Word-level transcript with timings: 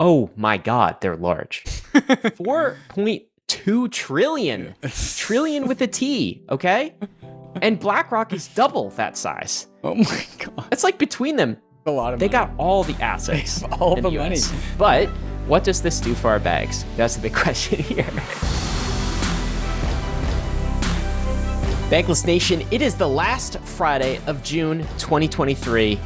Oh 0.00 0.30
my 0.36 0.56
God, 0.58 1.00
they're 1.00 1.16
large. 1.16 1.64
4.2 1.94 3.90
trillion. 3.90 4.74
trillion 5.16 5.66
with 5.66 5.80
a 5.82 5.86
T, 5.88 6.44
okay? 6.50 6.94
And 7.62 7.80
BlackRock 7.80 8.32
is 8.32 8.46
double 8.48 8.90
that 8.90 9.16
size. 9.16 9.66
Oh 9.82 9.96
my 9.96 10.24
god, 10.38 10.68
It's 10.70 10.84
like 10.84 10.98
between 10.98 11.34
them, 11.36 11.56
a 11.86 11.90
lot 11.90 12.14
of 12.14 12.20
money. 12.20 12.28
they 12.28 12.36
money. 12.38 12.52
got 12.52 12.58
all 12.58 12.84
the 12.84 12.94
assets. 13.02 13.62
all 13.80 13.96
in 13.96 14.04
the 14.04 14.10
money. 14.12 14.38
But 14.76 15.08
what 15.48 15.64
does 15.64 15.82
this 15.82 15.98
do 16.00 16.14
for 16.14 16.28
our 16.30 16.38
bags? 16.38 16.84
That's 16.96 17.16
the 17.16 17.22
big 17.22 17.34
question 17.34 17.80
here. 17.80 18.04
Bankless 21.90 22.24
Nation, 22.26 22.62
it 22.70 22.82
is 22.82 22.94
the 22.94 23.08
last 23.08 23.58
Friday 23.60 24.20
of 24.26 24.44
June 24.44 24.80
2023, 24.98 25.98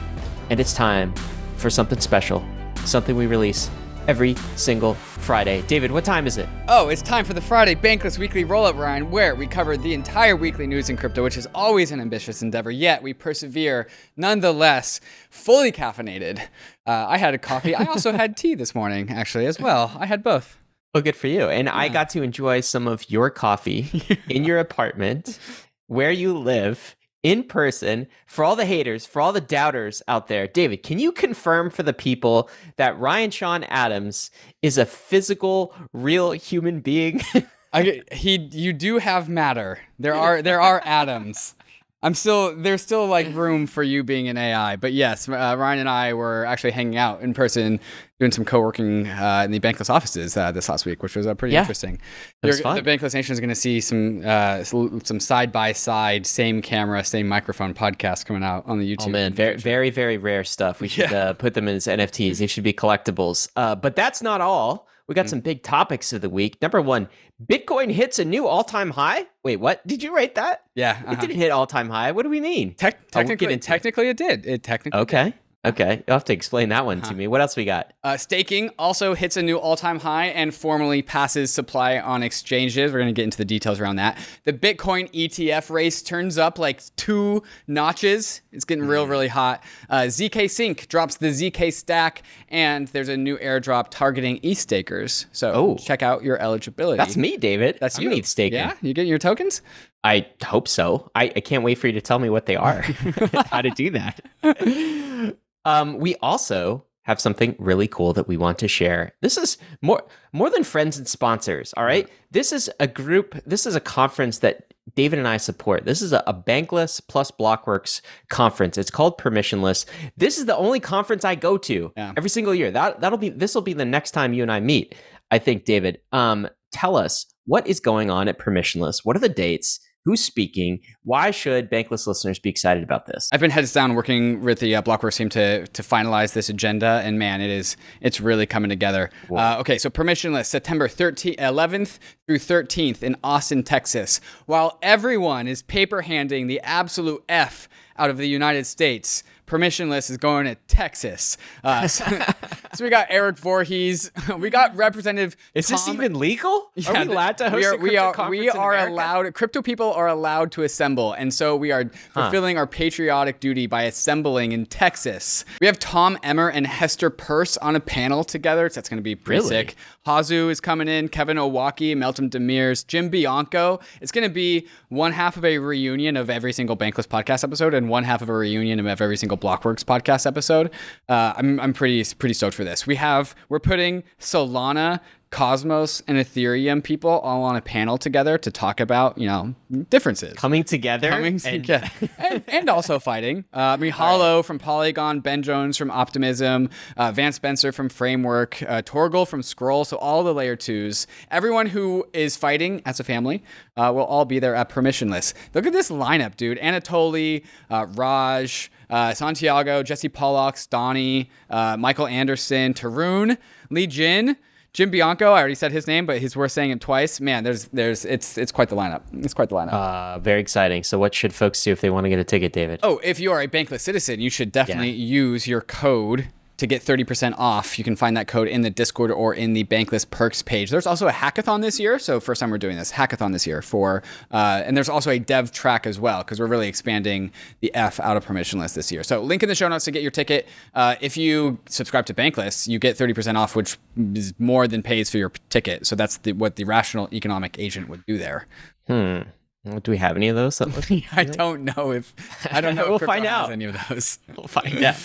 and 0.48 0.60
it's 0.60 0.72
time 0.72 1.12
for 1.56 1.68
something 1.68 1.98
special, 1.98 2.42
something 2.84 3.16
we 3.16 3.26
release 3.26 3.68
every 4.08 4.34
single 4.56 4.94
Friday. 4.94 5.62
David, 5.62 5.90
what 5.90 6.04
time 6.04 6.26
is 6.26 6.38
it? 6.38 6.48
Oh, 6.68 6.88
it's 6.88 7.02
time 7.02 7.24
for 7.24 7.34
the 7.34 7.40
Friday 7.40 7.74
Bankless 7.74 8.18
Weekly 8.18 8.44
Rollup, 8.44 8.76
Ryan, 8.78 9.10
where 9.10 9.34
we 9.34 9.46
cover 9.46 9.76
the 9.76 9.94
entire 9.94 10.36
weekly 10.36 10.66
news 10.66 10.90
in 10.90 10.96
crypto, 10.96 11.22
which 11.22 11.36
is 11.36 11.46
always 11.54 11.92
an 11.92 12.00
ambitious 12.00 12.42
endeavor, 12.42 12.70
yet 12.70 13.02
we 13.02 13.14
persevere 13.14 13.88
nonetheless, 14.16 15.00
fully 15.30 15.72
caffeinated. 15.72 16.40
Uh, 16.86 17.06
I 17.08 17.18
had 17.18 17.34
a 17.34 17.38
coffee. 17.38 17.74
I 17.74 17.84
also 17.84 18.12
had 18.12 18.36
tea 18.38 18.54
this 18.54 18.74
morning, 18.74 19.10
actually, 19.10 19.46
as 19.46 19.60
well. 19.60 19.96
I 19.98 20.06
had 20.06 20.22
both. 20.22 20.58
Well, 20.94 21.02
good 21.02 21.16
for 21.16 21.26
you. 21.28 21.48
And 21.48 21.68
I 21.68 21.88
got 21.88 22.10
to 22.10 22.22
enjoy 22.22 22.60
some 22.60 22.86
of 22.86 23.10
your 23.10 23.30
coffee 23.30 24.20
in 24.28 24.44
your 24.44 24.58
apartment 24.58 25.38
where 25.86 26.10
you 26.10 26.36
live 26.36 26.96
in 27.22 27.44
person 27.44 28.06
for 28.26 28.44
all 28.44 28.56
the 28.56 28.66
haters, 28.66 29.06
for 29.06 29.20
all 29.22 29.32
the 29.32 29.40
doubters 29.40 30.02
out 30.08 30.28
there. 30.28 30.46
David, 30.46 30.82
can 30.82 30.98
you 30.98 31.12
confirm 31.12 31.70
for 31.70 31.82
the 31.82 31.92
people 31.92 32.50
that 32.76 32.98
Ryan 32.98 33.30
Sean 33.30 33.64
Adams 33.64 34.30
is 34.60 34.78
a 34.78 34.86
physical, 34.86 35.74
real 35.92 36.32
human 36.32 36.80
being? 36.80 37.20
I, 37.72 38.02
he, 38.12 38.36
you 38.52 38.72
do 38.72 38.98
have 38.98 39.28
matter. 39.28 39.78
There 39.98 40.14
are 40.14 40.42
there 40.42 40.60
are 40.60 40.82
atoms. 40.84 41.54
I'm 42.02 42.14
still 42.14 42.54
there's 42.56 42.82
still 42.82 43.06
like 43.06 43.32
room 43.32 43.66
for 43.66 43.82
you 43.82 44.02
being 44.02 44.28
an 44.28 44.36
AI, 44.36 44.76
but 44.76 44.92
yes, 44.92 45.28
uh, 45.28 45.54
Ryan 45.56 45.78
and 45.78 45.88
I 45.88 46.14
were 46.14 46.44
actually 46.44 46.72
hanging 46.72 46.96
out 46.98 47.22
in 47.22 47.32
person, 47.32 47.78
doing 48.22 48.30
some 48.30 48.44
co-working 48.44 49.08
uh, 49.08 49.42
in 49.44 49.50
the 49.50 49.58
Bankless 49.58 49.90
offices 49.90 50.36
uh, 50.36 50.52
this 50.52 50.68
last 50.68 50.86
week, 50.86 51.02
which 51.02 51.16
was 51.16 51.26
uh, 51.26 51.34
pretty 51.34 51.54
Yeah. 51.54 51.60
interesting. 51.62 51.98
It 52.44 52.54
fun. 52.54 52.76
The 52.76 52.82
Bankless 52.88 53.14
Nation 53.14 53.32
is 53.32 53.40
going 53.40 53.48
to 53.48 53.54
see 53.56 53.80
some 53.80 54.22
uh, 54.24 54.62
some 54.62 55.18
side 55.18 55.50
by 55.50 55.72
side, 55.72 56.24
same 56.24 56.62
camera, 56.62 57.02
same 57.02 57.26
microphone 57.26 57.74
podcast 57.74 58.24
coming 58.24 58.44
out 58.44 58.62
on 58.66 58.78
the 58.78 58.88
YouTube. 58.96 59.06
Oh 59.08 59.10
man, 59.10 59.34
very, 59.34 59.56
very, 59.56 59.90
very 59.90 60.18
rare 60.18 60.44
stuff. 60.44 60.80
We 60.80 60.86
should 60.86 61.12
uh, 61.12 61.32
put 61.34 61.54
them 61.54 61.66
as 61.66 61.86
NFTs. 61.88 62.38
They 62.38 62.46
should 62.46 62.62
be 62.62 62.72
collectibles. 62.72 63.48
Uh, 63.56 63.74
but 63.74 63.96
that's 63.96 64.22
not 64.22 64.40
all. 64.40 64.86
We 65.08 65.16
got 65.16 65.28
some 65.28 65.40
big 65.40 65.64
topics 65.64 66.12
of 66.12 66.20
the 66.20 66.30
week. 66.30 66.62
Number 66.62 66.80
one, 66.80 67.08
Bitcoin 67.44 67.90
hits 67.90 68.20
a 68.20 68.24
new 68.24 68.46
all-time 68.46 68.90
high. 68.90 69.26
Wait, 69.42 69.56
what? 69.56 69.84
Did 69.84 70.02
you 70.02 70.14
write 70.14 70.36
that? 70.36 70.62
yeah. 70.76 71.00
It 71.00 71.06
uh-huh. 71.06 71.20
didn't 71.20 71.36
hit 71.36 71.50
all-time 71.50 71.90
high. 71.90 72.12
What 72.12 72.22
do 72.22 72.28
we 72.28 72.40
mean? 72.40 72.74
Tec- 72.74 72.94
Oh, 72.94 72.98
we'll 73.02 73.10
technically, 73.24 73.52
into 73.52 73.64
it. 73.64 73.66
technically, 73.66 74.08
it 74.08 74.16
did. 74.16 74.46
It 74.46 74.62
technically 74.62 75.00
Okay. 75.00 75.34
Okay. 75.64 76.02
You'll 76.08 76.16
have 76.16 76.24
to 76.24 76.32
explain 76.32 76.70
that 76.70 76.84
one 76.84 76.98
Uh-huh. 76.98 77.10
to 77.10 77.14
me. 77.16 77.28
What 77.28 77.40
else 77.40 77.54
we 77.54 77.64
got? 77.64 77.92
Uh, 78.02 78.16
staking 78.16 78.70
also 78.80 79.14
hits 79.14 79.36
a 79.36 79.42
new 79.42 79.56
all-time 79.58 80.00
high 80.00 80.26
and 80.26 80.52
formally 80.52 81.02
passes 81.02 81.52
supply 81.52 82.00
on 82.00 82.24
exchanges. 82.24 82.92
We're 82.92 82.98
going 82.98 83.14
to 83.14 83.18
get 83.18 83.22
into 83.22 83.38
the 83.38 83.44
details 83.44 83.78
around 83.78 83.96
that. 83.96 84.18
The 84.42 84.52
Bitcoin 84.52 85.08
ETF 85.12 85.70
race 85.70 86.02
turns 86.02 86.36
up 86.36 86.58
like 86.58 86.82
two 86.96 87.44
notches. 87.68 88.40
It's 88.50 88.64
getting 88.64 88.84
real, 88.88 89.06
really 89.06 89.28
hot. 89.28 89.62
Uh, 89.88 90.02
ZK 90.08 90.50
Sync 90.50 90.88
drops 90.88 91.18
the 91.18 91.28
ZK 91.28 91.72
stack, 91.72 92.22
and 92.48 92.88
there's 92.88 93.08
a 93.08 93.16
new 93.16 93.38
airdrop 93.38 93.86
targeting 93.90 94.40
ETH 94.42 94.58
stakers. 94.58 95.26
So 95.30 95.52
Oh. 95.54 95.76
check 95.76 96.02
out 96.02 96.24
your 96.24 96.38
eligibility. 96.40 96.96
That's 96.96 97.16
me, 97.16 97.36
David. 97.36 97.78
That's 97.80 97.98
I'm 97.98 98.04
you. 98.04 98.10
ETH 98.10 98.26
staking. 98.26 98.58
Yeah, 98.58 98.72
you 98.82 98.92
getting 98.94 99.08
your 99.10 99.18
tokens? 99.20 99.62
I 100.02 100.26
hope 100.44 100.66
so. 100.66 101.12
I, 101.14 101.26
I 101.36 101.40
can't 101.40 101.62
wait 101.62 101.78
for 101.78 101.86
you 101.86 101.92
to 101.92 102.00
tell 102.00 102.18
me 102.18 102.28
what 102.30 102.46
they 102.46 102.56
are. 102.56 102.82
How 103.50 103.62
to 103.62 103.70
do 103.70 103.90
that. 103.90 104.20
um, 105.64 105.98
we 105.98 106.16
also 106.16 106.84
have 107.02 107.20
something 107.20 107.56
really 107.58 107.88
cool 107.88 108.12
that 108.12 108.28
we 108.28 108.36
want 108.36 108.58
to 108.60 108.68
share. 108.68 109.12
This 109.22 109.36
is 109.36 109.58
more 109.80 110.04
more 110.32 110.48
than 110.50 110.62
friends 110.64 110.98
and 110.98 111.08
sponsors. 111.08 111.72
All 111.76 111.84
right. 111.84 112.08
This 112.30 112.52
is 112.52 112.70
a 112.78 112.86
group. 112.86 113.40
This 113.44 113.66
is 113.66 113.74
a 113.74 113.80
conference 113.80 114.38
that 114.38 114.72
David 114.94 115.18
and 115.18 115.28
I 115.28 115.36
support. 115.36 115.84
This 115.84 116.00
is 116.02 116.12
a, 116.12 116.22
a 116.26 116.34
Bankless 116.34 117.00
plus 117.06 117.30
Blockworks 117.30 118.00
conference. 118.30 118.78
It's 118.78 118.90
called 118.90 119.18
Permissionless. 119.18 119.84
This 120.16 120.38
is 120.38 120.46
the 120.46 120.56
only 120.56 120.80
conference 120.80 121.24
I 121.24 121.34
go 121.34 121.56
to 121.58 121.92
Yeah. 121.96 122.12
every 122.16 122.30
single 122.30 122.54
year. 122.54 122.70
That 122.70 123.00
that'll 123.00 123.18
be 123.18 123.30
this 123.30 123.54
will 123.54 123.62
be 123.62 123.72
the 123.74 123.84
next 123.84 124.12
time 124.12 124.32
you 124.32 124.42
and 124.42 124.52
I 124.52 124.60
meet. 124.60 124.94
I 125.30 125.38
think, 125.38 125.64
David. 125.64 125.98
Um, 126.12 126.48
tell 126.72 126.94
us 126.94 127.26
what 127.46 127.66
is 127.66 127.80
going 127.80 128.10
on 128.10 128.28
at 128.28 128.38
Permissionless. 128.38 129.00
What 129.02 129.16
are 129.16 129.20
the 129.20 129.28
dates? 129.28 129.80
Who's 130.04 130.24
speaking? 130.24 130.80
Why 131.04 131.30
should 131.30 131.70
Bankless 131.70 132.08
listeners 132.08 132.40
be 132.40 132.50
excited 132.50 132.82
about 132.82 133.06
this? 133.06 133.28
I've 133.32 133.38
been 133.38 133.52
heads 133.52 133.72
down 133.72 133.94
working 133.94 134.42
with 134.42 134.58
the 134.58 134.74
uh, 134.74 134.82
Blockworks 134.82 135.16
team 135.16 135.28
to 135.30 135.66
to 135.66 135.82
finalize 135.82 136.32
this 136.32 136.48
agenda, 136.48 137.00
and 137.04 137.20
man, 137.20 137.40
it 137.40 137.50
is 137.50 137.76
it's 138.00 138.20
really 138.20 138.44
coming 138.44 138.68
together. 138.68 139.10
Uh, 139.30 139.58
okay, 139.60 139.78
so 139.78 139.90
permissionless 139.90 140.46
September 140.46 140.88
13th, 140.88 141.36
11th 141.36 141.98
through 142.26 142.38
13th 142.38 143.02
in 143.04 143.16
Austin, 143.22 143.62
Texas. 143.62 144.20
While 144.46 144.78
everyone 144.82 145.46
is 145.46 145.62
paper 145.62 146.02
handing 146.02 146.48
the 146.48 146.60
absolute 146.62 147.22
f 147.28 147.68
out 147.96 148.10
of 148.10 148.16
the 148.16 148.26
United 148.26 148.66
States, 148.66 149.22
permissionless 149.52 150.10
is 150.10 150.16
going 150.16 150.46
to 150.46 150.54
Texas. 150.66 151.36
Uh, 151.62 151.86
so, 151.86 152.04
so 152.74 152.84
we 152.84 152.88
got 152.88 153.06
Eric 153.10 153.36
Voorhees, 153.36 154.10
we 154.38 154.48
got 154.48 154.74
Representative. 154.74 155.36
Is 155.54 155.68
this 155.68 155.88
even 155.88 156.18
legal? 156.18 156.70
yeah, 156.74 156.90
are 156.90 157.06
we 157.06 157.12
allowed 157.12 157.38
to 157.38 157.50
host 157.50 157.60
we 157.60 157.66
are, 157.66 157.74
a 157.74 157.76
we 157.76 157.96
are, 157.96 158.12
conference 158.14 158.40
we 158.40 158.48
are 158.48 158.86
allowed 158.86 159.34
crypto 159.34 159.60
people 159.60 159.92
are 159.92 160.08
allowed 160.08 160.50
to 160.52 160.62
assemble 160.62 161.12
and 161.12 161.32
so 161.34 161.54
we 161.54 161.70
are 161.70 161.84
fulfilling 162.12 162.56
our 162.56 162.66
patriotic 162.66 163.40
duty 163.40 163.66
by 163.66 163.82
assembling 163.82 164.52
in 164.52 164.64
texas 164.64 165.44
we 165.60 165.66
have 165.66 165.78
tom 165.78 166.18
emmer 166.22 166.48
and 166.48 166.66
hester 166.66 167.10
Peirce 167.10 167.56
on 167.58 167.76
a 167.76 167.80
panel 167.80 168.24
together 168.24 168.68
so 168.70 168.76
that's 168.76 168.88
going 168.88 168.98
to 168.98 169.02
be 169.02 169.14
pretty 169.14 169.40
Really? 169.40 169.48
sick 169.48 169.76
hasu 170.06 170.50
is 170.50 170.60
coming 170.60 170.88
in 170.88 171.08
kevin 171.08 171.36
owocki 171.36 171.94
meltem 171.94 172.28
demirors 172.28 172.86
jim 172.86 173.08
bianco. 173.08 173.80
It's 174.00 174.10
going 174.10 174.26
to 174.26 174.32
be 174.32 174.66
one 174.88 175.12
half 175.12 175.36
of 175.36 175.44
a 175.44 175.58
reunion 175.58 176.16
of 176.16 176.28
every 176.28 176.52
single 176.52 176.76
bankless 176.76 177.06
podcast 177.06 177.44
episode 177.44 177.74
and 177.74 177.88
one 177.88 178.04
half 178.04 178.22
of 178.22 178.28
a 178.28 178.34
reunion 178.34 178.80
of 178.80 178.86
every 178.86 179.16
single 179.16 179.38
blockworks 179.38 179.84
podcast 179.84 180.26
episode. 180.26 180.70
Uh, 181.08 181.34
I'm, 181.36 181.60
I'm 181.60 181.72
pretty 181.72 182.04
pretty 182.18 182.34
stoked 182.34 182.54
for 182.54 182.64
this. 182.64 182.86
We 182.86 182.96
have 182.96 183.34
we're 183.48 183.60
putting 183.60 184.02
solana 184.18 185.00
Cosmos 185.32 186.02
and 186.06 186.18
Ethereum 186.18 186.84
people 186.84 187.10
all 187.10 187.42
on 187.42 187.56
a 187.56 187.60
panel 187.62 187.96
together 187.96 188.36
to 188.38 188.50
talk 188.50 188.80
about, 188.80 189.16
you 189.16 189.26
know, 189.26 189.54
differences. 189.88 190.34
coming 190.34 190.62
together. 190.62 191.08
Coming 191.08 191.32
and- 191.32 191.40
together. 191.42 191.90
and, 192.18 192.44
and 192.46 192.68
also 192.68 192.98
fighting. 192.98 193.44
Uh, 193.52 193.60
I 193.60 193.76
mean, 193.78 193.90
Hollow 193.92 194.42
from 194.42 194.58
Polygon, 194.58 195.20
Ben 195.20 195.42
Jones 195.42 195.76
from 195.78 195.90
Optimism, 195.90 196.68
uh, 196.98 197.10
Vance 197.12 197.36
Spencer 197.36 197.72
from 197.72 197.88
Framework, 197.88 198.62
uh, 198.62 198.82
Torgal 198.82 199.26
from 199.26 199.42
Scroll. 199.42 199.84
So 199.86 199.96
all 199.96 200.22
the 200.22 200.34
layer 200.34 200.54
twos. 200.54 201.06
Everyone 201.30 201.66
who 201.66 202.06
is 202.12 202.36
fighting 202.36 202.82
as 202.84 203.00
a 203.00 203.04
family 203.04 203.42
uh, 203.76 203.90
will 203.94 204.04
all 204.04 204.26
be 204.26 204.38
there 204.38 204.54
at 204.54 204.68
permissionless. 204.68 205.32
Look 205.54 205.66
at 205.66 205.72
this 205.72 205.90
lineup, 205.90 206.36
dude. 206.36 206.58
Anatoly, 206.58 207.44
uh, 207.70 207.86
Raj, 207.94 208.70
uh, 208.90 209.14
Santiago, 209.14 209.82
Jesse 209.82 210.10
Pollak, 210.10 210.68
Donnie, 210.68 211.30
uh, 211.48 211.78
Michael 211.78 212.06
Anderson, 212.06 212.74
Tarun, 212.74 213.38
Li 213.70 213.86
Jin. 213.86 214.36
Jim 214.72 214.88
Bianco, 214.88 215.32
I 215.32 215.38
already 215.38 215.54
said 215.54 215.70
his 215.70 215.86
name, 215.86 216.06
but 216.06 216.18
he's 216.18 216.34
worth 216.34 216.52
saying 216.52 216.70
it 216.70 216.80
twice. 216.80 217.20
Man, 217.20 217.44
there's, 217.44 217.66
there's, 217.66 218.06
it's, 218.06 218.38
it's 218.38 218.50
quite 218.50 218.70
the 218.70 218.76
lineup. 218.76 219.02
It's 219.12 219.34
quite 219.34 219.50
the 219.50 219.54
lineup. 219.54 219.72
Uh, 219.72 220.18
very 220.18 220.40
exciting. 220.40 220.82
So, 220.82 220.98
what 220.98 221.14
should 221.14 221.34
folks 221.34 221.62
do 221.62 221.72
if 221.72 221.82
they 221.82 221.90
want 221.90 222.04
to 222.06 222.08
get 222.08 222.18
a 222.18 222.24
ticket, 222.24 222.54
David? 222.54 222.80
Oh, 222.82 222.98
if 223.04 223.20
you 223.20 223.32
are 223.32 223.42
a 223.42 223.48
bankless 223.48 223.80
citizen, 223.80 224.20
you 224.20 224.30
should 224.30 224.50
definitely 224.50 224.92
use 224.92 225.46
your 225.46 225.60
code 225.60 226.28
to 226.62 226.66
get 226.68 226.80
30% 226.80 227.34
off. 227.38 227.76
You 227.76 227.82
can 227.82 227.96
find 227.96 228.16
that 228.16 228.28
code 228.28 228.46
in 228.46 228.62
the 228.62 228.70
Discord 228.70 229.10
or 229.10 229.34
in 229.34 229.52
the 229.52 229.64
Bankless 229.64 230.08
perks 230.08 230.42
page. 230.42 230.70
There's 230.70 230.86
also 230.86 231.08
a 231.08 231.10
hackathon 231.10 231.60
this 231.60 231.80
year. 231.80 231.98
So, 231.98 232.20
first 232.20 232.38
time 232.38 232.52
we're 232.52 232.58
doing 232.58 232.76
this 232.76 232.92
hackathon 232.92 233.32
this 233.32 233.48
year 233.48 233.62
for, 233.62 234.04
uh, 234.30 234.62
and 234.64 234.76
there's 234.76 234.88
also 234.88 235.10
a 235.10 235.18
dev 235.18 235.50
track 235.50 235.88
as 235.88 235.98
well 235.98 236.22
because 236.22 236.38
we're 236.38 236.46
really 236.46 236.68
expanding 236.68 237.32
the 237.62 237.74
F 237.74 237.98
out 237.98 238.16
of 238.16 238.24
permissionless 238.24 238.74
this 238.74 238.92
year. 238.92 239.02
So, 239.02 239.20
link 239.20 239.42
in 239.42 239.48
the 239.48 239.56
show 239.56 239.66
notes 239.66 239.84
to 239.86 239.90
get 239.90 240.02
your 240.02 240.12
ticket. 240.12 240.46
Uh, 240.72 240.94
if 241.00 241.16
you 241.16 241.58
subscribe 241.68 242.06
to 242.06 242.14
Bankless, 242.14 242.68
you 242.68 242.78
get 242.78 242.96
30% 242.96 243.36
off, 243.36 243.56
which 243.56 243.76
is 244.14 244.32
more 244.38 244.68
than 244.68 244.84
pays 244.84 245.10
for 245.10 245.18
your 245.18 245.32
ticket. 245.50 245.84
So, 245.84 245.96
that's 245.96 246.18
the, 246.18 246.32
what 246.32 246.54
the 246.54 246.62
rational 246.62 247.08
economic 247.12 247.58
agent 247.58 247.88
would 247.88 248.06
do 248.06 248.18
there. 248.18 248.46
Hmm. 248.86 249.22
Do 249.64 249.92
we 249.92 249.96
have 249.98 250.16
any 250.16 250.28
of 250.28 250.34
those? 250.34 250.60
I 251.12 251.24
don't 251.24 251.62
know 251.62 251.92
if, 251.92 252.12
I 252.50 252.60
don't 252.60 252.74
know 252.74 252.88
We'll 252.90 252.98
find 252.98 253.24
out. 253.24 253.52
any 253.52 253.64
of 253.66 253.76
those. 253.88 254.18
We'll 254.36 254.48
find 254.48 254.82
out. 254.82 254.96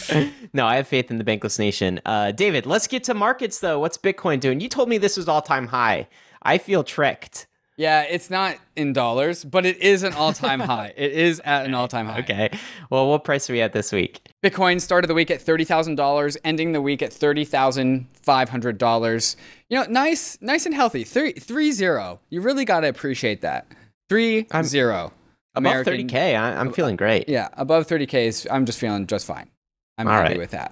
no, 0.53 0.65
I 0.65 0.77
have 0.77 0.87
faith 0.87 1.11
in 1.11 1.19
the 1.19 1.23
Bankless 1.23 1.59
Nation. 1.59 2.01
Uh, 2.05 2.31
David, 2.31 2.65
let's 2.65 2.87
get 2.87 3.03
to 3.05 3.13
markets 3.13 3.59
though. 3.59 3.79
What's 3.79 3.97
Bitcoin 3.97 4.39
doing? 4.39 4.59
You 4.59 4.67
told 4.69 4.89
me 4.89 4.97
this 4.97 5.15
was 5.15 5.27
all 5.27 5.41
time 5.43 5.67
high. 5.67 6.07
I 6.41 6.57
feel 6.57 6.83
tricked. 6.83 7.45
Yeah, 7.79 8.01
it's 8.01 8.31
not 8.31 8.57
in 8.75 8.91
dollars, 8.93 9.43
but 9.45 9.63
it 9.63 9.77
is 9.77 10.01
an 10.01 10.13
all-time 10.13 10.59
high. 10.59 10.93
It 10.97 11.11
is 11.11 11.39
at 11.45 11.67
an 11.67 11.75
all-time 11.75 12.07
high. 12.07 12.19
Okay. 12.21 12.49
Well, 12.89 13.07
what 13.07 13.23
price 13.23 13.47
are 13.51 13.53
we 13.53 13.61
at 13.61 13.71
this 13.71 13.91
week? 13.91 14.27
Bitcoin 14.43 14.81
started 14.81 15.07
the 15.07 15.13
week 15.13 15.29
at 15.29 15.39
thirty 15.39 15.63
thousand 15.63 15.93
dollars, 15.93 16.37
ending 16.43 16.71
the 16.71 16.81
week 16.81 17.03
at 17.03 17.13
thirty 17.13 17.45
thousand 17.45 18.07
five 18.23 18.49
hundred 18.49 18.79
dollars. 18.79 19.37
You 19.69 19.77
know, 19.79 19.85
nice, 19.87 20.39
nice 20.41 20.65
and 20.65 20.73
healthy. 20.73 21.03
Three, 21.03 21.33
three 21.33 21.71
zero. 21.71 22.19
You 22.31 22.41
really 22.41 22.65
got 22.65 22.79
to 22.79 22.87
appreciate 22.89 23.41
that. 23.41 23.67
3 24.09 24.47
I'm- 24.51 24.63
zero. 24.63 25.13
Above 25.55 25.85
30K. 25.87 26.13
I, 26.39 26.55
I'm 26.59 26.71
feeling 26.71 26.95
great. 26.95 27.27
Yeah, 27.27 27.47
above 27.53 27.87
thirty 27.87 28.05
k 28.05 28.27
is. 28.27 28.47
I'm 28.51 28.65
just 28.67 28.77
feeling 28.79 29.07
just 29.07 29.25
fine. 29.25 29.49
I'm 29.97 30.07
All 30.07 30.13
happy 30.13 30.33
right. 30.33 30.37
with 30.39 30.51
that. 30.51 30.71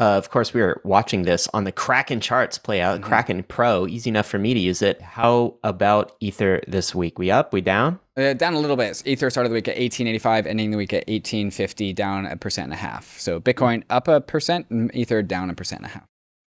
Uh, 0.00 0.18
of 0.18 0.30
course, 0.30 0.52
we 0.52 0.60
are 0.60 0.80
watching 0.82 1.22
this 1.22 1.46
on 1.54 1.62
the 1.62 1.70
Kraken 1.70 2.20
charts 2.20 2.58
play 2.58 2.80
out. 2.80 2.98
Mm-hmm. 3.00 3.08
Kraken 3.08 3.42
Pro, 3.44 3.86
easy 3.86 4.10
enough 4.10 4.26
for 4.26 4.38
me 4.40 4.52
to 4.52 4.58
use 4.58 4.82
it. 4.82 5.00
How 5.00 5.54
about 5.62 6.16
Ether 6.18 6.60
this 6.66 6.92
week? 6.92 7.20
We 7.20 7.30
up? 7.30 7.52
We 7.52 7.60
down? 7.60 8.00
Uh, 8.16 8.32
down 8.32 8.54
a 8.54 8.58
little 8.58 8.76
bit. 8.76 9.00
Ether 9.06 9.30
started 9.30 9.50
the 9.50 9.54
week 9.54 9.68
at 9.68 9.76
1885, 9.78 10.46
ending 10.48 10.72
the 10.72 10.76
week 10.76 10.92
at 10.92 11.06
1850, 11.08 11.92
down 11.92 12.26
a 12.26 12.36
percent 12.36 12.64
and 12.64 12.72
a 12.74 12.76
half. 12.76 13.18
So 13.20 13.40
Bitcoin 13.40 13.84
up 13.88 14.08
a 14.08 14.20
percent, 14.20 14.66
and 14.70 14.92
Ether 14.92 15.22
down 15.22 15.50
a 15.50 15.54
percent 15.54 15.82
and 15.82 15.86
a 15.86 15.94
half. 15.94 16.06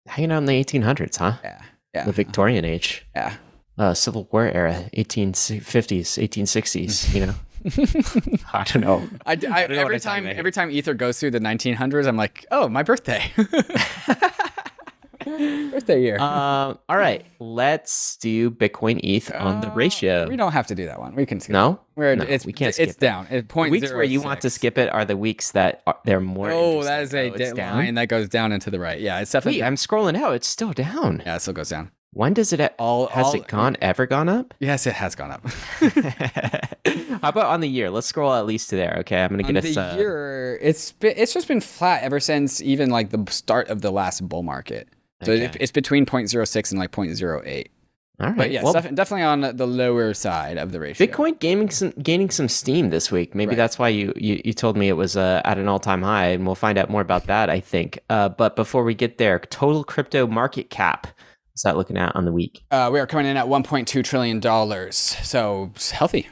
Hanging 0.07 0.33
out 0.33 0.39
in 0.39 0.45
the 0.45 0.62
1800s, 0.62 1.15
huh? 1.17 1.35
Yeah, 1.41 1.62
yeah, 1.95 2.03
The 2.03 2.12
Victorian 2.12 2.65
age, 2.65 3.06
yeah. 3.15 3.35
Uh, 3.81 3.93
Civil 3.93 4.27
War 4.31 4.45
era, 4.45 4.85
1850s, 4.95 6.19
1860s. 6.21 7.13
You 7.15 7.25
know, 7.27 7.35
I 8.53 8.63
don't 8.63 8.81
know. 8.81 9.07
I, 9.25 9.31
I, 9.31 9.35
don't 9.35 9.51
know 9.51 9.81
every 9.81 9.95
I'm 9.95 10.01
time 10.01 10.25
every 10.27 10.51
time 10.51 10.69
Ether 10.71 10.93
goes 10.93 11.19
through 11.19 11.31
the 11.31 11.39
1900s, 11.39 12.07
I'm 12.07 12.17
like, 12.17 12.45
oh, 12.51 12.67
my 12.69 12.83
birthday. 12.83 13.31
birthday 15.25 16.01
year. 16.01 16.17
Um, 16.19 16.79
all 16.89 16.97
right, 16.97 17.23
let's 17.39 18.17
do 18.17 18.49
Bitcoin 18.49 18.99
ETH 19.03 19.31
on 19.33 19.61
the 19.61 19.69
Uh, 19.71 19.75
ratio. 19.75 20.27
We 20.27 20.35
don't 20.35 20.51
have 20.51 20.67
to 20.67 20.75
do 20.75 20.85
that 20.87 20.99
one. 20.99 21.13
We 21.15 21.25
can 21.25 21.39
skip. 21.39 21.53
No, 21.53 21.79
We're, 21.95 22.15
No, 22.15 22.23
it's 22.23 22.45
we 22.45 22.53
can't 22.53 22.69
It's 22.69 22.77
skip 22.77 22.89
it. 22.89 22.99
down. 22.99 23.27
It's 23.29 23.47
The 23.47 23.53
point 23.53 23.71
weeks 23.71 23.91
where 23.91 24.03
you 24.03 24.21
want 24.21 24.41
to 24.41 24.49
skip 24.49 24.77
it 24.77 24.91
are 24.93 25.05
the 25.05 25.15
weeks 25.17 25.51
that 25.51 25.81
are, 25.85 25.97
they're 26.05 26.19
more. 26.21 26.49
Oh, 26.51 26.83
that 26.83 27.03
is 27.03 27.13
interesting. 27.13 27.19
a 27.19 27.31
Oh, 27.31 27.35
it's 27.35 27.51
di- 27.51 27.55
down? 27.55 27.77
line 27.77 27.93
that 27.95 28.07
goes 28.07 28.29
down 28.29 28.51
and 28.51 28.61
to 28.63 28.71
the 28.71 28.79
right. 28.79 28.99
Yeah, 28.99 29.19
it's 29.21 29.31
definitely. 29.31 29.61
Wait, 29.61 29.67
I'm 29.67 29.75
scrolling 29.75 30.17
out. 30.17 30.33
It's 30.33 30.47
still 30.47 30.73
down. 30.73 31.21
yeah, 31.25 31.35
it 31.35 31.41
still 31.41 31.53
goes 31.53 31.69
down. 31.69 31.91
When 32.13 32.33
does 32.33 32.51
it? 32.51 32.59
All 32.77 33.07
has 33.07 33.27
all, 33.27 33.33
it 33.35 33.47
gone 33.47 33.77
ever 33.81 34.05
gone 34.05 34.27
up? 34.27 34.53
Yes, 34.59 34.85
it 34.85 34.93
has 34.93 35.15
gone 35.15 35.31
up. 35.31 35.45
How 37.21 37.29
about 37.29 37.45
on 37.47 37.61
the 37.61 37.69
year? 37.69 37.89
Let's 37.89 38.07
scroll 38.07 38.33
at 38.33 38.45
least 38.45 38.69
to 38.71 38.75
there. 38.75 38.97
Okay, 38.99 39.21
I'm 39.21 39.29
gonna 39.29 39.43
On 39.47 39.53
get 39.53 39.63
the 39.63 39.69
us. 39.71 39.77
Uh, 39.77 39.95
year, 39.97 40.59
it's 40.61 40.91
been, 40.93 41.13
it's 41.15 41.33
just 41.33 41.47
been 41.47 41.61
flat 41.61 42.03
ever 42.03 42.19
since 42.19 42.61
even 42.61 42.89
like 42.89 43.09
the 43.11 43.23
start 43.31 43.69
of 43.69 43.81
the 43.81 43.91
last 43.91 44.27
bull 44.27 44.43
market. 44.43 44.89
So 45.23 45.31
it, 45.31 45.55
it's 45.59 45.71
between 45.71 46.05
0.06 46.07 46.71
and 46.71 46.79
like 46.79 46.91
0.08. 46.91 47.67
all 48.19 48.27
right. 48.27 48.35
But 48.35 48.49
yeah, 48.51 48.63
well, 48.63 48.73
def- 48.73 48.93
definitely 48.95 49.21
on 49.21 49.55
the 49.55 49.67
lower 49.67 50.13
side 50.15 50.57
of 50.57 50.71
the 50.71 50.79
ratio. 50.79 51.05
Bitcoin 51.07 51.39
gaining 51.39 51.69
some 51.69 51.91
gaining 51.91 52.29
some 52.31 52.49
steam 52.49 52.89
this 52.89 53.11
week. 53.11 53.35
Maybe 53.35 53.49
Right. 53.49 53.57
that's 53.57 53.77
why 53.79 53.89
you, 53.89 54.11
you 54.17 54.41
you 54.43 54.51
told 54.53 54.75
me 54.75 54.89
it 54.89 54.93
was 54.97 55.15
uh, 55.15 55.41
at 55.45 55.57
an 55.59 55.67
all 55.69 55.79
time 55.79 56.01
high, 56.01 56.27
and 56.29 56.45
we'll 56.45 56.55
find 56.55 56.77
out 56.77 56.89
more 56.89 57.01
about 57.01 57.27
that. 57.27 57.49
I 57.49 57.59
think. 57.61 57.99
Uh, 58.09 58.29
but 58.29 58.55
before 58.55 58.83
we 58.83 58.95
get 58.95 59.17
there, 59.17 59.39
total 59.39 59.83
crypto 59.85 60.27
market 60.27 60.69
cap. 60.71 61.07
That 61.63 61.77
looking 61.77 61.97
at 61.97 62.15
on 62.15 62.25
the 62.25 62.31
week? 62.31 62.63
Uh, 62.71 62.89
we 62.91 62.99
are 62.99 63.07
coming 63.07 63.25
in 63.27 63.37
at 63.37 63.45
1.2 63.47 64.03
trillion 64.03 64.39
dollars. 64.39 64.95
So 64.95 65.71
healthy. 65.91 66.27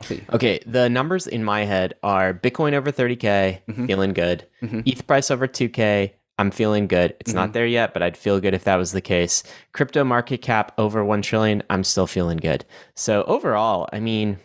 Healthy. 0.00 0.24
Okay, 0.32 0.60
the 0.66 0.88
numbers 0.88 1.26
in 1.26 1.44
my 1.44 1.64
head 1.64 1.94
are 2.02 2.32
Bitcoin 2.32 2.72
over 2.72 2.90
30k, 2.90 3.60
Mhm. 3.68 3.86
feeling 3.86 4.12
good. 4.14 4.46
Mhm. 4.62 4.82
ETH 4.86 5.06
price 5.06 5.30
over 5.30 5.46
2k, 5.46 6.14
I'm 6.38 6.50
feeling 6.50 6.86
good. 6.86 7.14
It's 7.20 7.32
Mm-hmm. 7.32 7.38
not 7.38 7.52
there 7.52 7.66
yet, 7.66 7.92
but 7.92 8.02
I'd 8.02 8.16
feel 8.16 8.40
good 8.40 8.54
if 8.54 8.64
that 8.64 8.76
was 8.76 8.92
the 8.92 9.02
case. 9.02 9.42
Crypto 9.72 10.02
market 10.04 10.38
cap 10.40 10.72
over 10.78 11.04
1 11.04 11.20
trillion, 11.20 11.62
I'm 11.68 11.84
still 11.84 12.06
feeling 12.06 12.38
good. 12.38 12.64
So 12.94 13.24
overall, 13.24 13.88
I 13.92 14.00
mean, 14.00 14.38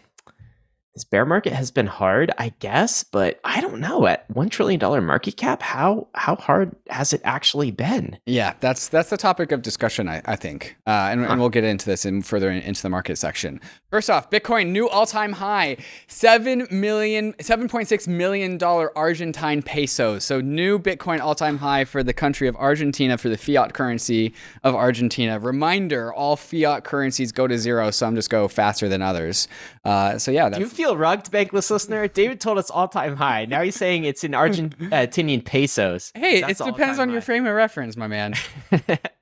this 0.96 1.04
bear 1.04 1.26
market 1.26 1.52
has 1.54 1.72
been 1.72 1.88
hard, 1.88 2.32
I 2.38 2.54
guess, 2.60 3.04
but 3.04 3.40
I 3.44 3.60
don't 3.62 3.80
know 3.82 4.08
at 4.08 4.26
1 4.32 4.50
trillion 4.50 4.80
dollar 4.80 5.02
market 5.02 5.36
cap, 5.38 5.62
how 5.62 6.08
how 6.16 6.36
hard 6.38 6.74
has 6.90 7.12
it 7.14 7.22
actually 7.26 7.70
been? 7.72 8.18
Yeah, 8.26 8.54
that's 8.62 8.88
that's 8.88 9.10
the 9.10 9.18
topic 9.18 9.52
of 9.52 9.62
discussion, 9.62 10.08
I, 10.08 10.22
I 10.26 10.36
think, 10.38 10.78
uh, 10.88 11.10
and, 11.12 11.26
Huh. 11.26 11.32
and 11.34 11.40
we'll 11.42 11.50
get 11.50 11.66
into 11.66 11.86
this 11.86 12.06
in 12.06 12.22
further 12.22 12.50
in, 12.50 12.60
into 12.62 12.82
the 12.82 12.90
market 12.90 13.18
section. 13.18 13.60
First 13.92 14.10
off, 14.10 14.30
Bitcoin 14.30 14.70
new 14.70 14.88
all 14.90 15.06
time 15.06 15.34
high, 15.34 15.78
seven 16.08 16.68
million, 16.72 17.36
seven 17.42 17.68
point 17.68 17.88
six 17.90 18.08
million 18.08 18.58
dollar 18.58 18.98
Argentine 18.98 19.62
pesos. 19.62 20.24
So 20.24 20.40
new 20.42 20.80
Bitcoin 20.80 21.20
all 21.20 21.36
time 21.36 21.58
high 21.58 21.84
for 21.86 22.04
the 22.04 22.14
country 22.14 22.48
of 22.48 22.56
Argentina 22.56 23.18
for 23.18 23.28
the 23.30 23.38
fiat 23.38 23.74
currency 23.74 24.34
of 24.64 24.76
Argentina. 24.76 25.40
Reminder: 25.40 26.14
all 26.14 26.36
fiat 26.38 26.84
currencies 26.86 27.32
go 27.34 27.48
to 27.48 27.58
zero. 27.58 27.92
Some 27.92 28.16
just 28.16 28.30
go 28.30 28.48
faster 28.48 28.88
than 28.88 29.02
others. 29.02 29.48
Uh, 29.86 30.18
so 30.18 30.32
yeah, 30.32 30.50
Do 30.50 30.60
you 30.60 30.68
feel 30.68 30.98
rugged, 30.98 31.32
bankless 31.32 31.70
listener? 31.70 32.08
David 32.08 32.42
told 32.42 32.58
us 32.58 32.72
all 32.72 32.88
time 32.88 33.16
high. 33.16 33.46
Now 33.46 33.62
he's 33.62 33.76
saying 33.76 34.04
it's 34.06 34.24
in 34.24 34.32
Argentinian 34.32 35.46
pesos. 35.46 36.12
hey, 36.16 36.42
That's 36.42 36.60
it 36.60 36.66
depends 36.66 36.98
on 36.98 37.12
your 37.12 37.22
frame 37.22 37.46
of 37.46 37.54
reference, 37.54 37.96
my 37.96 38.08
man. 38.08 38.34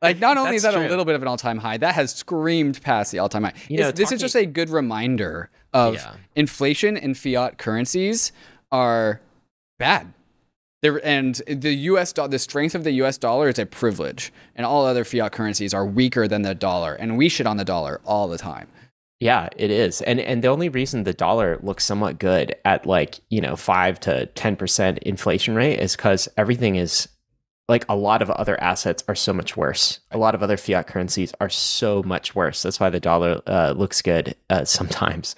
Like 0.02 0.20
not 0.20 0.38
only 0.38 0.56
is 0.58 0.64
That's 0.64 0.76
that 0.76 0.86
a 0.86 0.90
little 0.90 1.06
bit 1.06 1.16
of 1.16 1.22
an 1.22 1.28
all-time 1.30 1.58
high, 1.60 1.78
that 1.78 1.96
has 1.96 2.14
screamed 2.14 2.82
past 2.82 3.12
the 3.14 3.20
all-time 3.20 3.44
high. 3.44 3.54
You 3.70 3.78
know, 3.78 3.88
It's- 3.90 3.98
this 3.98 4.12
is 4.12 4.20
just 4.20 4.36
a 4.36 4.46
good 4.46 4.70
reminder 4.70 5.50
of 5.74 5.96
Yeah. 5.96 6.14
inflation 6.36 6.98
and 6.98 7.18
fiat 7.18 7.58
currencies 7.58 8.32
are 8.72 9.22
bad. 9.80 10.14
They're, 10.82 11.06
and 11.06 11.36
the 11.48 11.74
U.S. 11.74 12.12
do- 12.12 12.28
the 12.28 12.38
strength 12.40 12.76
of 12.76 12.84
the 12.84 12.92
U.S. 13.04 13.18
dollar 13.18 13.48
is 13.48 13.58
a 13.60 13.66
privilege, 13.66 14.34
and 14.58 14.66
all 14.66 14.86
other 14.86 15.06
fiat 15.06 15.32
currencies 15.32 15.74
are 15.74 15.86
weaker 15.86 16.28
than 16.28 16.42
the 16.42 16.54
dollar, 16.54 16.94
and 16.96 17.18
we 17.18 17.30
shit 17.30 17.48
on 17.48 17.56
the 17.56 17.64
dollar 17.66 18.02
all 18.06 18.28
the 18.28 18.38
time. 18.38 18.68
Yeah, 19.24 19.48
it 19.56 19.72
is. 19.72 20.02
And 20.02 20.20
and 20.20 20.44
the 20.44 20.50
only 20.50 20.68
reason 20.68 21.06
the 21.06 21.14
dollar 21.14 21.58
looks 21.64 21.86
somewhat 21.86 22.20
good 22.20 22.58
at 22.66 22.86
like, 22.86 23.22
you 23.30 23.40
know, 23.40 23.56
5 23.56 23.98
to 24.02 24.30
10% 24.36 24.98
inflation 24.98 25.56
rate 25.56 25.80
is 25.80 25.96
cuz 25.96 26.28
everything 26.36 26.76
is 26.76 27.08
like 27.70 27.86
a 27.88 27.96
lot 27.96 28.22
of 28.22 28.30
other 28.32 28.60
assets 28.62 29.02
are 29.08 29.16
so 29.16 29.32
much 29.32 29.56
worse. 29.56 30.02
A 30.12 30.18
lot 30.18 30.36
of 30.36 30.44
other 30.44 30.58
fiat 30.58 30.88
currencies 30.88 31.34
are 31.40 31.48
so 31.48 32.04
much 32.04 32.36
worse. 32.36 32.64
That's 32.64 32.82
why 32.82 32.90
the 32.90 33.00
dollar 33.00 33.42
uh, 33.48 33.72
looks 33.72 34.02
good 34.02 34.36
uh, 34.50 34.66
sometimes. 34.78 35.38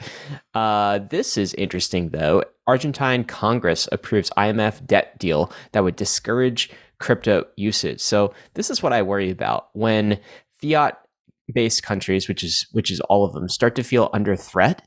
Uh, 0.55 0.97
this 0.97 1.37
is 1.37 1.53
interesting 1.53 2.09
though. 2.09 2.43
Argentine 2.65 3.23
Congress 3.23 3.87
approves 3.91 4.31
IMF 4.35 4.83
debt 4.87 5.19
deal 5.19 5.51
that 5.73 5.83
would 5.83 5.95
discourage 5.95 6.71
crypto 6.97 7.45
usage. 7.55 8.01
So 8.01 8.33
this 8.55 8.71
is 8.71 8.81
what 8.81 8.93
I 8.93 9.03
worry 9.03 9.29
about 9.29 9.69
when 9.73 10.19
fiat 10.59 11.05
based 11.53 11.83
countries, 11.83 12.27
which 12.27 12.44
is 12.44 12.68
which 12.71 12.92
is 12.92 13.00
all 13.01 13.25
of 13.25 13.33
them, 13.33 13.47
start 13.50 13.75
to 13.75 13.83
feel 13.83 14.09
under 14.13 14.36
threat 14.36 14.86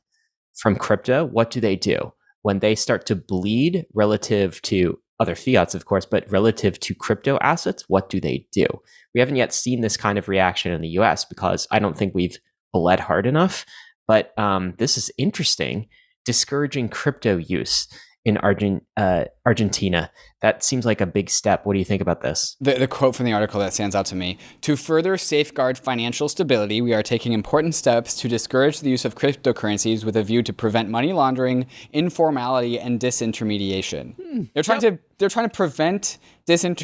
from 0.57 0.77
crypto. 0.77 1.25
What 1.25 1.51
do 1.51 1.61
they 1.61 1.77
do 1.77 2.13
when 2.43 2.59
they 2.59 2.75
start 2.75 3.07
to 3.07 3.17
bleed 3.17 3.87
relative 3.95 4.61
to 4.63 4.99
other 5.21 5.35
fiats, 5.35 5.75
of 5.75 5.85
course, 5.85 6.07
but 6.07 6.31
relative 6.31 6.79
to 6.81 6.95
crypto 6.95 7.39
assets? 7.41 7.85
What 7.89 8.09
do 8.09 8.21
they 8.21 8.47
do? 8.53 8.67
We 9.15 9.21
haven't 9.21 9.37
yet 9.37 9.53
seen 9.53 9.81
this 9.81 9.97
kind 9.97 10.19
of 10.19 10.29
reaction 10.29 10.73
in 10.73 10.81
the 10.81 10.89
U.S. 10.91 11.25
because 11.25 11.67
I 11.71 11.79
don't 11.79 11.97
think 11.97 12.15
we've 12.15 12.39
bled 12.73 13.01
hard 13.01 13.27
enough. 13.27 13.65
But 14.07 14.39
um, 14.39 14.75
this 14.79 14.97
is 14.97 15.11
interesting, 15.19 15.89
discouraging 16.25 16.89
crypto 16.89 17.37
use 17.37 17.89
in 18.25 18.37
Argent, 18.39 18.85
uh, 18.97 19.25
Argentina. 19.47 20.11
That 20.43 20.63
seems 20.63 20.85
like 20.85 21.01
a 21.01 21.07
big 21.07 21.31
step. 21.31 21.65
What 21.65 21.73
do 21.73 21.79
you 21.79 21.85
think 21.85 22.03
about 22.03 22.21
this? 22.21 22.57
The, 22.61 22.75
the 22.75 22.87
quote 22.87 23.17
from 23.17 23.27
the 23.27 23.33
article 23.33 23.59
that 23.61 23.73
stands 23.73 23.95
out 23.95 24.07
to 24.07 24.15
me 24.17 24.39
To 24.63 24.77
further 24.77 25.17
safeguard 25.17 25.79
financial 25.79 26.29
stability, 26.29 26.81
we 26.81 26.93
are 26.95 27.03
taking 27.03 27.33
important 27.33 27.75
steps 27.75 28.15
to 28.17 28.29
discourage 28.29 28.81
the 28.81 28.91
use 28.91 29.05
of 29.05 29.15
cryptocurrencies 29.15 30.05
with 30.05 30.17
a 30.17 30.23
view 30.23 30.43
to 30.43 30.53
prevent 30.53 30.89
money 30.91 31.13
laundering, 31.13 31.67
informality, 31.93 32.79
and 32.79 33.01
disintermediation. 33.01 34.49
They're 34.55 34.63
trying 34.63 34.81
to 34.83 34.99
they're 35.19 35.29
trying 35.29 35.49
to 35.49 35.55
prevent 35.57 36.19
Hmm. 36.47 36.55
To 36.55 36.55
help 36.55 36.77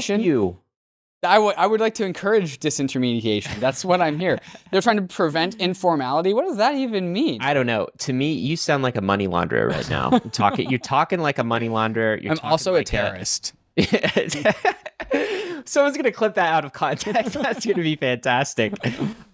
disintermediation. 0.00 0.22
you. 0.22 0.58
I 1.22 1.38
would 1.38 1.54
I 1.56 1.66
would 1.66 1.80
like 1.80 1.94
to 1.94 2.04
encourage 2.04 2.60
disintermediation. 2.60 3.60
That's 3.60 3.84
what 3.84 4.00
I'm 4.00 4.18
here. 4.18 4.38
They're 4.70 4.80
trying 4.80 4.96
to 4.96 5.02
prevent 5.02 5.56
informality. 5.56 6.32
What 6.32 6.46
does 6.46 6.56
that 6.56 6.74
even 6.76 7.12
mean? 7.12 7.42
I 7.42 7.52
don't 7.52 7.66
know. 7.66 7.88
To 7.98 8.12
me, 8.12 8.32
you 8.32 8.56
sound 8.56 8.82
like 8.82 8.96
a 8.96 9.02
money 9.02 9.28
launderer 9.28 9.68
right 9.68 9.88
now. 9.90 10.10
You're 10.10 10.20
talking, 10.32 10.70
you're 10.70 10.78
talking 10.78 11.20
like 11.20 11.38
a 11.38 11.44
money 11.44 11.68
launderer. 11.68 12.22
You're 12.22 12.32
I'm 12.32 12.38
also 12.42 12.74
a 12.74 12.78
like 12.78 12.86
terrorist. 12.86 13.52
Someone's 15.66 15.96
gonna 15.96 16.10
clip 16.10 16.34
that 16.34 16.52
out 16.52 16.64
of 16.64 16.72
context. 16.72 17.34
That's 17.34 17.66
gonna 17.66 17.82
be 17.82 17.96
fantastic. 17.96 18.74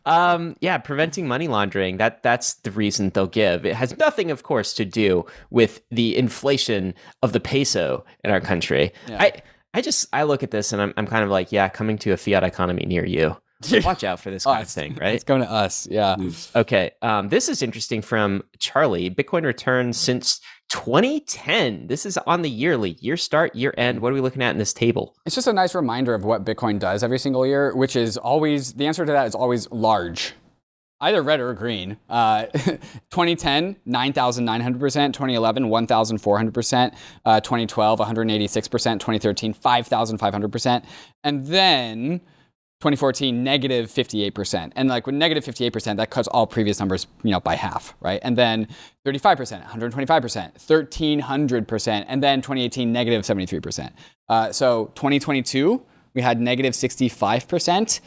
Um, 0.04 0.56
yeah, 0.60 0.78
preventing 0.78 1.28
money 1.28 1.46
laundering. 1.46 1.98
That 1.98 2.22
that's 2.22 2.54
the 2.54 2.72
reason 2.72 3.10
they'll 3.10 3.26
give. 3.26 3.64
It 3.64 3.74
has 3.74 3.96
nothing, 3.96 4.30
of 4.32 4.42
course, 4.42 4.74
to 4.74 4.84
do 4.84 5.24
with 5.50 5.82
the 5.90 6.16
inflation 6.16 6.94
of 7.22 7.32
the 7.32 7.40
peso 7.40 8.04
in 8.24 8.30
our 8.32 8.40
country. 8.40 8.92
Yeah. 9.08 9.22
I 9.22 9.32
I 9.76 9.82
just 9.82 10.06
I 10.10 10.22
look 10.22 10.42
at 10.42 10.50
this 10.50 10.72
and 10.72 10.80
I'm 10.80 10.94
I'm 10.96 11.06
kind 11.06 11.22
of 11.22 11.28
like, 11.28 11.52
yeah, 11.52 11.68
coming 11.68 11.98
to 11.98 12.12
a 12.12 12.16
fiat 12.16 12.42
economy 12.42 12.86
near 12.86 13.04
you. 13.04 13.36
Watch 13.84 14.04
out 14.04 14.20
for 14.20 14.30
this 14.30 14.44
kind 14.44 14.62
of 14.62 14.68
thing, 14.68 14.94
right? 14.94 15.14
It's 15.14 15.24
going 15.24 15.42
to 15.42 15.50
us. 15.50 15.86
Yeah. 15.90 16.16
Okay. 16.56 16.92
Um, 17.02 17.28
this 17.28 17.48
is 17.50 17.60
interesting 17.60 18.00
from 18.00 18.42
Charlie. 18.58 19.10
Bitcoin 19.10 19.44
returns 19.44 19.98
since 19.98 20.40
2010. 20.70 21.88
This 21.88 22.06
is 22.06 22.16
on 22.26 22.40
the 22.40 22.48
yearly 22.48 22.96
year 23.00 23.18
start, 23.18 23.54
year 23.54 23.74
end. 23.76 24.00
What 24.00 24.12
are 24.12 24.14
we 24.14 24.22
looking 24.22 24.42
at 24.42 24.50
in 24.50 24.58
this 24.58 24.72
table? 24.72 25.14
It's 25.26 25.34
just 25.34 25.46
a 25.46 25.52
nice 25.52 25.74
reminder 25.74 26.14
of 26.14 26.24
what 26.24 26.44
Bitcoin 26.44 26.78
does 26.78 27.02
every 27.02 27.18
single 27.18 27.46
year, 27.46 27.74
which 27.76 27.96
is 27.96 28.16
always 28.16 28.72
the 28.74 28.86
answer 28.86 29.04
to 29.04 29.12
that 29.12 29.26
is 29.26 29.34
always 29.34 29.70
large. 29.70 30.32
Either 31.00 31.22
red 31.22 31.40
or 31.40 31.52
green. 31.54 31.96
Uh, 32.08 32.46
2010, 32.46 33.76
9,900%. 33.86 35.12
2011, 35.12 35.64
1,400%. 35.64 36.96
Uh, 37.24 37.40
2012, 37.40 37.98
186%. 37.98 38.70
2013, 38.70 39.54
5,500%. 39.54 40.84
And 41.24 41.46
then 41.46 42.20
2014 42.80 43.42
negative 43.42 43.88
58% 43.88 44.72
and 44.76 44.88
like 44.90 45.06
with 45.06 45.14
negative 45.14 45.42
58% 45.42 45.96
that 45.96 46.10
cuts 46.10 46.28
all 46.28 46.46
previous 46.46 46.78
numbers 46.78 47.06
you 47.22 47.30
know 47.30 47.40
by 47.40 47.54
half 47.54 47.94
right 48.00 48.20
and 48.22 48.36
then 48.36 48.68
35% 49.06 49.66
125% 49.66 50.52
1300% 50.52 52.04
and 52.06 52.22
then 52.22 52.42
2018 52.42 52.92
negative 52.92 53.22
73% 53.22 53.92
uh, 54.28 54.52
so 54.52 54.92
2022 54.94 55.82
we 56.12 56.20
had 56.20 56.38
negative 56.38 56.74
65% 56.74 58.00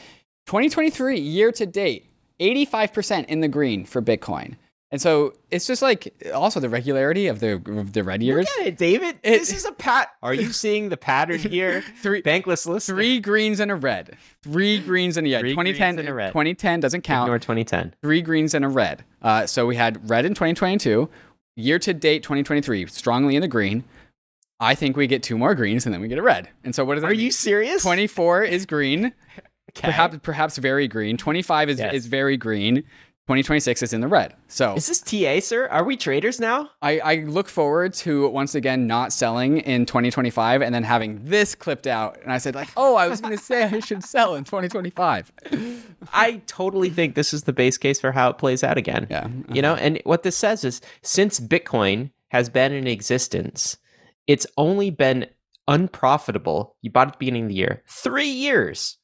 2023 0.46 1.20
year 1.20 1.52
to 1.52 1.66
date 1.66 2.09
85% 2.40 3.26
in 3.26 3.42
the 3.42 3.48
green 3.48 3.86
for 3.86 4.02
bitcoin 4.02 4.56
and 4.92 5.00
so 5.00 5.34
it's 5.52 5.68
just 5.68 5.84
like 5.84 6.12
also 6.34 6.60
the 6.60 6.68
regularity 6.70 7.28
of 7.28 7.42
the 7.42 7.62
of 7.78 7.94
the 7.94 8.04
red 8.04 8.24
years. 8.24 8.48
Look 8.48 8.60
at 8.62 8.68
it, 8.70 8.78
David. 8.78 9.20
this 9.24 9.54
is 9.54 9.64
a 9.66 9.72
pat. 9.72 10.10
Are 10.24 10.34
you 10.34 10.52
seeing 10.52 10.90
the 10.90 10.98
pattern 10.98 11.38
here? 11.52 11.84
Three 12.02 12.24
bankless 12.24 12.66
list. 12.66 12.88
Three 12.88 13.20
greens 13.20 13.60
and 13.60 13.70
a 13.70 13.76
red. 13.76 14.18
Three 14.42 14.80
greens 14.80 15.16
and 15.18 15.28
a 15.28 15.32
red. 15.32 15.42
Three 15.42 15.52
2010 15.52 15.94
greens 15.96 16.00
and 16.00 16.10
a 16.10 16.14
red. 16.16 16.28
2010 16.30 16.80
doesn't 16.80 17.02
count. 17.04 17.28
Ignore 17.28 17.38
2010. 17.38 17.94
Three 18.02 18.22
greens 18.24 18.56
and 18.56 18.66
a 18.66 18.68
red. 18.68 19.04
Uh, 19.22 19.46
so 19.46 19.68
we 19.68 19.76
had 19.76 20.10
red 20.10 20.26
in 20.26 20.34
2022. 20.34 21.08
Year 21.56 21.78
to 21.78 21.94
date 21.94 22.24
2023, 22.24 22.88
strongly 22.88 23.36
in 23.36 23.42
the 23.42 23.48
green. 23.48 23.84
I 24.60 24.74
think 24.74 24.98
we 24.98 25.06
get 25.06 25.22
two 25.22 25.38
more 25.38 25.54
greens 25.54 25.86
and 25.86 25.94
then 25.94 26.02
we 26.02 26.08
get 26.08 26.18
a 26.18 26.24
red. 26.24 26.50
And 26.64 26.74
so 26.74 26.84
what 26.84 26.98
is 26.98 27.02
that 27.04 27.10
Are 27.10 27.12
mean? 27.12 27.20
you 27.20 27.32
serious? 27.32 27.84
24 27.84 28.44
is 28.46 28.66
green. 28.66 29.14
Okay. 29.80 29.88
Perhaps 29.88 30.18
perhaps 30.24 30.58
very 30.58 30.88
green. 30.88 31.18
25 31.18 31.70
is 31.70 31.80
Yes. 31.80 31.94
is 31.94 32.06
very 32.06 32.38
green. 32.38 32.84
2026 33.28 33.84
is 33.84 33.94
in 33.94 34.02
the 34.02 34.08
red. 34.08 34.34
So 34.48 34.74
Is 34.74 34.88
this 34.88 35.02
TA, 35.02 35.40
sir? 35.40 35.68
Are 35.68 35.84
we 35.84 35.96
traders 35.96 36.40
now? 36.40 36.72
I, 36.82 37.00
I 37.00 37.16
look 37.28 37.48
forward 37.48 37.94
to 37.96 38.28
once 38.30 38.56
again 38.56 38.88
not 38.88 39.14
selling 39.14 39.60
in 39.60 39.86
2025 39.86 40.64
and 40.64 40.74
then 40.74 40.82
having 40.82 41.24
this 41.26 41.54
clipped 41.54 41.86
out. 41.86 42.18
And 42.24 42.32
I 42.32 42.40
said 42.40 42.56
like, 42.56 42.70
oh, 42.76 42.96
I 42.96 43.08
was 43.08 43.22
going 43.22 43.38
to 43.38 43.44
say 43.44 43.66
I 43.66 43.82
should 43.82 44.04
sell 44.16 44.34
in 44.34 44.46
2025. 44.46 45.32
I 46.12 46.42
totally 46.48 46.90
think 46.90 47.14
this 47.14 47.32
is 47.32 47.44
the 47.44 47.54
base 47.54 47.78
case 47.78 48.00
for 48.00 48.12
how 48.12 48.32
it 48.32 48.40
plays 48.40 48.64
out 48.64 48.80
again. 48.80 49.06
Yeah. 49.12 49.28
You 49.54 49.62
know, 49.62 49.76
and 49.76 50.02
what 50.06 50.24
this 50.24 50.36
says 50.36 50.64
is 50.64 50.82
since 51.04 51.40
Bitcoin 51.40 52.10
has 52.30 52.50
been 52.50 52.72
in 52.72 52.88
existence, 52.88 53.78
it's 54.26 54.48
only 54.58 54.90
been 54.90 55.28
unprofitable. 55.68 56.76
You 56.82 56.90
bought 56.92 57.08
it 57.08 57.10
at 57.10 57.14
the 57.14 57.20
beginning 57.20 57.44
of 57.44 57.50
the 57.50 57.56
year, 57.56 57.84
three 57.88 58.28
years. 58.30 58.98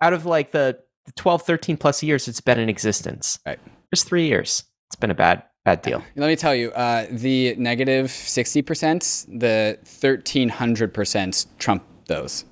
Out 0.00 0.12
of 0.12 0.26
like 0.26 0.52
the 0.52 0.78
12, 1.14 1.42
13 1.42 1.76
plus 1.76 2.02
years 2.02 2.28
it's 2.28 2.40
been 2.40 2.58
in 2.58 2.68
existence. 2.68 3.38
Right. 3.46 3.58
Just 3.94 4.06
three 4.06 4.26
years. 4.26 4.64
It's 4.88 4.96
been 4.96 5.10
a 5.10 5.14
bad, 5.14 5.42
bad 5.64 5.82
deal. 5.82 6.02
Let 6.16 6.28
me 6.28 6.36
tell 6.36 6.54
you, 6.54 6.70
uh, 6.72 7.06
the 7.10 7.54
negative 7.56 8.06
60%, 8.06 9.38
the 9.38 9.78
1300% 9.84 11.46
trump 11.58 11.84
those. 12.06 12.44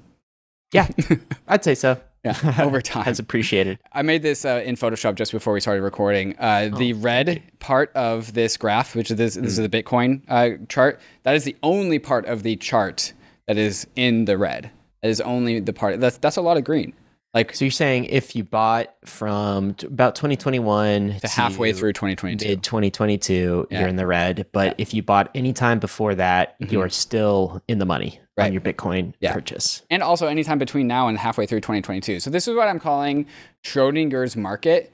Yeah, 0.72 0.88
I'd 1.48 1.64
say 1.64 1.74
so. 1.74 2.00
Yeah, 2.24 2.56
over 2.60 2.80
time. 2.80 3.04
As 3.06 3.18
appreciated. 3.18 3.78
I 3.92 4.02
made 4.02 4.22
this 4.22 4.44
uh, 4.44 4.62
in 4.64 4.76
Photoshop 4.76 5.14
just 5.14 5.30
before 5.30 5.52
we 5.52 5.60
started 5.60 5.82
recording. 5.82 6.34
Uh, 6.38 6.70
the 6.74 6.94
red 6.94 7.42
part 7.58 7.92
of 7.94 8.32
this 8.32 8.56
graph, 8.56 8.96
which 8.96 9.10
is 9.10 9.18
this, 9.18 9.34
this 9.34 9.58
is 9.58 9.58
the 9.58 9.68
Bitcoin 9.68 10.22
uh, 10.28 10.64
chart, 10.68 11.00
that 11.24 11.34
is 11.34 11.44
the 11.44 11.54
only 11.62 11.98
part 11.98 12.24
of 12.24 12.42
the 12.42 12.56
chart 12.56 13.12
that 13.46 13.58
is 13.58 13.86
in 13.94 14.24
the 14.24 14.38
red. 14.38 14.70
That 15.02 15.10
is 15.10 15.20
only 15.20 15.60
the 15.60 15.74
part. 15.74 16.00
That's 16.00 16.16
that's 16.16 16.36
a 16.36 16.40
lot 16.40 16.56
of 16.56 16.64
green. 16.64 16.94
Like 17.34 17.54
So 17.54 17.64
you're 17.64 17.72
saying 17.72 18.04
if 18.06 18.36
you 18.36 18.44
bought 18.44 18.94
from 19.04 19.74
t- 19.74 19.88
about 19.88 20.14
2021 20.14 21.18
to 21.20 21.28
halfway 21.28 21.72
through 21.72 21.92
2022. 21.92 22.46
mid 22.48 22.62
2022, 22.62 23.66
Yeah. 23.70 23.80
you're 23.80 23.88
in 23.88 23.96
the 23.96 24.06
red. 24.06 24.46
But 24.52 24.76
if 24.78 24.94
you 24.94 25.02
bought 25.02 25.30
any 25.34 25.52
time 25.52 25.80
before 25.80 26.14
that, 26.14 26.54
you're 26.60 26.88
still 26.88 27.60
in 27.68 27.78
the 27.78 27.86
money 27.86 28.10
Mm-hmm. 28.36 28.40
Right. 28.40 28.46
on 28.46 28.52
your 28.52 28.62
Bitcoin 28.62 29.12
Yeah. 29.20 29.32
purchase. 29.32 29.82
and 29.90 30.02
also 30.02 30.26
anytime 30.26 30.58
between 30.58 30.86
now 30.88 31.06
and 31.08 31.16
halfway 31.18 31.46
through 31.46 31.60
2022. 31.60 32.18
So 32.20 32.30
this 32.30 32.48
is 32.48 32.56
what 32.56 32.66
I'm 32.68 32.80
calling 32.80 33.26
Schrodinger's 33.64 34.36
market. 34.36 34.92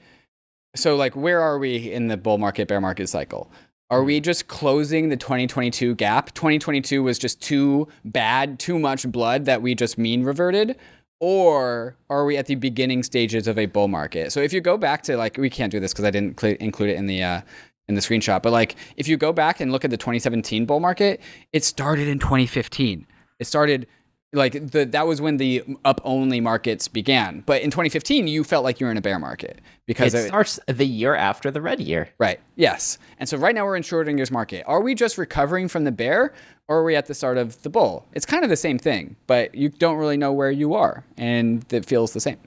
So 0.75 0.95
like 0.95 1.15
where 1.15 1.41
are 1.41 1.57
we 1.59 1.91
in 1.91 2.07
the 2.07 2.17
bull 2.17 2.37
market 2.37 2.67
bear 2.67 2.79
market 2.81 3.07
cycle? 3.09 3.51
Are 3.89 4.03
we 4.03 4.19
just 4.19 4.47
closing 4.47 5.09
the 5.09 5.17
2022 5.17 5.95
gap? 5.95 6.33
2022 6.33 7.03
was 7.03 7.19
just 7.19 7.41
too 7.41 7.87
bad, 8.05 8.57
too 8.57 8.79
much 8.79 9.07
blood 9.11 9.45
that 9.45 9.61
we 9.61 9.75
just 9.75 9.97
mean 9.97 10.23
reverted? 10.23 10.75
Or 11.21 11.95
are 12.09 12.25
we 12.25 12.35
at 12.35 12.47
the 12.47 12.55
beginning 12.55 13.03
stages 13.03 13.47
of 13.47 13.59
a 13.59 13.67
bull 13.67 13.87
market? 13.87 14.31
So 14.31 14.41
if 14.41 14.51
you 14.51 14.59
go 14.59 14.75
back 14.75 15.03
to 15.03 15.15
like 15.17 15.37
we 15.37 15.51
can't 15.51 15.71
do 15.71 15.79
this 15.79 15.93
because 15.93 16.03
I 16.03 16.09
didn't 16.09 16.39
cl- 16.39 16.57
include 16.59 16.89
it 16.89 16.95
in 16.95 17.05
the 17.05 17.21
uh, 17.21 17.41
in 17.87 17.93
the 17.93 18.01
screenshot, 18.01 18.41
but 18.41 18.51
like 18.51 18.75
if 18.97 19.07
you 19.07 19.17
go 19.17 19.31
back 19.31 19.59
and 19.59 19.71
look 19.71 19.85
at 19.85 19.91
the 19.91 19.97
2017 19.97 20.65
bull 20.65 20.79
market, 20.79 21.21
it 21.53 21.63
started 21.63 22.07
in 22.07 22.17
2015. 22.17 23.05
It 23.37 23.45
started 23.45 23.87
like 24.33 24.53
the 24.71 24.85
that 24.85 25.07
was 25.07 25.19
when 25.21 25.37
the 25.37 25.63
up 25.83 25.99
only 26.03 26.39
markets 26.39 26.87
began. 26.87 27.43
But 27.45 27.61
in 27.61 27.69
2015, 27.71 28.27
you 28.27 28.43
felt 28.43 28.63
like 28.63 28.79
you 28.79 28.85
were 28.85 28.91
in 28.91 28.97
a 28.97 29.01
bear 29.01 29.19
market 29.19 29.59
because 29.85 30.13
It 30.13 30.19
it- 30.19 30.27
starts 30.27 30.59
the 30.67 30.85
year 30.85 31.15
after 31.15 31.51
the 31.51 31.61
red 31.61 31.79
year. 31.81 32.09
right. 32.17 32.39
Yes. 32.55 32.97
And 33.19 33.27
so 33.27 33.37
right 33.37 33.53
now 33.53 33.65
we're 33.65 33.75
in 33.75 33.83
Schrodinger's 33.83 34.31
market. 34.31 34.63
Are 34.67 34.81
we 34.81 34.95
just 34.95 35.17
recovering 35.17 35.67
from 35.67 35.83
the 35.83 35.91
bear 35.91 36.33
or 36.67 36.77
are 36.79 36.83
we 36.83 36.95
at 36.95 37.07
the 37.07 37.13
start 37.13 37.37
of 37.37 37.61
the 37.63 37.69
bull? 37.69 38.07
It's 38.13 38.25
kind 38.25 38.43
of 38.43 38.49
the 38.49 38.55
same 38.55 38.79
thing, 38.79 39.17
but 39.27 39.53
you 39.53 39.67
don't 39.69 39.97
really 39.97 40.17
know 40.17 40.31
where 40.31 40.51
you 40.51 40.73
are 40.75 41.03
and 41.17 41.65
it 41.73 41.85
feels 41.85 42.13
the 42.13 42.19
same. 42.21 42.37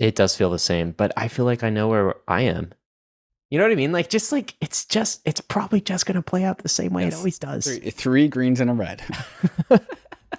It 0.00 0.16
does 0.16 0.34
feel 0.34 0.50
the 0.50 0.58
same, 0.58 0.92
but 0.92 1.12
I 1.16 1.28
feel 1.28 1.44
like 1.44 1.62
I 1.62 1.70
know 1.70 1.86
where 1.88 2.14
I 2.26 2.42
am. 2.42 2.72
You 3.50 3.58
know 3.58 3.64
what 3.64 3.72
I 3.72 3.76
mean? 3.76 3.92
Like 3.92 4.08
just 4.08 4.32
like 4.32 4.54
it's 4.60 4.84
just 4.86 5.20
it's 5.24 5.40
probably 5.40 5.80
just 5.80 6.06
gonna 6.06 6.22
play 6.22 6.42
out 6.44 6.58
the 6.58 6.68
same 6.68 6.92
way 6.92 7.02
Yes. 7.04 7.14
it 7.14 7.16
always 7.18 7.38
does. 7.38 7.64
Three, 7.66 7.90
three 7.90 8.28
greens 8.28 8.60
and 8.60 8.70
a 8.70 8.74
red. 8.74 9.02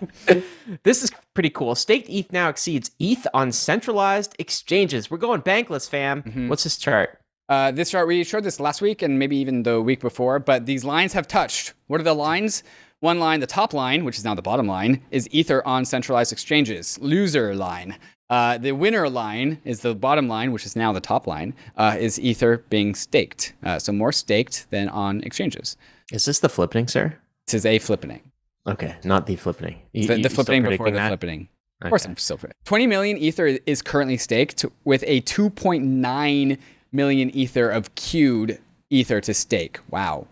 This 0.84 1.04
is 1.04 1.12
pretty 1.34 1.50
cool. 1.50 1.76
Staked 1.76 2.10
ETH 2.10 2.32
now 2.32 2.50
exceeds 2.50 2.92
ETH 3.00 3.28
on 3.34 3.52
centralized 3.52 4.36
exchanges. 4.40 5.12
We're 5.12 5.18
going 5.18 5.42
bankless, 5.42 5.90
fam. 5.90 6.24
Mm-hmm. 6.24 6.48
What's 6.50 6.64
this 6.64 6.78
chart? 6.78 7.20
Uh, 7.50 7.72
this 7.72 7.92
chart, 7.92 8.08
we 8.08 8.24
showed 8.24 8.44
this 8.44 8.60
last 8.60 8.82
week 8.82 9.02
and 9.02 9.20
maybe 9.20 9.36
even 9.38 9.64
the 9.64 9.82
week 9.82 10.00
before, 10.00 10.40
but 10.40 10.66
these 10.66 10.86
lines 10.86 11.14
have 11.14 11.28
touched. 11.28 11.74
What 11.88 12.00
are 12.00 12.04
the 12.04 12.14
lines? 12.14 12.64
One 13.02 13.20
line, 13.20 13.40
the 13.40 13.48
top 13.48 13.74
line, 13.74 14.06
which 14.06 14.18
is 14.18 14.24
now 14.24 14.36
the 14.36 14.42
bottom 14.42 14.68
line, 14.68 15.04
is 15.12 15.28
Ether 15.32 15.66
on 15.68 15.86
centralized 15.86 16.32
exchanges. 16.32 17.00
Loser 17.02 17.56
line. 17.56 17.98
Uh, 18.30 18.58
the 18.58 18.72
winner 18.72 19.10
line 19.10 19.60
is 19.66 19.82
the 19.82 19.94
bottom 19.94 20.30
line, 20.30 20.54
which 20.54 20.66
is 20.66 20.76
now 20.76 20.94
the 20.94 21.02
top 21.02 21.28
line, 21.28 21.54
uh, 21.76 21.98
is 22.00 22.18
Ether 22.20 22.64
being 22.70 22.96
staked. 22.96 23.54
Uh, 23.64 23.78
so 23.78 23.92
more 23.92 24.14
staked 24.14 24.70
than 24.70 24.88
on 24.88 25.22
exchanges. 25.24 25.76
Is 26.12 26.24
this 26.24 26.40
the 26.40 26.48
flippening, 26.48 26.90
sir? 26.90 27.18
This 27.48 27.56
is 27.56 27.66
a 27.66 27.80
flippening. 27.80 28.22
Okay, 28.68 28.96
not 29.04 29.26
the 29.26 29.36
flippening. 29.36 29.78
You- 29.94 30.08
The, 30.08 30.22
the 30.22 30.30
flippening 30.30 30.68
before 30.70 30.92
the 30.92 30.98
that? 30.98 31.20
flippening. 31.20 31.48
Of 31.82 31.90
course, 31.90 32.04
Okay. 32.04 32.12
I'm 32.12 32.18
still 32.18 32.38
predicting. 32.38 32.62
20 32.66 32.88
million 32.88 33.18
Ether 33.18 33.58
is 33.66 33.82
currently 33.82 34.18
staked 34.18 34.66
with 34.84 35.04
a 35.08 35.22
2.9 35.22 36.58
million 36.92 37.30
Ether 37.36 37.70
of 37.70 37.96
queued 37.96 38.60
Ether 38.92 39.20
to 39.22 39.34
stake. 39.34 39.80
Wow. 39.90 40.28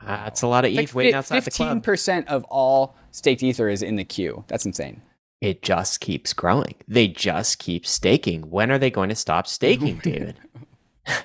Ah, 0.00 0.22
That's 0.24 0.42
a 0.42 0.46
lot 0.46 0.64
of 0.64 0.72
ETH 0.72 0.94
waiting 0.94 1.14
outside 1.14 1.40
the 1.44 1.50
club. 1.50 1.82
15% 1.82 2.26
of 2.26 2.44
all 2.44 2.94
staked 3.10 3.42
Ether 3.42 3.68
is 3.68 3.82
in 3.82 3.96
the 3.96 4.04
queue. 4.04 4.44
That's 4.46 4.64
insane. 4.64 5.02
It 5.40 5.62
just 5.62 6.00
keeps 6.00 6.32
growing. 6.32 6.76
They 6.86 7.08
just 7.08 7.58
keep 7.58 7.84
staking. 7.84 8.42
When 8.50 8.70
are 8.70 8.78
they 8.78 8.90
going 8.90 9.08
to 9.08 9.16
stop 9.16 9.48
staking, 9.48 9.96
David? 10.04 10.36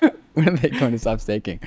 when 0.34 0.48
are 0.48 0.56
they 0.56 0.70
going 0.70 0.92
to 0.92 0.98
stop 0.98 1.20
staking? 1.20 1.60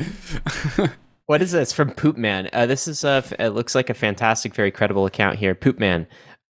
What 1.27 1.41
is 1.41 1.51
this 1.51 1.71
from 1.71 1.91
Poop 1.91 2.17
Man? 2.17 2.49
Uh, 2.51 2.65
this 2.65 2.87
is 2.87 3.03
a. 3.03 3.23
It 3.39 3.49
looks 3.49 3.75
like 3.75 3.89
a 3.89 3.93
fantastic, 3.93 4.53
very 4.53 4.71
credible 4.71 5.05
account 5.05 5.37
here. 5.37 5.55
Poop 5.55 5.79
Man. 5.79 6.07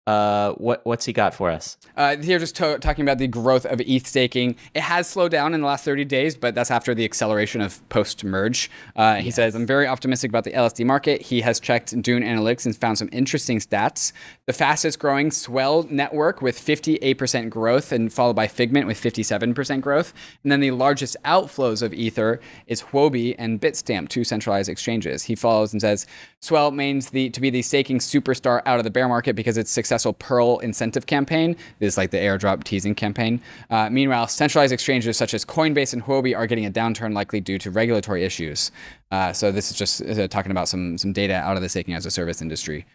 Uh, 0.08 0.54
what 0.54 0.84
what's 0.84 1.06
he 1.06 1.14
got 1.14 1.32
for 1.32 1.52
us? 1.52 1.78
Uh, 1.96 2.18
here, 2.18 2.40
just 2.40 2.56
to- 2.56 2.80
talking 2.80 3.04
about 3.04 3.20
the 3.20 3.28
growth 3.28 3.68
of 3.68 3.80
ETH 3.82 4.08
staking. 4.08 4.56
It 4.74 4.82
has 4.82 5.08
slowed 5.08 5.32
down 5.32 5.54
in 5.54 5.62
the 5.62 5.68
last 5.68 5.86
30 5.86 6.06
days, 6.06 6.36
but 6.36 6.56
that's 6.56 6.72
after 6.72 6.96
the 6.96 7.06
acceleration 7.06 7.62
of 7.62 7.88
post 7.90 8.24
merge. 8.24 8.72
Uh, 8.96 9.18
he 9.18 9.30
says, 9.30 9.54
I'm 9.54 9.68
very 9.68 9.86
optimistic 9.86 10.30
about 10.30 10.44
the 10.44 10.54
LSD 10.54 10.86
market. 10.86 11.22
He 11.22 11.42
has 11.42 11.60
checked 11.60 12.00
Dune 12.02 12.24
Analytics 12.24 12.66
and 12.66 12.76
found 12.76 12.98
some 12.98 13.10
interesting 13.12 13.60
stats. 13.60 14.12
The 14.48 14.54
fastest 14.54 14.98
growing 14.98 15.30
Swell 15.30 15.84
network 15.84 16.42
with 16.42 16.60
58% 16.60 17.52
growth, 17.52 17.92
and 17.92 18.12
followed 18.12 18.36
by 18.36 18.48
Figment 18.48 18.88
with 18.88 19.00
57% 19.00 19.82
growth. 19.82 20.14
And 20.42 20.52
then 20.52 20.62
the 20.62 20.72
largest 20.72 21.16
outflows 21.26 21.84
of 21.84 21.94
Ether 21.94 22.40
is 22.66 22.82
Huobi 22.82 23.36
and 23.38 23.62
Bitstamp, 23.62 24.10
two 24.10 24.24
centralized 24.24 24.68
exchanges. 24.70 25.24
He 25.24 25.36
follows 25.36 25.74
and 25.74 25.82
says, 25.82 26.08
Swell 26.44 26.72
means 26.72 27.12
the 27.12 27.30
to 27.30 27.40
be 27.40 27.52
the 27.52 27.62
staking 27.62 28.00
superstar 28.00 28.64
out 28.66 28.80
of 28.80 28.84
the 28.84 28.90
bear 28.90 29.08
market 29.08 29.36
because 29.36 29.58
its 29.58 29.70
successful 29.70 30.12
Pearl 30.14 30.58
incentive 30.60 31.06
campaign 31.06 31.56
this 31.78 31.94
is 31.94 31.98
like 32.00 32.10
the 32.10 32.18
airdrop 32.18 32.64
teasing 32.64 32.96
campaign. 32.96 33.40
Uh, 33.70 33.92
meanwhile, 33.92 34.28
centralized 34.28 34.74
exchanges 34.74 35.16
such 35.18 35.36
as 35.36 35.46
Coinbase 35.46 35.94
and 35.94 36.04
Huobi 36.04 36.36
are 36.36 36.48
getting 36.48 36.66
a 36.66 36.72
downturn 36.72 37.14
likely 37.14 37.42
due 37.42 37.60
to 37.60 37.70
regulatory 37.70 38.24
issues. 38.26 38.72
Uh, 39.12 39.32
so 39.32 39.52
this 39.52 39.70
is 39.70 39.78
just 39.78 40.02
uh, 40.02 40.28
talking 40.28 40.50
about 40.52 40.68
some 40.68 40.98
some 40.98 41.14
data 41.14 41.36
out 41.36 41.58
of 41.58 41.62
the 41.62 41.70
staking 41.70 41.94
as 41.94 42.08
a 42.08 42.12
service 42.12 42.42
industry. 42.42 42.88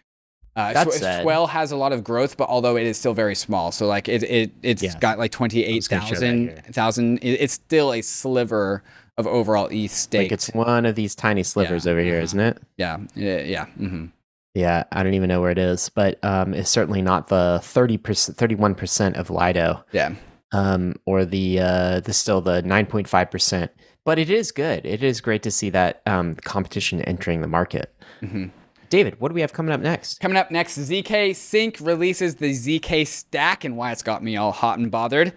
Uh, 0.57 0.73
That 0.73 0.91
Sw- 0.91 0.97
said- 0.97 1.21
Swell 1.23 1.47
has 1.47 1.71
a 1.71 1.77
lot 1.77 1.93
of 1.93 2.03
growth, 2.03 2.35
but 2.35 2.49
although 2.49 2.75
it 2.75 2.85
is 2.85 2.97
still 2.97 3.13
very 3.13 3.35
small, 3.35 3.71
so 3.71 3.87
like 3.87 4.09
it 4.09 4.23
it 4.23 4.51
it's 4.61 4.83
Yeah. 4.83 4.99
got 4.99 5.19
like 5.19 5.31
twenty 5.31 5.63
eight 5.63 5.87
gonna 5.87 6.01
show 6.05 6.15
that 6.15 6.19
thousand 6.19 6.73
thousand. 6.73 7.19
it- 7.19 7.39
It's 7.39 7.53
still 7.53 7.93
a 7.93 8.01
sliver 8.01 8.83
of 9.17 9.27
overall 9.27 9.67
ETH 9.71 9.91
stake. 9.91 10.25
Like 10.25 10.31
it's 10.31 10.49
one 10.53 10.85
of 10.85 10.95
these 10.95 11.15
tiny 11.15 11.43
slivers 11.43 11.85
Yeah. 11.85 11.91
over 11.91 12.01
here, 12.01 12.19
isn't 12.19 12.39
it? 12.39 12.57
yeah, 12.77 12.97
yeah, 13.15 13.39
yeah. 13.41 13.65
hmm 13.65 14.05
Yeah, 14.53 14.83
I 14.91 15.03
don't 15.03 15.13
even 15.13 15.27
know 15.29 15.41
where 15.41 15.51
it 15.51 15.57
is, 15.57 15.89
but 15.89 16.23
um, 16.23 16.53
it's 16.53 16.69
certainly 16.69 17.01
not 17.01 17.27
the 17.29 17.59
thirty 17.63 17.97
percent, 17.97 18.37
thirty-one 18.37 18.75
percent 18.75 19.15
of 19.17 19.29
Lido, 19.29 19.83
yeah. 19.91 20.15
um, 20.51 20.95
or 21.05 21.25
the 21.25 21.59
uh, 21.59 21.99
the 22.01 22.13
still 22.13 22.41
the 22.41 22.61
nine 22.61 22.85
point 22.85 23.07
five 23.07 23.29
percent. 23.31 23.71
But 24.05 24.19
it 24.19 24.29
is 24.29 24.51
good. 24.53 24.85
It 24.85 25.03
is 25.03 25.19
great 25.19 25.43
to 25.43 25.51
see 25.51 25.69
that 25.71 26.01
um, 26.05 26.35
competition 26.35 27.01
entering 27.01 27.41
the 27.41 27.47
market. 27.47 27.93
Mhm. 28.21 28.51
David, 28.89 29.19
what 29.19 29.27
do 29.27 29.33
we 29.35 29.41
have 29.41 29.51
coming 29.51 29.73
up 29.73 29.81
next? 29.81 30.21
Coming 30.21 30.37
up 30.37 30.49
next, 30.49 30.77
ZK 30.79 31.35
Sync 31.35 31.77
releases 31.81 32.35
the 32.35 32.51
ZK 32.51 33.05
Stack, 33.05 33.65
and 33.65 33.75
why 33.75 33.91
it's 33.91 34.01
got 34.01 34.23
me 34.23 34.37
all 34.37 34.53
hot 34.53 34.79
and 34.79 34.89
bothered. 34.89 35.33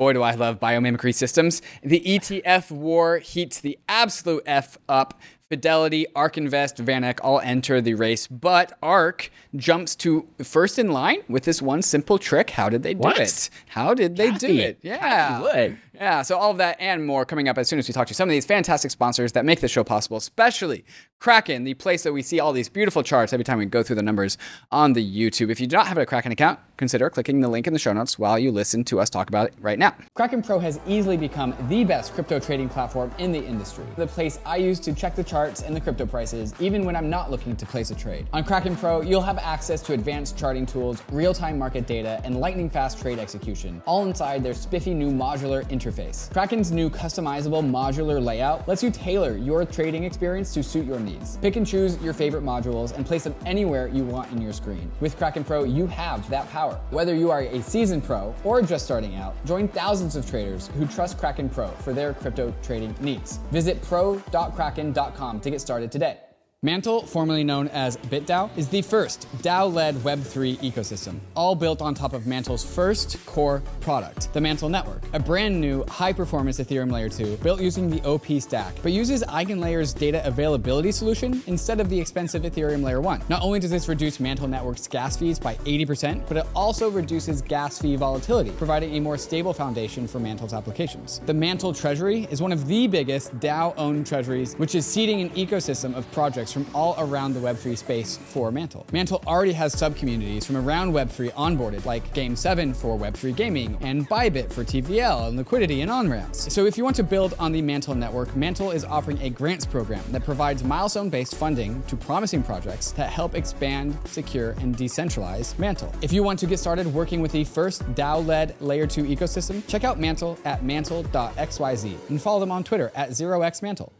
Boy, 0.00 0.14
do 0.14 0.22
I 0.22 0.34
love 0.34 0.58
biomimicry 0.58 1.14
systems. 1.14 1.60
The 1.82 2.00
ETF 2.00 2.70
war 2.70 3.18
heats 3.18 3.60
the 3.60 3.78
absolute 3.86 4.42
F 4.46 4.78
up. 4.88 5.20
Fidelity, 5.50 6.06
ARK 6.16 6.38
Invest, 6.38 6.76
VanEck 6.82 7.18
all 7.22 7.38
enter 7.40 7.82
the 7.82 7.92
race, 7.94 8.26
but 8.26 8.78
ARK 8.82 9.30
jumps 9.56 9.94
to 9.96 10.26
first 10.42 10.78
in 10.78 10.92
line 10.92 11.18
with 11.28 11.42
this 11.44 11.60
one 11.60 11.82
simple 11.82 12.16
trick. 12.18 12.48
How 12.50 12.70
did 12.70 12.82
they 12.82 12.94
do 12.94 13.00
What? 13.00 13.18
it? 13.18 13.50
How 13.68 13.92
did 13.92 14.16
they 14.16 14.30
do 14.30 14.46
it? 14.46 14.78
Yeah. 14.80 15.72
Yeah, 16.00 16.22
so 16.22 16.38
all 16.38 16.50
of 16.50 16.56
that 16.56 16.80
and 16.80 17.06
more 17.06 17.26
coming 17.26 17.46
up 17.46 17.58
as 17.58 17.68
soon 17.68 17.78
as 17.78 17.86
we 17.86 17.92
talk 17.92 18.06
to 18.06 18.14
some 18.14 18.26
of 18.26 18.32
these 18.32 18.46
fantastic 18.46 18.90
sponsors 18.90 19.32
that 19.32 19.44
make 19.44 19.60
this 19.60 19.70
show 19.70 19.84
possible, 19.84 20.16
especially 20.16 20.86
Kraken, 21.18 21.64
the 21.64 21.74
place 21.74 22.04
that 22.04 22.14
we 22.14 22.22
see 22.22 22.40
all 22.40 22.54
these 22.54 22.70
beautiful 22.70 23.02
charts 23.02 23.34
every 23.34 23.44
time 23.44 23.58
we 23.58 23.66
go 23.66 23.82
through 23.82 23.96
the 23.96 24.02
numbers 24.02 24.38
on 24.72 24.94
the 24.94 25.04
YouTube. 25.04 25.50
If 25.50 25.60
you 25.60 25.66
do 25.66 25.76
not 25.76 25.86
have 25.88 25.98
a 25.98 26.06
Kraken 26.06 26.32
account, 26.32 26.58
consider 26.78 27.10
clicking 27.10 27.42
the 27.42 27.48
link 27.48 27.66
in 27.66 27.74
the 27.74 27.78
show 27.78 27.92
notes 27.92 28.18
while 28.18 28.38
you 28.38 28.50
listen 28.50 28.82
to 28.84 28.98
us 28.98 29.10
talk 29.10 29.28
about 29.28 29.48
it 29.48 29.54
right 29.60 29.78
now. 29.78 29.94
Kraken 30.14 30.40
Pro 30.40 30.58
has 30.58 30.80
easily 30.86 31.18
become 31.18 31.54
the 31.68 31.84
best 31.84 32.14
crypto 32.14 32.40
trading 32.40 32.70
platform 32.70 33.12
in 33.18 33.32
the 33.32 33.44
industry. 33.44 33.84
The 33.96 34.06
place 34.06 34.38
I 34.46 34.56
use 34.56 34.80
to 34.80 34.94
check 34.94 35.14
the 35.14 35.22
charts 35.22 35.60
and 35.60 35.76
the 35.76 35.80
crypto 35.82 36.06
prices, 36.06 36.54
even 36.60 36.86
when 36.86 36.96
I'm 36.96 37.10
not 37.10 37.30
looking 37.30 37.54
to 37.56 37.66
place 37.66 37.90
a 37.90 37.94
trade. 37.94 38.26
On 38.32 38.42
Kraken 38.42 38.74
Pro, 38.74 39.02
you'll 39.02 39.20
have 39.20 39.36
access 39.36 39.82
to 39.82 39.92
advanced 39.92 40.38
charting 40.38 40.64
tools, 40.64 41.02
real-time 41.12 41.58
market 41.58 41.86
data, 41.86 42.22
and 42.24 42.40
lightning 42.40 42.70
fast 42.70 42.98
trade 42.98 43.18
execution, 43.18 43.82
all 43.84 44.06
inside 44.06 44.42
their 44.42 44.54
spiffy 44.54 44.94
new 44.94 45.10
modular 45.10 45.62
interface. 45.66 45.89
Kraken's 46.32 46.70
new 46.70 46.88
customizable 46.88 47.62
modular 47.68 48.22
layout 48.22 48.66
lets 48.68 48.82
you 48.82 48.90
tailor 48.90 49.36
your 49.36 49.64
trading 49.64 50.04
experience 50.04 50.54
to 50.54 50.62
suit 50.62 50.86
your 50.86 51.00
needs. 51.00 51.36
Pick 51.38 51.56
and 51.56 51.66
choose 51.66 52.00
your 52.02 52.12
favorite 52.12 52.44
modules 52.44 52.94
and 52.94 53.04
place 53.04 53.24
them 53.24 53.34
anywhere 53.46 53.88
you 53.88 54.04
want 54.04 54.30
in 54.32 54.40
your 54.40 54.52
screen. 54.52 54.90
With 55.00 55.16
Kraken 55.16 55.44
Pro, 55.44 55.64
you 55.64 55.86
have 55.88 56.28
that 56.30 56.48
power. 56.50 56.80
Whether 56.90 57.14
you 57.14 57.30
are 57.30 57.42
a 57.42 57.62
seasoned 57.62 58.04
pro 58.04 58.34
or 58.44 58.62
just 58.62 58.84
starting 58.84 59.16
out, 59.16 59.34
join 59.44 59.68
thousands 59.68 60.16
of 60.16 60.28
traders 60.28 60.68
who 60.78 60.86
trust 60.86 61.18
Kraken 61.18 61.48
Pro 61.48 61.68
for 61.68 61.92
their 61.92 62.14
crypto 62.14 62.54
trading 62.62 62.94
needs. 63.00 63.38
Visit 63.50 63.82
pro.kraken.com 63.82 65.40
to 65.40 65.50
get 65.50 65.60
started 65.60 65.90
today. 65.92 66.18
Mantle, 66.62 67.06
formerly 67.06 67.42
known 67.42 67.68
as 67.68 67.96
BitDAO, 67.96 68.50
is 68.54 68.68
the 68.68 68.82
first 68.82 69.26
DAO-led 69.38 69.94
Web3 69.94 70.58
ecosystem, 70.58 71.18
all 71.34 71.54
built 71.54 71.80
on 71.80 71.94
top 71.94 72.12
of 72.12 72.26
Mantle's 72.26 72.62
first 72.62 73.16
core 73.24 73.62
product, 73.80 74.30
the 74.34 74.40
Mantle 74.42 74.68
Network, 74.68 75.02
a 75.14 75.18
brand 75.18 75.58
new 75.58 75.82
high-performance 75.86 76.60
Ethereum 76.60 76.92
Layer 76.92 77.08
2 77.08 77.38
built 77.38 77.62
using 77.62 77.88
the 77.88 78.06
OP 78.06 78.26
stack, 78.42 78.74
but 78.82 78.92
uses 78.92 79.22
EigenLayer's 79.22 79.94
data 79.94 80.20
availability 80.26 80.92
solution 80.92 81.42
instead 81.46 81.80
of 81.80 81.88
the 81.88 81.98
expensive 81.98 82.42
Ethereum 82.42 82.82
Layer 82.82 83.00
1. 83.00 83.22
Not 83.30 83.40
only 83.40 83.58
does 83.58 83.70
this 83.70 83.88
reduce 83.88 84.20
Mantle 84.20 84.46
Network's 84.46 84.86
gas 84.86 85.16
fees 85.16 85.38
by 85.38 85.54
80%, 85.64 86.28
but 86.28 86.36
it 86.36 86.46
also 86.54 86.90
reduces 86.90 87.40
gas 87.40 87.80
fee 87.80 87.96
volatility, 87.96 88.50
providing 88.50 88.96
a 88.96 89.00
more 89.00 89.16
stable 89.16 89.54
foundation 89.54 90.06
for 90.06 90.20
Mantle's 90.20 90.52
applications. 90.52 91.22
The 91.24 91.32
Mantle 91.32 91.72
Treasury 91.72 92.28
is 92.30 92.42
one 92.42 92.52
of 92.52 92.66
the 92.66 92.86
biggest 92.86 93.34
DAO-owned 93.40 94.06
treasuries, 94.06 94.52
which 94.56 94.74
is 94.74 94.84
seeding 94.84 95.22
an 95.22 95.30
ecosystem 95.30 95.94
of 95.94 96.04
projects 96.12 96.49
from 96.52 96.66
all 96.74 96.94
around 96.98 97.34
the 97.34 97.40
Web3 97.40 97.76
space 97.76 98.16
for 98.16 98.50
Mantle. 98.50 98.86
Mantle 98.92 99.22
already 99.26 99.52
has 99.52 99.72
sub-communities 99.72 100.46
from 100.46 100.56
around 100.56 100.92
Web3 100.92 101.32
onboarded, 101.32 101.84
like 101.84 102.14
Game7 102.14 102.74
for 102.74 102.98
Web3 102.98 103.34
gaming, 103.34 103.78
and 103.80 104.08
Bybit 104.08 104.52
for 104.52 104.64
TVL 104.64 105.28
and 105.28 105.36
liquidity 105.36 105.80
and 105.82 105.90
on-ramps. 105.90 106.52
So 106.52 106.66
if 106.66 106.76
you 106.76 106.84
want 106.84 106.96
to 106.96 107.02
build 107.02 107.34
on 107.38 107.52
the 107.52 107.62
Mantle 107.62 107.94
network, 107.94 108.34
Mantle 108.36 108.70
is 108.70 108.84
offering 108.84 109.20
a 109.22 109.30
grants 109.30 109.66
program 109.66 110.02
that 110.10 110.24
provides 110.24 110.64
milestone-based 110.64 111.34
funding 111.34 111.82
to 111.84 111.96
promising 111.96 112.42
projects 112.42 112.92
that 112.92 113.10
help 113.10 113.34
expand, 113.34 113.96
secure, 114.04 114.50
and 114.60 114.76
decentralize 114.76 115.58
Mantle. 115.58 115.94
If 116.02 116.12
you 116.12 116.22
want 116.22 116.38
to 116.40 116.46
get 116.46 116.58
started 116.58 116.86
working 116.86 117.20
with 117.20 117.32
the 117.32 117.44
first 117.44 117.82
DAO-led 117.94 118.60
Layer 118.60 118.86
2 118.86 119.04
ecosystem, 119.04 119.66
check 119.66 119.84
out 119.84 119.98
Mantle 119.98 120.38
at 120.44 120.64
mantle.xyz 120.64 122.08
and 122.08 122.20
follow 122.20 122.40
them 122.40 122.52
on 122.52 122.64
Twitter 122.64 122.90
at 122.94 123.10
0xmantle. 123.10 123.90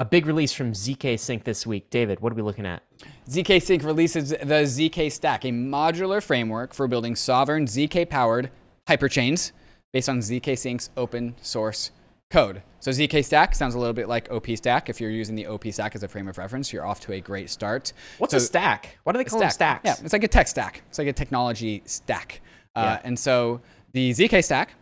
A 0.00 0.04
big 0.04 0.26
release 0.26 0.52
from 0.52 0.72
ZK 0.74 1.18
Sync 1.18 1.42
this 1.42 1.66
week. 1.66 1.90
David, 1.90 2.20
what 2.20 2.32
are 2.32 2.36
we 2.36 2.42
looking 2.42 2.66
at? 2.66 2.82
ZK 3.28 3.60
Sync 3.60 3.82
releases 3.82 4.30
the 4.30 4.36
ZK 4.64 5.10
Stack, 5.10 5.44
a 5.44 5.48
modular 5.48 6.22
framework 6.22 6.72
for 6.72 6.86
building 6.86 7.16
sovereign 7.16 7.66
ZK 7.66 8.08
powered 8.08 8.50
hyperchains 8.86 9.50
based 9.92 10.08
on 10.08 10.20
ZK 10.20 10.56
Sync's 10.56 10.90
open 10.96 11.34
source 11.42 11.90
code. 12.30 12.62
So 12.78 12.92
ZK 12.92 13.24
Stack 13.24 13.56
sounds 13.56 13.74
a 13.74 13.78
little 13.80 13.92
bit 13.92 14.06
like 14.08 14.30
OP 14.30 14.46
Stack. 14.56 14.88
If 14.88 15.00
you're 15.00 15.10
using 15.10 15.34
the 15.34 15.48
OP 15.48 15.66
Stack 15.72 15.96
as 15.96 16.04
a 16.04 16.08
frame 16.08 16.28
of 16.28 16.38
reference, 16.38 16.72
you're 16.72 16.86
off 16.86 17.00
to 17.00 17.12
a 17.14 17.20
great 17.20 17.50
start. 17.50 17.92
What's 18.18 18.30
So- 18.30 18.36
a 18.36 18.40
stack? 18.40 18.98
Why 19.02 19.12
do 19.12 19.18
they 19.18 19.24
call 19.24 19.40
them 19.40 19.50
stacks? 19.50 19.82
yeah, 19.84 19.96
it's 20.04 20.12
like 20.12 20.22
a 20.22 20.28
tech 20.28 20.46
stack. 20.46 20.82
It's 20.90 20.98
like 20.98 21.08
a 21.08 21.12
technology 21.12 21.82
stack. 21.86 22.40
Uh, 22.76 22.98
And 23.02 23.18
so 23.18 23.62
the 23.92 24.12
ZK 24.12 24.44
stack 24.44 24.74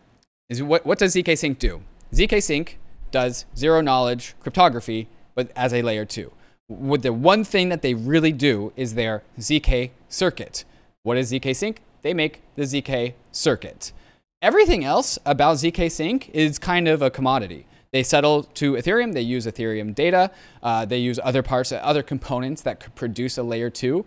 is 0.47 0.61
what, 0.61 0.85
what 0.85 0.99
does 0.99 1.15
ZK 1.15 1.35
Sync 1.35 1.57
do? 1.57 1.81
ZK 2.13 2.39
Sync 2.43 2.77
does 3.11 3.45
zero 3.55 3.81
knowledge 3.81 4.35
cryptography, 4.39 5.07
but 5.35 5.51
as 5.55 5.73
a 5.73 5.81
layer 5.81 6.05
two. 6.05 6.31
What 6.67 7.01
the 7.01 7.13
one 7.13 7.43
thing 7.43 7.69
that 7.69 7.81
they 7.81 7.93
really 7.93 8.31
do 8.31 8.73
is 8.75 8.95
their 8.95 9.23
ZK 9.39 9.91
circuit. 10.09 10.65
What 11.03 11.17
is 11.17 11.31
ZK 11.31 11.55
Sync? 11.55 11.81
They 12.01 12.13
make 12.13 12.41
the 12.55 12.63
ZK 12.63 13.13
circuit. 13.31 13.93
Everything 14.41 14.83
else 14.83 15.17
about 15.25 15.57
ZK 15.57 15.89
Sync 15.89 16.29
is 16.29 16.59
kind 16.59 16.87
of 16.87 17.01
a 17.01 17.09
commodity. 17.09 17.65
They 17.91 18.03
settle 18.03 18.43
to 18.43 18.73
Ethereum. 18.73 19.13
They 19.13 19.21
use 19.21 19.45
Ethereum 19.45 19.95
data. 19.95 20.29
Uh, 20.61 20.85
they 20.85 20.97
use 20.97 21.19
other 21.23 21.41
parts, 21.41 21.71
other 21.71 22.03
components 22.03 22.61
that 22.63 22.79
could 22.79 22.95
produce 22.95 23.37
a 23.37 23.43
layer 23.43 23.69
two. 23.69 24.05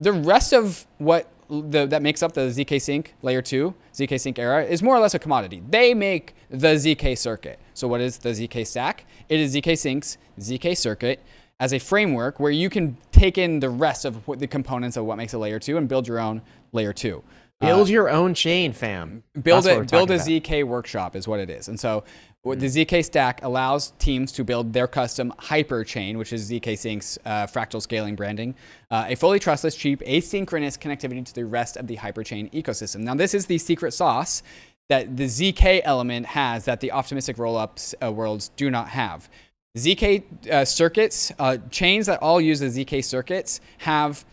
The 0.00 0.12
rest 0.12 0.52
of 0.52 0.86
what 0.98 1.28
the, 1.60 1.86
that 1.86 2.02
makes 2.02 2.22
up 2.22 2.32
the 2.32 2.42
ZK 2.42 2.80
Sync 2.80 3.14
layer 3.22 3.42
two, 3.42 3.74
ZK 3.92 4.18
Sync 4.18 4.38
era, 4.38 4.64
is 4.64 4.82
more 4.82 4.96
or 4.96 5.00
less 5.00 5.14
a 5.14 5.18
commodity. 5.18 5.62
They 5.68 5.92
make 5.92 6.34
the 6.48 6.74
ZK 6.74 7.18
circuit. 7.18 7.58
So 7.74 7.86
what 7.86 8.00
is 8.00 8.18
the 8.18 8.30
ZK 8.30 8.66
stack? 8.66 9.04
It 9.28 9.38
is 9.38 9.54
ZK 9.54 9.78
Sync's 9.78 10.18
ZK 10.40 10.76
circuit 10.76 11.20
as 11.60 11.72
a 11.72 11.78
framework 11.78 12.40
where 12.40 12.50
you 12.50 12.70
can 12.70 12.96
take 13.12 13.36
in 13.38 13.60
the 13.60 13.70
rest 13.70 14.04
of 14.04 14.26
what 14.26 14.38
the 14.38 14.46
components 14.46 14.96
of 14.96 15.04
what 15.04 15.16
makes 15.18 15.34
a 15.34 15.38
layer 15.38 15.58
two 15.58 15.76
and 15.76 15.88
build 15.88 16.08
your 16.08 16.18
own 16.18 16.42
layer 16.72 16.92
two. 16.92 17.22
Build 17.60 17.88
uh, 17.88 17.92
your 17.92 18.10
own 18.10 18.34
chain, 18.34 18.72
fam. 18.72 19.22
Build 19.40 19.64
That's 19.64 19.78
it. 19.78 19.90
Build 19.90 20.10
a 20.10 20.14
about. 20.14 20.26
ZK 20.26 20.64
workshop 20.64 21.14
is 21.14 21.28
what 21.28 21.38
it 21.38 21.50
is. 21.50 21.68
And 21.68 21.78
so 21.78 22.02
the 22.44 22.66
ZK 22.66 23.04
stack 23.04 23.40
allows 23.44 23.92
teams 23.98 24.32
to 24.32 24.42
build 24.42 24.72
their 24.72 24.88
custom 24.88 25.32
hyper 25.38 25.84
chain, 25.84 26.18
which 26.18 26.32
is 26.32 26.50
ZK 26.50 26.76
Sync's 26.76 27.18
uh, 27.24 27.46
fractal 27.46 27.80
scaling 27.80 28.16
branding, 28.16 28.56
uh, 28.90 29.04
a 29.08 29.14
fully 29.14 29.38
trustless, 29.38 29.76
cheap, 29.76 30.00
asynchronous 30.00 30.76
connectivity 30.76 31.24
to 31.24 31.34
the 31.34 31.44
rest 31.44 31.76
of 31.76 31.86
the 31.86 31.96
hyperchain 31.96 32.52
ecosystem. 32.52 33.00
Now, 33.00 33.14
this 33.14 33.32
is 33.32 33.46
the 33.46 33.58
secret 33.58 33.92
sauce 33.92 34.42
that 34.88 35.16
the 35.16 35.26
ZK 35.26 35.82
element 35.84 36.26
has 36.26 36.64
that 36.64 36.80
the 36.80 36.90
optimistic 36.90 37.36
rollups 37.36 37.94
uh, 38.02 38.10
worlds 38.10 38.50
do 38.56 38.70
not 38.70 38.88
have. 38.88 39.30
ZK 39.78 40.50
uh, 40.50 40.64
circuits, 40.64 41.32
uh, 41.38 41.58
chains 41.70 42.06
that 42.06 42.20
all 42.20 42.40
use 42.40 42.58
the 42.58 42.66
ZK 42.66 43.04
circuits 43.04 43.60
have 43.78 44.24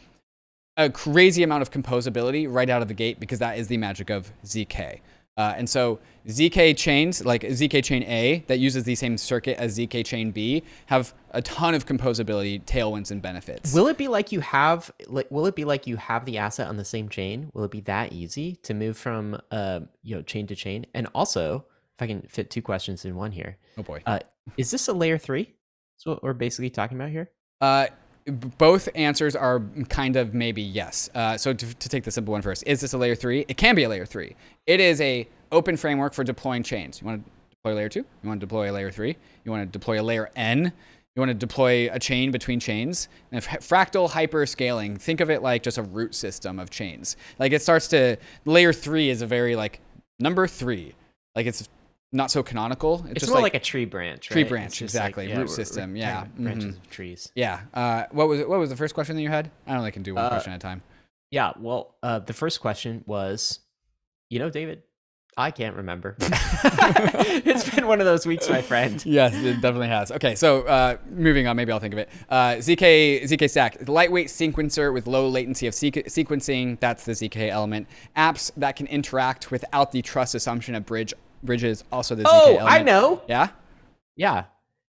a 0.75 0.89
crazy 0.89 1.43
amount 1.43 1.61
of 1.61 1.71
composability 1.71 2.47
right 2.49 2.69
out 2.69 2.81
of 2.81 2.87
the 2.87 2.93
gate 2.93 3.19
because 3.19 3.39
that 3.39 3.57
is 3.57 3.67
the 3.67 3.77
magic 3.77 4.09
of 4.09 4.31
ZK. 4.43 4.99
Uh, 5.39 5.53
and 5.55 5.69
so 5.69 5.99
ZK 6.27 6.75
chains, 6.75 7.23
like 7.23 7.43
ZK 7.43 7.81
chain 7.81 8.03
A, 8.03 8.43
that 8.47 8.59
uses 8.59 8.83
the 8.83 8.93
same 8.93 9.17
circuit 9.17 9.57
as 9.57 9.77
ZK 9.77 10.05
chain 10.05 10.31
B, 10.31 10.63
have 10.87 11.13
a 11.31 11.41
ton 11.41 11.73
of 11.73 11.85
composability, 11.85 12.61
tailwinds, 12.65 13.09
and 13.09 13.21
benefits. 13.21 13.73
Will 13.73 13.87
it 13.87 13.97
be 13.97 14.09
like 14.09 14.33
you 14.33 14.41
have 14.41 14.91
like 15.07 15.31
will 15.31 15.45
it 15.45 15.55
be 15.55 15.63
like 15.63 15.87
you 15.87 15.95
have 15.95 16.25
the 16.25 16.37
asset 16.37 16.67
on 16.67 16.75
the 16.75 16.83
same 16.83 17.07
chain? 17.07 17.51
Will 17.53 17.63
it 17.63 17.71
be 17.71 17.79
that 17.81 18.11
easy 18.11 18.57
to 18.63 18.73
move 18.73 18.97
from 18.97 19.39
uh 19.49 19.79
you 20.03 20.13
know 20.13 20.21
chain 20.21 20.45
to 20.47 20.55
chain? 20.55 20.85
And 20.93 21.07
also, 21.15 21.63
if 21.95 22.01
I 22.01 22.07
can 22.07 22.23
fit 22.23 22.49
two 22.49 22.61
questions 22.61 23.05
in 23.05 23.15
one 23.15 23.31
here, 23.31 23.55
oh 23.77 23.83
boy. 23.83 24.01
uh, 24.05 24.19
is 24.57 24.71
this 24.71 24.89
a 24.89 24.93
layer 24.93 25.17
three? 25.17 25.53
That's 25.95 26.05
what 26.05 26.21
we're 26.21 26.33
basically 26.33 26.69
talking 26.69 26.97
about 26.97 27.11
here. 27.11 27.31
Uh, 27.61 27.87
both 28.57 28.89
answers 28.95 29.35
are 29.35 29.61
kind 29.89 30.15
of 30.15 30.33
maybe 30.33 30.61
yes. 30.61 31.09
Uh, 31.15 31.37
so 31.37 31.53
to, 31.53 31.73
to 31.73 31.89
take 31.89 32.03
the 32.03 32.11
simple 32.11 32.31
one 32.31 32.41
first, 32.41 32.63
is 32.67 32.81
this 32.81 32.93
a 32.93 32.97
layer 32.97 33.15
three? 33.15 33.45
It 33.47 33.57
can 33.57 33.75
be 33.75 33.83
a 33.83 33.89
layer 33.89 34.05
three. 34.05 34.35
It 34.67 34.79
is 34.79 35.01
a 35.01 35.27
open 35.51 35.77
framework 35.77 36.13
for 36.13 36.23
deploying 36.23 36.63
chains. 36.63 37.01
You 37.01 37.07
want 37.07 37.23
to 37.23 37.31
deploy 37.49 37.75
layer 37.75 37.89
two? 37.89 38.05
You 38.21 38.29
want 38.29 38.39
to 38.39 38.45
deploy 38.45 38.71
a 38.71 38.73
layer 38.73 38.91
three? 38.91 39.17
You 39.43 39.51
want 39.51 39.61
to 39.61 39.71
deploy 39.71 40.01
a 40.01 40.03
layer 40.03 40.29
N? 40.35 40.71
you 41.15 41.21
want 41.21 41.29
to 41.29 41.33
deploy 41.33 41.89
a 41.91 41.99
chain 41.99 42.31
between 42.31 42.59
chains. 42.61 43.09
And 43.31 43.43
fractal 43.43 44.09
hyper 44.09 44.45
scaling, 44.45 44.95
think 44.95 45.19
of 45.19 45.29
it 45.29 45.41
like 45.41 45.63
just 45.63 45.77
a 45.77 45.83
root 45.83 46.15
system 46.15 46.59
of 46.59 46.69
chains. 46.69 47.17
Like 47.39 47.51
it 47.51 47.61
starts 47.61 47.87
to 47.89 48.15
layer 48.45 48.71
three 48.71 49.09
is 49.09 49.21
a 49.21 49.27
very 49.27 49.55
like 49.55 49.81
number 50.19 50.47
three. 50.47 50.93
Like 51.35 51.45
it's 51.45 51.67
not 52.11 52.31
so 52.31 52.41
canonical. 52.41 53.05
It's, 53.09 53.19
just 53.19 53.31
more 53.31 53.41
like, 53.41 53.53
like, 53.53 53.61
a 53.61 53.63
tree 53.63 53.85
branch. 53.85 54.27
Tree 54.27 54.43
branch, 54.43 54.81
exactly. 54.81 55.25
Like, 55.25 55.33
yeah, 55.33 55.41
root 55.41 55.49
system. 55.49 55.95
yeah. 55.95 56.25
Branches 56.37 56.75
mm-hmm. 56.75 56.83
of 56.83 56.89
trees. 56.89 57.31
Yeah. 57.35 57.61
Uh, 57.73 58.05
what 58.11 58.27
was 58.27 58.41
what 58.41 58.59
was 58.59 58.69
the 58.69 58.75
first 58.75 58.93
question 58.93 59.15
that 59.15 59.21
you 59.21 59.29
had? 59.29 59.51
I 59.67 59.75
only 59.75 59.91
can 59.91 60.03
do 60.03 60.15
one 60.15 60.25
uh, 60.25 60.29
question 60.29 60.53
at 60.53 60.57
a 60.57 60.59
time. 60.59 60.81
Yeah. 61.31 61.53
Well, 61.59 61.95
uh, 62.01 62.19
the 62.19 62.33
first 62.33 62.61
question 62.61 63.03
was, 63.05 63.59
you 64.29 64.39
know, 64.39 64.49
David, 64.49 64.83
I 65.37 65.51
can't 65.51 65.75
remember. 65.75 66.15
it's 66.21 67.69
been 67.69 67.87
one 67.87 67.99
of 67.99 68.05
those 68.05 68.25
weeks, 68.25 68.49
my 68.49 68.61
friend. 68.61 69.03
Yes, 69.05 69.33
it 69.35 69.61
definitely 69.61 69.87
has. 69.87 70.11
Okay, 70.11 70.35
so 70.35 70.63
uh, 70.63 70.97
moving 71.09 71.47
on, 71.47 71.55
maybe 71.55 71.71
I'll 71.71 71.79
think 71.79 71.93
of 71.93 71.99
it. 71.99 72.09
Uh, 72.27 72.55
ZK 72.55 73.23
ZK 73.23 73.49
Stack, 73.49 73.87
lightweight 73.87 74.27
sequencer 74.27 74.93
with 74.93 75.07
low 75.07 75.29
latency 75.29 75.67
of 75.67 75.73
sequ- 75.73 76.05
sequencing. 76.07 76.79
That's 76.79 77.05
the 77.05 77.13
ZK 77.13 77.49
element. 77.49 77.87
Apps 78.17 78.51
that 78.57 78.75
can 78.75 78.87
interact 78.87 79.51
without 79.51 79.91
the 79.91 80.01
trust 80.01 80.35
assumption 80.35 80.75
of 80.75 80.85
bridge 80.85 81.13
bridges. 81.43 81.83
Also 81.91 82.15
the 82.15 82.23
ZK 82.23 82.29
oh, 82.29 82.47
element. 82.57 82.69
I 82.69 82.81
know. 82.83 83.21
Yeah, 83.27 83.49
yeah. 84.15 84.45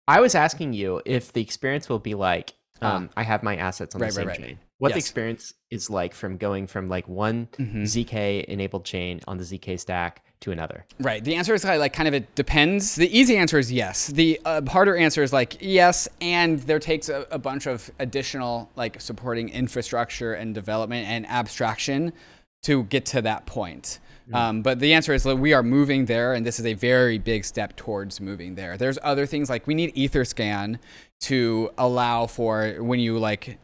I 0.09 0.20
was 0.20 0.35
asking 0.35 0.72
you 0.72 1.00
if 1.05 1.33
the 1.33 1.40
experience 1.40 1.88
will 1.88 1.98
be 1.98 2.14
like 2.14 2.55
ah. 2.81 2.96
um, 2.96 3.11
I 3.16 3.22
have 3.22 3.42
my 3.42 3.57
assets 3.57 3.94
on 3.94 4.00
right, 4.00 4.09
the 4.09 4.12
same 4.12 4.26
right, 4.26 4.38
right. 4.38 4.48
chain 4.48 4.59
what 4.83 4.88
yes. 4.88 4.94
the 4.94 4.98
experience 4.98 5.55
is 5.70 5.88
like 5.90 6.12
from 6.12 6.37
going 6.37 6.66
from 6.66 6.88
like 6.88 7.07
one 7.07 7.46
mm-hmm. 7.52 7.85
zk 7.85 8.44
enabled 8.46 8.85
chain 8.85 9.20
on 9.28 9.38
the 9.38 9.44
zk 9.44 9.78
stack 9.78 10.24
to 10.40 10.50
another 10.50 10.85
right 10.98 11.22
the 11.22 11.37
answer 11.37 11.55
is 11.55 11.62
like 11.62 11.92
kind 11.92 12.09
of 12.09 12.14
it 12.14 12.35
depends 12.35 12.96
the 12.96 13.16
easy 13.16 13.37
answer 13.37 13.61
is 13.61 13.70
yes 13.70 14.09
the 14.09 14.40
uh, 14.44 14.61
harder 14.68 14.96
answer 14.96 15.22
is 15.22 15.33
like 15.33 15.57
yes 15.61 16.09
and 16.20 16.59
there 16.62 16.81
takes 16.81 17.09
a, 17.09 17.24
a 17.31 17.38
bunch 17.38 17.66
of 17.66 17.92
additional 18.00 18.68
like 18.74 19.00
supporting 19.00 19.48
infrastructure 19.50 20.35
and 20.35 20.52
development 20.52 21.07
and 21.07 21.28
abstraction 21.28 22.12
to 22.62 22.85
get 22.85 23.07
to 23.07 23.22
that 23.22 23.46
point. 23.46 23.98
Um, 24.32 24.62
but 24.62 24.78
the 24.80 24.94
answer 24.94 25.12
is 25.12 25.22
that 25.24 25.37
we 25.37 25.52
are 25.52 25.62
moving 25.62 26.06
there, 26.06 26.35
and 26.35 26.46
this 26.46 26.58
is 26.58 26.66
a 26.66 26.74
very 26.74 27.18
big 27.18 27.44
step 27.44 27.76
towards 27.76 28.20
moving 28.20 28.54
there. 28.54 28.76
There's 28.76 28.98
other 29.02 29.26
things 29.26 29.50
like 29.50 29.66
we 29.66 29.74
need 29.74 29.94
Etherscan 29.94 30.78
to 31.22 31.70
allow 31.78 32.26
for 32.26 32.76
when 32.78 33.00
you 33.00 33.18
like 33.18 33.58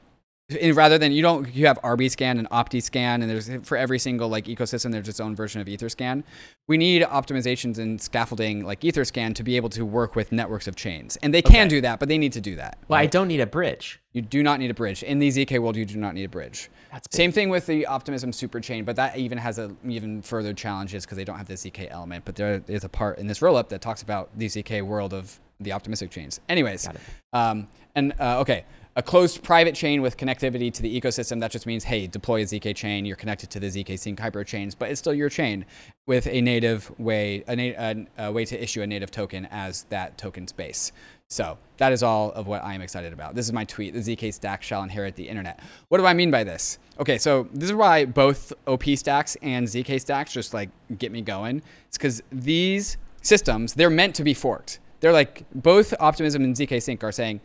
rather 0.73 0.97
than 0.97 1.13
you 1.13 1.21
don't 1.21 1.55
you 1.55 1.67
have 1.67 1.79
Arbiscan 1.83 2.39
and 2.39 2.49
OptiScan 2.49 3.23
and 3.23 3.25
there's 3.25 3.51
for 3.67 3.77
every 3.77 3.99
single 3.99 4.29
like 4.29 4.47
ecosystem 4.47 4.93
there's 4.93 5.09
its 5.09 5.21
own 5.21 5.37
version 5.37 5.61
of 5.61 5.67
EtherScan. 5.67 6.23
We 6.67 6.79
need 6.79 7.03
optimizations 7.03 7.79
and 7.79 8.01
scaffolding 8.01 8.65
like 8.65 8.81
EtherScan 8.81 9.35
to 9.35 9.43
be 9.43 9.57
able 9.57 9.69
to 9.71 9.85
work 9.85 10.17
with 10.17 10.33
networks 10.33 10.67
of 10.67 10.77
chains, 10.77 11.17
and 11.23 11.35
they 11.35 11.41
okay. 11.41 11.55
can 11.55 11.69
do 11.69 11.81
that, 11.83 12.01
but 12.01 12.09
they 12.09 12.19
need 12.19 12.33
to 12.33 12.41
do 12.41 12.57
that. 12.57 12.79
Well, 12.89 12.99
right? 12.99 13.03
I 13.03 13.07
don't 13.07 13.29
need 13.29 13.41
a 13.41 13.47
bridge. 13.47 14.01
You 14.13 14.23
do 14.23 14.43
not 14.43 14.59
need 14.59 14.71
a 14.71 14.75
bridge 14.75 15.03
in 15.03 15.19
the 15.19 15.29
zk 15.29 15.59
world. 15.59 15.77
You 15.77 15.85
do 15.85 15.99
not 15.99 16.15
need 16.15 16.25
a 16.25 16.29
bridge. 16.29 16.71
That's 16.93 17.15
same 17.15 17.33
thing 17.33 17.49
with 17.51 17.67
the 17.67 17.87
Optimism 17.87 18.33
superchain, 18.33 18.85
but 18.85 18.97
that 18.97 19.19
even 19.19 19.39
has 19.39 19.59
a 19.59 19.75
even 19.87 20.23
further 20.23 20.53
challenges 20.53 21.05
because 21.05 21.17
they 21.17 21.25
don't 21.25 21.37
have 21.37 21.49
the 21.49 21.55
zk 21.55 21.89
element. 21.91 22.25
But 22.25 22.37
there 22.37 22.63
is 22.67 22.85
a 22.85 22.89
part 22.89 23.19
in 23.19 23.27
this 23.27 23.41
rollup 23.41 23.69
that 23.69 23.81
talks 23.81 24.03
about 24.03 24.31
the 24.39 24.47
zk 24.47 24.83
world 24.83 25.13
of 25.13 25.39
the 25.61 25.73
optimistic 25.73 26.11
chains. 26.11 26.41
Anyways, 26.49 26.89
um, 27.33 27.69
and 27.95 28.15
uh, 28.19 28.41
okay 28.41 28.65
a 28.99 29.03
closed 29.03 29.45
private 29.45 29.77
chain 29.77 30.03
with 30.03 30.17
connectivity 30.17 30.73
to 30.73 30.83
the 30.83 31.01
ecosystem. 31.01 31.39
That 31.39 31.53
just 31.53 31.67
means, 31.67 31.85
hey, 31.85 32.09
deploy 32.09 32.43
a 32.43 32.45
ZK 32.45 32.75
chain. 32.75 33.07
You're 33.07 33.15
connected 33.15 33.49
to 33.51 33.61
the 33.61 33.69
ZK 33.69 33.97
Sync 33.97 34.19
hyper 34.19 34.43
chains, 34.43 34.75
but 34.75 34.91
it's 34.91 34.99
still 34.99 35.15
your 35.15 35.29
chain 35.29 35.65
with 36.09 36.27
a 36.27 36.41
native 36.41 36.91
way, 36.99 37.45
a, 37.47 37.55
na- 37.55 38.07
a, 38.19 38.27
a 38.27 38.33
way 38.33 38.45
to 38.47 38.61
issue 38.61 38.83
a 38.83 38.89
native 38.89 39.13
token 39.13 39.47
as 39.53 39.85
that 39.91 40.19
token 40.19 40.49
space. 40.49 40.91
So 41.31 41.59
that 41.77 41.93
is 41.93 42.03
all 42.03 42.33
of 42.33 42.47
what 42.47 42.65
I 42.65 42.75
am 42.75 42.81
excited 42.81 43.13
about. 43.13 43.35
This 43.35 43.47
is 43.47 43.53
my 43.53 43.65
tweet. 43.65 43.93
The 43.93 44.01
ZK 44.01 44.33
stack 44.33 44.63
shall 44.63 44.83
inherit 44.83 45.15
the 45.15 45.29
internet. 45.29 45.61
What 45.89 45.99
do 45.99 46.07
I 46.07 46.15
mean 46.15 46.31
by 46.31 46.43
this? 46.43 46.79
Okay, 46.99 47.19
so 47.19 47.49
this 47.53 47.69
is 47.69 47.75
why 47.75 48.07
both 48.07 48.53
OP 48.67 48.85
stacks 48.97 49.37
and 49.43 49.67
ZK 49.67 50.01
stacks 50.01 50.33
just 50.33 50.55
like 50.55 50.71
get 50.97 51.13
me 51.13 51.21
going. 51.21 51.63
It's 51.87 51.99
because 51.99 52.23
these 52.33 52.97
systems, 53.21 53.75
they're 53.75 53.91
meant 53.91 54.15
to 54.15 54.25
be 54.25 54.33
forked. 54.33 54.81
They're 55.01 55.13
like 55.13 55.45
both 55.55 55.93
Optimism 56.01 56.43
and 56.43 56.57
ZK 56.57 56.83
Sync 56.83 57.05
are 57.05 57.13
saying, 57.13 57.43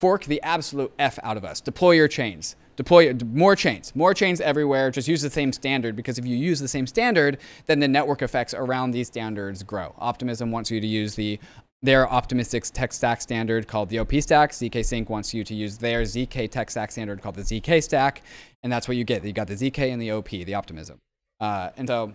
fork 0.00 0.24
the 0.24 0.42
absolute 0.42 0.92
F 0.98 1.18
out 1.22 1.38
of 1.38 1.44
us. 1.44 1.62
Deploy 1.62 1.92
your 1.92 2.08
chains. 2.08 2.56
Deploy 2.76 3.14
more 3.32 3.54
chains, 3.54 3.94
more 3.94 4.12
chains 4.14 4.40
everywhere. 4.40 4.90
Just 4.90 5.06
use 5.06 5.22
the 5.22 5.30
same 5.30 5.52
standard 5.52 5.94
because 5.94 6.18
if 6.18 6.26
you 6.26 6.36
use 6.36 6.58
the 6.58 6.68
same 6.68 6.86
standard, 6.86 7.38
then 7.66 7.78
the 7.78 7.86
network 7.86 8.20
effects 8.20 8.52
around 8.52 8.90
these 8.90 9.06
standards 9.06 9.62
grow. 9.62 9.94
Optimism 9.98 10.50
wants 10.50 10.70
you 10.70 10.80
to 10.80 10.86
use 10.86 11.14
the 11.14 11.38
their 11.84 12.10
optimistic 12.10 12.64
tech 12.64 12.94
stack 12.94 13.20
standard 13.20 13.68
called 13.68 13.90
the 13.90 13.98
OP 13.98 14.14
stack. 14.14 14.52
ZK 14.52 14.82
Sync 14.82 15.10
wants 15.10 15.34
you 15.34 15.44
to 15.44 15.54
use 15.54 15.76
their 15.76 16.00
ZK 16.02 16.50
tech 16.50 16.70
stack 16.70 16.90
standard 16.90 17.20
called 17.20 17.34
the 17.34 17.42
ZK 17.42 17.82
stack, 17.82 18.22
and 18.62 18.72
that's 18.72 18.88
what 18.88 18.96
you 18.96 19.04
get. 19.04 19.22
You 19.22 19.34
got 19.34 19.48
the 19.48 19.54
ZK 19.54 19.92
and 19.92 20.00
the 20.00 20.10
OP, 20.10 20.30
the 20.30 20.54
optimism. 20.54 20.98
Uh, 21.40 21.70
and 21.76 21.86
so 21.86 22.14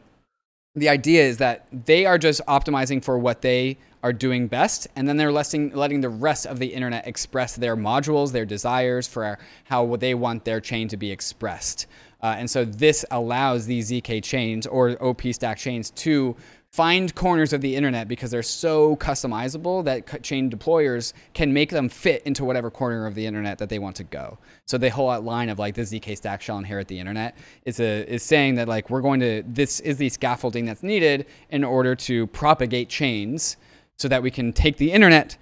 the 0.73 0.89
idea 0.89 1.23
is 1.23 1.38
that 1.38 1.67
they 1.86 2.08
are 2.08 2.17
just 2.17 2.41
optimizing 2.47 3.03
for 3.03 3.19
what 3.19 3.43
they 3.43 3.77
are 4.01 4.12
doing 4.12 4.47
best, 4.47 4.88
and 4.95 5.08
then 5.08 5.17
they're 5.17 5.32
letting, 5.32 5.71
letting 5.75 6.01
the 6.01 6.10
rest 6.10 6.47
of 6.47 6.58
the 6.58 6.67
internet 6.67 7.05
express 7.05 7.55
their 7.55 7.77
modules, 7.77 8.32
their 8.32 8.45
desires 8.45 9.08
for 9.08 9.38
how 9.65 9.95
they 9.97 10.15
want 10.15 10.45
their 10.45 10.60
chain 10.60 10.88
to 10.88 10.97
be 10.97 11.12
expressed. 11.12 11.86
Uh, 12.21 12.36
and 12.38 12.49
so 12.49 12.65
this 12.65 13.05
allows 13.12 13.67
these 13.67 13.91
ZK 13.91 14.23
chains 14.23 14.65
or 14.65 15.01
OP 15.01 15.21
stack 15.32 15.58
chains 15.58 15.91
to 15.91 16.36
find 16.71 17.13
corners 17.15 17.51
of 17.51 17.62
the 17.62 17.75
internet 17.75 18.08
because 18.08 18.29
they're 18.29 18.43
so 18.43 18.95
customizable 18.97 19.84
that 19.84 20.21
chain 20.21 20.49
deployers 20.49 21.13
can 21.34 21.51
make 21.51 21.71
them 21.71 21.89
fit 21.89 22.21
into 22.23 22.45
whatever 22.45 22.69
corner 22.69 23.08
of 23.08 23.15
the 23.15 23.25
internet 23.25 23.58
that 23.58 23.69
they 23.69 23.79
want 23.79 23.95
to 23.95 24.03
go. 24.03 24.38
So 24.65 24.77
the 24.77 24.89
whole 24.89 25.19
line 25.21 25.49
of 25.49 25.58
like 25.58 25.75
the 25.75 25.82
ZK 25.82 26.15
stack 26.15 26.41
shall 26.41 26.58
inherit 26.60 26.88
the 26.88 26.99
internet 26.99 27.36
is 27.65 27.79
a 27.79 28.12
is 28.12 28.23
saying 28.23 28.55
that 28.55 28.67
like 28.67 28.89
we're 28.89 29.01
going 29.01 29.19
to 29.21 29.43
this 29.47 29.79
is 29.79 29.97
the 29.97 30.10
scaffolding 30.10 30.65
that's 30.65 30.84
needed 30.84 31.25
in 31.49 31.63
order 31.63 31.95
to 31.95 32.27
propagate 32.27 32.88
chains 32.89 33.58
so 33.97 34.08
that 34.08 34.21
we 34.21 34.29
can 34.29 34.53
take 34.53 34.77
the 34.77 34.91
internet 34.91 35.38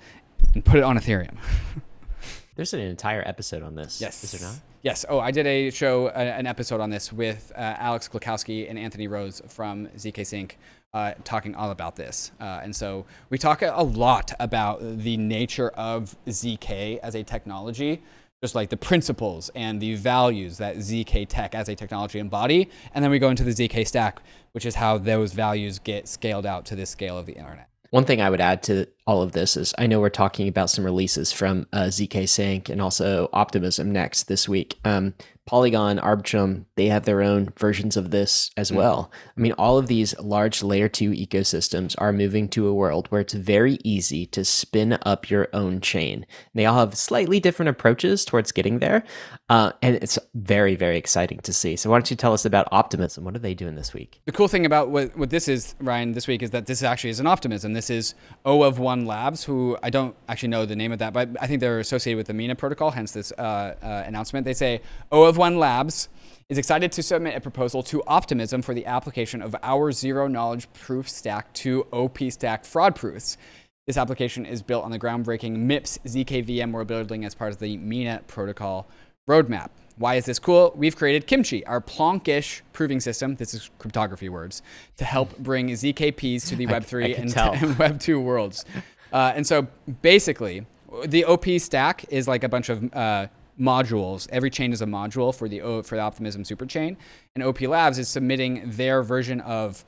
and 0.53 0.63
put 0.63 0.77
it 0.77 0.83
on 0.83 0.97
Ethereum. 0.97 1.37
There's 2.55 2.73
an 2.73 2.79
entire 2.79 3.21
episode 3.27 3.61
on 3.61 3.75
this. 3.75 4.01
Yes. 4.01 4.23
Is 4.23 4.31
there 4.31 4.49
not? 4.49 4.59
Yes. 4.81 5.05
Oh, 5.07 5.19
I 5.19 5.31
did 5.31 5.45
a 5.45 5.69
show, 5.69 6.07
an 6.09 6.47
episode 6.47 6.79
on 6.79 6.89
this 6.89 7.11
with 7.13 7.51
uh, 7.55 7.59
Alex 7.59 8.07
Gluchowski 8.07 8.69
and 8.69 8.79
Anthony 8.79 9.07
Rose 9.07 9.41
from 9.47 9.87
ZK 9.89 10.25
Sync, 10.25 10.57
uh, 10.93 11.13
talking 11.23 11.55
all 11.55 11.71
about 11.71 11.95
this. 11.95 12.31
Uh, 12.39 12.61
and 12.63 12.75
so 12.75 13.05
we 13.29 13.37
talk 13.37 13.61
a 13.61 13.83
lot 13.83 14.33
about 14.39 14.79
the 14.81 15.17
nature 15.17 15.69
of 15.69 16.15
ZK 16.27 16.99
as 16.99 17.15
a 17.15 17.23
technology, 17.23 18.01
just 18.41 18.55
like 18.55 18.69
the 18.69 18.77
principles 18.77 19.49
and 19.55 19.81
the 19.81 19.95
values 19.95 20.57
that 20.57 20.77
ZK 20.77 21.25
Tech 21.27 21.55
as 21.55 21.69
a 21.69 21.75
technology 21.75 22.19
embody. 22.19 22.69
And 22.93 23.03
then 23.03 23.11
we 23.11 23.19
go 23.19 23.29
into 23.29 23.43
the 23.43 23.51
ZK 23.51 23.87
stack, 23.87 24.21
which 24.51 24.65
is 24.65 24.75
how 24.75 24.97
those 24.97 25.33
values 25.33 25.79
get 25.79 26.07
scaled 26.07 26.45
out 26.45 26.65
to 26.65 26.75
the 26.75 26.85
scale 26.85 27.17
of 27.17 27.25
the 27.25 27.33
internet. 27.33 27.69
One 27.89 28.05
thing 28.05 28.21
I 28.21 28.29
would 28.29 28.41
add 28.41 28.63
to 28.63 28.87
all 29.07 29.21
of 29.21 29.31
this 29.31 29.55
is 29.57 29.73
I 29.77 29.87
know 29.87 30.01
we're 30.01 30.09
talking 30.09 30.47
about 30.47 30.69
some 30.69 30.83
releases 30.83 31.31
from 31.31 31.65
uh, 31.71 31.85
ZK 31.85 32.27
Sync 32.27 32.69
and 32.69 32.81
also 32.81 33.29
Optimism 33.31 33.91
next 33.91 34.23
this 34.25 34.47
week. 34.47 34.77
Um, 34.83 35.13
Polygon, 35.47 35.97
Arbitrum, 35.97 36.65
they 36.75 36.87
have 36.87 37.05
their 37.05 37.21
own 37.21 37.53
versions 37.57 37.95
of 37.95 38.11
this 38.11 38.51
as 38.57 38.67
mm-hmm. 38.67 38.77
well. 38.77 39.11
I 39.35 39.39
mean, 39.39 39.53
all 39.53 39.77
of 39.77 39.87
these 39.87 40.17
large 40.19 40.61
layer 40.61 40.89
two 40.89 41.11
ecosystems 41.11 41.95
are 41.97 42.11
moving 42.11 42.49
to 42.49 42.67
a 42.67 42.73
world 42.73 43.07
where 43.07 43.21
it's 43.21 43.33
very 43.33 43.79
easy 43.83 44.25
to 44.27 44.43
spin 44.43 44.99
up 45.03 45.29
your 45.29 45.47
own 45.53 45.79
chain. 45.79 46.25
They 46.53 46.65
all 46.65 46.77
have 46.79 46.95
slightly 46.95 47.39
different 47.39 47.69
approaches 47.69 48.25
towards 48.25 48.51
getting 48.51 48.79
there. 48.79 49.05
Uh, 49.49 49.71
and 49.81 49.95
it's 49.95 50.19
very, 50.35 50.75
very 50.75 50.97
exciting 50.97 51.39
to 51.39 51.53
see. 51.53 51.77
So, 51.77 51.89
why 51.89 51.95
don't 51.95 52.11
you 52.11 52.17
tell 52.17 52.33
us 52.33 52.43
about 52.43 52.67
Optimism? 52.73 53.23
What 53.23 53.33
are 53.33 53.39
they 53.39 53.53
doing 53.53 53.75
this 53.75 53.93
week? 53.93 54.19
The 54.25 54.33
cool 54.33 54.49
thing 54.49 54.65
about 54.65 54.89
what, 54.89 55.15
what 55.17 55.29
this 55.29 55.47
is, 55.47 55.75
Ryan, 55.79 56.11
this 56.11 56.27
week 56.27 56.43
is 56.43 56.51
that 56.51 56.65
this 56.65 56.83
actually 56.83 57.11
is 57.11 57.21
an 57.21 57.27
Optimism. 57.27 57.71
This 57.71 57.89
is 57.89 58.13
O 58.43 58.63
of 58.63 58.79
One 58.79 58.96
Labs, 59.05 59.43
who 59.43 59.77
I 59.83 59.89
don't 59.89 60.15
actually 60.27 60.49
know 60.49 60.65
the 60.65 60.75
name 60.75 60.91
of 60.91 60.99
that, 60.99 61.13
but 61.13 61.29
I 61.39 61.47
think 61.47 61.59
they're 61.59 61.79
associated 61.79 62.17
with 62.17 62.27
the 62.27 62.33
Mina 62.33 62.55
protocol, 62.55 62.91
hence 62.91 63.11
this 63.11 63.31
uh, 63.33 63.75
uh, 63.81 64.03
announcement. 64.05 64.45
They 64.45 64.53
say 64.53 64.81
O 65.11 65.23
of 65.23 65.37
One 65.37 65.59
Labs 65.59 66.09
is 66.49 66.57
excited 66.57 66.91
to 66.93 67.03
submit 67.03 67.35
a 67.35 67.41
proposal 67.41 67.83
to 67.83 68.01
Optimism 68.07 68.61
for 68.61 68.73
the 68.73 68.85
application 68.85 69.41
of 69.41 69.55
our 69.61 69.91
zero 69.91 70.27
knowledge 70.27 70.71
proof 70.73 71.09
stack 71.09 71.51
to 71.53 71.85
OP 71.91 72.19
stack 72.29 72.63
fraud 72.65 72.95
proofs. 72.95 73.37
This 73.85 73.97
application 73.97 74.45
is 74.45 74.61
built 74.61 74.83
on 74.83 74.91
the 74.91 74.99
groundbreaking 74.99 75.57
MIPS 75.57 75.99
ZKVM 76.05 76.71
we're 76.71 76.83
building 76.83 77.23
as 77.23 77.35
part 77.35 77.51
of 77.51 77.59
the 77.59 77.77
Mina 77.77 78.21
protocol 78.27 78.87
roadmap. 79.29 79.69
Why 79.97 80.15
is 80.15 80.25
this 80.25 80.37
cool? 80.37 80.73
We've 80.75 80.95
created 80.95 81.25
Kimchi, 81.25 81.65
our 81.65 81.81
Plonkish 81.81 82.61
proving 82.71 82.99
system. 82.99 83.35
This 83.35 83.53
is 83.55 83.71
cryptography 83.79 84.29
words 84.29 84.61
to 84.97 85.05
help 85.05 85.35
bring 85.39 85.69
ZKPs 85.69 86.47
to 86.49 86.55
the 86.55 86.67
Web3 86.67 87.17
and, 87.17 87.37
and 87.37 87.75
Web2 87.77 88.21
worlds. 88.21 88.63
Uh, 89.11 89.33
and 89.35 89.45
so 89.45 89.67
basically, 90.03 90.65
the 91.05 91.25
OP 91.25 91.45
stack 91.57 92.05
is 92.09 92.27
like 92.27 92.43
a 92.43 92.49
bunch 92.49 92.69
of 92.69 92.93
uh, 92.93 93.27
modules. 93.59 94.27
Every 94.31 94.51
chain 94.51 94.71
is 94.71 94.83
a 94.83 94.85
module 94.85 95.33
for 95.33 95.49
the 95.49 95.59
for 95.83 95.95
the 95.95 96.01
Optimism 96.01 96.43
superchain, 96.43 96.95
and 97.33 97.43
OP 97.43 97.61
Labs 97.61 97.97
is 97.97 98.07
submitting 98.07 98.61
their 98.65 99.01
version 99.01 99.41
of 99.41 99.83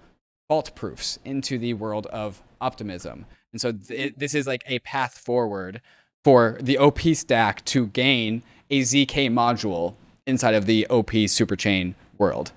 fault 0.47 0.73
proofs 0.75 1.19
into 1.23 1.59
the 1.59 1.75
world 1.75 2.07
of 2.07 2.41
Optimism. 2.61 3.25
And 3.51 3.61
so 3.61 3.71
th- 3.71 4.15
this 4.17 4.33
is 4.33 4.47
like 4.47 4.63
a 4.65 4.79
path 4.79 5.19
forward 5.19 5.81
for 6.23 6.57
the 6.59 6.77
OP 6.77 6.99
stack 7.13 7.63
to 7.65 7.87
gain 7.87 8.43
a 8.69 8.81
ZK 8.81 9.29
module 9.31 9.95
inside 10.29 10.53
of 10.55 10.65
the 10.65 10.85
OP 10.87 11.11
superchain 11.11 11.95
world. 12.17 12.45
Does 12.47 12.53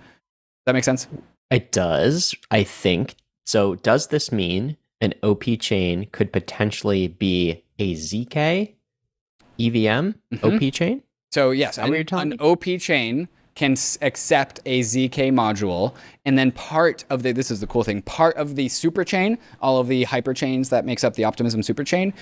that 0.67 0.75
make 0.75 0.85
sense? 0.85 1.09
It 1.51 1.73
does, 1.73 2.35
I 2.51 2.63
think. 2.63 3.17
So, 3.47 3.75
does 3.75 4.07
this 4.09 4.31
mean 4.31 4.77
an 5.01 5.15
OP 5.23 5.57
chain 5.59 6.07
could 6.13 6.33
potentially 6.33 7.09
be 7.09 7.65
a 7.79 7.95
ZK 7.95 8.75
EVM 9.59 10.15
Mhm. 10.33 10.45
OP 10.45 10.71
chain? 10.71 11.03
So 11.33 11.51
yes, 11.51 11.79
an, 11.79 11.93
an? 11.95 12.37
OP 12.41 12.79
chain 12.79 13.29
can 13.55 13.73
s- 13.73 13.99
accept 14.01 14.61
a 14.65 14.81
ZK 14.83 15.31
module, 15.31 15.95
and 16.25 16.39
then 16.39 16.53
part 16.53 17.05
of 17.11 17.23
the 17.23 17.33
this 17.33 17.51
is 17.51 17.61
the 17.61 17.67
cool 17.67 17.83
thing. 17.83 18.03
Part 18.03 18.37
of 18.37 18.55
the 18.57 18.67
superchain, 18.67 19.39
all 19.61 19.79
of 19.79 19.89
the 19.89 20.05
hyperchains 20.07 20.69
that 20.71 20.85
makes 20.87 21.05
up 21.05 21.15
the 21.15 21.25
Optimism 21.25 21.61
superchain, 21.63 22.13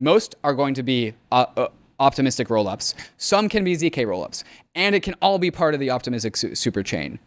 most 0.00 0.34
are 0.44 0.54
going 0.54 0.74
to 0.74 0.82
be 0.82 1.14
uh, 1.32 1.46
uh, 1.56 1.68
optimistic 1.98 2.48
rollups. 2.48 2.94
Some 3.16 3.48
can 3.48 3.64
be 3.64 3.74
ZK 3.74 4.06
rollups, 4.06 4.44
and 4.74 4.94
it 4.94 5.02
can 5.02 5.14
all 5.20 5.38
be 5.38 5.50
part 5.50 5.74
of 5.74 5.80
the 5.80 5.90
optimistic 5.90 6.36
su- 6.36 6.50
superchain. 6.50 7.18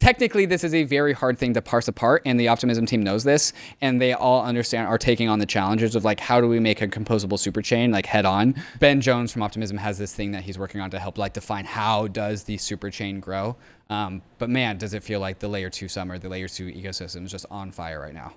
Technically, 0.00 0.46
this 0.46 0.64
is 0.64 0.72
a 0.72 0.84
very 0.84 1.12
hard 1.12 1.38
thing 1.38 1.52
to 1.52 1.60
parse 1.60 1.86
apart, 1.86 2.22
and 2.24 2.40
the 2.40 2.48
Optimism 2.48 2.86
team 2.86 3.02
knows 3.02 3.22
this, 3.22 3.52
and 3.82 4.00
they 4.00 4.14
all 4.14 4.42
understand 4.42 4.88
are 4.88 4.96
taking 4.96 5.28
on 5.28 5.40
the 5.40 5.46
challenges 5.46 5.94
of 5.94 6.06
like 6.06 6.18
how 6.18 6.40
do 6.40 6.48
we 6.48 6.58
make 6.58 6.80
a 6.80 6.88
composable 6.88 7.36
superchain 7.36 7.92
like 7.92 8.06
head 8.06 8.24
on. 8.24 8.54
Ben 8.78 9.02
Jones 9.02 9.30
from 9.30 9.42
Optimism 9.42 9.76
has 9.76 9.98
this 9.98 10.14
thing 10.14 10.32
that 10.32 10.44
he's 10.44 10.58
working 10.58 10.80
on 10.80 10.90
to 10.90 10.98
help 10.98 11.18
like 11.18 11.34
define 11.34 11.66
how 11.66 12.08
does 12.08 12.44
the 12.44 12.56
superchain 12.56 13.20
grow. 13.20 13.56
Um, 13.90 14.22
but 14.38 14.48
man, 14.48 14.78
does 14.78 14.94
it 14.94 15.02
feel 15.02 15.20
like 15.20 15.38
the 15.38 15.48
layer 15.48 15.68
two 15.68 15.86
summer, 15.86 16.18
the 16.18 16.30
layer 16.30 16.48
two 16.48 16.72
ecosystem 16.72 17.26
is 17.26 17.30
just 17.30 17.44
on 17.50 17.70
fire 17.70 18.00
right 18.00 18.14
now. 18.14 18.32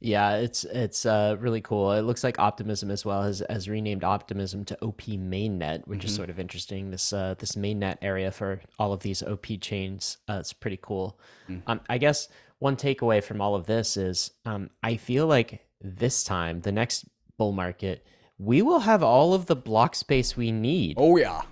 Yeah, 0.00 0.36
it's 0.36 0.64
it's 0.64 1.04
uh, 1.04 1.36
really 1.38 1.60
cool. 1.60 1.92
It 1.92 2.02
looks 2.02 2.24
like 2.24 2.38
Optimism 2.38 2.90
as 2.90 3.04
well 3.04 3.22
has, 3.22 3.42
has 3.50 3.68
renamed 3.68 4.02
Optimism 4.02 4.64
to 4.64 4.78
OP 4.82 5.02
Mainnet, 5.02 5.86
which 5.86 6.04
is 6.06 6.14
sort 6.14 6.30
of 6.30 6.40
interesting. 6.40 6.90
This 6.90 7.12
uh, 7.12 7.34
this 7.38 7.52
mainnet 7.52 7.98
area 8.00 8.30
for 8.30 8.60
all 8.78 8.94
of 8.94 9.00
these 9.00 9.22
OP 9.22 9.46
chains, 9.60 10.16
uh, 10.28 10.38
it's 10.40 10.54
pretty 10.54 10.78
cool. 10.80 11.18
Um, 11.66 11.80
I 11.90 11.98
guess 11.98 12.28
one 12.60 12.76
takeaway 12.76 13.22
from 13.22 13.42
all 13.42 13.54
of 13.54 13.66
this 13.66 13.98
is 13.98 14.30
um, 14.46 14.70
I 14.82 14.96
feel 14.96 15.26
like 15.26 15.66
this 15.82 16.24
time, 16.24 16.62
the 16.62 16.72
next 16.72 17.04
bull 17.36 17.52
market, 17.52 18.06
we 18.38 18.62
will 18.62 18.80
have 18.80 19.02
all 19.02 19.34
of 19.34 19.46
the 19.46 19.56
block 19.56 19.94
space 19.94 20.34
we 20.34 20.50
need, 20.50 20.96
Oh 20.98 21.16
yeah, 21.18 21.42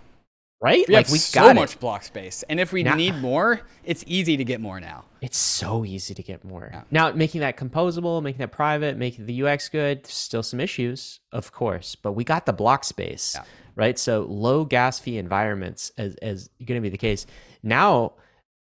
right? 0.60 0.84
we 0.88 0.94
like 0.94 1.06
have 1.06 1.12
we 1.12 1.18
so 1.18 1.40
got 1.40 1.56
much 1.56 1.74
it. 1.74 1.80
block 1.80 2.02
space, 2.02 2.42
and 2.48 2.58
if 2.60 2.72
we 2.72 2.82
Now- 2.82 2.94
need 2.94 3.16
more, 3.16 3.60
it's 3.84 4.04
easy 4.06 4.36
to 4.36 4.44
get 4.44 4.60
more 4.60 4.80
now. 4.80 5.04
It's 5.20 5.38
so 5.38 5.84
easy 5.84 6.14
to 6.14 6.22
get 6.22 6.44
more. 6.44 6.70
Yeah. 6.72 6.82
Now, 6.90 7.10
making 7.12 7.40
that 7.40 7.56
composable, 7.56 8.22
making 8.22 8.38
that 8.38 8.52
private, 8.52 8.96
making 8.96 9.26
the 9.26 9.42
UX 9.42 9.68
good, 9.68 10.06
still 10.06 10.42
some 10.42 10.60
issues, 10.60 11.20
of 11.32 11.50
course, 11.52 11.94
but 11.96 12.12
we 12.12 12.22
got 12.24 12.46
the 12.46 12.52
block 12.52 12.84
space, 12.84 13.32
Yeah. 13.36 13.42
right? 13.74 13.98
So 13.98 14.26
low 14.28 14.64
gas 14.64 14.98
fee 15.00 15.18
environments 15.18 15.90
as, 15.98 16.14
as 16.16 16.48
going 16.64 16.80
to 16.80 16.82
be 16.82 16.88
the 16.88 16.98
case. 16.98 17.26
Now, 17.64 18.12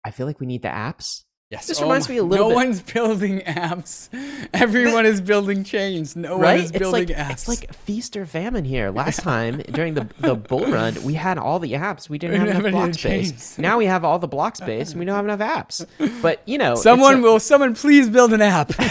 I 0.04 0.10
feel 0.12 0.26
like 0.26 0.40
we 0.40 0.46
need 0.46 0.62
the 0.62 0.68
apps. 0.68 1.24
Yes. 1.48 1.68
This 1.68 1.78
Oh 1.78 1.84
reminds 1.84 2.08
my- 2.08 2.14
me 2.14 2.18
a 2.18 2.24
little 2.24 2.46
No 2.46 2.50
bit- 2.50 2.66
one's 2.66 2.82
building 2.92 3.38
apps. 3.42 4.08
Everyone 4.52 5.06
is 5.06 5.20
building 5.20 5.62
chains. 5.62 6.16
No 6.16 6.38
Right? 6.40 6.54
one 6.56 6.64
is 6.64 6.70
It's 6.70 6.78
building 6.80 7.08
like 7.08 7.16
apps. 7.16 7.30
it's 7.30 7.48
like 7.48 7.72
feast 7.72 8.16
or 8.16 8.26
famine 8.26 8.64
here. 8.64 8.90
Last 8.90 9.20
time 9.22 9.58
during 9.70 9.94
the 9.94 10.08
the 10.18 10.34
bull 10.34 10.66
run, 10.66 11.00
we 11.04 11.14
had 11.14 11.38
all 11.38 11.60
the 11.60 11.74
apps. 11.74 12.08
We 12.08 12.18
didn't 12.18 12.42
We 12.42 12.48
have 12.50 12.64
enough 12.66 12.72
block 12.72 12.94
space. 12.94 13.30
chains. 13.30 13.58
Now 13.58 13.78
we 13.78 13.86
have 13.86 14.04
all 14.04 14.18
the 14.18 14.26
block 14.26 14.56
space 14.56 14.90
and 14.90 14.98
we 14.98 15.04
don't 15.06 15.14
have 15.14 15.24
enough 15.24 15.38
apps. 15.68 15.86
But 16.20 16.42
you 16.46 16.58
know, 16.58 16.74
someone 16.74 17.18
a- 17.20 17.22
will. 17.22 17.38
Someone 17.38 17.74
please 17.76 18.08
build 18.10 18.32
an 18.32 18.42
app. 18.42 18.72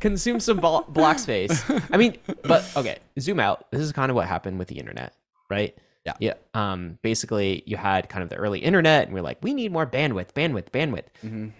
consume 0.00 0.40
some 0.40 0.58
blo- 0.58 0.84
block 0.88 1.18
space. 1.18 1.62
I 1.90 1.96
mean, 1.96 2.16
but 2.42 2.64
okay, 2.76 2.98
zoom 3.18 3.40
out. 3.40 3.70
This 3.70 3.80
is 3.80 3.92
kind 3.92 4.10
of 4.10 4.16
what 4.16 4.28
happened 4.28 4.58
with 4.58 4.68
the 4.68 4.78
internet, 4.78 5.14
right? 5.48 5.74
Yeah. 6.04 6.14
Yeah. 6.18 6.34
Um, 6.54 6.98
basically, 7.02 7.62
you 7.66 7.76
had 7.76 8.08
kind 8.08 8.22
of 8.22 8.30
the 8.30 8.36
early 8.36 8.58
internet, 8.60 9.04
and 9.06 9.14
we're 9.14 9.20
like, 9.22 9.38
we 9.42 9.52
need 9.52 9.70
more 9.72 9.86
bandwidth, 9.86 10.32
bandwidth, 10.32 10.70
bandwidth. 10.70 11.04
Mhm. 11.22 11.52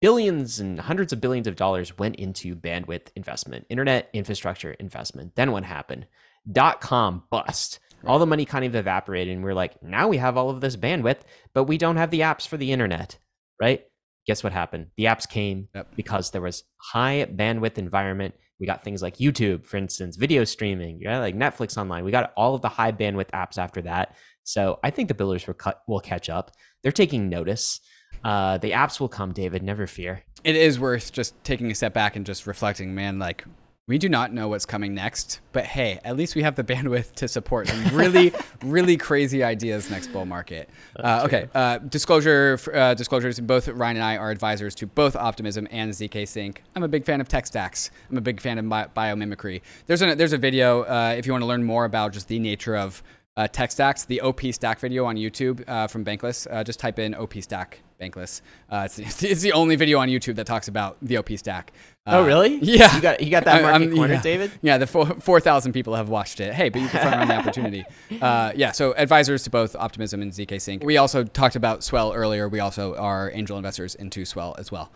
Billions 0.00 0.60
and 0.60 0.78
hundreds 0.80 1.12
of 1.12 1.20
billions 1.20 1.46
of 1.46 1.56
dollars 1.56 1.98
went 1.98 2.16
into 2.16 2.54
bandwidth 2.54 3.08
investment, 3.16 3.66
internet 3.68 4.08
infrastructure 4.12 4.72
investment. 4.72 5.34
Then 5.34 5.50
what 5.52 5.64
happened? 5.64 6.06
Dot 6.50 6.80
com 6.80 7.24
bust. 7.30 7.80
All 8.04 8.18
the 8.20 8.26
money 8.26 8.44
kind 8.44 8.64
of 8.64 8.74
evaporated, 8.76 9.34
and 9.34 9.42
we're 9.42 9.54
like, 9.54 9.82
now 9.82 10.06
we 10.06 10.18
have 10.18 10.36
all 10.36 10.50
of 10.50 10.60
this 10.60 10.76
bandwidth, 10.76 11.20
but 11.54 11.64
we 11.64 11.76
don't 11.78 11.96
have 11.96 12.10
the 12.10 12.20
apps 12.20 12.46
for 12.46 12.56
the 12.56 12.70
internet, 12.70 13.18
right? 13.60 13.84
Guess 14.26 14.44
what 14.44 14.52
happened? 14.52 14.88
The 14.96 15.04
apps 15.06 15.28
came 15.28 15.68
Yep. 15.74 15.96
because 15.96 16.30
there 16.30 16.40
was 16.42 16.62
high 16.76 17.26
bandwidth 17.28 17.78
environment. 17.78 18.34
We 18.58 18.66
got 18.66 18.82
things 18.82 19.02
like 19.02 19.16
YouTube, 19.18 19.66
for 19.66 19.76
instance, 19.76 20.16
video 20.16 20.44
streaming, 20.44 21.00
yeah, 21.00 21.18
like 21.18 21.36
Netflix 21.36 21.76
online. 21.76 22.04
We 22.04 22.10
got 22.10 22.32
all 22.36 22.54
of 22.54 22.62
the 22.62 22.68
high 22.68 22.92
bandwidth 22.92 23.30
apps 23.32 23.58
after 23.58 23.82
that. 23.82 24.16
So 24.44 24.78
I 24.82 24.90
think 24.90 25.08
the 25.08 25.14
builders 25.14 25.46
will 25.46 25.54
cut 25.54 25.82
will 25.86 26.00
catch 26.00 26.30
up. 26.30 26.52
They're 26.82 26.92
taking 26.92 27.28
notice. 27.28 27.80
Uh, 28.24 28.58
the 28.58 28.70
apps 28.70 28.98
will 28.98 29.08
come, 29.08 29.32
David. 29.32 29.62
Never 29.62 29.86
fear. 29.86 30.22
it 30.44 30.56
is 30.56 30.80
worth 30.80 31.12
just 31.12 31.42
taking 31.44 31.70
a 31.70 31.74
step 31.74 31.92
back 31.92 32.16
and 32.16 32.24
just 32.24 32.46
reflecting, 32.46 32.94
man. 32.94 33.18
Like 33.18 33.44
we 33.88 33.98
do 33.98 34.08
not 34.08 34.32
know 34.32 34.48
what's 34.48 34.66
coming 34.66 34.94
next, 34.94 35.40
but 35.52 35.64
hey, 35.64 36.00
at 36.02 36.16
least 36.16 36.34
we 36.34 36.42
have 36.42 36.56
the 36.56 36.64
bandwidth 36.72 37.12
to 37.14 37.28
support 37.28 37.68
some 37.68 37.96
really, 37.96 38.32
really 38.64 38.96
crazy 38.96 39.44
ideas 39.44 39.90
next 39.90 40.08
bull 40.08 40.26
market. 40.26 40.68
Uh, 40.98 41.22
okay, 41.24 41.48
uh, 41.54 41.78
disclosure. 41.78 42.58
Uh, 42.72 42.94
disclosures. 42.94 43.38
Both 43.38 43.68
Ryan 43.68 43.96
and 43.96 44.04
I 44.04 44.16
are 44.16 44.30
advisors 44.30 44.74
to 44.76 44.86
both 44.86 45.14
Optimism 45.14 45.68
and 45.70 45.92
ZK 45.92 46.26
Sync. 46.26 46.62
I'm 46.74 46.82
a 46.82 46.88
big 46.88 47.04
fan 47.04 47.20
of 47.20 47.28
tech 47.28 47.46
stacks. 47.46 47.90
I'm 48.10 48.16
a 48.16 48.20
big 48.20 48.40
fan 48.40 48.58
of 48.58 48.68
bi- 48.68 48.88
biomimicry. 48.96 49.62
There's 49.86 50.02
a 50.02 50.16
there's 50.16 50.32
a 50.32 50.38
video 50.38 50.82
uh, 50.82 51.14
if 51.16 51.26
you 51.26 51.32
want 51.32 51.42
to 51.42 51.46
learn 51.46 51.62
more 51.62 51.84
about 51.84 52.12
just 52.12 52.26
the 52.26 52.40
nature 52.40 52.76
of 52.76 53.02
uh, 53.36 53.46
tech 53.46 53.70
stacks. 53.70 54.04
The 54.04 54.20
OP 54.20 54.40
stack 54.50 54.80
video 54.80 55.04
on 55.04 55.14
YouTube 55.16 55.62
uh, 55.68 55.86
from 55.86 56.04
Bankless. 56.04 56.48
Uh, 56.50 56.64
just 56.64 56.80
type 56.80 56.98
in 56.98 57.14
OP 57.14 57.34
stack 57.40 57.80
Bankless. 58.00 58.40
Uh, 58.70 58.86
it's, 58.86 59.22
it's 59.22 59.40
the 59.42 59.52
only 59.52 59.76
video 59.76 59.98
on 59.98 60.08
YouTube 60.08 60.36
that 60.36 60.46
talks 60.46 60.68
about 60.68 60.96
the 61.02 61.16
OP 61.16 61.30
stack. 61.36 61.72
Uh, 62.06 62.18
oh, 62.18 62.26
really? 62.26 62.56
Yeah. 62.62 62.94
You 62.94 63.02
got 63.02 63.20
you 63.22 63.30
got 63.30 63.44
that 63.44 63.62
market 63.62 63.86
I'm- 63.88 63.94
corner, 63.96 64.14
yeah. 64.14 64.22
David. 64.22 64.52
Yeah, 64.62 64.78
the 64.78 64.86
four 64.86 65.06
four 65.20 65.40
thousand 65.40 65.72
people 65.72 65.94
have 65.94 66.08
watched 66.08 66.40
it. 66.40 66.54
Hey, 66.54 66.68
but 66.68 66.80
you 66.82 66.88
can 66.88 67.00
front 67.00 67.16
run 67.16 67.28
the 67.28 67.34
opportunity. 67.38 67.84
Uh, 68.20 68.52
yeah, 68.54 68.72
so 68.72 68.94
advisors 68.96 69.42
to 69.44 69.50
both 69.50 69.74
Optimism 69.76 70.22
and 70.22 70.32
ZK 70.32 70.60
Sync. 70.60 70.84
We 70.84 70.96
also 70.98 71.24
talked 71.24 71.56
about 71.56 71.82
Swell 71.82 72.12
earlier. 72.12 72.48
We 72.48 72.60
also 72.60 72.94
are 72.96 73.30
angel 73.34 73.56
investors 73.56 73.94
into 73.94 74.24
Swell 74.24 74.54
as 74.58 74.70
well. 74.70 74.92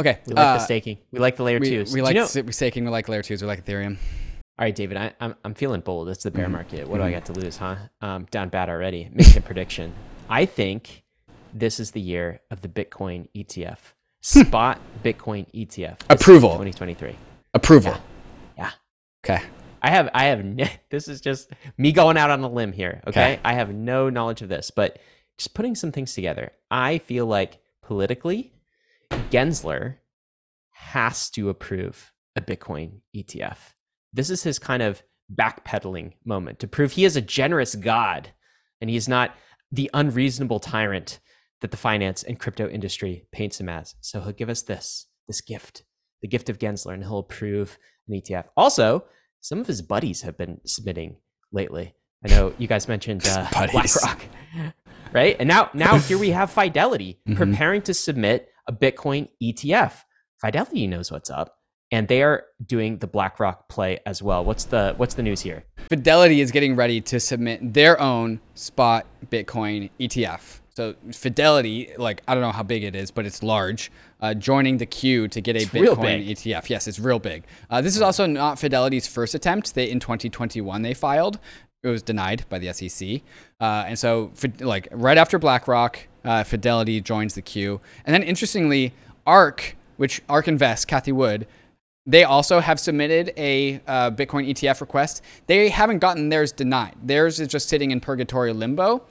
Okay, 0.00 0.18
We 0.26 0.34
like 0.34 0.46
uh, 0.46 0.52
the 0.58 0.64
staking. 0.64 0.98
We 1.10 1.18
like 1.18 1.34
the 1.36 1.42
layer 1.42 1.58
we, 1.58 1.70
twos. 1.70 1.92
we 1.92 2.02
like 2.02 2.14
you 2.14 2.20
know- 2.20 2.50
staking. 2.52 2.84
We 2.84 2.90
like 2.90 3.08
layer 3.08 3.22
twos. 3.22 3.42
We 3.42 3.48
like 3.48 3.64
Ethereum. 3.64 3.96
All 4.60 4.64
right, 4.64 4.74
David. 4.74 4.96
I, 4.96 5.12
I'm 5.20 5.34
I'm 5.44 5.54
feeling 5.54 5.80
bold. 5.80 6.08
It's 6.08 6.22
the 6.24 6.30
bear 6.30 6.46
Mhm. 6.46 6.52
market. 6.52 6.88
What 6.88 6.98
do 6.98 7.04
I 7.04 7.10
got 7.12 7.24
to 7.26 7.32
lose, 7.32 7.56
huh? 7.56 7.76
Um, 8.00 8.26
down 8.30 8.48
bad 8.48 8.68
already. 8.68 9.08
Make 9.12 9.36
a 9.36 9.40
prediction. 9.40 9.92
I 10.28 10.46
think 10.46 11.02
this 11.52 11.80
is 11.80 11.92
the 11.92 12.00
year 12.00 12.40
of 12.50 12.60
the 12.60 12.68
Bitcoin 12.68 13.28
ETF. 13.36 13.78
Hmm. 14.32 14.40
Spot 14.40 14.80
Bitcoin 15.02 15.46
ETF. 15.54 15.98
Approval. 16.10 16.50
2023. 16.50 17.16
Approval. 17.54 17.96
Yeah. 18.56 18.70
Okay. 19.24 19.42
I 19.80 19.90
have 19.90 20.10
I 20.12 20.24
have 20.24 20.44
this 20.90 21.08
is 21.08 21.20
just 21.20 21.50
me 21.76 21.92
going 21.92 22.16
out 22.16 22.30
on 22.30 22.42
a 22.42 22.48
limb 22.48 22.72
here, 22.72 23.00
okay? 23.06 23.34
Okay. 23.34 23.40
I 23.44 23.54
have 23.54 23.72
no 23.72 24.10
knowledge 24.10 24.42
of 24.42 24.48
this, 24.48 24.70
but 24.70 24.98
just 25.38 25.54
putting 25.54 25.74
some 25.74 25.92
things 25.92 26.14
together. 26.14 26.52
I 26.70 26.98
feel 26.98 27.26
like 27.26 27.60
politically 27.82 28.52
Gensler 29.30 29.96
has 30.72 31.30
to 31.30 31.48
approve 31.48 32.12
a 32.36 32.40
Bitcoin 32.40 33.00
ETF. 33.14 33.58
This 34.12 34.30
is 34.30 34.42
his 34.42 34.58
kind 34.58 34.82
of 34.82 35.02
backpedaling 35.32 36.12
moment 36.24 36.58
to 36.58 36.66
prove 36.66 36.92
he 36.92 37.04
is 37.04 37.16
a 37.16 37.20
generous 37.20 37.74
god 37.74 38.30
and 38.80 38.88
he 38.88 38.96
is 38.96 39.08
not 39.08 39.34
the 39.70 39.90
unreasonable 39.92 40.58
tyrant 40.58 41.20
that 41.60 41.70
the 41.70 41.76
finance 41.76 42.22
and 42.22 42.38
crypto 42.38 42.68
industry 42.68 43.26
paints 43.32 43.60
him 43.60 43.68
as. 43.68 43.94
So 44.00 44.20
he'll 44.20 44.32
give 44.32 44.48
us 44.48 44.62
this, 44.62 45.06
this 45.26 45.40
gift, 45.40 45.82
the 46.22 46.28
gift 46.28 46.48
of 46.48 46.58
Gensler, 46.58 46.94
and 46.94 47.02
he'll 47.02 47.18
approve 47.18 47.78
an 48.08 48.14
ETF. 48.20 48.44
Also, 48.56 49.04
some 49.40 49.58
of 49.60 49.66
his 49.66 49.82
buddies 49.82 50.22
have 50.22 50.36
been 50.38 50.60
submitting 50.64 51.16
lately. 51.52 51.94
I 52.24 52.28
know 52.28 52.52
you 52.58 52.66
guys 52.68 52.88
mentioned 52.88 53.26
uh. 53.28 53.48
BlackRock, 53.72 54.22
right? 55.12 55.36
And 55.38 55.48
now, 55.48 55.70
now 55.74 55.98
here 56.08 56.18
we 56.18 56.30
have 56.30 56.50
Fidelity 56.50 57.20
Mhm. 57.28 57.36
preparing 57.36 57.82
to 57.82 57.94
submit 57.94 58.48
a 58.66 58.72
Bitcoin 58.72 59.28
ETF. 59.42 60.02
Fidelity 60.40 60.86
knows 60.86 61.10
what's 61.10 61.30
up, 61.30 61.56
and 61.90 62.06
they 62.08 62.22
are 62.22 62.44
doing 62.64 62.98
the 62.98 63.06
BlackRock 63.06 63.68
play 63.68 63.98
as 64.06 64.22
well. 64.22 64.44
What's 64.44 64.64
the 64.64 64.94
what's 64.96 65.14
the 65.14 65.22
news 65.22 65.40
here? 65.40 65.64
Fidelity 65.88 66.40
is 66.40 66.50
getting 66.52 66.76
ready 66.76 67.00
to 67.02 67.18
submit 67.18 67.72
their 67.74 68.00
own 68.00 68.40
spot 68.54 69.06
Bitcoin 69.30 69.90
ETF. 69.98 70.60
So 70.78 70.94
Fidelity, 71.10 71.90
like 71.98 72.22
I 72.28 72.34
don't 72.34 72.42
know 72.44 72.52
how 72.52 72.62
big 72.62 72.84
it 72.84 72.94
is, 72.94 73.10
but 73.10 73.26
it's 73.26 73.42
large. 73.42 73.90
Uh, 74.20 74.32
joining 74.32 74.76
the 74.76 74.86
queue 74.86 75.26
to 75.26 75.40
get 75.40 75.56
a 75.56 75.62
It's 75.62 75.70
Bitcoin. 75.70 76.24
ETF. 76.30 76.70
Yes, 76.70 76.86
it's 76.86 77.00
real 77.00 77.18
big. 77.18 77.42
Uh, 77.68 77.80
this 77.80 77.96
is 77.96 78.00
also 78.00 78.26
not 78.26 78.60
Fidelity's 78.60 79.08
first 79.08 79.34
attempt. 79.34 79.74
They 79.74 79.90
in 79.90 79.98
2021 79.98 80.82
they 80.82 80.94
filed. 80.94 81.40
It 81.82 81.88
was 81.88 82.00
denied 82.00 82.44
by 82.48 82.60
the 82.60 82.72
SEC. 82.72 83.22
Uh, 83.60 83.86
and 83.88 83.98
so, 83.98 84.30
like 84.60 84.86
right 84.92 85.18
after 85.18 85.36
BlackRock, 85.40 85.98
uh, 86.24 86.44
Fidelity 86.44 87.00
joins 87.00 87.34
the 87.34 87.42
queue. 87.42 87.80
And 88.04 88.14
then 88.14 88.22
interestingly, 88.22 88.94
ARK, 89.26 89.74
which 89.96 90.22
ARK 90.28 90.46
Invest, 90.46 90.86
Cathie 90.86 91.10
Wood, 91.10 91.48
they 92.06 92.22
also 92.22 92.60
have 92.60 92.78
submitted 92.78 93.32
a 93.36 93.80
uh, 93.88 94.12
Bitcoin 94.12 94.48
ETF 94.48 94.80
request. 94.80 95.24
They 95.48 95.70
haven't 95.70 95.98
gotten 95.98 96.28
theirs 96.28 96.52
denied. 96.52 96.94
Theirs 97.02 97.40
is 97.40 97.48
just 97.48 97.68
sitting 97.68 97.90
in 97.90 97.98
purgatory 97.98 98.52
limbo. 98.52 99.02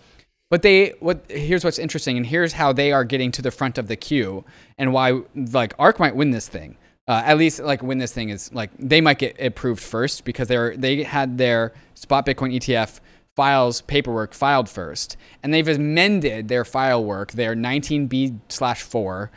But 0.49 0.62
they 0.62 0.93
what 0.99 1.29
here's 1.29 1.63
what's 1.63 1.79
interesting, 1.79 2.15
and 2.17 2.25
here's 2.25 2.53
how 2.53 2.71
they 2.71 2.91
are 2.91 3.03
getting 3.03 3.31
to 3.33 3.41
the 3.41 3.51
front 3.51 3.77
of 3.77 3.88
the 3.88 3.95
queue, 3.95 4.45
and 4.77 4.93
why 4.93 5.21
like 5.36 5.73
Ark 5.77 5.99
might 5.99 6.15
win 6.15 6.31
this 6.31 6.47
thing. 6.47 6.77
Uh, 7.07 7.21
at 7.25 7.38
least 7.38 7.60
like 7.62 7.81
when 7.81 7.97
this 7.99 8.13
thing 8.13 8.29
is 8.29 8.53
like 8.53 8.69
they 8.77 9.01
might 9.01 9.17
get 9.17 9.39
approved 9.41 9.81
first 9.81 10.25
because 10.25 10.47
they're 10.47 10.75
they 10.75 11.03
had 11.03 11.38
their 11.38 11.73
spot 11.95 12.25
Bitcoin 12.25 12.55
ETF 12.55 12.99
files 13.36 13.81
paperwork 13.81 14.33
filed 14.33 14.69
first, 14.69 15.17
and 15.43 15.53
they've 15.53 15.67
amended 15.67 16.47
their 16.47 16.65
file 16.65 17.03
work, 17.03 17.33
their 17.33 17.55
19b 17.55 18.39
slash 18.49 18.81
four, 18.81 19.31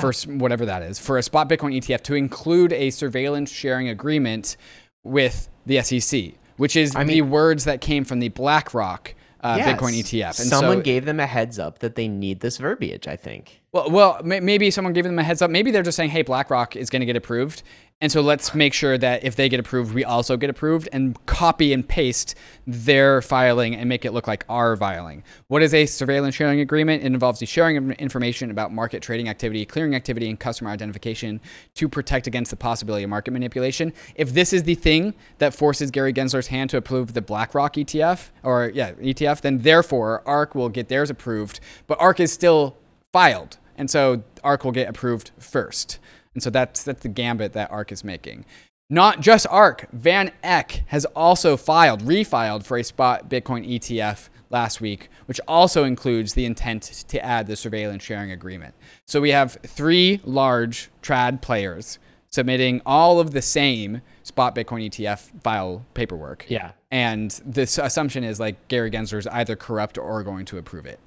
for 0.00 0.12
whatever 0.26 0.64
that 0.64 0.82
is, 0.82 0.98
for 0.98 1.18
a 1.18 1.22
spot 1.22 1.48
Bitcoin 1.48 1.76
ETF 1.76 2.02
to 2.02 2.14
include 2.14 2.72
a 2.72 2.90
surveillance 2.90 3.52
sharing 3.52 3.88
agreement 3.88 4.56
with 5.04 5.48
the 5.66 5.82
SEC, 5.82 6.32
which 6.56 6.76
is 6.76 6.92
the 6.92 7.04
mean- 7.04 7.30
words 7.30 7.64
that 7.64 7.80
came 7.80 8.04
from 8.04 8.20
the 8.20 8.30
BlackRock 8.30 9.14
uh, 9.42 9.56
Yes. 9.58 9.68
Bitcoin 9.80 9.92
ETF. 9.98 10.38
And 10.40 10.48
Someone 10.48 10.78
so, 10.78 10.82
gave 10.82 11.04
them 11.04 11.18
a 11.20 11.26
heads 11.26 11.58
up 11.58 11.80
that 11.80 11.94
they 11.94 12.08
need 12.08 12.40
this 12.40 12.58
verbiage. 12.58 13.08
I 13.08 13.16
think. 13.16 13.60
well, 13.72 13.90
well, 13.90 14.20
may- 14.24 14.40
maybe 14.40 14.70
someone 14.70 14.92
gave 14.92 15.04
them 15.04 15.18
a 15.18 15.22
heads 15.22 15.42
up. 15.42 15.50
Maybe 15.50 15.70
they're 15.70 15.82
just 15.82 15.96
saying, 15.96 16.10
"Hey, 16.10 16.22
BlackRock 16.22 16.76
is 16.76 16.90
going 16.90 17.00
to 17.00 17.06
get 17.06 17.16
approved," 17.16 17.62
and 18.02 18.10
so 18.10 18.20
let's 18.20 18.52
make 18.52 18.74
sure 18.74 18.98
that 18.98 19.22
if 19.22 19.36
they 19.36 19.48
get 19.48 19.60
approved, 19.60 19.94
we 19.94 20.04
also 20.04 20.36
get 20.36 20.50
approved, 20.50 20.88
and 20.92 21.24
copy 21.26 21.72
and 21.72 21.88
paste 21.88 22.34
their 22.66 23.22
filing 23.22 23.76
and 23.76 23.88
make 23.88 24.04
it 24.04 24.10
look 24.10 24.26
like 24.26 24.44
our 24.48 24.76
filing. 24.76 25.22
What 25.46 25.62
is 25.62 25.72
a 25.72 25.86
surveillance 25.86 26.34
sharing 26.34 26.58
agreement? 26.58 27.04
It 27.04 27.06
involves 27.06 27.38
the 27.38 27.46
sharing 27.46 27.76
of 27.76 27.90
information 27.92 28.50
about 28.50 28.72
market 28.72 29.02
trading 29.04 29.28
activity, 29.28 29.64
clearing 29.64 29.94
activity, 29.94 30.28
and 30.28 30.38
customer 30.38 30.70
identification 30.70 31.40
to 31.74 31.88
protect 31.88 32.26
against 32.26 32.50
the 32.50 32.56
possibility 32.56 33.04
of 33.04 33.10
market 33.10 33.30
manipulation. 33.30 33.92
If 34.16 34.34
this 34.34 34.52
is 34.52 34.64
the 34.64 34.74
thing 34.74 35.14
that 35.38 35.54
forces 35.54 35.92
Gary 35.92 36.12
Gensler's 36.12 36.48
hand 36.48 36.70
to 36.70 36.78
approve 36.78 37.12
the 37.12 37.22
BlackRock 37.22 37.74
ETF, 37.74 38.30
or 38.42 38.72
yeah, 38.74 38.94
ETF, 38.94 39.42
then 39.42 39.58
therefore 39.58 40.24
ARK 40.26 40.56
will 40.56 40.70
get 40.70 40.88
theirs 40.88 41.08
approved, 41.08 41.60
but 41.86 42.00
ARK 42.00 42.18
is 42.18 42.32
still 42.32 42.76
filed, 43.12 43.58
and 43.76 43.88
so 43.88 44.24
ARK 44.42 44.64
will 44.64 44.72
get 44.72 44.88
approved 44.88 45.30
first. 45.38 46.00
And 46.34 46.42
so 46.42 46.50
that's 46.50 46.82
that's 46.82 47.02
the 47.02 47.08
gambit 47.08 47.52
that 47.52 47.70
ARK 47.70 47.92
is 47.92 48.04
making. 48.04 48.44
Not 48.90 49.20
just 49.20 49.46
ARK, 49.48 49.86
Van 49.92 50.32
Eck 50.42 50.82
has 50.88 51.06
also 51.06 51.56
filed, 51.56 52.02
refiled 52.02 52.64
for 52.64 52.76
a 52.76 52.84
spot 52.84 53.30
Bitcoin 53.30 53.66
ETF 53.66 54.28
last 54.50 54.82
week, 54.82 55.08
which 55.24 55.40
also 55.48 55.84
includes 55.84 56.34
the 56.34 56.44
intent 56.44 56.82
to 57.08 57.24
add 57.24 57.46
the 57.46 57.56
surveillance 57.56 58.02
sharing 58.02 58.30
agreement. 58.30 58.74
So 59.06 59.20
we 59.20 59.30
have 59.30 59.56
three 59.62 60.20
large 60.24 60.90
trad 61.02 61.40
players 61.40 61.98
submitting 62.30 62.82
all 62.84 63.18
of 63.18 63.32
the 63.32 63.42
same 63.42 64.02
spot 64.22 64.54
Bitcoin 64.54 64.88
ETF 64.88 65.40
file 65.42 65.84
paperwork. 65.94 66.44
Yeah. 66.48 66.72
And 66.90 67.30
this 67.44 67.78
assumption 67.78 68.24
is 68.24 68.38
like 68.38 68.68
Gary 68.68 68.90
Gensler 68.90 69.18
is 69.18 69.26
either 69.26 69.56
corrupt 69.56 69.96
or 69.98 70.22
going 70.22 70.44
to 70.46 70.58
approve 70.58 70.86
it. 70.86 71.00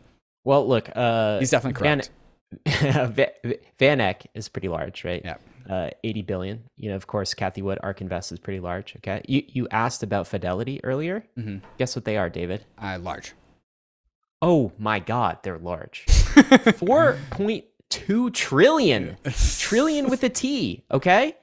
Well, 0.43 0.67
look, 0.67 0.89
uh, 0.95 1.39
He's 1.39 1.51
definitely 1.51 1.79
corrupt. 1.79 2.05
Van 2.07 2.15
Eck 3.79 4.27
is 4.33 4.49
pretty 4.49 4.67
large, 4.69 5.03
right? 5.03 5.21
Yeah. 5.23 5.37
Uh, 5.69 5.89
80 6.03 6.21
billion. 6.23 6.63
You 6.77 6.89
know, 6.89 6.95
of 6.95 7.07
course, 7.07 7.33
Cathie 7.33 7.61
Wood, 7.63 7.79
Ark 7.81 8.01
Invest 8.01 8.31
is 8.31 8.39
pretty 8.39 8.59
large. 8.59 8.95
Okay. 8.97 9.21
You 9.27 9.43
you 9.47 9.67
asked 9.71 10.03
about 10.03 10.27
Fidelity 10.27 10.79
earlier. 10.83 11.25
Mhm. 11.37 11.61
Guess 11.77 11.95
what 11.95 12.05
they 12.05 12.17
are, 12.17 12.29
David? 12.29 12.65
Uh, 12.81 12.99
large. 13.01 13.33
Oh 14.41 14.71
my 14.77 14.99
God, 14.99 15.39
they're 15.43 15.57
large. 15.57 16.05
4.2 16.07 18.33
trillion. 18.33 19.17
trillion 19.59 20.09
with 20.09 20.23
a 20.23 20.29
T. 20.29 20.83
Okay. 20.91 21.35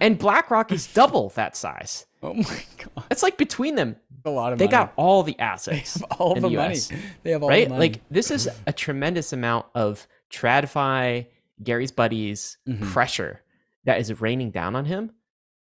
And 0.00 0.18
BlackRock 0.18 0.72
is 0.72 0.86
double 0.92 1.28
that 1.30 1.56
size. 1.56 2.06
Oh 2.22 2.34
my 2.34 2.62
god, 2.78 3.04
That's 3.08 3.22
like 3.22 3.36
between 3.36 3.74
them, 3.74 3.96
a 4.24 4.30
lot 4.30 4.52
of 4.52 4.58
money. 4.58 4.68
they 4.68 4.74
money. 4.76 4.86
got 4.86 4.92
all 4.96 5.22
the 5.22 5.38
assets. 5.38 6.00
all 6.18 6.34
the 6.34 6.42
the 6.42 6.50
money. 6.50 6.74
US. 6.74 6.92
They 7.24 7.32
have 7.32 7.42
all 7.42 7.48
right? 7.48 7.64
the 7.64 7.70
money. 7.74 7.88
Like 7.90 8.00
this 8.10 8.30
is 8.30 8.48
a 8.66 8.72
tremendous 8.72 9.32
amount 9.32 9.66
of 9.74 10.06
TradFi, 10.32 11.26
Gary's 11.62 11.92
buddies 11.92 12.58
Mhm. 12.68 12.90
pressure 12.92 13.40
that 13.84 14.00
is 14.00 14.20
raining 14.20 14.50
down 14.50 14.74
on 14.76 14.84
him, 14.86 15.12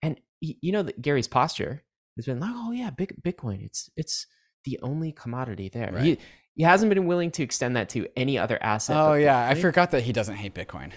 and 0.02 0.20
you 0.42 0.72
know 0.72 0.84
that 0.84 1.02
Gary's 1.02 1.28
posture 1.28 1.84
has 2.18 2.26
been 2.26 2.40
like, 2.40 2.52
oh 2.54 2.72
yeah, 2.72 2.90
big 2.90 3.14
Bitcoin, 3.22 3.64
it's 3.64 3.90
it's 3.96 4.28
the 4.66 4.80
only 4.82 5.12
commodity 5.12 5.70
there. 5.70 5.92
Right. 5.94 6.04
He 6.04 6.18
he 6.56 6.64
hasn't 6.64 6.90
been 6.94 7.06
willing 7.08 7.32
to 7.32 7.44
extend 7.44 7.76
that 7.78 7.90
to 7.90 8.08
any 8.18 8.38
other 8.38 8.62
asset. 8.62 8.98
oh 8.98 9.14
yeah, 9.14 9.48
I 9.48 9.56
forgot 9.56 9.92
that 9.92 10.04
he 10.04 10.12
doesn't 10.14 10.36
hate 10.36 10.54
Bitcoin. 10.54 10.92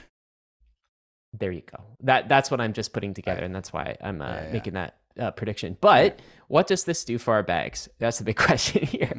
There 1.32 1.50
you 1.52 1.62
go. 1.62 1.82
That 2.00 2.28
that's 2.28 2.50
what 2.50 2.60
I'm 2.60 2.72
just 2.72 2.92
putting 2.92 3.14
together, 3.14 3.42
and 3.42 3.54
that's 3.54 3.72
why 3.72 3.96
I'm 4.00 4.20
uh, 4.20 4.26
Yeah, 4.28 4.44
yeah. 4.46 4.52
making 4.52 4.72
that 4.74 4.96
uh, 5.18 5.30
prediction. 5.30 5.76
But 5.80 6.20
what 6.48 6.66
does 6.66 6.84
this 6.84 7.04
do 7.04 7.16
for 7.18 7.34
our 7.34 7.42
bags? 7.42 7.88
That's 7.98 8.18
the 8.18 8.24
big 8.24 8.36
question 8.48 8.84
here. 8.86 9.12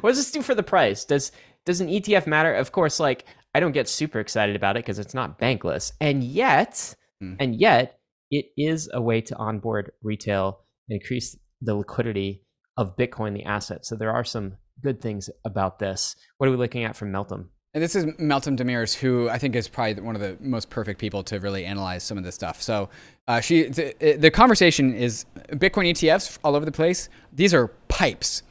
what 0.00 0.10
does 0.10 0.18
this 0.18 0.30
do 0.30 0.42
for 0.42 0.54
the 0.54 0.62
price? 0.62 1.04
Does 1.04 1.32
does 1.66 1.80
an 1.82 1.88
ETF 1.88 2.26
matter? 2.26 2.54
Of 2.54 2.72
course, 2.72 2.98
like 2.98 3.24
I 3.54 3.60
don't 3.60 3.72
get 3.72 3.88
super 3.88 4.20
excited 4.20 4.56
about 4.56 4.76
it 4.76 4.84
because 4.84 4.98
it's 4.98 5.14
not 5.14 5.38
bankless, 5.38 5.92
and 6.00 6.22
yet, 6.22 6.94
Hmm. 7.20 7.34
and 7.38 7.54
yet, 7.60 7.98
it 8.30 8.46
is 8.56 8.88
a 8.94 9.02
way 9.02 9.20
to 9.22 9.36
onboard 9.36 9.92
retail 10.02 10.60
and 10.88 11.00
increase 11.00 11.36
the 11.60 11.74
liquidity 11.74 12.44
of 12.76 12.96
Bitcoin, 12.96 13.34
the 13.34 13.44
asset. 13.44 13.84
So 13.84 13.96
there 13.96 14.12
are 14.12 14.24
some 14.24 14.54
good 14.82 15.00
things 15.02 15.28
about 15.44 15.78
this. 15.80 16.16
What 16.38 16.46
are 16.48 16.50
we 16.50 16.56
looking 16.56 16.84
at 16.84 16.96
from 16.96 17.12
Meltem? 17.12 17.48
And 17.74 17.82
this 17.82 17.94
is 17.94 18.04
Meltem 18.18 18.56
Demirors, 18.56 18.94
who 18.94 19.28
I 19.28 19.38
think 19.38 19.54
is 19.54 19.68
probably 19.68 20.02
one 20.02 20.14
of 20.16 20.20
the 20.20 20.36
most 20.40 20.70
perfect 20.70 20.98
people 20.98 21.22
to 21.24 21.38
really 21.38 21.64
analyze 21.64 22.02
some 22.02 22.16
of 22.18 22.24
this 22.24 22.34
stuff. 22.34 22.62
So, 22.62 22.88
uh, 23.28 23.40
she 23.40 23.64
the, 23.64 24.16
the 24.18 24.30
conversation 24.30 24.94
is 24.94 25.24
Bitcoin 25.50 25.88
ETFs 25.90 26.38
all 26.42 26.56
over 26.56 26.64
the 26.64 26.72
place. 26.72 27.08
These 27.32 27.52
are 27.54 27.68
pipes. 27.88 28.42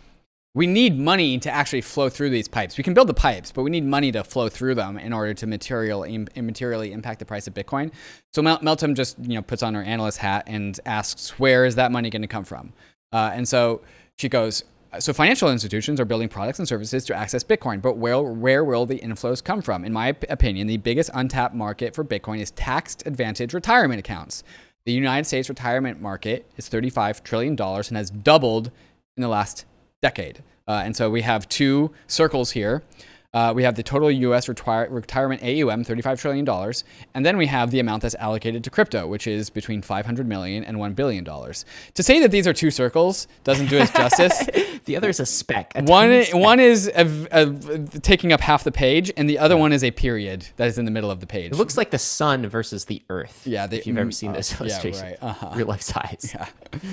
We 0.59 0.67
need 0.67 0.99
money 0.99 1.37
to 1.37 1.49
actually 1.49 1.79
flow 1.79 2.09
through 2.09 2.31
these 2.31 2.49
pipes. 2.49 2.77
We 2.77 2.83
can 2.83 2.93
build 2.93 3.07
the 3.07 3.13
pipes, 3.13 3.49
but 3.49 3.63
we 3.63 3.69
need 3.69 3.85
money 3.85 4.11
to 4.11 4.25
flow 4.25 4.49
through 4.49 4.75
them 4.75 4.97
in 4.97 5.13
order 5.13 5.33
to 5.33 5.47
material 5.47 6.05
materially 6.35 6.91
impact 6.91 7.19
the 7.19 7.25
price 7.25 7.47
of 7.47 7.53
Bitcoin. 7.53 7.93
So 8.33 8.41
Mel- 8.41 8.59
Meltem 8.59 8.93
just 8.93 9.17
you 9.19 9.35
know 9.35 9.41
puts 9.41 9.63
on 9.63 9.73
her 9.73 9.81
analyst 9.81 10.17
hat 10.17 10.43
and 10.47 10.77
asks, 10.85 11.39
"Where 11.39 11.63
is 11.63 11.75
that 11.75 11.93
money 11.93 12.09
going 12.09 12.23
to 12.23 12.27
come 12.27 12.43
from?" 12.43 12.73
Uh, 13.13 13.31
and 13.33 13.47
so 13.47 13.79
she 14.17 14.27
goes, 14.27 14.65
so 14.99 15.13
financial 15.13 15.49
institutions 15.49 15.97
are 15.97 16.03
building 16.03 16.27
products 16.27 16.59
and 16.59 16.67
services 16.67 17.05
to 17.05 17.15
access 17.15 17.41
Bitcoin, 17.41 17.81
but 17.81 17.95
where, 17.95 18.21
where 18.21 18.65
will 18.65 18.85
the 18.85 18.99
inflows 18.99 19.41
come 19.41 19.61
from? 19.61 19.85
In 19.85 19.93
my 19.93 20.09
op- 20.09 20.25
opinion, 20.29 20.67
the 20.67 20.75
biggest 20.75 21.09
untapped 21.13 21.55
market 21.55 21.95
for 21.95 22.03
Bitcoin 22.03 22.41
is 22.41 22.51
tax 22.51 22.97
advantage 23.05 23.53
retirement 23.53 23.99
accounts. 23.99 24.43
The 24.83 24.91
United 24.91 25.25
States 25.25 25.47
retirement 25.47 26.01
market 26.01 26.51
is 26.57 26.69
$35 26.69 27.23
trillion 27.23 27.55
and 27.57 27.97
has 27.97 28.09
doubled 28.09 28.71
in 29.15 29.21
the 29.21 29.29
last 29.29 29.65
decade. 30.01 30.43
Uh, 30.67 30.81
and 30.85 30.95
so 30.95 31.09
we 31.09 31.21
have 31.21 31.47
two 31.49 31.91
circles 32.07 32.51
here. 32.51 32.83
Uh, 33.31 33.53
we 33.55 33.61
have 33.61 33.75
the 33.75 33.83
total 33.83 34.09
U.S. 34.09 34.49
Retire- 34.49 34.87
retirement 34.89 35.43
AUM, 35.43 35.83
$35 35.85 36.19
trillion, 36.19 36.73
and 37.13 37.23
then 37.23 37.37
we 37.37 37.45
have 37.45 37.69
the 37.69 37.79
amount 37.79 38.01
that's 38.01 38.15
allocated 38.15 38.63
to 38.63 38.71
crypto, 38.71 39.05
which 39.05 39.27
is 39.27 39.51
between 39.51 39.83
$500 39.83 40.25
million 40.25 40.63
and 40.63 40.77
$1 40.77 40.95
billion. 40.95 41.23
To 41.23 42.03
say 42.03 42.19
that 42.21 42.31
these 42.31 42.47
are 42.47 42.53
two 42.53 42.71
circles 42.71 43.27
doesn't 43.43 43.67
do 43.67 43.77
us 43.79 43.91
justice. 43.91 44.47
The 44.85 44.95
other 44.97 45.09
is 45.09 45.19
a 45.19 45.25
speck. 45.25 45.73
a 45.75 45.83
one, 45.83 46.23
speck. 46.23 46.33
one 46.41 46.59
is 46.59 46.87
a, 46.95 47.27
a- 47.31 47.99
taking 47.99 48.33
up 48.33 48.41
half 48.41 48.63
the 48.63 48.71
page, 48.71 49.11
and 49.17 49.29
the 49.29 49.37
other 49.37 49.55
one 49.55 49.71
is 49.71 49.83
a 49.83 49.91
period 49.91 50.47
that 50.55 50.67
is 50.67 50.79
in 50.79 50.85
the 50.85 50.89
middle 50.91 51.11
of 51.11 51.19
the 51.19 51.27
page. 51.27 51.51
It 51.51 51.57
looks 51.57 51.77
like 51.77 51.91
the 51.91 51.99
sun 51.99 52.47
versus 52.47 52.85
the 52.85 53.03
earth. 53.09 53.45
Yeah, 53.45 53.67
the- 53.67 53.77
if 53.77 53.85
you've 53.85 53.97
ever 53.97 54.09
seen 54.09 54.31
uh, 54.31 54.35
this 54.37 54.51
yeah, 54.53 54.59
illustration, 54.61 55.03
right, 55.03 55.17
uh-huh. 55.21 55.51
real 55.55 55.67
life 55.67 55.81
size. 55.81 56.33
Yeah. 56.33 56.47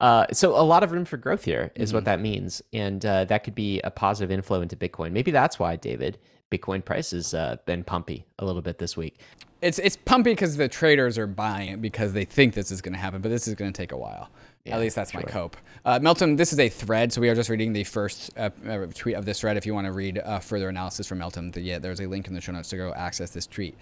Uh, 0.00 0.26
so 0.32 0.58
a 0.58 0.62
lot 0.62 0.82
of 0.82 0.92
room 0.92 1.04
for 1.04 1.16
growth 1.16 1.44
here 1.44 1.70
is 1.74 1.90
Mm-hmm. 1.90 1.96
what 1.96 2.04
that 2.06 2.20
means, 2.20 2.62
and 2.72 3.04
uh, 3.04 3.24
that 3.26 3.44
could 3.44 3.54
be 3.54 3.80
a 3.82 3.90
positive 3.90 4.30
inflow 4.30 4.60
into 4.62 4.76
Bitcoin. 4.76 5.12
Maybe 5.12 5.30
that's 5.30 5.58
why 5.58 5.76
David 5.76 6.18
Bitcoin 6.50 6.84
price 6.84 7.10
has 7.10 7.34
uh, 7.34 7.56
been 7.66 7.84
pumpy 7.84 8.24
a 8.38 8.44
little 8.44 8.62
bit 8.62 8.78
this 8.78 8.96
week. 8.96 9.18
It's 9.60 9.78
it's 9.78 9.96
pumpy 9.96 10.24
because 10.32 10.56
the 10.56 10.68
traders 10.68 11.18
are 11.18 11.26
buying 11.26 11.68
it 11.68 11.82
because 11.82 12.14
they 12.14 12.24
think 12.24 12.54
this 12.54 12.70
is 12.70 12.80
going 12.80 12.94
to 12.94 12.98
happen, 12.98 13.20
but 13.20 13.28
this 13.28 13.46
is 13.46 13.54
going 13.54 13.70
to 13.72 13.76
take 13.76 13.92
a 13.92 13.96
while. 13.96 14.30
Yeah, 14.64 14.74
At 14.74 14.80
least 14.80 14.96
that's 14.96 15.12
my 15.14 15.22
cope. 15.22 15.56
Uh, 15.84 15.98
Meltem, 16.00 16.36
this 16.36 16.52
is 16.52 16.58
a 16.58 16.68
thread, 16.68 17.12
so 17.12 17.20
we 17.20 17.28
are 17.28 17.34
just 17.34 17.48
reading 17.50 17.72
the 17.72 17.84
first 17.84 18.30
uh, 18.38 18.50
uh, 18.68 18.86
tweet 18.94 19.16
of 19.16 19.24
this 19.24 19.40
thread. 19.40 19.56
If 19.56 19.64
you 19.64 19.74
want 19.74 19.86
to 19.86 19.92
read 19.92 20.18
uh, 20.18 20.38
further 20.38 20.68
analysis 20.68 21.06
from 21.06 21.18
Meltem, 21.18 21.52
the, 21.52 21.60
yeah, 21.62 21.78
there's 21.78 22.00
a 22.00 22.06
link 22.06 22.26
in 22.26 22.34
the 22.34 22.40
show 22.42 22.52
notes 22.52 22.68
to 22.70 22.76
go 22.76 22.92
access 22.94 23.30
this 23.30 23.46
tweet. 23.46 23.76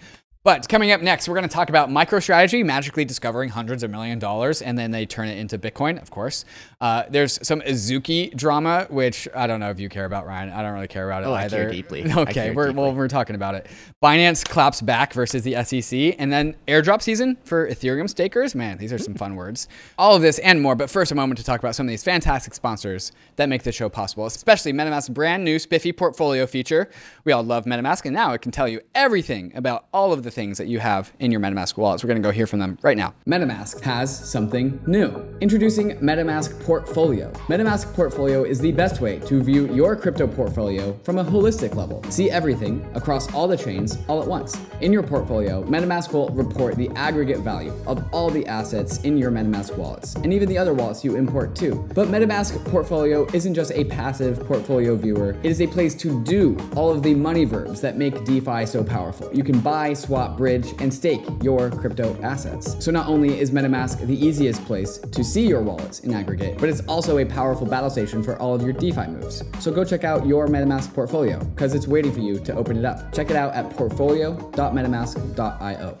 But 0.45 0.69
coming 0.69 0.91
up 0.93 1.01
next, 1.01 1.27
we're 1.27 1.35
going 1.35 1.49
to 1.49 1.53
talk 1.53 1.67
about 1.67 1.89
MicroStrategy 1.89 2.63
magically 2.65 3.03
discovering 3.03 3.49
hundreds 3.49 3.83
of 3.83 3.91
million 3.91 4.19
dollars, 4.19 4.61
and 4.61 4.77
then 4.77 4.89
they 4.91 5.05
turn 5.05 5.27
it 5.27 5.37
into 5.37 5.59
Bitcoin, 5.59 6.01
of 6.01 6.09
course. 6.11 6.45
Uh, 6.79 7.03
there's 7.09 7.45
some 7.45 7.59
Azuki 7.59 8.33
drama, 8.33 8.87
which 8.89 9.27
I 9.35 9.47
don't 9.47 9.59
know 9.59 9.69
if 9.69 9.81
you 9.81 9.89
care 9.89 10.05
about, 10.05 10.25
Ryan. 10.25 10.49
I 10.49 10.61
don't 10.61 10.71
really 10.71 10.87
care 10.87 11.05
about 11.05 11.23
it 11.23 11.25
Oh, 11.25 11.33
I 11.33 11.43
either. 11.43 11.57
care 11.63 11.71
deeply. 11.71 12.09
I 12.11 12.21
Okay, 12.21 12.51
we're, 12.51 12.71
well, 12.71 12.93
we're 12.93 13.09
talking 13.09 13.35
about 13.35 13.55
it. 13.55 13.67
Binance 14.01 14.47
claps 14.47 14.79
back 14.79 15.11
versus 15.11 15.43
the 15.43 15.61
SEC, 15.61 16.15
and 16.17 16.31
then 16.31 16.55
airdrop 16.69 17.01
season 17.01 17.35
for 17.43 17.69
Ethereum 17.69 18.09
stakers. 18.09 18.55
Man, 18.55 18.77
these 18.77 18.93
are 18.93 18.97
some 18.97 19.15
fun 19.15 19.35
words. 19.35 19.67
All 19.97 20.15
of 20.15 20.21
this 20.21 20.39
and 20.39 20.61
more, 20.61 20.73
but 20.73 20.89
first, 20.89 21.11
a 21.11 21.15
moment 21.15 21.37
to 21.39 21.43
talk 21.43 21.59
about 21.59 21.75
some 21.75 21.85
of 21.85 21.89
these 21.89 22.05
fantastic 22.05 22.53
sponsors 22.53 23.11
that 23.35 23.49
make 23.49 23.63
the 23.63 23.73
show 23.73 23.89
possible, 23.89 24.25
especially 24.25 24.71
MetaMask's 24.71 25.09
brand 25.09 25.43
new 25.43 25.59
spiffy 25.59 25.91
portfolio 25.91 26.45
feature. 26.47 26.89
We 27.25 27.33
all 27.33 27.43
love 27.43 27.65
MetaMask, 27.65 28.05
and 28.05 28.13
now 28.13 28.31
it 28.31 28.41
can 28.41 28.53
tell 28.53 28.69
you 28.69 28.79
everything 28.95 29.51
about 29.53 29.87
all 29.93 30.13
of 30.13 30.23
the 30.23 30.28
the 30.29 30.35
things 30.35 30.57
that 30.59 30.67
you 30.67 30.79
have 30.79 31.11
in 31.19 31.31
your 31.31 31.41
MetaMask 31.41 31.75
wallets. 31.75 32.03
We're 32.03 32.09
going 32.09 32.21
to 32.21 32.27
go 32.27 32.31
hear 32.31 32.45
from 32.45 32.59
them 32.59 32.77
right 32.83 32.97
now. 32.97 33.13
MetaMask 33.27 33.81
has 33.81 34.15
something 34.29 34.79
new. 34.85 35.07
Introducing 35.41 35.97
MetaMask 35.97 36.63
Portfolio. 36.63 37.31
MetaMask 37.47 37.91
Portfolio 37.93 38.43
is 38.43 38.59
the 38.59 38.71
best 38.71 39.01
way 39.01 39.19
to 39.19 39.41
view 39.41 39.73
your 39.73 39.95
crypto 39.95 40.27
portfolio 40.27 40.93
from 41.03 41.17
a 41.17 41.23
holistic 41.23 41.75
level. 41.75 42.03
See 42.11 42.29
everything 42.29 42.87
across 42.93 43.33
all 43.33 43.47
the 43.47 43.57
chains 43.57 43.97
all 44.07 44.21
at 44.21 44.27
once. 44.27 44.55
In 44.81 44.93
your 44.93 45.03
portfolio, 45.03 45.63
MetaMask 45.63 46.13
will 46.13 46.29
report 46.29 46.75
the 46.75 46.89
aggregate 46.95 47.39
value 47.39 47.73
of 47.87 48.03
all 48.13 48.29
the 48.29 48.45
assets 48.45 48.99
in 48.99 49.17
your 49.17 49.31
MetaMask 49.31 49.75
wallets 49.77 50.13
and 50.15 50.31
even 50.31 50.47
the 50.47 50.57
other 50.57 50.73
wallets 50.73 51.03
you 51.03 51.15
import 51.15 51.55
too. 51.55 51.89
But 51.95 52.09
MetaMask 52.09 52.63
Portfolio 52.65 53.25
isn't 53.33 53.55
just 53.55 53.71
a 53.71 53.85
passive 53.85 54.45
portfolio 54.45 54.95
viewer, 54.95 55.31
it 55.41 55.49
is 55.49 55.61
a 55.61 55.67
place 55.67 55.95
to 55.95 56.23
do 56.23 56.55
all 56.75 56.91
of 56.91 57.01
the 57.01 57.15
money 57.15 57.45
verbs 57.45 57.81
that 57.81 57.97
make 57.97 58.23
DeFi 58.25 58.67
so 58.67 58.83
powerful. 58.83 59.33
You 59.33 59.43
can 59.43 59.59
buy, 59.59 59.93
swap, 59.93 60.18
bridge, 60.37 60.73
and 60.79 60.93
stake 60.93 61.21
your 61.41 61.71
crypto 61.71 62.15
assets. 62.21 62.75
So 62.83 62.91
not 62.91 63.07
only 63.07 63.39
is 63.39 63.51
MetaMask 63.51 64.05
the 64.05 64.25
easiest 64.25 64.65
place 64.65 64.97
to 64.97 65.23
see 65.23 65.47
your 65.47 65.61
wallets 65.61 66.01
in 66.01 66.13
aggregate, 66.13 66.57
but 66.57 66.67
it's 66.69 66.81
also 66.81 67.19
a 67.19 67.25
powerful 67.25 67.65
battle 67.65 67.89
station 67.89 68.21
for 68.21 68.37
all 68.39 68.53
of 68.53 68.61
your 68.61 68.73
DeFi 68.73 69.07
moves. 69.07 69.41
So 69.59 69.71
go 69.71 69.85
check 69.85 70.03
out 70.03 70.27
your 70.27 70.47
MetaMask 70.47 70.93
portfolio 70.93 71.43
because 71.43 71.73
it's 71.73 71.87
waiting 71.87 72.11
for 72.11 72.19
you 72.19 72.39
to 72.39 72.53
open 72.55 72.77
it 72.77 72.85
up. 72.85 73.13
Check 73.13 73.29
it 73.29 73.35
out 73.35 73.53
at 73.53 73.69
portfolio.metamask.io. 73.71 75.97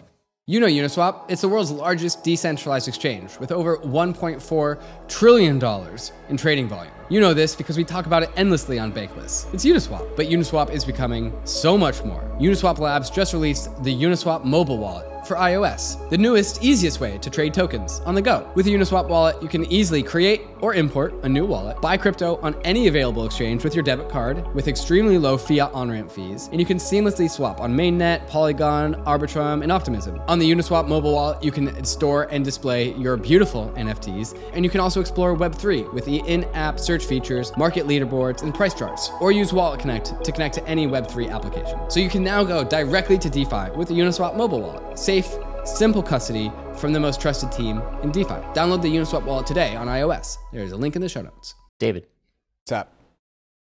You 0.47 0.59
know 0.59 0.67
Uniswap, 0.67 1.25
it's 1.29 1.41
the 1.41 1.47
world's 1.47 1.69
largest 1.69 2.23
decentralized 2.23 2.87
exchange 2.87 3.37
with 3.39 3.51
over 3.51 3.77
$1.4 3.77 4.81
trillion 5.07 5.63
in 6.29 6.37
trading 6.37 6.67
volume. 6.67 6.91
You 7.11 7.19
know 7.19 7.33
this 7.33 7.55
because 7.55 7.75
we 7.75 7.83
talk 7.83 8.05
about 8.05 8.21
it 8.21 8.29
endlessly 8.35 8.77
on 8.77 8.91
Bankless. 8.91 9.51
It's 9.51 9.65
Uniswap, 9.65 10.15
but 10.15 10.27
Uniswap 10.27 10.69
is 10.69 10.85
becoming 10.85 11.33
so 11.43 11.75
much 11.75 12.03
more. 12.03 12.21
Uniswap 12.39 12.77
Labs 12.77 13.09
just 13.09 13.33
released 13.33 13.83
the 13.83 13.91
Uniswap 13.91 14.43
mobile 14.43 14.77
wallet 14.77 15.07
for 15.29 15.35
iOS, 15.35 16.09
the 16.09 16.17
newest, 16.17 16.63
easiest 16.63 16.99
way 16.99 17.19
to 17.19 17.29
trade 17.29 17.53
tokens 17.53 17.99
on 17.99 18.15
the 18.15 18.21
go. 18.21 18.51
With 18.55 18.65
a 18.65 18.71
Uniswap 18.71 19.07
wallet, 19.07 19.41
you 19.41 19.47
can 19.47 19.63
easily 19.71 20.01
create 20.01 20.41
or 20.59 20.73
import 20.73 21.13
a 21.23 21.29
new 21.29 21.45
wallet, 21.45 21.79
buy 21.79 21.97
crypto 21.97 22.37
on 22.41 22.55
any 22.63 22.87
available 22.87 23.25
exchange 23.25 23.63
with 23.63 23.75
your 23.75 23.83
debit 23.83 24.09
card 24.09 24.53
with 24.55 24.67
extremely 24.67 25.17
low 25.17 25.37
fiat 25.37 25.71
on 25.71 25.89
ramp 25.89 26.11
fees, 26.11 26.49
and 26.51 26.59
you 26.59 26.65
can 26.65 26.77
seamlessly 26.77 27.29
swap 27.29 27.61
on 27.61 27.73
Mainnet, 27.73 28.27
Polygon, 28.27 28.95
Arbitrum, 29.05 29.61
and 29.61 29.71
Optimism. 29.71 30.19
On 30.27 30.39
the 30.39 30.51
Uniswap 30.51 30.87
mobile 30.87 31.13
wallet, 31.13 31.41
you 31.43 31.51
can 31.51 31.83
store 31.83 32.23
and 32.31 32.43
display 32.43 32.93
your 32.95 33.15
beautiful 33.15 33.71
NFTs, 33.77 34.37
and 34.53 34.65
you 34.65 34.71
can 34.71 34.81
also 34.81 34.99
explore 34.99 35.37
Web3 35.37 35.93
with 35.93 36.05
the 36.05 36.17
in 36.27 36.43
app 36.55 36.79
search 36.79 37.05
features, 37.05 37.55
market 37.55 37.85
leaderboards, 37.85 38.41
and 38.41 38.53
price 38.53 38.73
charts, 38.73 39.11
or 39.21 39.31
use 39.31 39.53
Wallet 39.53 39.79
Connect 39.79 40.23
to 40.23 40.31
connect 40.31 40.55
to 40.55 40.67
any 40.67 40.87
Web3 40.87 41.31
application. 41.31 41.79
So 41.87 41.99
you 41.99 42.09
can 42.09 42.23
now 42.23 42.43
go 42.43 42.63
directly 42.63 43.19
to 43.19 43.29
DeFi 43.29 43.77
with 43.77 43.89
the 43.89 43.93
Uniswap 43.93 44.35
mobile 44.35 44.61
wallet. 44.61 44.97
Safe, 45.19 45.37
simple 45.65 46.01
custody 46.01 46.49
from 46.77 46.93
the 46.93 46.99
most 46.99 47.19
trusted 47.19 47.51
team 47.51 47.81
in 48.03 48.11
DeFi. 48.11 48.35
Download 48.55 48.81
the 48.81 48.87
Uniswap 48.87 49.25
wallet 49.25 49.45
today 49.45 49.75
on 49.75 49.87
iOS. 49.87 50.37
There's 50.53 50.71
a 50.71 50.77
link 50.77 50.95
in 50.95 51.01
the 51.01 51.09
show 51.09 51.21
notes. 51.21 51.55
David, 51.77 52.07
What's 52.63 52.71
up? 52.71 52.93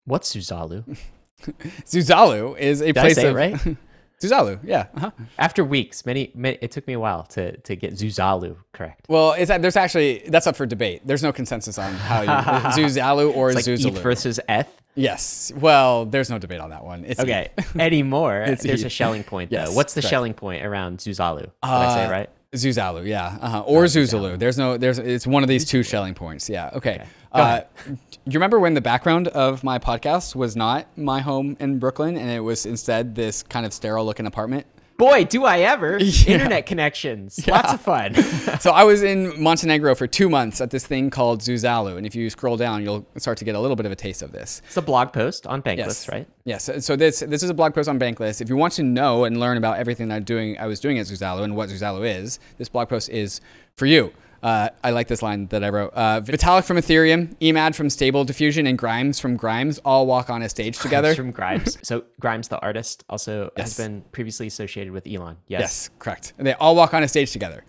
what's 0.03 0.35
Zuzalu? 0.35 0.97
Zuzalu 1.85 2.57
is 2.57 2.81
a 2.81 2.87
Did 2.87 2.97
I 2.97 3.01
place 3.01 3.15
say 3.15 3.27
it 3.27 3.29
of 3.29 3.35
right? 3.35 3.77
Zuzalu, 4.21 4.59
yeah. 4.63 4.87
Uh-huh. 4.95 5.11
After 5.37 5.63
weeks, 5.63 6.05
many, 6.05 6.31
many, 6.35 6.57
it 6.61 6.71
took 6.71 6.85
me 6.87 6.93
a 6.93 6.99
while 6.99 7.23
to 7.27 7.55
to 7.57 7.75
get 7.75 7.93
Zuzalu 7.93 8.57
correct. 8.73 9.05
Well, 9.07 9.33
is 9.33 9.47
that 9.47 9.61
there's 9.61 9.77
actually 9.77 10.23
that's 10.27 10.45
up 10.47 10.55
for 10.57 10.65
debate. 10.65 11.01
There's 11.05 11.23
no 11.23 11.31
consensus 11.31 11.77
on 11.77 11.93
how 11.93 12.21
you 12.21 12.27
Zuzalu 12.77 13.33
or 13.35 13.51
It's 13.51 13.65
like 13.67 13.79
Zuzalu. 13.79 13.97
Versus 13.99 14.39
ETH. 14.49 14.67
Yes. 14.95 15.53
Well, 15.55 16.05
there's 16.05 16.29
no 16.29 16.37
debate 16.39 16.59
on 16.59 16.71
that 16.71 16.83
one. 16.83 17.05
It's 17.05 17.19
Okay, 17.21 17.51
anymore. 17.77 18.41
It's 18.47 18.63
There's 18.63 18.83
a 18.83 18.89
Schelling 18.89 19.23
point 19.23 19.51
though. 19.51 19.57
Yes, 19.57 19.75
What's 19.75 19.93
the 19.93 20.01
correct. 20.01 20.09
Schelling 20.09 20.33
point 20.33 20.65
around 20.65 20.97
Zuzalu? 20.97 21.43
Did 21.43 21.51
I 21.63 21.93
say 21.93 22.05
Uh, 22.05 22.11
right? 22.11 22.29
Zuzalu, 22.53 23.05
yeah, 23.07 23.37
uh-huh. 23.39 23.61
or 23.61 23.83
Zuzalu. 23.85 24.37
There's 24.39 24.57
no, 24.57 24.75
there's, 24.75 24.97
it's 24.97 25.27
one 25.27 25.43
of 25.43 25.49
these 25.49 25.65
two 25.65 25.83
Schelling 25.83 26.15
points. 26.15 26.49
Yeah, 26.49 26.71
okay. 26.73 26.97
Go 26.97 27.03
Uh, 27.31 27.61
do 27.85 27.97
you 28.25 28.33
remember 28.33 28.59
when 28.59 28.73
the 28.73 28.81
background 28.81 29.27
of 29.29 29.63
my 29.63 29.77
podcast 29.79 30.35
was 30.35 30.55
not 30.55 30.87
my 30.97 31.19
home 31.21 31.55
in 31.59 31.79
Brooklyn, 31.79 32.17
and 32.17 32.29
it 32.29 32.39
was 32.39 32.65
instead 32.65 33.15
this 33.15 33.43
kind 33.43 33.65
of 33.65 33.73
sterile-looking 33.73 34.25
apartment? 34.25 34.65
Boy, 34.97 35.23
do 35.23 35.45
I 35.45 35.59
ever! 35.59 35.97
Yeah. 35.99 36.33
Internet 36.33 36.65
connections, 36.65 37.47
lots 37.47 37.71
of 37.71 37.79
fun. 37.79 38.15
so 38.59 38.71
I 38.71 38.83
was 38.83 39.01
in 39.01 39.41
Montenegro 39.41 39.95
for 39.95 40.07
two 40.07 40.27
months 40.27 40.59
at 40.59 40.71
this 40.71 40.85
thing 40.85 41.09
called 41.09 41.39
Zuzalu, 41.39 41.95
and 41.97 42.05
if 42.05 42.15
you 42.15 42.29
scroll 42.29 42.57
down, 42.57 42.83
you'll 42.83 43.05
start 43.15 43.37
to 43.37 43.45
get 43.45 43.55
a 43.55 43.59
little 43.59 43.77
bit 43.77 43.85
of 43.85 43.93
a 43.93 43.95
taste 43.95 44.21
of 44.21 44.33
this. 44.33 44.61
it's 44.65 44.75
a 44.75 44.81
blog 44.81 45.13
post 45.13 45.47
on 45.47 45.61
Bankless, 45.61 46.11
right? 46.11 46.27
Yes. 46.43 46.69
So 46.85 46.97
this 46.97 47.21
this 47.21 47.43
is 47.43 47.49
a 47.49 47.53
blog 47.53 47.73
post 47.73 47.87
on 47.87 47.97
Bankless. 47.97 48.41
If 48.41 48.49
you 48.49 48.57
want 48.57 48.73
to 48.73 48.83
know 48.83 49.23
and 49.23 49.39
learn 49.39 49.55
about 49.55 49.77
everything 49.77 50.09
that 50.09 50.15
I'm 50.15 50.23
doing, 50.23 50.57
I 50.57 50.65
was 50.65 50.81
doing 50.81 50.99
at 50.99 51.05
Zuzalu 51.05 51.43
and 51.43 51.55
what 51.55 51.69
Zuzalu 51.69 52.19
is, 52.21 52.39
this 52.57 52.67
blog 52.67 52.89
post 52.89 53.07
is 53.09 53.39
for 53.77 53.85
you. 53.85 54.11
Uh, 54.41 54.69
I 54.83 54.91
like 54.91 55.07
this 55.07 55.21
line 55.21 55.47
that 55.47 55.63
I 55.63 55.69
wrote. 55.69 55.91
Uh, 55.93 56.21
Vitalik 56.21 56.63
from 56.63 56.77
Ethereum, 56.77 57.35
Emad 57.39 57.75
from 57.75 57.89
Stable 57.89 58.23
Diffusion, 58.23 58.67
and 58.67 58.77
Grimes 58.77 59.19
from 59.19 59.35
Grimes 59.35 59.79
all 59.79 60.05
walk 60.07 60.29
on 60.29 60.41
a 60.41 60.49
stage 60.49 60.77
together. 60.79 61.13
from 61.15 61.31
Grimes. 61.31 61.77
So 61.83 62.03
Grimes, 62.19 62.47
the 62.47 62.59
artist, 62.59 63.03
also 63.09 63.51
Yes. 63.57 63.77
has 63.77 63.85
been 63.85 64.03
previously 64.11 64.47
associated 64.47 64.93
with 64.93 65.05
Elon. 65.07 65.37
Yes. 65.47 65.59
Yes, 65.61 65.89
correct. 65.99 66.33
And 66.37 66.47
they 66.47 66.53
all 66.53 66.75
walk 66.75 66.93
on 66.93 67.03
a 67.03 67.07
stage 67.07 67.31
together. 67.31 67.63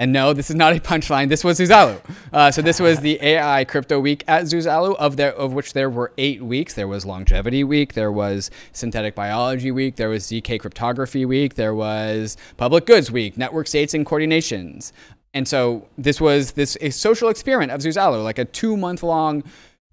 And 0.00 0.14
no, 0.14 0.32
this 0.32 0.48
is 0.48 0.56
not 0.56 0.74
a 0.74 0.80
punchline. 0.80 1.28
This 1.28 1.44
was 1.44 1.60
Zuzalu. 1.60 2.00
Uh, 2.32 2.50
so 2.50 2.62
this 2.62 2.80
was 2.80 3.00
the 3.00 3.22
AI 3.22 3.66
Crypto 3.66 4.00
Week 4.00 4.24
at 4.26 4.44
Zuzalu, 4.44 4.96
of 4.96 5.18
there 5.18 5.34
of 5.34 5.52
which 5.52 5.74
there 5.74 5.90
were 5.90 6.14
eight 6.16 6.42
weeks. 6.42 6.72
There 6.72 6.88
was 6.88 7.04
Longevity 7.04 7.62
Week, 7.64 7.92
there 7.92 8.10
was 8.10 8.50
Synthetic 8.72 9.14
Biology 9.14 9.70
Week, 9.70 9.96
there 9.96 10.08
was 10.08 10.24
ZK 10.26 10.58
Cryptography 10.58 11.26
Week, 11.26 11.56
there 11.56 11.74
was 11.74 12.38
Public 12.56 12.86
Goods 12.86 13.10
Week, 13.12 13.36
Network 13.36 13.66
States 13.66 13.92
and 13.92 14.06
Coordinations. 14.06 14.90
And 15.34 15.46
so 15.46 15.86
this 15.96 16.20
was 16.20 16.52
this 16.52 16.76
a 16.80 16.90
social 16.90 17.28
experiment 17.28 17.70
of 17.72 17.80
Zuzalu, 17.80 18.24
like 18.24 18.38
a 18.38 18.44
two 18.44 18.76
month 18.76 19.02
long 19.02 19.44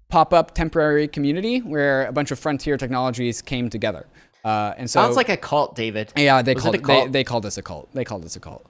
pop 0.08 0.32
up 0.32 0.54
temporary 0.54 1.06
community 1.06 1.58
where 1.60 2.06
a 2.06 2.12
bunch 2.12 2.30
of 2.30 2.38
frontier 2.38 2.76
technologies 2.76 3.42
came 3.42 3.68
together. 3.70 4.06
Uh, 4.44 4.72
and 4.78 4.88
so 4.90 5.00
Sounds 5.02 5.16
like 5.16 5.28
a 5.28 5.36
cult, 5.36 5.76
David. 5.76 6.12
yeah, 6.16 6.40
they 6.42 6.54
Was 6.54 6.62
called 6.62 6.74
it, 6.74 6.78
they, 6.84 7.00
cult? 7.00 7.12
they 7.12 7.24
called 7.24 7.46
us 7.46 7.58
a 7.58 7.62
cult. 7.62 7.92
They 7.92 8.04
called 8.04 8.24
us 8.24 8.34
a 8.36 8.40
cult. 8.40 8.64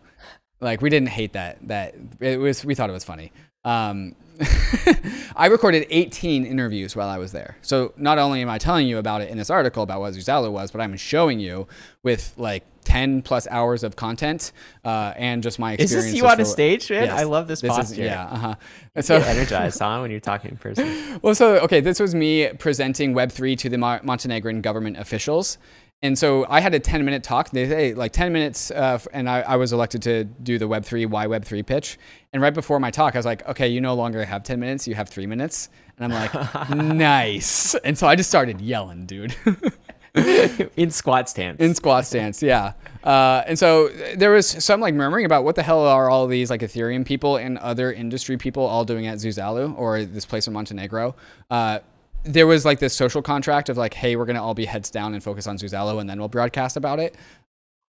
Like 0.60 0.82
we 0.82 0.90
didn't 0.90 1.10
hate 1.10 1.34
that. 1.34 1.58
That 1.68 1.94
it 2.20 2.38
was. 2.40 2.64
We 2.64 2.74
thought 2.74 2.90
it 2.90 2.94
was 2.94 3.04
funny. 3.04 3.32
Um, 3.64 4.16
I 5.36 5.46
recorded 5.46 5.86
18 5.90 6.44
interviews 6.44 6.96
while 6.96 7.08
I 7.08 7.18
was 7.18 7.32
there. 7.32 7.56
So 7.62 7.92
not 7.96 8.18
only 8.18 8.42
am 8.42 8.48
I 8.48 8.58
telling 8.58 8.86
you 8.88 8.98
about 8.98 9.20
it 9.20 9.30
in 9.30 9.38
this 9.38 9.50
article 9.50 9.82
about 9.82 10.00
what 10.00 10.14
Zuzalu 10.14 10.50
was, 10.50 10.70
but 10.70 10.80
I'm 10.80 10.96
showing 10.96 11.38
you 11.40 11.66
with 12.02 12.34
like 12.36 12.64
10 12.88 13.20
plus 13.22 13.46
hours 13.50 13.84
of 13.84 13.96
content 13.96 14.52
uh, 14.84 15.12
and 15.16 15.42
just 15.42 15.58
my 15.58 15.72
experience. 15.74 15.92
Is 16.06 16.12
this 16.12 16.14
you 16.14 16.26
on 16.26 16.40
a 16.40 16.44
stage, 16.44 16.90
man? 16.90 17.04
Yes. 17.04 17.20
I 17.20 17.24
love 17.24 17.46
this, 17.46 17.60
This 17.60 17.70
is 17.72 17.76
posture. 17.76 18.02
yeah. 18.02 18.24
Uh 18.26 18.36
huh. 18.38 19.02
So 19.02 19.16
energized, 19.16 19.78
huh? 19.78 19.98
When 20.00 20.10
you're 20.10 20.20
talking 20.20 20.52
in 20.52 20.56
person. 20.66 21.20
well, 21.22 21.34
so 21.34 21.58
okay, 21.58 21.80
this 21.80 22.00
was 22.00 22.14
me 22.14 22.48
presenting 22.58 23.12
Web3 23.14 23.58
to 23.58 23.68
the 23.68 23.76
Mo- 23.78 24.00
Montenegrin 24.02 24.62
government 24.62 24.96
officials. 24.98 25.58
And 26.00 26.16
so 26.16 26.46
I 26.48 26.60
had 26.60 26.74
a 26.74 26.78
10 26.80 27.04
minute 27.04 27.24
talk. 27.24 27.50
They 27.50 27.68
say 27.68 27.92
like 27.92 28.12
10 28.12 28.32
minutes, 28.32 28.70
uh, 28.70 29.00
and 29.12 29.28
I, 29.28 29.40
I 29.40 29.56
was 29.56 29.72
elected 29.72 30.00
to 30.02 30.24
do 30.24 30.56
the 30.56 30.68
Web3, 30.68 31.10
why 31.10 31.26
Web3 31.26 31.66
pitch. 31.66 31.98
And 32.32 32.40
right 32.40 32.54
before 32.54 32.78
my 32.78 32.90
talk, 32.92 33.16
I 33.16 33.18
was 33.18 33.26
like, 33.26 33.46
okay, 33.48 33.66
you 33.68 33.80
no 33.80 33.94
longer 33.94 34.24
have 34.24 34.44
10 34.44 34.60
minutes, 34.60 34.86
you 34.86 34.94
have 34.94 35.08
three 35.08 35.26
minutes. 35.26 35.68
And 35.98 36.12
I'm 36.12 36.12
like, 36.22 36.70
nice. 36.76 37.74
And 37.82 37.98
so 37.98 38.06
I 38.06 38.14
just 38.14 38.28
started 38.30 38.60
yelling, 38.60 39.06
dude. 39.06 39.34
in 40.76 40.90
squat 40.90 41.28
stance. 41.28 41.60
in 41.60 41.74
squat 41.74 42.06
stance 42.06 42.42
yeah. 42.42 42.72
Uh, 43.04 43.42
and 43.46 43.58
so 43.58 43.88
there 44.16 44.30
was 44.32 44.46
some 44.46 44.80
like 44.80 44.94
murmuring 44.94 45.24
about 45.24 45.44
what 45.44 45.54
the 45.54 45.62
hell 45.62 45.80
are 45.86 46.10
all 46.10 46.26
these 46.26 46.50
like 46.50 46.60
ethereum 46.60 47.04
people 47.04 47.36
and 47.36 47.58
other 47.58 47.92
industry 47.92 48.36
people 48.36 48.64
all 48.64 48.84
doing 48.84 49.06
at 49.06 49.18
zuzalu 49.18 49.76
or 49.78 50.04
this 50.04 50.26
place 50.26 50.46
in 50.46 50.52
montenegro. 50.52 51.14
Uh, 51.50 51.78
there 52.24 52.46
was 52.46 52.64
like 52.64 52.80
this 52.80 52.94
social 52.94 53.22
contract 53.22 53.68
of 53.68 53.76
like 53.76 53.94
hey 53.94 54.16
we're 54.16 54.26
going 54.26 54.36
to 54.36 54.42
all 54.42 54.54
be 54.54 54.64
heads 54.64 54.90
down 54.90 55.14
and 55.14 55.22
focus 55.22 55.46
on 55.46 55.56
zuzalu 55.56 56.00
and 56.00 56.10
then 56.10 56.18
we'll 56.18 56.28
broadcast 56.28 56.76
about 56.76 56.98
it. 56.98 57.14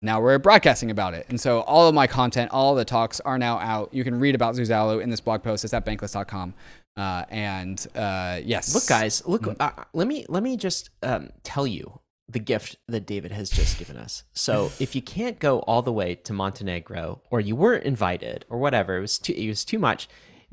Now 0.01 0.19
we're 0.21 0.39
broadcasting 0.39 0.91
about 0.91 1.13
it. 1.13 1.25
And 1.29 1.39
so 1.39 1.61
all 1.61 1.87
of 1.87 1.95
my 1.95 2.07
content 2.07 2.51
all 2.51 2.75
the 2.75 2.85
talks 2.85 3.19
are 3.21 3.37
now 3.37 3.59
out. 3.59 3.93
You 3.93 4.03
can 4.03 4.19
read 4.19 4.35
about 4.35 4.55
zuzalu 4.55 5.01
in 5.01 5.09
this 5.09 5.21
blog 5.21 5.43
post. 5.43 5.63
It's 5.63 5.73
at 5.73 5.85
bankless.com 5.85 6.53
uh, 6.95 7.25
and 7.29 7.87
uh, 7.95 8.39
yes. 8.43 8.73
Look, 8.73 8.87
guys, 8.87 9.25
look. 9.25 9.43
Mm-hmm. 9.43 9.61
Uh, 9.61 9.83
let 9.93 10.07
me 10.07 10.25
let 10.29 10.43
me 10.43 10.57
just 10.57 10.89
um, 11.01 11.29
tell 11.43 11.65
you 11.65 11.99
the 12.33 12.39
gift 12.39 12.75
that 12.87 13.05
David 13.05 13.31
has 13.31 13.49
just 13.49 13.79
given 13.79 13.97
us. 13.97 14.23
So, 14.33 14.71
if 14.79 14.95
you 14.95 15.01
can't 15.01 15.39
go 15.39 15.59
all 15.59 15.81
the 15.81 15.93
way 15.93 16.15
to 16.15 16.33
Montenegro, 16.33 17.21
or 17.31 17.39
you 17.39 17.55
weren't 17.55 17.85
invited, 17.85 18.45
or 18.49 18.57
whatever, 18.59 18.97
it 18.97 19.01
was 19.01 19.17
too 19.17 19.33
it 19.33 19.47
was 19.47 19.63
too 19.65 19.79
much. 19.79 20.07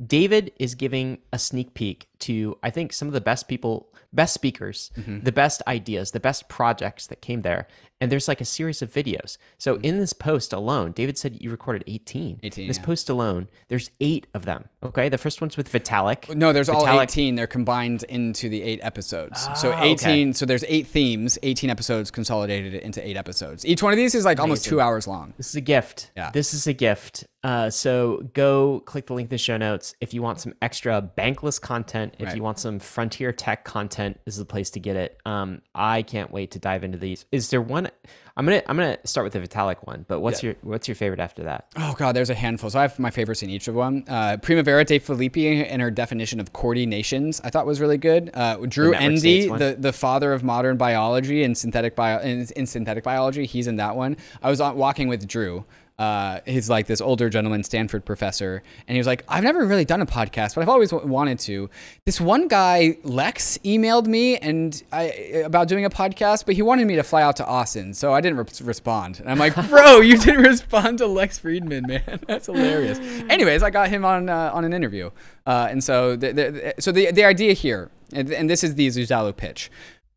David 0.04 0.52
is 0.58 0.74
giving 0.74 1.18
a 1.32 1.38
sneak 1.38 1.74
peek 1.74 2.08
to 2.20 2.56
I 2.62 2.70
think 2.70 2.92
some 2.92 3.06
of 3.08 3.12
the 3.14 3.20
best 3.20 3.48
people, 3.48 3.92
best 4.12 4.32
speakers, 4.32 4.90
Mm-hmm. 4.96 5.20
the 5.24 5.32
best 5.32 5.60
ideas, 5.66 6.12
the 6.12 6.20
best 6.20 6.48
projects 6.48 7.06
that 7.08 7.20
came 7.20 7.42
there. 7.42 7.66
And 8.00 8.10
there's 8.10 8.28
like 8.28 8.40
a 8.40 8.46
series 8.46 8.80
of 8.80 8.90
videos. 8.90 9.36
So 9.58 9.76
in 9.82 9.98
this 9.98 10.14
post 10.14 10.54
alone, 10.54 10.92
David 10.92 11.18
said 11.18 11.36
you 11.42 11.50
recorded 11.50 11.84
18. 11.86 12.40
18, 12.42 12.66
This 12.66 12.78
yeah. 12.78 12.82
post 12.84 13.10
alone, 13.10 13.48
there's 13.68 13.90
eight 14.00 14.26
of 14.32 14.46
them 14.46 14.70
Okay, 14.82 15.10
the 15.10 15.18
first 15.18 15.42
one's 15.42 15.58
with 15.58 15.70
Vitalik. 15.70 16.34
No, 16.34 16.54
there's 16.54 16.70
all 16.70 16.86
Vitalik- 16.86 17.02
18. 17.02 17.34
They're 17.34 17.46
combined 17.46 18.02
into 18.04 18.48
the 18.48 18.62
eight 18.62 18.80
episodes. 18.82 19.46
so 19.60 19.72
Ah, 19.72 19.82
18. 19.82 20.32
So 20.32 20.46
there's 20.46 20.64
eight 20.68 20.86
themes, 20.86 21.38
18 21.42 21.68
episodes 21.68 22.10
consolidated 22.10 22.72
into 22.74 23.06
eight 23.06 23.18
episodes. 23.18 23.66
Each 23.66 23.82
one 23.82 23.92
of 23.92 23.98
these 23.98 24.14
is 24.14 24.24
like 24.24 24.40
almost 24.40 24.64
two 24.64 24.80
hours 24.80 25.06
long. 25.06 25.34
This 25.36 25.50
is 25.50 25.56
a 25.56 25.60
gift. 25.60 26.10
Yeah. 26.16 26.30
This 26.32 26.54
is 26.54 26.66
a 26.66 26.72
gift. 26.72 27.26
Uh, 27.42 27.68
so 27.70 28.22
go 28.34 28.80
click 28.86 29.06
the 29.06 29.14
link 29.14 29.26
in 29.26 29.30
the 29.30 29.38
show 29.38 29.56
notes 29.58 29.94
if 30.00 30.12
you 30.14 30.22
want 30.22 30.40
some 30.40 30.54
extra 30.62 31.02
bankless 31.16 31.60
content. 31.60 32.14
If 32.18 32.28
Right. 32.28 32.36
you 32.36 32.42
want 32.42 32.58
some 32.58 32.78
frontier 32.78 33.32
tech 33.32 33.64
content, 33.64 34.18
this 34.24 34.34
is 34.34 34.38
the 34.38 34.44
place 34.46 34.70
to 34.70 34.80
get 34.80 34.96
it. 34.96 35.18
Um, 35.26 35.60
I 35.74 36.02
can't 36.02 36.30
wait 36.30 36.52
to 36.52 36.58
dive 36.58 36.84
into 36.84 36.96
these. 36.98 37.26
Is 37.32 37.50
there 37.50 37.62
one? 37.62 37.88
I'm 38.36 38.44
gonna 38.44 38.62
I'm 38.66 38.76
gonna 38.76 38.98
start 39.04 39.24
with 39.24 39.32
the 39.32 39.40
Vitalik 39.40 39.86
one. 39.86 40.04
But 40.08 40.20
what's 40.20 40.42
your 40.42 40.54
what's 40.62 40.88
your 40.88 40.94
favorite 40.94 41.20
after 41.20 41.44
that? 41.44 41.66
Oh 41.76 41.94
god, 41.96 42.14
there's 42.16 42.30
a 42.30 42.34
handful. 42.34 42.70
So 42.70 42.78
I 42.78 42.82
have 42.82 42.98
my 42.98 43.10
favorites 43.10 43.42
in 43.42 43.50
each 43.50 43.68
of 43.68 43.74
them. 43.74 44.04
Uh, 44.08 44.36
Primavera 44.38 44.84
de 44.84 44.98
Filippi 44.98 45.66
and 45.68 45.82
her 45.82 45.90
definition 45.90 46.40
of 46.40 46.52
coordinations, 46.52 47.40
I 47.44 47.50
thought 47.50 47.66
was 47.66 47.80
really 47.80 47.98
good. 47.98 48.30
Uh, 48.34 48.56
Drew 48.66 48.92
network 48.92 49.18
states 49.18 49.50
Endy, 49.50 49.58
the, 49.58 49.76
the 49.78 49.92
father 49.92 50.32
of 50.32 50.42
modern 50.42 50.76
biology 50.76 51.42
and 51.42 51.56
synthetic 51.56 51.96
bio 51.96 52.18
in, 52.20 52.46
in 52.56 52.66
synthetic 52.66 53.04
biology, 53.04 53.46
he's 53.46 53.66
in 53.66 53.76
that 53.76 53.96
one. 53.96 54.16
I 54.42 54.50
was 54.50 54.60
on, 54.60 54.76
walking 54.76 55.08
with 55.08 55.26
Drew. 55.26 55.64
Uh, 56.00 56.40
he's 56.46 56.70
like 56.70 56.86
this 56.86 57.02
older 57.02 57.28
gentleman, 57.28 57.62
Stanford 57.62 58.06
professor, 58.06 58.62
and 58.88 58.94
he 58.94 58.98
was 58.98 59.06
like, 59.06 59.22
"I've 59.28 59.44
never 59.44 59.66
really 59.66 59.84
done 59.84 60.00
a 60.00 60.06
podcast, 60.06 60.54
but 60.54 60.62
I've 60.62 60.68
always 60.70 60.92
w- 60.92 61.06
wanted 61.06 61.38
to." 61.40 61.68
This 62.06 62.18
one 62.18 62.48
guy, 62.48 62.96
Lex, 63.04 63.58
emailed 63.66 64.06
me 64.06 64.38
and 64.38 64.82
I 64.92 65.42
about 65.44 65.68
doing 65.68 65.84
a 65.84 65.90
podcast, 65.90 66.46
but 66.46 66.54
he 66.54 66.62
wanted 66.62 66.86
me 66.86 66.96
to 66.96 67.02
fly 67.02 67.20
out 67.20 67.36
to 67.36 67.44
Austin, 67.44 67.92
so 67.92 68.14
I 68.14 68.22
didn't 68.22 68.38
re- 68.38 68.66
respond. 68.66 69.20
And 69.20 69.28
I'm 69.28 69.38
like, 69.38 69.54
"Bro, 69.68 70.00
you 70.00 70.16
didn't 70.16 70.40
respond 70.42 70.96
to 70.98 71.06
Lex 71.06 71.38
Fridman, 71.38 71.86
man. 71.86 72.20
That's 72.26 72.46
hilarious." 72.46 72.98
Anyways, 73.28 73.62
I 73.62 73.68
got 73.68 73.90
him 73.90 74.06
on 74.06 74.30
uh, 74.30 74.52
on 74.54 74.64
an 74.64 74.72
interview, 74.72 75.10
uh, 75.46 75.68
and 75.70 75.84
so 75.84 76.16
the, 76.16 76.32
the, 76.32 76.74
so 76.78 76.92
the 76.92 77.12
the 77.12 77.24
idea 77.24 77.52
here, 77.52 77.90
and, 78.14 78.32
and 78.32 78.48
this 78.48 78.64
is 78.64 78.74
the 78.74 78.86
Zuzalu 78.86 79.36
pitch. 79.36 79.70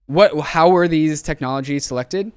What? 0.06 0.40
How 0.40 0.70
were 0.70 0.88
these 0.88 1.22
technologies 1.22 1.84
selected? 1.84 2.32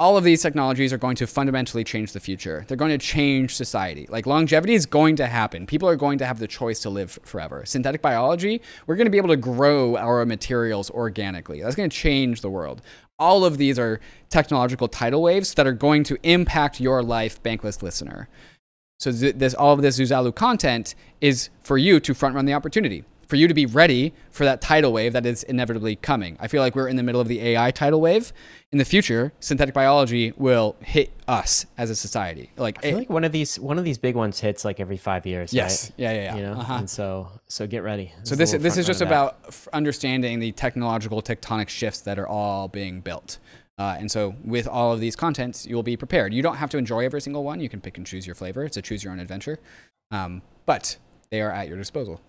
All 0.00 0.16
of 0.16 0.24
these 0.24 0.40
technologies 0.40 0.94
are 0.94 0.98
going 0.98 1.14
to 1.14 1.26
fundamentally 1.26 1.84
change 1.84 2.14
the 2.14 2.20
future. 2.20 2.64
They're 2.66 2.76
going 2.78 2.90
to 2.90 2.96
change 2.96 3.54
society. 3.54 4.06
Like 4.08 4.24
longevity 4.24 4.72
is 4.72 4.86
going 4.86 5.14
to 5.16 5.26
happen. 5.26 5.66
People 5.66 5.90
are 5.90 5.94
going 5.94 6.16
to 6.18 6.26
have 6.26 6.38
the 6.38 6.48
choice 6.48 6.80
to 6.80 6.90
live 6.90 7.18
forever. 7.22 7.64
Synthetic 7.66 8.00
biology, 8.00 8.62
we're 8.86 8.96
going 8.96 9.04
to 9.04 9.10
be 9.10 9.18
able 9.18 9.28
to 9.28 9.36
grow 9.36 9.98
our 9.98 10.24
materials 10.24 10.90
organically. 10.90 11.60
That's 11.60 11.76
going 11.76 11.90
to 11.90 11.94
change 11.94 12.40
the 12.40 12.48
world. 12.48 12.80
All 13.18 13.44
of 13.44 13.58
these 13.58 13.78
are 13.78 14.00
technological 14.30 14.88
tidal 14.88 15.20
waves 15.20 15.52
that 15.52 15.66
are 15.66 15.74
going 15.74 16.04
to 16.04 16.16
impact 16.22 16.80
your 16.80 17.02
life, 17.02 17.42
bankless 17.42 17.82
listener. 17.82 18.30
So 18.98 19.12
this 19.12 19.52
all 19.52 19.74
of 19.74 19.82
this 19.82 20.00
Zuzalu 20.00 20.34
content 20.34 20.94
is 21.20 21.50
for 21.62 21.76
you 21.76 22.00
to 22.00 22.14
front 22.14 22.34
run 22.34 22.46
the 22.46 22.54
opportunity, 22.54 23.04
for 23.30 23.36
you 23.36 23.46
to 23.48 23.54
be 23.54 23.64
ready 23.64 24.12
for 24.32 24.44
that 24.44 24.60
tidal 24.60 24.92
wave 24.92 25.12
that 25.12 25.24
is 25.24 25.44
inevitably 25.44 25.94
coming. 25.94 26.36
I 26.40 26.48
feel 26.48 26.60
like 26.60 26.74
we're 26.74 26.88
in 26.88 26.96
the 26.96 27.02
middle 27.04 27.20
of 27.20 27.28
the 27.28 27.40
AI 27.40 27.70
tidal 27.70 28.00
wave. 28.00 28.32
In 28.72 28.78
the 28.78 28.84
future, 28.84 29.32
synthetic 29.38 29.72
biology 29.72 30.32
will 30.36 30.76
hit 30.80 31.12
us 31.28 31.64
as 31.78 31.90
a 31.90 31.94
society. 31.96 32.50
Like, 32.56 32.78
I 32.78 32.90
feel 32.90 32.98
like 32.98 33.08
one 33.10 33.22
of 33.24 33.30
these 33.32 33.58
one 33.58 33.78
of 33.78 33.84
these 33.84 33.98
big 33.98 34.16
ones 34.16 34.40
hits 34.40 34.64
like 34.64 34.80
every 34.80 34.96
five 34.96 35.26
years. 35.26 35.52
Yes. 35.52 35.90
right? 35.90 35.94
Yeah, 35.96 36.12
yeah, 36.12 36.22
yeah. 36.22 36.36
You 36.36 36.42
know, 36.42 36.52
Uh-huh. 36.60 36.74
and 36.74 36.90
so 36.90 37.28
so 37.46 37.66
get 37.68 37.82
ready. 37.84 38.12
so 38.24 38.34
this 38.34 38.50
little 38.52 38.62
this 38.64 38.76
is 38.76 38.86
just 38.86 39.00
run 39.00 39.06
of 39.06 39.10
that. 39.10 39.48
about 39.54 39.66
understanding 39.72 40.40
the 40.40 40.50
technological 40.52 41.22
tectonic 41.22 41.68
shifts 41.68 42.00
that 42.00 42.18
are 42.18 42.26
all 42.28 42.66
being 42.68 43.00
built. 43.00 43.38
Uh, 43.78 43.96
and 43.98 44.10
so, 44.10 44.34
with 44.44 44.68
all 44.68 44.92
of 44.92 45.00
these 45.00 45.16
contents, 45.16 45.64
you'll 45.66 45.82
be 45.82 45.96
prepared. 45.96 46.34
You 46.34 46.42
don't 46.42 46.56
have 46.56 46.68
to 46.70 46.76
enjoy 46.78 47.04
every 47.06 47.20
single 47.22 47.44
one. 47.44 47.60
You 47.60 47.68
can 47.70 47.80
pick 47.80 47.96
and 47.96 48.06
choose 48.06 48.26
your 48.26 48.34
flavor. 48.34 48.62
It's 48.64 48.76
a 48.76 48.82
choose 48.82 49.02
your 49.02 49.12
own 49.14 49.20
adventure. 49.20 49.58
Um, 50.10 50.42
but 50.66 50.98
they 51.30 51.40
are 51.40 51.50
at 51.50 51.66
your 51.68 51.78
disposal. 51.78 52.20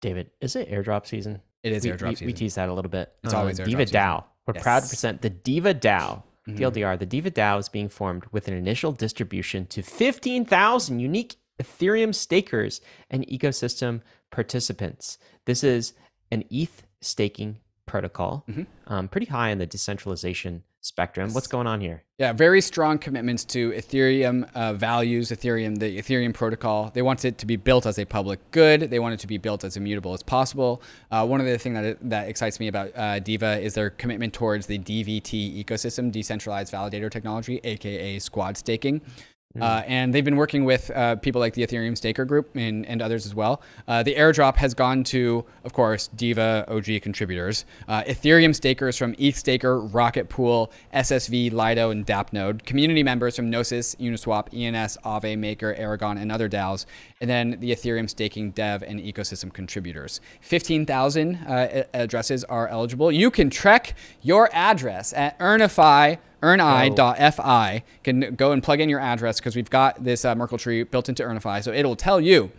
David, 0.00 0.30
is 0.40 0.56
it 0.56 0.70
airdrop 0.70 1.06
season? 1.06 1.40
It 1.62 1.72
is 1.72 1.84
we, 1.84 1.90
airdrop 1.90 2.08
we, 2.08 2.14
season. 2.14 2.26
We 2.26 2.32
teased 2.32 2.56
that 2.56 2.68
a 2.68 2.72
little 2.74 2.90
bit. 2.90 3.12
It's 3.24 3.34
Uh, 3.34 3.38
always 3.38 3.58
airdrop 3.58 3.64
Diva 3.66 3.86
season. 3.86 4.00
DAO. 4.00 4.24
We're 4.46 4.54
proud 4.54 4.80
to 4.80 4.84
Mm-hmm. 4.84 4.88
present 4.90 5.22
the 5.22 5.30
Diva 5.30 5.74
DAO. 5.74 6.22
DLDR. 6.48 6.96
the 6.96 7.06
Diva 7.06 7.30
DAO 7.32 7.58
is 7.58 7.68
being 7.68 7.88
formed 7.88 8.24
with 8.30 8.46
an 8.46 8.54
initial 8.54 8.92
distribution 8.92 9.66
to 9.66 9.82
15,000 9.82 11.00
unique 11.00 11.36
Ethereum 11.60 12.14
stakers 12.14 12.80
and 13.10 13.26
ecosystem 13.26 14.02
participants. 14.30 15.18
This 15.46 15.64
is 15.64 15.94
an 16.30 16.44
ETH 16.50 16.84
staking 17.00 17.58
protocol, 17.86 18.44
Mm-hmm. 18.48 18.62
um, 18.92 19.08
pretty 19.08 19.26
high 19.26 19.50
in 19.50 19.58
the 19.58 19.66
decentralization 19.66 20.62
spectrum. 20.86 21.32
What's 21.32 21.48
going 21.48 21.66
on 21.66 21.80
here? 21.80 22.04
Yeah, 22.18 22.32
very 22.32 22.60
strong 22.60 22.98
commitments 22.98 23.44
to 23.46 23.72
Ethereum 23.72 24.48
uh, 24.54 24.72
values, 24.72 25.30
Ethereum, 25.30 25.78
the 25.78 25.98
Ethereum 25.98 26.32
protocol. 26.32 26.90
They 26.94 27.02
want 27.02 27.24
it 27.24 27.38
to 27.38 27.46
be 27.46 27.56
built 27.56 27.84
as 27.86 27.98
a 27.98 28.04
public 28.04 28.38
good. 28.52 28.82
They 28.82 29.00
want 29.00 29.14
it 29.14 29.20
to 29.20 29.26
be 29.26 29.36
built 29.36 29.64
as 29.64 29.76
immutable 29.76 30.14
as 30.14 30.22
possible. 30.22 30.80
Uh, 31.10 31.26
one 31.26 31.40
of 31.40 31.46
the 31.46 31.58
things 31.58 31.74
that 31.74 31.98
that 32.08 32.28
excites 32.28 32.60
me 32.60 32.68
about 32.68 32.92
uh, 32.94 33.18
Diva 33.18 33.58
is 33.58 33.74
their 33.74 33.90
commitment 33.90 34.32
towards 34.32 34.66
the 34.66 34.78
DVT 34.78 35.64
ecosystem, 35.64 36.12
decentralized 36.12 36.72
validator 36.72 37.10
technology, 37.10 37.60
aka 37.64 38.18
squad 38.20 38.56
staking. 38.56 39.02
Uh, 39.60 39.82
and 39.86 40.14
they've 40.14 40.24
been 40.24 40.36
working 40.36 40.64
with 40.64 40.90
uh, 40.90 41.16
people 41.16 41.40
like 41.40 41.54
the 41.54 41.66
Ethereum 41.66 41.96
Staker 41.96 42.24
Group 42.24 42.50
and, 42.54 42.86
and 42.86 43.00
others 43.00 43.26
as 43.26 43.34
well. 43.34 43.62
Uh, 43.88 44.02
the 44.02 44.14
airdrop 44.14 44.56
has 44.56 44.74
gone 44.74 45.04
to, 45.04 45.44
of 45.64 45.72
course, 45.72 46.08
Diva 46.08 46.64
OG 46.68 47.02
contributors, 47.02 47.64
uh, 47.88 48.02
Ethereum 48.04 48.54
stakers 48.54 48.96
from 48.96 49.14
ETH 49.18 49.36
Staker, 49.36 49.80
Rocket 49.80 50.28
Pool, 50.28 50.72
SSV, 50.94 51.52
Lido, 51.52 51.90
and 51.90 52.06
DAppNode, 52.06 52.64
community 52.64 53.02
members 53.02 53.36
from 53.36 53.50
Gnosis, 53.50 53.94
Uniswap, 53.96 54.48
ENS, 54.52 54.98
Aave, 55.04 55.38
Maker, 55.38 55.74
Aragon, 55.74 56.18
and 56.18 56.30
other 56.30 56.48
DAOs, 56.48 56.86
and 57.20 57.30
then 57.30 57.56
the 57.60 57.70
Ethereum 57.70 58.08
staking 58.08 58.50
dev 58.50 58.82
and 58.82 59.00
ecosystem 59.00 59.52
contributors. 59.52 60.20
15,000 60.40 61.36
uh, 61.36 61.84
addresses 61.94 62.44
are 62.44 62.68
eligible. 62.68 63.10
You 63.10 63.30
can 63.30 63.50
track 63.50 63.94
your 64.22 64.50
address 64.52 65.12
at 65.12 65.38
Earnifi 65.38 66.18
earni.fi 66.42 67.82
can 68.04 68.34
go 68.34 68.52
and 68.52 68.62
plug 68.62 68.80
in 68.80 68.88
your 68.88 69.00
address 69.00 69.38
because 69.38 69.56
we've 69.56 69.70
got 69.70 70.02
this 70.02 70.24
uh, 70.24 70.34
Merkle 70.34 70.58
tree 70.58 70.82
built 70.82 71.08
into 71.08 71.22
Earnifi. 71.22 71.62
So 71.62 71.72
it'll 71.72 71.96
tell 71.96 72.20
you. 72.20 72.50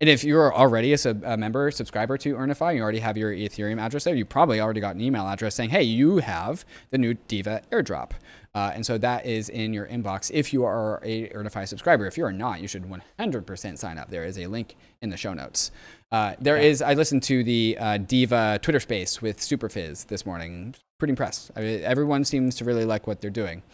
And 0.00 0.08
if 0.08 0.24
you're 0.24 0.52
already 0.52 0.92
a, 0.92 0.98
sub, 0.98 1.22
a 1.24 1.36
member, 1.36 1.70
subscriber 1.70 2.18
to 2.18 2.34
Earnifi, 2.34 2.74
you 2.74 2.82
already 2.82 2.98
have 2.98 3.16
your 3.16 3.32
Ethereum 3.32 3.80
address 3.80 4.02
there, 4.02 4.16
you 4.16 4.24
probably 4.24 4.60
already 4.60 4.80
got 4.80 4.96
an 4.96 5.00
email 5.00 5.28
address 5.28 5.54
saying, 5.54 5.70
hey, 5.70 5.84
you 5.84 6.16
have 6.16 6.64
the 6.90 6.98
new 6.98 7.14
Diva 7.14 7.62
airdrop. 7.70 8.10
Uh, 8.52 8.72
and 8.74 8.84
so 8.84 8.98
that 8.98 9.24
is 9.24 9.48
in 9.48 9.72
your 9.72 9.86
inbox 9.86 10.28
if 10.34 10.52
you 10.52 10.64
are 10.64 11.00
a 11.04 11.28
Earnifi 11.28 11.68
subscriber. 11.68 12.06
If 12.06 12.18
you 12.18 12.24
are 12.24 12.32
not, 12.32 12.60
you 12.60 12.66
should 12.66 12.84
100% 12.84 13.78
sign 13.78 13.96
up. 13.96 14.10
There 14.10 14.24
is 14.24 14.36
a 14.38 14.48
link 14.48 14.74
in 15.00 15.10
the 15.10 15.16
show 15.16 15.34
notes. 15.34 15.70
Uh, 16.10 16.34
there 16.40 16.58
is. 16.58 16.82
I 16.82 16.94
listened 16.94 17.22
to 17.24 17.42
the 17.42 17.78
uh, 17.80 17.96
Diva 17.96 18.58
Twitter 18.60 18.80
space 18.80 19.22
with 19.22 19.38
superphiz 19.38 20.08
this 20.08 20.26
morning. 20.26 20.74
Pretty 21.02 21.10
impressed. 21.10 21.50
I 21.56 21.62
mean, 21.62 21.82
everyone 21.82 22.22
seems 22.24 22.54
to 22.54 22.64
really 22.64 22.84
like 22.84 23.08
what 23.08 23.20
they're 23.20 23.28
doing. 23.28 23.64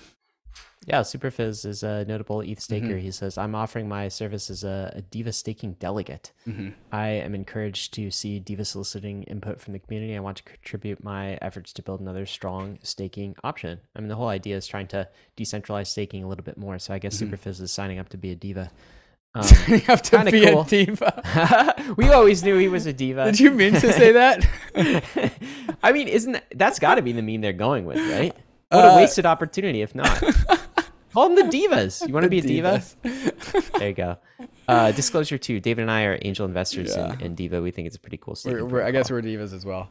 Yeah, 0.86 1.00
superphiz 1.00 1.66
is 1.66 1.82
a 1.82 2.06
notable 2.06 2.40
ETH 2.40 2.58
staker. 2.58 2.86
Mm-hmm. 2.86 3.00
He 3.00 3.10
says, 3.10 3.36
I'm 3.36 3.54
offering 3.54 3.86
my 3.86 4.08
service 4.08 4.48
as 4.48 4.64
a, 4.64 4.90
a 4.96 5.02
Diva 5.02 5.32
staking 5.32 5.74
delegate. 5.74 6.32
Mm-hmm. 6.46 6.70
I 6.90 7.08
am 7.08 7.34
encouraged 7.34 7.92
to 7.94 8.10
see 8.10 8.40
Diva 8.40 8.64
soliciting 8.64 9.24
input 9.24 9.60
from 9.60 9.74
the 9.74 9.78
community. 9.78 10.16
I 10.16 10.20
want 10.20 10.38
to 10.38 10.42
contribute 10.42 11.04
my 11.04 11.34
efforts 11.42 11.74
to 11.74 11.82
build 11.82 12.00
another 12.00 12.24
strong 12.24 12.78
staking 12.82 13.36
option. 13.44 13.80
I 13.94 14.00
mean, 14.00 14.08
the 14.08 14.16
whole 14.16 14.28
idea 14.28 14.56
is 14.56 14.66
trying 14.66 14.86
to 14.86 15.06
decentralize 15.36 15.88
staking 15.88 16.24
a 16.24 16.28
little 16.28 16.44
bit 16.44 16.56
more. 16.56 16.78
So 16.78 16.94
I 16.94 16.98
guess 16.98 17.20
Mm-hmm. 17.20 17.34
superphiz 17.34 17.60
is 17.60 17.70
signing 17.70 17.98
up 17.98 18.08
to 18.08 18.16
be 18.16 18.30
a 18.30 18.34
Diva. 18.34 18.70
Um, 19.38 19.46
you 19.68 19.78
have 19.80 20.02
to 20.02 20.24
be 20.30 20.44
cool. 20.46 20.60
a 20.62 20.64
diva. 20.66 21.84
we 21.96 22.08
always 22.08 22.42
knew 22.42 22.56
he 22.58 22.68
was 22.68 22.86
a 22.86 22.92
diva. 22.92 23.26
Did 23.26 23.40
you 23.40 23.50
mean 23.50 23.72
to 23.74 23.92
say 23.92 24.12
that? 24.12 24.46
I 25.82 25.92
mean, 25.92 26.08
isn't 26.08 26.32
that, 26.32 26.46
that's 26.54 26.78
got 26.78 26.96
to 26.96 27.02
be 27.02 27.12
the 27.12 27.22
meme 27.22 27.40
they're 27.40 27.52
going 27.52 27.84
with, 27.84 27.98
right? 28.10 28.34
What 28.70 28.84
Uh, 28.84 28.88
a 28.88 28.96
wasted 28.96 29.26
opportunity 29.26 29.82
if 29.82 29.94
not. 29.94 30.22
Call 31.12 31.30
them 31.30 31.36
the 31.50 31.56
divas. 31.56 32.06
You 32.06 32.12
want 32.12 32.24
to 32.24 32.30
be 32.30 32.38
a 32.38 32.42
diva? 32.42 32.82
There 33.78 33.88
you 33.88 33.94
go. 33.94 34.18
Uh, 34.68 34.92
disclosure 34.92 35.38
two: 35.38 35.58
David 35.60 35.82
and 35.82 35.90
I 35.90 36.04
are 36.04 36.18
angel 36.22 36.44
investors 36.44 36.94
Yeah. 36.94 37.14
in, 37.14 37.20
in 37.22 37.34
Diva. 37.34 37.62
We 37.62 37.70
think 37.70 37.86
it's 37.86 37.96
a 37.96 38.00
pretty 38.00 38.18
cool. 38.18 38.36
We're, 38.44 38.64
we're, 38.66 38.82
I 38.82 38.90
guess 38.90 39.10
we're 39.10 39.22
divas 39.22 39.54
as 39.54 39.64
well. 39.64 39.88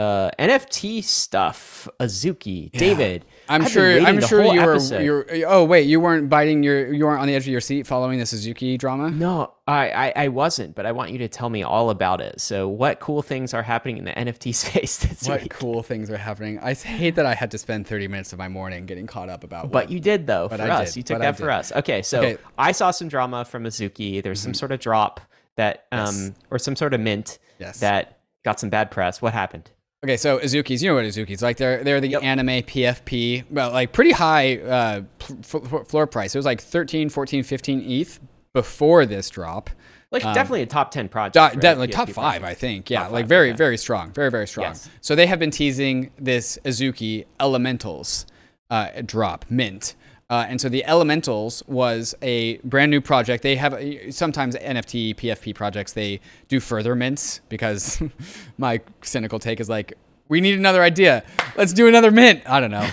Uh, 0.00 0.30
NFT 0.38 1.04
stuff. 1.04 1.86
Azuki, 2.00 2.70
David. 2.72 3.26
I'm 3.50 3.62
I've 3.62 3.70
sure. 3.70 4.00
I'm 4.00 4.20
sure 4.22 4.42
you 4.44 4.60
were. 4.62 5.00
You're, 5.02 5.26
oh 5.46 5.64
wait, 5.64 5.86
you 5.86 6.00
weren't 6.00 6.28
biting 6.30 6.62
your. 6.62 6.90
You 6.92 7.04
weren't 7.04 7.20
on 7.20 7.26
the 7.26 7.34
edge 7.34 7.42
of 7.42 7.48
your 7.48 7.60
seat 7.60 7.86
following 7.86 8.18
the 8.18 8.24
Azuki 8.24 8.78
drama. 8.78 9.10
No, 9.10 9.52
I, 9.66 9.90
I 9.90 10.12
I 10.24 10.28
wasn't, 10.28 10.74
but 10.74 10.86
I 10.86 10.92
want 10.92 11.10
you 11.10 11.18
to 11.18 11.28
tell 11.28 11.50
me 11.50 11.62
all 11.62 11.90
about 11.90 12.20
it. 12.22 12.40
So, 12.40 12.66
what 12.68 12.98
cool 13.00 13.20
things 13.20 13.52
are 13.52 13.62
happening 13.62 13.98
in 13.98 14.04
the 14.04 14.12
NFT 14.16 14.54
space 14.54 14.98
this 14.98 15.28
What 15.28 15.42
week? 15.42 15.50
cool 15.52 15.82
things 15.82 16.08
are 16.10 16.16
happening? 16.16 16.58
I 16.60 16.72
hate 16.72 17.16
that 17.16 17.26
I 17.26 17.34
had 17.34 17.50
to 17.50 17.58
spend 17.58 17.86
30 17.86 18.08
minutes 18.08 18.32
of 18.32 18.38
my 18.38 18.48
morning 18.48 18.86
getting 18.86 19.06
caught 19.06 19.28
up 19.28 19.44
about. 19.44 19.64
But 19.70 19.84
what- 19.84 19.90
you 19.90 20.00
did 20.00 20.26
though 20.26 20.48
But 20.48 20.60
for 20.60 20.66
I 20.66 20.82
us. 20.82 20.90
did, 20.94 20.96
You 20.96 21.02
took 21.02 21.18
that 21.20 21.36
for 21.36 21.50
us. 21.50 21.72
Okay, 21.72 22.00
so 22.02 22.20
Okay. 22.20 22.34
Mm-hmm. 22.34 22.48
I 22.58 22.72
saw 22.72 22.90
some 22.90 23.08
drama 23.08 23.44
from 23.44 23.64
Azuki. 23.64 24.22
There's 24.22 24.40
some 24.40 24.54
sort 24.54 24.72
of 24.72 24.80
drop 24.80 25.20
that, 25.56 25.84
um, 25.92 25.98
Yes. 26.00 26.30
or 26.50 26.58
some 26.58 26.74
sort 26.76 26.94
of 26.94 27.00
mint 27.00 27.38
Yes. 27.58 27.80
that 27.80 28.20
got 28.44 28.58
some 28.60 28.70
bad 28.70 28.90
press. 28.90 29.20
What 29.20 29.32
happened? 29.34 29.70
Okay, 30.02 30.16
so 30.16 30.38
Azuki's, 30.38 30.82
you 30.82 30.88
know 30.88 30.94
what 30.94 31.04
Azuki's 31.04 31.42
like? 31.42 31.58
They're 31.58 31.84
they're 31.84 32.00
the 32.00 32.08
Yep. 32.08 32.22
anime 32.22 32.46
PFP, 32.62 33.44
well, 33.50 33.70
like 33.70 33.92
pretty 33.92 34.12
high 34.12 34.56
uh, 34.56 35.02
f- 35.20 35.86
floor 35.88 36.06
price. 36.06 36.34
It 36.34 36.38
was 36.38 36.46
like 36.46 36.60
13, 36.62 37.10
14, 37.10 37.42
15 37.42 37.82
ETH 37.86 38.18
before 38.54 39.04
this 39.04 39.28
drop. 39.28 39.68
Like 40.10 40.22
definitely 40.22 40.62
a 40.62 40.66
top 40.66 40.90
ten 40.90 41.08
project. 41.08 41.34
Do- 41.34 41.40
right? 41.40 41.60
definitely 41.60 41.88
PFP 41.88 41.92
top 41.92 42.08
five, 42.08 42.40
project. 42.40 42.44
I 42.44 42.54
think. 42.54 42.90
Yeah, 42.90 43.02
Top 43.04 43.12
like 43.12 43.22
five, 43.24 43.28
very, 43.28 43.48
okay. 43.50 43.56
very 43.58 43.76
strong, 43.76 44.10
very, 44.12 44.30
very 44.30 44.48
strong. 44.48 44.68
Yes. 44.68 44.88
So 45.02 45.14
they 45.14 45.26
have 45.26 45.38
been 45.38 45.50
teasing 45.52 46.10
this 46.18 46.58
Azuki 46.64 47.26
Elementals 47.38 48.26
uh, 48.70 48.88
drop 49.04 49.44
mint. 49.50 49.94
Uh, 50.30 50.46
and 50.48 50.60
so 50.60 50.68
the 50.68 50.84
Elementals 50.84 51.66
was 51.66 52.14
a 52.22 52.58
brand 52.58 52.90
new 52.90 53.00
project. 53.00 53.42
They 53.42 53.56
have 53.56 53.74
sometimes 54.10 54.54
NFT, 54.54 55.16
PFP 55.16 55.54
projects, 55.54 55.92
they 55.92 56.20
do 56.46 56.60
further 56.60 56.94
mints 56.94 57.40
because 57.48 58.00
my 58.58 58.80
cynical 59.02 59.40
take 59.40 59.58
is 59.58 59.68
like, 59.68 59.94
we 60.28 60.40
need 60.40 60.56
another 60.56 60.80
idea. 60.80 61.24
Let's 61.56 61.72
do 61.72 61.88
another 61.88 62.12
mint. 62.12 62.42
I 62.46 62.60
don't 62.60 62.70
know. 62.70 62.88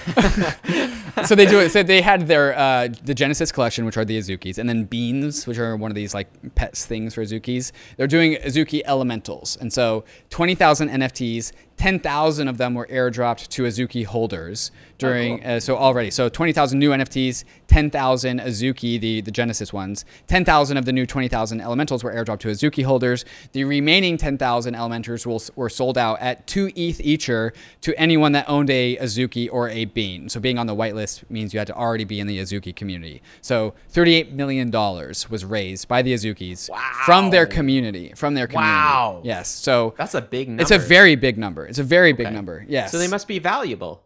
so 1.26 1.36
they 1.36 1.46
do 1.46 1.60
it. 1.60 1.72
So 1.72 1.84
they 1.84 2.02
had 2.02 2.28
their 2.28 2.58
uh, 2.58 2.90
the 3.04 3.14
Genesis 3.14 3.52
collection, 3.52 3.86
which 3.86 3.96
are 3.96 4.04
the 4.04 4.18
Azukis, 4.18 4.58
and 4.58 4.68
then 4.68 4.86
Beans, 4.86 5.46
which 5.46 5.60
are 5.60 5.76
one 5.78 5.92
of 5.92 5.96
these 5.96 6.16
like 6.16 6.28
pets 6.56 6.88
things 6.88 7.14
for 7.14 7.22
Azukis. 7.22 7.72
They're 7.96 8.08
doing 8.08 8.38
Azuki 8.38 8.82
Elementals, 8.86 9.56
and 9.62 9.72
so 9.72 10.04
twenty 10.32 10.56
thousand 10.56 10.90
NFTs, 10.90 11.52
ten 11.78 12.00
thousand 12.00 12.48
of 12.48 12.58
them 12.58 12.74
were 12.74 12.88
airdropped 12.88 13.48
to 13.50 13.64
Azuki 13.64 14.06
holders 14.06 14.72
during. 14.98 15.44
uh, 15.46 15.60
so 15.60 15.78
already, 15.78 16.10
so 16.10 16.28
twenty 16.28 16.52
thousand 16.52 16.80
new 16.80 16.90
NFTs, 16.92 17.44
ten 17.68 17.90
thousand 17.90 18.40
Azuki, 18.40 19.00
the 19.00 19.22
the 19.22 19.32
Genesis 19.32 19.72
ones, 19.72 20.04
ten 20.28 20.44
thousand 20.44 20.78
of 20.78 20.86
the 20.86 20.92
new 20.94 21.06
twenty 21.06 21.28
thousand 21.28 21.62
Elementals 21.62 22.04
were 22.04 22.12
airdropped 22.14 22.40
to 22.40 22.48
Azuki 22.50 22.84
holders. 22.84 23.26
The 23.52 23.64
remaining 23.64 24.18
ten 24.18 24.38
thousand 24.38 24.74
Elementars 24.76 25.26
will, 25.26 25.42
were 25.56 25.70
sold 25.70 25.98
out 25.98 26.20
at 26.20 26.48
two 26.48 26.68
ETH 26.76 26.98
eacher 27.00 27.54
to 27.82 27.98
anyone 28.00 28.32
that 28.32 28.50
owned 28.50 28.70
a 28.70 28.98
Azuki 28.98 29.48
or 29.52 29.70
a 29.70 29.86
Bean. 29.86 30.30
So 30.30 30.40
being 30.40 30.58
on 30.58 30.68
the 30.68 30.76
whitelist 30.76 31.30
means 31.30 31.54
you 31.54 31.60
had 31.60 31.68
to 31.68 31.76
already 31.76 32.04
be 32.06 32.20
in 32.20 32.28
the 32.28 32.40
Azuki 32.40 32.76
community. 32.76 33.22
So 33.42 33.74
$38 33.94 34.32
million 34.32 34.72
was 34.72 35.46
raised 35.46 35.88
by 35.88 36.02
the 36.02 36.14
Azukis 36.14 36.70
from 37.06 37.30
their 37.30 37.46
community. 37.46 38.14
From 38.16 38.34
their 38.34 38.48
community. 38.48 38.72
Wow. 38.72 39.22
Yes. 39.24 39.48
So 39.50 39.94
That's 39.98 40.16
a 40.16 40.22
big 40.22 40.48
number. 40.48 40.62
it's 40.62 40.72
a 40.72 40.80
very 40.80 41.16
big 41.16 41.38
number. 41.38 41.67
It's 41.68 41.80
a 41.80 41.84
very 41.84 42.14
big 42.14 42.32
number. 42.32 42.66
Yes. 42.68 42.92
So 42.92 42.98
they 42.98 43.08
must 43.08 43.28
be 43.28 43.40
valuable. 43.40 44.04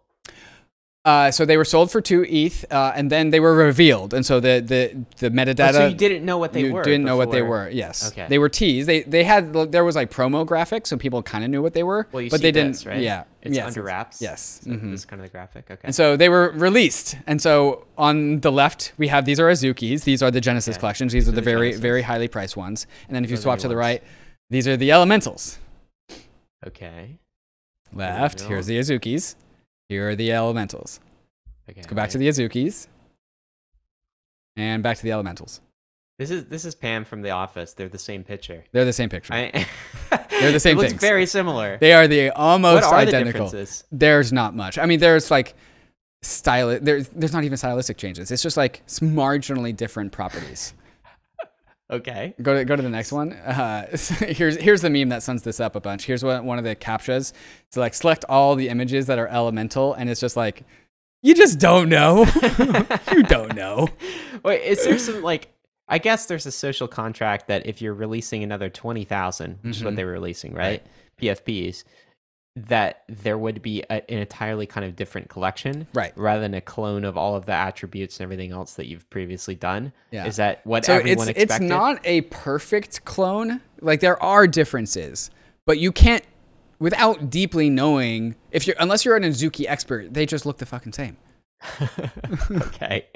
Uh, 1.03 1.31
so 1.31 1.45
they 1.45 1.57
were 1.57 1.65
sold 1.65 1.89
for 1.89 1.99
two 1.99 2.23
ETH, 2.29 2.63
uh, 2.71 2.93
and 2.95 3.09
then 3.11 3.31
they 3.31 3.39
were 3.39 3.55
revealed, 3.55 4.13
and 4.13 4.23
so 4.23 4.39
the 4.39 4.59
the 4.63 5.03
the 5.17 5.31
metadata. 5.31 5.69
Oh, 5.69 5.71
so 5.71 5.87
you 5.87 5.95
didn't 5.95 6.23
know 6.23 6.37
what 6.37 6.53
they 6.53 6.61
you 6.65 6.73
were. 6.73 6.83
didn't 6.83 7.05
know 7.05 7.17
what 7.17 7.31
they 7.31 7.41
were. 7.41 7.67
Yes. 7.69 8.11
Okay. 8.11 8.27
They 8.29 8.37
were 8.37 8.49
teased. 8.49 8.87
They 8.87 9.01
they 9.01 9.23
had 9.23 9.51
there 9.71 9.83
was 9.83 9.95
like 9.95 10.11
promo 10.11 10.45
graphics, 10.45 10.85
so 10.85 10.97
people 10.97 11.23
kind 11.23 11.43
of 11.43 11.49
knew 11.49 11.59
what 11.59 11.73
they 11.73 11.81
were, 11.81 12.07
Well, 12.11 12.21
you 12.21 12.29
but 12.29 12.37
see 12.39 12.43
they 12.43 12.51
didn't. 12.51 12.73
this, 12.73 12.85
right? 12.85 13.01
Yeah. 13.01 13.23
It's 13.41 13.55
yes. 13.55 13.65
under 13.69 13.81
wraps. 13.81 14.21
Yes. 14.21 14.61
So 14.63 14.69
Mhm. 14.69 14.91
This 14.91 14.99
is 14.99 15.05
kind 15.05 15.19
of 15.19 15.25
the 15.27 15.31
graphic. 15.31 15.71
Okay. 15.71 15.81
And 15.83 15.95
so 15.95 16.15
they 16.15 16.29
were 16.29 16.51
released. 16.51 17.17
And 17.25 17.41
so 17.41 17.87
on 17.97 18.41
the 18.41 18.51
left, 18.51 18.93
we 18.99 19.07
have 19.07 19.25
these 19.25 19.39
are 19.39 19.47
Azukis. 19.49 20.03
These 20.03 20.21
are 20.21 20.29
the 20.29 20.39
Genesis 20.41 20.75
Okay. 20.75 20.81
collections. 20.81 21.13
These 21.13 21.27
are 21.27 21.31
These 21.31 21.35
the 21.37 21.41
are 21.41 21.45
the 21.45 21.51
very, 21.51 21.67
Genesis. 21.69 21.81
very 21.81 22.01
highly 22.03 22.27
priced 22.27 22.55
ones. 22.55 22.85
And 23.07 23.15
then 23.15 23.23
if 23.25 23.31
you 23.31 23.37
swap 23.37 23.57
new 23.57 23.61
to 23.63 23.67
the 23.69 23.73
ones. 23.73 23.85
right, 23.85 24.03
these 24.51 24.67
are 24.67 24.77
the 24.77 24.91
Elementals. 24.91 25.57
okay. 26.67 27.17
Left, 27.93 28.41
here's 28.41 28.65
the 28.67 28.79
Azukis. 28.79 29.35
Here 29.89 30.09
are 30.09 30.15
the 30.15 30.31
Elementals. 30.31 30.99
Okay. 31.69 31.79
Let's 31.81 31.87
go 31.87 31.95
back 31.95 32.09
to 32.11 32.17
the 32.17 32.27
Azukis. 32.27 32.87
And 34.55 34.83
back 34.83 34.97
to 34.97 35.03
the 35.03 35.11
Elementals. 35.11 35.61
This 36.19 36.29
is 36.29 36.45
this 36.45 36.65
is 36.65 36.75
Pam 36.75 37.03
from 37.03 37.21
The 37.23 37.31
Office. 37.31 37.73
They're 37.73 37.89
the 37.89 37.97
same 37.97 38.23
picture. 38.23 38.63
They're 38.71 38.85
the 38.85 38.93
same 38.93 39.09
picture. 39.09 39.33
I, 39.33 39.65
They're 40.29 40.51
the 40.51 40.59
same 40.59 40.77
It 40.77 40.81
looks 40.81 40.93
very 40.93 41.25
similar. 41.25 41.77
they 41.79 41.93
are 41.93 42.07
the 42.07 42.29
almost 42.31 42.85
what 42.85 42.93
are 42.93 43.05
the 43.05 43.07
identical. 43.15 43.45
differences? 43.45 43.85
There's 43.91 44.31
not 44.31 44.55
much. 44.55 44.77
I 44.77 44.85
mean, 44.85 44.99
there's 44.99 45.31
like 45.31 45.55
style. 46.21 46.77
There's 46.79 47.07
there's 47.09 47.33
not 47.33 47.43
even 47.43 47.57
stylistic 47.57 47.97
changes. 47.97 48.29
It's 48.29 48.43
just 48.43 48.55
like 48.55 48.85
marginally 48.87 49.75
different 49.75 50.11
properties. 50.11 50.73
Okay. 51.91 52.33
Go 52.41 52.53
to 52.57 52.63
go 52.65 52.75
to 52.75 52.81
the 52.81 52.89
next 52.89 53.11
one. 53.11 53.33
Uh, 53.33 53.85
here's 53.97 54.55
here's 54.57 54.81
the 54.81 54.89
meme 54.89 55.09
that 55.09 55.23
sums 55.23 55.41
this 55.43 55.59
up 55.59 55.75
a 55.75 55.81
bunch. 55.81 56.05
Here's 56.05 56.23
what 56.23 56.43
one 56.43 56.57
of 56.57 56.63
the 56.63 56.75
captchas. 56.75 57.33
So 57.71 57.81
like 57.81 57.93
select 57.93 58.23
all 58.29 58.55
the 58.55 58.69
images 58.69 59.07
that 59.07 59.19
are 59.19 59.27
elemental, 59.27 59.93
and 59.93 60.09
it's 60.09 60.21
just 60.21 60.37
like 60.37 60.63
you 61.21 61.35
just 61.35 61.59
don't 61.59 61.89
know. 61.89 62.25
you 63.11 63.23
don't 63.23 63.55
know. 63.55 63.89
Wait, 64.43 64.63
is 64.63 64.83
there 64.85 64.97
some 64.97 65.21
like? 65.21 65.53
I 65.87 65.97
guess 65.97 66.27
there's 66.27 66.45
a 66.45 66.51
social 66.51 66.87
contract 66.87 67.47
that 67.49 67.65
if 67.65 67.81
you're 67.81 67.93
releasing 67.93 68.43
another 68.43 68.69
twenty 68.69 69.03
thousand, 69.03 69.59
which 69.61 69.77
is 69.77 69.83
what 69.83 69.93
Mhm. 69.93 69.97
they 69.97 70.05
were 70.05 70.11
releasing, 70.13 70.53
right? 70.53 70.81
PFPs, 71.21 71.83
that 72.55 73.03
there 73.07 73.37
would 73.37 73.61
be 73.61 73.81
a, 73.89 73.93
an 74.11 74.19
entirely 74.19 74.65
kind 74.65 74.85
of 74.85 74.95
different 74.95 75.29
collection, 75.29 75.87
Right. 75.93 76.11
Rather 76.17 76.41
than 76.41 76.53
a 76.53 76.59
clone 76.61 77.05
of 77.05 77.15
all 77.17 77.35
of 77.35 77.45
the 77.45 77.53
attributes 77.53 78.19
and 78.19 78.25
everything 78.25 78.51
else 78.51 78.73
that 78.73 78.87
you've 78.87 79.09
previously 79.09 79.55
done. 79.55 79.93
Yeah. 80.11 80.25
Is 80.25 80.35
that 80.35 80.65
what 80.65 80.83
So 80.85 80.95
everyone 80.95 81.29
it's 81.29 81.39
expected? 81.39 81.65
it's 81.65 81.69
not 81.69 81.99
a 82.03 82.21
perfect 82.21 83.05
clone. 83.05 83.61
Like 83.79 84.01
there 84.01 84.21
are 84.21 84.47
differences, 84.47 85.31
but 85.65 85.79
you 85.79 85.91
can't 85.93 86.23
without 86.77 87.29
deeply 87.29 87.69
knowing 87.69 88.35
if 88.51 88.67
you're 88.67 88.75
unless 88.79 89.05
you're 89.05 89.15
an 89.15 89.23
Azuki 89.23 89.65
expert, 89.67 90.13
they 90.13 90.25
just 90.25 90.45
look 90.45 90.57
the 90.57 90.65
fucking 90.65 90.91
same. 90.93 91.15
okay. 92.51 93.07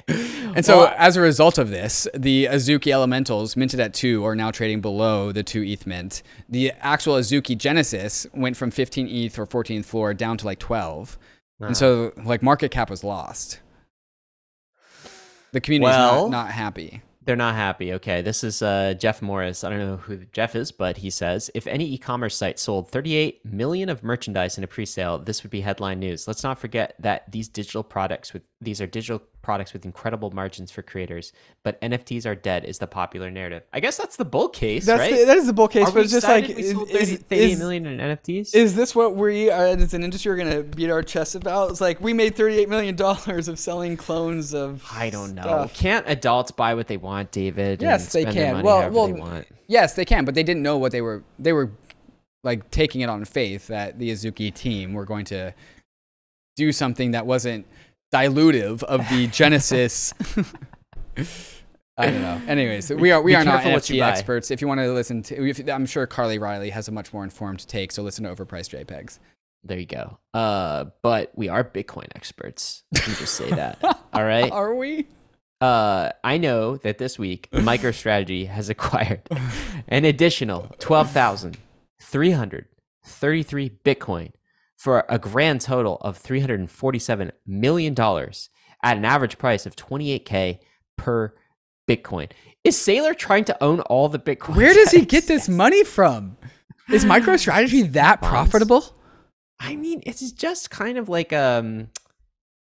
And 0.55 0.65
so, 0.65 0.79
Well, 0.79 0.93
as 0.97 1.17
a 1.17 1.21
result 1.21 1.57
of 1.57 1.69
this, 1.69 2.07
the 2.13 2.45
Azuki 2.45 2.91
Elementals, 2.91 3.55
minted 3.55 3.79
at 3.79 3.93
two, 3.93 4.23
are 4.25 4.35
now 4.35 4.51
trading 4.51 4.81
below 4.81 5.31
the 5.31 5.43
two 5.43 5.63
ETH 5.63 5.87
mint. 5.87 6.21
The 6.47 6.71
actual 6.79 7.15
Azuki 7.15 7.57
Genesis 7.57 8.27
went 8.33 8.55
from 8.57 8.71
15 8.71 9.07
ETH 9.07 9.39
or 9.39 9.45
14th 9.47 9.85
floor 9.85 10.13
down 10.13 10.37
to 10.37 10.45
like 10.45 10.59
12. 10.59 11.17
uh, 11.61 11.65
And 11.65 11.77
so, 11.77 12.11
like, 12.23 12.43
market 12.43 12.69
cap 12.71 12.89
was 12.89 13.03
lost. 13.03 13.59
The 15.51 15.61
community's 15.61 15.95
Well- 15.95 16.29
not, 16.29 16.45
not 16.45 16.51
happy. 16.51 17.01
They're 17.25 17.35
not 17.35 17.55
happy. 17.55 17.93
Okay, 17.93 18.21
this 18.21 18.43
is 18.43 18.61
uh, 18.61 18.93
Jeff 18.93 19.19
Morris. 19.19 19.63
I 19.63 19.71
don't 19.71 19.79
know 19.79 19.97
who 19.97 20.25
Jeff 20.31 20.55
is, 20.55 20.71
but 20.71 20.97
he 20.97 21.09
says 21.09 21.49
if 21.55 21.65
any 21.65 21.85
e-commerce 21.91 22.35
site 22.35 22.59
sold 22.59 22.91
38 22.91 23.43
million 23.43 23.89
of 23.89 24.03
merchandise 24.03 24.59
in 24.59 24.63
a 24.63 24.67
pre-sale, 24.67 25.17
this 25.17 25.41
would 25.41 25.49
be 25.49 25.61
headline 25.61 25.99
news. 25.99 26.27
Let's 26.27 26.43
not 26.43 26.59
forget 26.59 26.95
that 26.99 27.31
these 27.31 27.47
digital 27.47 27.83
products 27.83 28.31
with 28.31 28.43
these 28.61 28.79
are 28.79 28.87
digital 28.87 29.21
products 29.41 29.73
with 29.73 29.83
incredible 29.85 30.31
margins 30.31 30.71
for 30.71 30.81
creators, 30.81 31.33
but 31.63 31.79
NFTs 31.81 32.25
are 32.25 32.35
dead 32.35 32.63
is 32.63 32.79
the 32.79 32.87
popular 32.87 33.29
narrative. 33.29 33.63
I 33.73 33.81
guess 33.81 33.97
that's 33.97 34.15
the 34.15 34.23
bull 34.25 34.47
case, 34.47 34.85
That's 34.85 34.99
right? 34.99 35.13
the, 35.13 35.25
that 35.25 35.37
is 35.37 35.45
the 35.45 35.53
bull 35.53 35.67
case, 35.67 35.83
are 35.83 35.91
but 35.91 35.95
we 35.95 36.01
it's 36.03 36.11
just 36.13 36.27
like, 36.27 36.47
we 36.47 36.53
is, 36.55 36.71
sold 36.71 36.89
is, 36.89 37.13
30, 37.17 37.35
is- 37.35 37.59
million 37.59 37.85
in 37.85 37.97
NFTs? 37.99 38.55
is 38.55 38.73
this 38.73 38.95
what 38.95 39.15
we 39.15 39.49
are, 39.51 39.65
as 39.67 39.93
an 39.93 40.03
industry 40.03 40.31
are 40.31 40.37
going 40.37 40.49
to 40.51 40.63
beat 40.63 40.89
our 40.89 41.03
chests 41.03 41.35
about? 41.35 41.69
It's 41.71 41.81
like 41.81 41.99
we 41.99 42.13
made 42.13 42.35
$38 42.35 42.69
million 42.69 42.99
of 42.99 43.59
selling 43.59 43.97
clones 43.97 44.53
of. 44.53 44.83
I 44.91 45.09
don't 45.09 45.35
know. 45.35 45.41
stuff. 45.43 45.73
Can't 45.73 46.05
adults 46.09 46.51
buy 46.51 46.73
what 46.75 46.87
they 46.87 46.97
want, 46.97 47.31
David? 47.31 47.81
and 47.81 47.81
Yes, 47.81 48.11
they 48.13 48.21
spend 48.21 48.37
their 48.37 48.45
can. 48.45 48.53
money 48.53 48.65
Well, 48.65 48.89
well, 48.89 49.07
they 49.07 49.13
want? 49.19 49.47
Yes, 49.67 49.93
they 49.95 50.05
can, 50.05 50.23
but 50.25 50.33
they 50.33 50.43
didn't 50.43 50.63
know 50.63 50.77
what 50.77 50.91
they 50.93 51.01
were. 51.01 51.23
They 51.37 51.51
were 51.53 51.71
like 52.43 52.71
taking 52.71 53.01
it 53.01 53.09
on 53.09 53.25
faith 53.25 53.67
that 53.67 53.99
the 53.99 54.11
Azuki 54.11 54.53
team 54.53 54.93
were 54.93 55.05
going 55.05 55.25
to 55.25 55.53
do 56.55 56.71
something 56.71 57.11
that 57.11 57.25
wasn't 57.25 57.65
dilutive 58.15 58.83
of 58.83 59.07
the 59.09 59.27
Genesis. 59.31 60.13
I 61.97 62.07
don't 62.07 62.21
know. 62.21 62.41
Anyways, 62.47 62.91
we 62.91 63.11
are 63.11 63.21
we 63.21 63.31
Be 63.31 63.35
are 63.35 63.43
not 63.43 63.63
NFT 63.63 64.01
experts. 64.01 64.51
If 64.51 64.61
you 64.61 64.67
want 64.67 64.79
to 64.81 64.91
listen 64.91 65.23
to, 65.23 65.49
if, 65.49 65.67
I'm 65.69 65.85
sure 65.85 66.05
Carly 66.07 66.37
Reilly 66.37 66.69
has 66.69 66.87
a 66.87 66.91
much 66.91 67.13
more 67.13 67.23
informed 67.23 67.65
take. 67.67 67.91
So 67.91 68.03
listen 68.03 68.25
to 68.25 68.33
Overpriced 68.33 68.85
JPEGs. 68.85 69.19
There 69.63 69.79
you 69.79 69.85
go. 69.85 70.19
Uh, 70.33 70.85
but 71.01 71.31
we 71.35 71.49
are 71.49 71.63
Bitcoin 71.63 72.07
experts. 72.15 72.83
Let 72.93 73.07
me 73.07 73.15
just 73.15 73.33
say 73.33 73.49
that. 73.49 73.79
All 74.13 74.23
right. 74.23 74.51
Are 74.51 74.75
we? 74.75 75.07
Uh, 75.61 76.11
I 76.23 76.37
know 76.37 76.77
that 76.77 76.97
this 76.97 77.17
week 77.17 77.49
MicroStrategy 77.51 78.47
has 78.47 78.69
acquired 78.69 79.21
an 79.87 80.05
additional 80.05 80.75
twelve 80.79 81.11
thousand 81.11 81.57
three 82.01 82.31
hundred 82.31 82.67
thirty-three 83.05 83.71
Bitcoin 83.83 84.33
for 84.85 85.03
a 85.09 85.17
grand 85.17 85.61
total 85.61 85.97
of 86.01 86.15
three 86.15 86.39
hundred 86.39 86.59
and 86.59 86.69
forty-seven 86.69 87.31
million 87.47 87.95
dollars 87.95 88.49
at 88.83 88.97
an 88.97 89.03
average 89.03 89.39
price 89.39 89.65
of 89.65 89.75
twenty-eight 89.75 90.25
k 90.25 90.59
per 90.95 91.33
Bitcoin. 91.89 92.31
Is 92.63 92.77
Saylor 92.77 93.17
trying 93.17 93.45
to 93.45 93.63
own 93.63 93.79
all 93.81 94.09
the 94.09 94.19
Bitcoin? 94.19 94.55
Where 94.55 94.75
does 94.75 94.91
he 94.91 95.03
get 95.03 95.25
this 95.25 95.49
money 95.49 95.83
from? 95.83 96.37
Is 96.91 97.03
MicroStrategy 97.03 97.93
that 97.93 98.21
profitable? 98.21 98.95
I 99.59 99.75
mean, 99.75 100.03
it's 100.05 100.31
just 100.31 100.69
kind 100.69 100.99
of 100.99 101.09
like 101.09 101.33
um, 101.33 101.87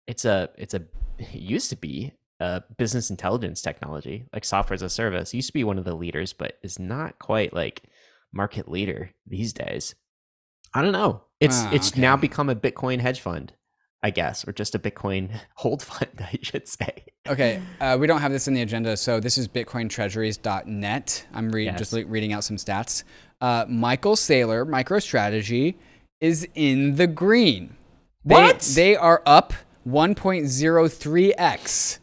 it's 0.05 0.25
a 0.25 0.49
it's 0.57 0.73
a 0.73 0.83
it 1.19 1.35
used 1.35 1.69
to 1.69 1.77
be 1.77 2.11
a 2.41 2.63
business 2.77 3.09
intelligence 3.09 3.61
technology, 3.61 4.25
like 4.33 4.43
software 4.43 4.75
as 4.75 4.81
a 4.81 4.89
service. 4.89 5.33
It 5.33 5.37
used 5.37 5.49
to 5.49 5.53
be 5.53 5.63
one 5.63 5.77
of 5.77 5.85
the 5.85 5.95
leaders, 5.95 6.33
but 6.33 6.57
is 6.63 6.79
not 6.79 7.17
quite 7.17 7.53
like 7.53 7.83
market 8.33 8.67
leader 8.67 9.11
these 9.25 9.53
days. 9.53 9.95
I 10.73 10.81
don't 10.81 10.93
know. 10.93 11.21
It's 11.39 11.55
Ah, 11.57 11.69
it's 11.73 11.91
okay. 11.91 12.01
now 12.01 12.17
become 12.17 12.49
a 12.49 12.55
Bitcoin 12.55 12.99
hedge 12.99 13.21
fund, 13.21 13.53
I 14.03 14.09
guess, 14.09 14.47
or 14.47 14.51
just 14.51 14.75
a 14.75 14.79
Bitcoin 14.79 15.39
hold 15.55 15.81
fund, 15.81 16.09
I 16.19 16.37
should 16.41 16.67
say. 16.67 17.05
Okay, 17.27 17.61
uh, 17.79 17.97
we 17.99 18.07
don't 18.07 18.21
have 18.21 18.31
this 18.31 18.47
in 18.47 18.53
the 18.53 18.61
agenda, 18.61 18.97
so 18.97 19.19
this 19.19 19.37
is 19.37 19.47
bitcointreasuries.net. 19.47 21.25
I'm 21.33 21.49
Yes. 21.55 21.77
just 21.77 21.93
le- 21.93 22.05
reading 22.05 22.33
out 22.33 22.43
some 22.43 22.57
stats. 22.57 23.03
Uh, 23.41 23.65
Michael 23.69 24.15
Saylor, 24.15 24.67
MicroStrategy, 24.67 25.75
is 26.21 26.47
in 26.55 26.95
the 26.95 27.07
green. 27.07 27.75
They- 28.25 28.35
What? 28.35 28.59
They, 28.75 28.95
are 28.95 29.21
up 29.25 29.53
1.03x 29.87 31.99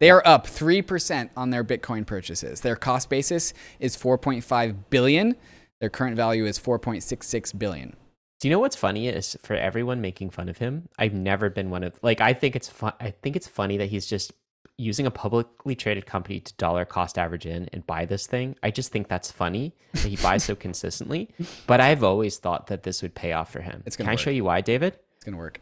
They 0.00 0.10
are 0.10 0.22
up 0.24 0.46
3% 0.46 1.30
on 1.36 1.50
their 1.50 1.64
Bitcoin 1.64 2.06
purchases. 2.06 2.60
Their 2.60 2.76
cost 2.76 3.10
basis 3.10 3.52
is 3.80 3.96
4.5 3.96 4.76
billion. 4.90 5.34
Their 5.80 5.90
current 5.90 6.16
value 6.16 6.46
is 6.46 6.58
4.66 6.58 7.58
billion. 7.58 7.96
Do 8.40 8.46
you 8.48 8.54
know 8.54 8.60
what's 8.60 8.76
funny 8.76 9.08
is 9.08 9.36
for 9.42 9.54
everyone 9.54 10.00
making 10.00 10.30
fun 10.30 10.48
of 10.48 10.58
him? 10.58 10.88
I've 10.98 11.14
never 11.14 11.50
been 11.50 11.70
one 11.70 11.82
of 11.82 11.98
like 12.02 12.20
I 12.20 12.32
think 12.32 12.54
it's 12.54 12.68
fun. 12.68 12.92
I 13.00 13.10
think 13.10 13.34
it's 13.36 13.48
funny 13.48 13.76
that 13.78 13.86
he's 13.86 14.06
just 14.06 14.32
using 14.76 15.06
a 15.06 15.10
publicly 15.10 15.74
traded 15.74 16.06
company 16.06 16.38
to 16.38 16.54
dollar 16.54 16.84
cost 16.84 17.18
average 17.18 17.46
in 17.46 17.68
and 17.72 17.84
buy 17.86 18.04
this 18.04 18.28
thing. 18.28 18.54
I 18.62 18.70
just 18.70 18.92
think 18.92 19.08
that's 19.08 19.32
funny 19.32 19.74
that 19.92 20.04
he 20.04 20.16
buys 20.16 20.44
so 20.44 20.54
consistently. 20.66 21.28
But 21.66 21.80
I've 21.80 22.04
always 22.04 22.36
thought 22.38 22.68
that 22.68 22.84
this 22.84 23.02
would 23.02 23.14
pay 23.14 23.32
off 23.32 23.50
for 23.50 23.60
him. 23.60 23.82
It's 23.86 23.96
gonna 23.96 24.06
Can 24.08 24.12
I 24.12 24.16
show 24.16 24.30
you 24.30 24.44
why, 24.44 24.60
David? 24.60 24.98
It's 25.16 25.24
going 25.24 25.34
to 25.34 25.38
work. 25.38 25.60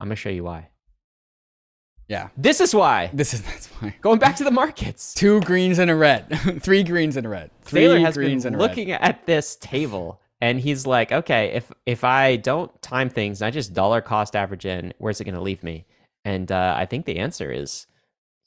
I'm 0.00 0.08
gonna 0.08 0.16
show 0.16 0.30
you 0.30 0.44
why. 0.44 0.68
Yeah. 2.08 2.28
This 2.36 2.60
is 2.60 2.74
why. 2.74 3.10
This 3.12 3.34
is 3.34 3.42
that's 3.42 3.66
why. 3.66 3.94
Going 4.00 4.18
back 4.18 4.36
to 4.36 4.44
the 4.44 4.50
markets. 4.50 5.12
Two 5.12 5.40
greens 5.40 5.78
and 5.78 5.90
a 5.90 5.94
red. 5.94 6.28
Three 6.62 6.82
greens 6.82 7.16
and 7.16 7.26
a 7.26 7.28
red. 7.28 7.50
Three 7.62 7.82
Saylor 7.82 8.00
has 8.00 8.14
greens 8.16 8.44
been 8.44 8.54
and 8.54 8.62
a 8.62 8.64
red. 8.64 8.70
looking 8.70 8.92
at 8.92 9.26
this 9.26 9.56
table 9.56 10.20
and 10.46 10.60
he's 10.60 10.86
like, 10.86 11.10
okay, 11.10 11.48
if 11.54 11.72
if 11.86 12.04
I 12.04 12.36
don't 12.36 12.70
time 12.80 13.08
things, 13.10 13.42
and 13.42 13.48
I 13.48 13.50
just 13.50 13.74
dollar 13.74 14.00
cost 14.00 14.36
average 14.36 14.64
in, 14.64 14.94
where's 14.98 15.20
it 15.20 15.24
going 15.24 15.34
to 15.34 15.40
leave 15.40 15.64
me? 15.64 15.86
And 16.24 16.52
uh, 16.52 16.74
I 16.76 16.86
think 16.86 17.04
the 17.04 17.18
answer 17.18 17.50
is 17.50 17.88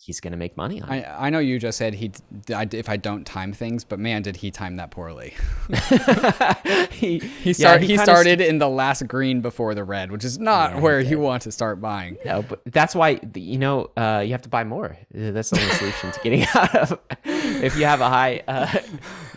he's 0.02 0.20
going 0.20 0.32
to 0.32 0.38
make 0.38 0.56
money 0.56 0.82
on 0.82 0.90
it. 0.92 1.02
I, 1.04 1.28
I 1.28 1.30
know 1.30 1.40
you 1.40 1.60
just 1.60 1.78
said 1.78 1.94
he 1.94 2.12
if 2.48 2.90
I 2.90 2.98
don't 2.98 3.26
time 3.26 3.52
things, 3.54 3.84
but 3.84 4.00
man, 4.00 4.22
did 4.22 4.38
he 4.38 4.50
time 4.50 4.78
that 4.78 4.92
poorly. 4.92 5.34
he 6.92 7.20
He 7.20 7.54
start, 7.54 7.82
he, 7.82 7.88
kinda 7.88 8.04
started 8.04 8.42
in 8.42 8.60
the 8.60 8.70
last 8.70 9.08
green 9.08 9.42
before 9.42 9.76
the 9.76 9.84
red, 9.84 10.12
which 10.12 10.24
is 10.24 10.40
not 10.40 10.76
Yeah, 10.76 10.80
where 10.80 11.00
you 11.00 11.20
want 11.20 11.44
to 11.44 11.52
start 11.52 11.82
buying. 11.82 12.18
No, 12.26 12.42
but 12.42 12.62
that's 12.66 12.96
why 12.96 13.20
you 13.36 13.58
know 13.58 13.92
uh, 13.98 14.24
you 14.26 14.32
have 14.32 14.42
to 14.44 14.50
buy 14.50 14.64
more. 14.64 14.98
Uh, 15.14 15.32
That's 15.32 15.50
the 15.50 15.60
only 15.62 15.74
solution 15.76 16.12
to 16.12 16.20
getting 16.22 16.46
out 16.54 16.76
of. 16.76 17.00
If 17.26 17.78
you 17.78 17.86
have 17.86 18.02
a 18.02 18.10
high 18.10 18.44
uh, 18.48 18.80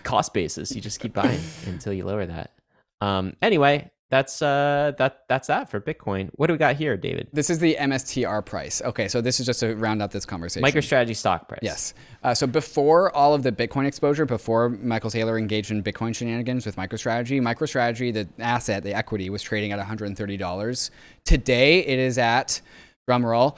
cost 0.05 0.33
basis, 0.33 0.75
you 0.75 0.81
just 0.81 1.01
keep 1.01 1.13
buying 1.13 1.41
until 1.67 1.93
you 1.93 2.05
lower 2.05 2.25
that. 2.25 2.53
Um, 3.01 3.35
anyway, 3.43 3.91
that's 4.13 4.43
uh, 4.43 4.93
that 4.99 5.25
that's 5.27 5.49
that 5.49 5.71
for 5.71 5.81
Bitcoin. 5.81 6.29
What 6.35 6.49
do 6.49 6.53
we 6.53 6.59
got 6.59 6.77
here, 6.77 6.99
David? 6.99 7.29
This 7.33 7.49
is 7.49 7.61
the 7.61 7.79
MSTR 7.81 8.45
price. 8.45 8.83
Okay, 8.83 9.09
so 9.09 9.23
this 9.23 9.41
is 9.41 9.47
just 9.47 9.61
to 9.61 9.75
round 9.75 10.03
out 10.03 10.11
this 10.11 10.27
conversation. 10.27 10.63
MicroStrategy 10.69 11.17
stock 11.17 11.49
price. 11.49 11.61
Yes. 11.63 11.95
Uh, 12.23 12.35
so 12.35 12.47
before 12.47 13.11
all 13.17 13.33
of 13.33 13.43
the 13.43 13.51
Bitcoin 13.51 13.87
exposure, 13.87 14.27
before 14.27 14.69
Michael 14.69 15.09
Saylor 15.09 15.39
engaged 15.39 15.71
in 15.71 15.83
Bitcoin 15.83 16.15
shenanigans 16.15 16.67
with 16.67 16.77
MicroStrategy, 16.77 17.41
MicroStrategy, 17.41 18.13
the 18.13 18.29
asset, 18.39 18.83
the 18.83 18.95
equity, 18.95 19.31
was 19.31 19.41
trading 19.41 19.73
at 19.73 19.81
$130. 19.81 20.91
Today, 21.25 21.79
it 21.79 21.99
is 21.99 22.19
at, 22.19 22.61
drumroll, 23.09 23.57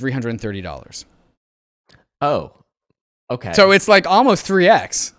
$330. 0.00 1.04
Oh, 2.22 2.52
okay. 3.30 3.52
So 3.52 3.70
it's 3.70 3.86
like 3.86 4.04
almost 4.08 4.48
3x. 4.48 5.12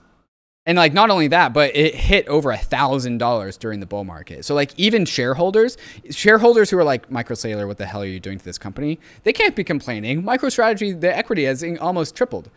And 0.68 0.78
like 0.78 0.94
not 0.94 1.10
only 1.10 1.30
that, 1.30 1.54
but 1.54 1.74
it 1.76 1.96
hit 1.96 2.28
over 2.28 2.52
a 2.52 2.58
thousand 2.58 3.20
dollars 3.20 3.56
during 3.56 3.80
the 3.80 3.86
bull 3.86 4.04
market. 4.04 4.44
So 4.44 4.54
like 4.54 4.78
even 4.78 5.06
shareholders, 5.06 5.78
shareholders 6.12 6.70
who 6.70 6.78
are 6.78 6.84
like 6.84 7.10
Michael 7.10 7.38
Saylor, 7.38 7.66
what 7.66 7.78
the 7.78 7.86
hell 7.86 8.02
are 8.04 8.06
you 8.06 8.20
doing 8.20 8.38
to 8.38 8.44
this 8.44 8.58
company? 8.58 9.00
They 9.24 9.32
can't 9.32 9.56
be 9.56 9.64
complaining. 9.64 10.24
MicroStrategy, 10.24 11.00
the 11.00 11.16
equity 11.18 11.46
has 11.46 11.64
almost 11.80 12.16
tripled. 12.16 12.52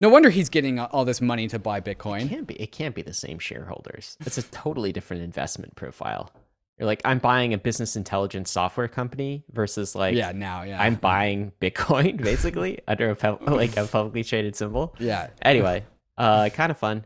No 0.00 0.08
wonder 0.08 0.30
he's 0.30 0.48
getting 0.48 0.80
all 0.80 1.04
this 1.04 1.20
money 1.20 1.46
to 1.46 1.60
buy 1.60 1.80
Bitcoin. 1.80 2.22
it 2.24 2.28
can't 2.30 2.46
be. 2.48 2.54
It 2.54 2.72
can't 2.72 2.96
be 2.96 3.02
the 3.02 3.14
same 3.14 3.38
shareholders. 3.38 4.16
It's 4.26 4.36
a 4.38 4.42
totally 4.42 4.92
different 4.92 5.22
investment 5.22 5.76
profile. 5.76 6.32
You're 6.78 6.88
like, 6.88 7.02
I'm 7.04 7.20
buying 7.20 7.54
a 7.54 7.58
business 7.58 7.94
intelligence 7.94 8.50
software 8.50 8.88
company 8.88 9.44
versus 9.52 9.94
like, 9.94 10.16
Yeah, 10.16 10.32
now, 10.32 10.64
yeah. 10.64 10.82
I'm 10.82 10.96
buying 10.96 11.52
Bitcoin 11.60 12.20
basically 12.20 12.80
under 12.88 13.10
a 13.10 13.38
like 13.54 13.76
a 13.76 13.86
publicly 13.86 14.24
traded 14.24 14.56
symbol. 14.56 14.96
yeah. 14.98 15.28
Anyway, 15.42 15.84
uh, 16.18 16.48
kind 16.48 16.72
of 16.72 16.78
fun. 16.78 17.04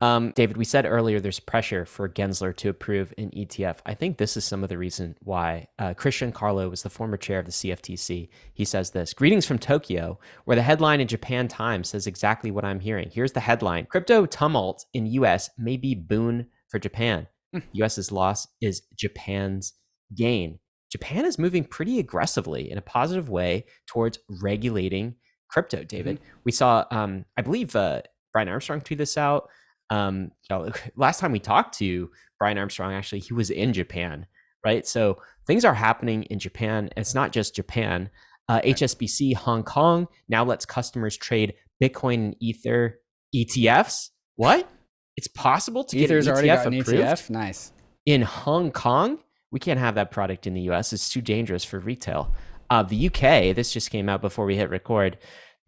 Um, 0.00 0.30
David, 0.32 0.56
we 0.56 0.64
said 0.64 0.86
earlier 0.86 1.18
there's 1.18 1.40
pressure 1.40 1.84
for 1.84 2.08
Gensler 2.08 2.56
to 2.56 2.68
approve 2.68 3.12
an 3.18 3.30
ETF. 3.30 3.78
I 3.84 3.94
think 3.94 4.16
this 4.16 4.36
is 4.36 4.44
some 4.44 4.62
of 4.62 4.68
the 4.68 4.78
reason 4.78 5.16
why. 5.20 5.68
Uh, 5.78 5.94
Chris 5.94 6.16
Giancarlo 6.16 6.70
was 6.70 6.82
the 6.82 6.90
former 6.90 7.16
chair 7.16 7.40
of 7.40 7.46
the 7.46 7.52
CFTC. 7.52 8.28
He 8.54 8.64
says 8.64 8.90
this 8.90 9.12
Greetings 9.12 9.46
from 9.46 9.58
Tokyo, 9.58 10.18
where 10.44 10.56
the 10.56 10.62
headline 10.62 11.00
in 11.00 11.08
Japan 11.08 11.48
Times 11.48 11.88
says 11.88 12.06
exactly 12.06 12.50
what 12.50 12.64
I'm 12.64 12.80
hearing. 12.80 13.10
Here's 13.12 13.32
the 13.32 13.40
headline 13.40 13.86
Crypto 13.86 14.26
tumult 14.26 14.84
in 14.94 15.06
US 15.06 15.50
may 15.58 15.76
be 15.76 15.94
boon 15.94 16.46
for 16.68 16.78
Japan. 16.78 17.26
US's 17.72 18.12
loss 18.12 18.46
is 18.60 18.82
Japan's 18.96 19.72
gain. 20.14 20.58
Japan 20.90 21.24
is 21.24 21.38
moving 21.38 21.64
pretty 21.64 21.98
aggressively 21.98 22.70
in 22.70 22.78
a 22.78 22.82
positive 22.82 23.28
way 23.28 23.66
towards 23.86 24.18
regulating 24.40 25.16
crypto, 25.50 25.82
David. 25.84 26.20
We 26.44 26.52
saw, 26.52 26.84
um, 26.90 27.24
I 27.36 27.42
believe, 27.42 27.74
uh, 27.76 28.02
Brian 28.32 28.48
Armstrong 28.48 28.80
tweeted 28.80 28.98
this 28.98 29.16
out. 29.18 29.48
Um, 29.90 30.30
last 30.96 31.20
time 31.20 31.32
we 31.32 31.40
talked 31.40 31.78
to 31.78 32.10
Brian 32.38 32.58
Armstrong, 32.58 32.92
actually, 32.92 33.20
he 33.20 33.34
was 33.34 33.50
in 33.50 33.72
Japan, 33.72 34.26
right? 34.64 34.86
So 34.86 35.18
things 35.46 35.64
are 35.64 35.74
happening 35.74 36.24
in 36.24 36.38
Japan. 36.38 36.90
It's 36.96 37.14
not 37.14 37.32
just 37.32 37.54
Japan. 37.54 38.10
Uh, 38.48 38.60
HSBC 38.62 39.34
Hong 39.34 39.62
Kong 39.62 40.08
now 40.28 40.44
lets 40.44 40.64
customers 40.64 41.16
trade 41.16 41.54
Bitcoin 41.82 42.14
and 42.14 42.36
Ether 42.40 43.00
ETFs. 43.34 44.10
What? 44.36 44.68
It's 45.16 45.28
possible 45.28 45.84
to 45.84 45.98
Ether's 45.98 46.26
get 46.26 46.30
an 46.30 46.34
already 46.34 46.48
ETF 46.48 46.64
got 46.64 46.66
an 46.66 46.72
ETF. 46.72 47.30
Nice. 47.30 47.72
in 48.06 48.22
Hong 48.22 48.70
Kong. 48.70 49.18
We 49.50 49.58
can't 49.58 49.80
have 49.80 49.94
that 49.96 50.10
product 50.10 50.46
in 50.46 50.54
the 50.54 50.60
US. 50.70 50.92
It's 50.92 51.10
too 51.10 51.20
dangerous 51.20 51.64
for 51.64 51.78
retail. 51.78 52.32
Uh, 52.70 52.82
the 52.82 53.06
UK, 53.06 53.54
this 53.54 53.72
just 53.72 53.90
came 53.90 54.08
out 54.08 54.20
before 54.20 54.44
we 54.44 54.56
hit 54.56 54.70
record. 54.70 55.18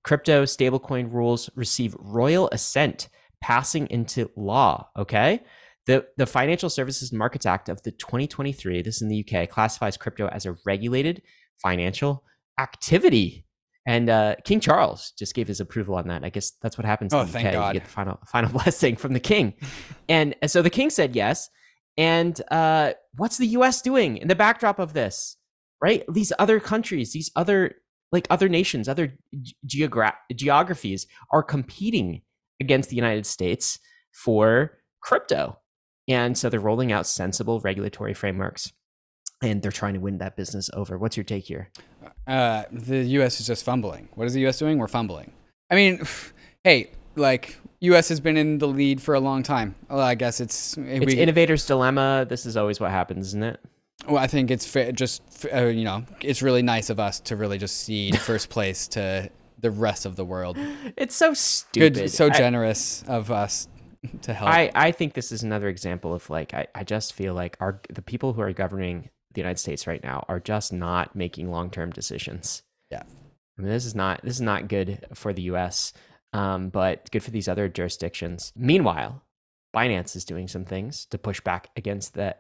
Crypto 0.04 0.44
stablecoin 0.44 1.12
rules 1.12 1.50
receive 1.56 1.96
royal 1.98 2.48
assent, 2.52 3.08
passing 3.41 3.86
into 3.88 4.30
law. 4.36 4.88
Okay. 4.97 5.43
The, 5.86 6.07
the 6.16 6.26
Financial 6.26 6.70
Services 6.70 7.12
Markets 7.12 7.47
Act 7.47 7.68
of 7.68 7.82
the 7.82 7.91
2023, 7.91 8.82
this 8.82 8.97
is 8.97 9.03
in 9.03 9.09
the 9.09 9.26
UK, 9.26 9.49
classifies 9.49 9.97
crypto 9.97 10.28
as 10.28 10.47
a 10.47 10.57
regulated 10.64 11.22
financial 11.61 12.24
activity. 12.59 13.47
And 13.86 14.11
uh, 14.11 14.36
King 14.45 14.61
Charles 14.61 15.12
just 15.18 15.34
gave 15.34 15.49
his 15.49 15.59
approval 15.59 15.95
on 15.97 16.07
that. 16.09 16.22
I 16.22 16.28
guess 16.28 16.53
that's 16.62 16.76
what 16.76 16.84
happens 16.84 17.14
Oh, 17.14 17.20
in 17.20 17.26
the 17.26 17.32
thank 17.32 17.49
UK. 17.49 17.53
God. 17.55 17.74
You 17.74 17.80
get 17.80 17.84
the 17.86 17.91
final 17.93 18.20
final 18.26 18.51
blessing 18.53 18.97
from 18.97 19.14
the 19.14 19.20
king. 19.20 19.55
and, 20.09 20.34
so 20.47 20.62
the 20.62 20.70
king 20.70 20.91
said 20.91 21.16
yes. 21.16 21.49
And 21.97 22.41
uh, 22.51 22.93
what's 23.16 23.38
the 23.38 23.47
U.S. 23.49 23.82
doing 23.82 24.18
in 24.18 24.28
the 24.28 24.34
backdrop 24.34 24.78
of 24.78 24.93
this? 24.93 25.36
Right, 25.82 26.05
these 26.12 26.30
other 26.38 26.61
countries, 26.61 27.14
these 27.14 27.30
other 27.34 27.76
like 28.12 28.26
other 28.28 28.51
nations, 28.51 28.86
other 28.86 29.14
ge- 29.41 29.55
geogra- 29.66 30.12
geographies 30.36 31.07
are 31.32 31.43
competing 31.43 32.20
against 32.61 32.90
the 32.90 32.96
United 32.96 33.26
States 33.26 33.78
for 34.12 34.78
crypto, 35.00 35.58
and 36.08 36.36
so 36.36 36.48
they're 36.48 36.61
rolling 36.61 36.92
out 36.92 37.06
sensible 37.06 37.61
regulatory 37.61 38.14
frameworks, 38.14 38.72
and 39.42 39.62
they're 39.62 39.70
trying 39.70 39.94
to 39.94 40.00
win 40.00 40.18
that 40.18 40.36
business 40.36 40.70
over. 40.74 40.98
What's 40.98 41.16
your 41.16 41.24
take 41.24 41.44
here? 41.44 41.70
Uh, 42.26 42.64
the 42.70 42.98
U.S. 42.98 43.40
is 43.40 43.46
just 43.46 43.64
fumbling. 43.64 44.08
What 44.14 44.26
is 44.26 44.34
the 44.34 44.40
U.S. 44.40 44.58
doing? 44.58 44.78
We're 44.78 44.88
fumbling. 44.88 45.32
I 45.70 45.74
mean, 45.74 46.02
hey, 46.64 46.90
like 47.16 47.58
U.S. 47.80 48.08
has 48.08 48.20
been 48.20 48.36
in 48.36 48.58
the 48.58 48.68
lead 48.68 49.00
for 49.00 49.14
a 49.14 49.20
long 49.20 49.42
time. 49.42 49.74
Well, 49.88 50.00
I 50.00 50.14
guess 50.14 50.40
it's. 50.40 50.76
It's 50.76 51.06
we, 51.06 51.20
innovator's 51.20 51.66
dilemma. 51.66 52.26
This 52.28 52.46
is 52.46 52.56
always 52.56 52.80
what 52.80 52.90
happens, 52.90 53.28
isn't 53.28 53.42
it? 53.42 53.61
well, 54.06 54.18
I 54.18 54.26
think 54.26 54.50
it's 54.50 54.72
just 54.92 55.46
uh, 55.52 55.66
you 55.66 55.84
know 55.84 56.04
it's 56.20 56.42
really 56.42 56.62
nice 56.62 56.90
of 56.90 56.98
us 57.00 57.20
to 57.20 57.36
really 57.36 57.58
just 57.58 57.78
cede 57.78 58.18
first 58.20 58.48
place 58.48 58.88
to 58.88 59.30
the 59.61 59.70
rest 59.70 60.06
of 60.06 60.16
the 60.16 60.24
world. 60.24 60.58
It's 60.96 61.14
so 61.14 61.34
stupid. 61.34 61.94
Good, 61.94 62.11
so 62.11 62.26
I- 62.26 62.30
generous 62.30 63.02
of 63.06 63.30
us 63.30 63.68
to 64.22 64.32
help. 64.34 64.50
I, 64.50 64.70
I 64.74 64.92
think 64.92 65.14
this 65.14 65.32
is 65.32 65.42
another 65.42 65.68
example 65.68 66.14
of 66.14 66.28
like 66.30 66.54
I, 66.54 66.66
I 66.74 66.84
just 66.84 67.12
feel 67.12 67.34
like 67.34 67.56
our 67.61 67.80
the 67.90 68.02
people 68.02 68.32
who 68.32 68.40
are 68.40 68.52
governing 68.52 69.11
the 69.32 69.40
United 69.40 69.58
States 69.58 69.86
right 69.86 70.02
now 70.02 70.24
are 70.28 70.40
just 70.40 70.72
not 70.72 71.14
making 71.14 71.50
long 71.50 71.70
term 71.70 71.90
decisions. 71.90 72.62
Yeah. 72.90 73.02
I 73.58 73.62
mean 73.62 73.70
this 73.70 73.84
is 73.84 73.94
not 73.94 74.22
this 74.22 74.34
is 74.34 74.40
not 74.40 74.68
good 74.68 75.06
for 75.14 75.32
the 75.32 75.42
US, 75.42 75.92
um, 76.32 76.70
but 76.70 77.11
good 77.11 77.22
for 77.22 77.30
these 77.30 77.48
other 77.48 77.68
jurisdictions. 77.68 78.52
Meanwhile, 78.56 79.22
Binance 79.74 80.16
is 80.16 80.24
doing 80.24 80.48
some 80.48 80.64
things 80.64 81.06
to 81.06 81.18
push 81.18 81.40
back 81.40 81.68
against 81.76 82.14
the 82.14 82.36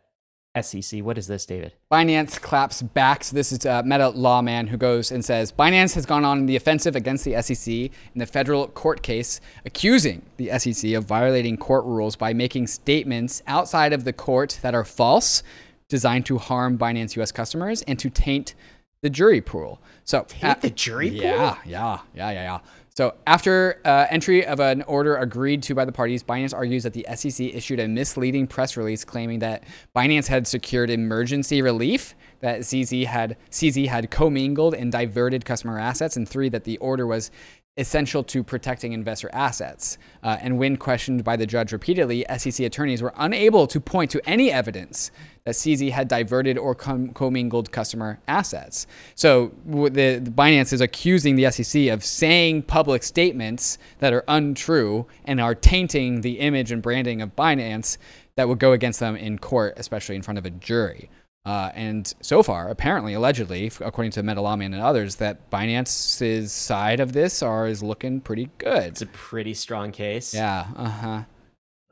SEC. 0.60 1.00
What 1.00 1.16
is 1.16 1.28
this, 1.28 1.46
David? 1.46 1.74
Binance 1.92 2.40
claps 2.40 2.82
back. 2.82 3.22
So 3.24 3.36
this 3.36 3.52
is 3.52 3.64
a 3.64 3.82
MetaLawMan 3.84 4.68
who 4.68 4.76
goes 4.76 5.12
and 5.12 5.24
says 5.24 5.52
Binance 5.52 5.94
has 5.94 6.06
gone 6.06 6.24
on 6.24 6.46
the 6.46 6.56
offensive 6.56 6.96
against 6.96 7.24
the 7.24 7.40
SEC 7.40 7.72
in 7.72 7.90
the 8.16 8.26
federal 8.26 8.66
court 8.68 9.02
case, 9.02 9.40
accusing 9.64 10.22
the 10.38 10.50
SEC 10.58 10.92
of 10.92 11.04
violating 11.04 11.56
court 11.56 11.84
rules 11.84 12.16
by 12.16 12.32
making 12.32 12.66
statements 12.66 13.42
outside 13.46 13.92
of 13.92 14.04
the 14.04 14.12
court 14.12 14.58
that 14.62 14.74
are 14.74 14.84
false, 14.84 15.42
designed 15.88 16.26
to 16.26 16.38
harm 16.38 16.76
Binance 16.76 17.16
US 17.20 17.30
customers 17.30 17.82
and 17.82 17.98
to 18.00 18.10
taint 18.10 18.54
the 19.02 19.10
jury 19.10 19.40
pool. 19.40 19.80
So 20.04 20.24
Taint 20.28 20.58
uh, 20.58 20.60
the 20.60 20.70
jury 20.70 21.10
pool? 21.10 21.20
Yeah, 21.20 21.56
yeah, 21.64 21.98
yeah, 22.14 22.30
yeah, 22.30 22.42
yeah. 22.42 22.58
So 23.00 23.14
after 23.26 23.80
uh, 23.86 24.08
entry 24.10 24.44
of 24.44 24.60
an 24.60 24.82
order 24.82 25.16
agreed 25.16 25.62
to 25.62 25.74
by 25.74 25.86
the 25.86 25.90
parties, 25.90 26.22
Binance 26.22 26.52
argues 26.52 26.82
that 26.82 26.92
the 26.92 27.06
SEC 27.14 27.46
issued 27.46 27.80
a 27.80 27.88
misleading 27.88 28.46
press 28.46 28.76
release 28.76 29.06
claiming 29.06 29.38
that 29.38 29.64
Binance 29.96 30.26
had 30.26 30.46
secured 30.46 30.90
emergency 30.90 31.62
relief, 31.62 32.14
that 32.40 32.60
CZ 32.60 33.06
had 33.06 33.38
CZ 33.50 33.86
had 33.86 34.10
commingled 34.10 34.74
and 34.74 34.92
diverted 34.92 35.46
customer 35.46 35.78
assets, 35.78 36.18
and 36.18 36.28
three 36.28 36.50
that 36.50 36.64
the 36.64 36.76
order 36.76 37.06
was 37.06 37.30
essential 37.76 38.22
to 38.24 38.42
protecting 38.42 38.92
investor 38.92 39.30
assets. 39.32 39.96
Uh, 40.22 40.36
and 40.40 40.58
when 40.58 40.76
questioned 40.76 41.24
by 41.24 41.36
the 41.36 41.46
judge 41.46 41.72
repeatedly, 41.72 42.24
SEC 42.36 42.66
attorneys 42.66 43.00
were 43.00 43.12
unable 43.16 43.66
to 43.66 43.80
point 43.80 44.10
to 44.10 44.20
any 44.28 44.50
evidence 44.50 45.10
that 45.44 45.54
CZ 45.54 45.90
had 45.90 46.08
diverted 46.08 46.58
or 46.58 46.74
com- 46.74 47.10
commingled 47.10 47.72
customer 47.72 48.20
assets. 48.28 48.86
So 49.14 49.52
the, 49.64 50.20
the 50.22 50.30
Binance 50.30 50.72
is 50.72 50.80
accusing 50.80 51.36
the 51.36 51.50
SEC 51.50 51.88
of 51.88 52.04
saying 52.04 52.62
public 52.62 53.02
statements 53.02 53.78
that 54.00 54.12
are 54.12 54.24
untrue 54.28 55.06
and 55.24 55.40
are 55.40 55.54
tainting 55.54 56.20
the 56.20 56.40
image 56.40 56.72
and 56.72 56.82
branding 56.82 57.22
of 57.22 57.34
Binance 57.36 57.96
that 58.34 58.48
would 58.48 58.58
go 58.58 58.72
against 58.72 59.00
them 59.00 59.16
in 59.16 59.38
court, 59.38 59.74
especially 59.76 60.16
in 60.16 60.22
front 60.22 60.38
of 60.38 60.44
a 60.44 60.50
jury. 60.50 61.08
Uh, 61.46 61.70
and 61.74 62.12
so 62.20 62.42
far, 62.42 62.68
apparently, 62.68 63.14
allegedly, 63.14 63.70
according 63.80 64.12
to 64.12 64.22
MetaLawMan 64.22 64.66
and 64.66 64.80
others, 64.80 65.16
that 65.16 65.50
Binance's 65.50 66.52
side 66.52 67.00
of 67.00 67.12
this 67.14 67.42
are 67.42 67.66
is 67.66 67.82
looking 67.82 68.20
pretty 68.20 68.50
good. 68.58 68.84
It's 68.84 69.02
a 69.02 69.06
pretty 69.06 69.54
strong 69.54 69.90
case. 69.90 70.34
Yeah. 70.34 70.66
Uh-huh. 70.76 71.08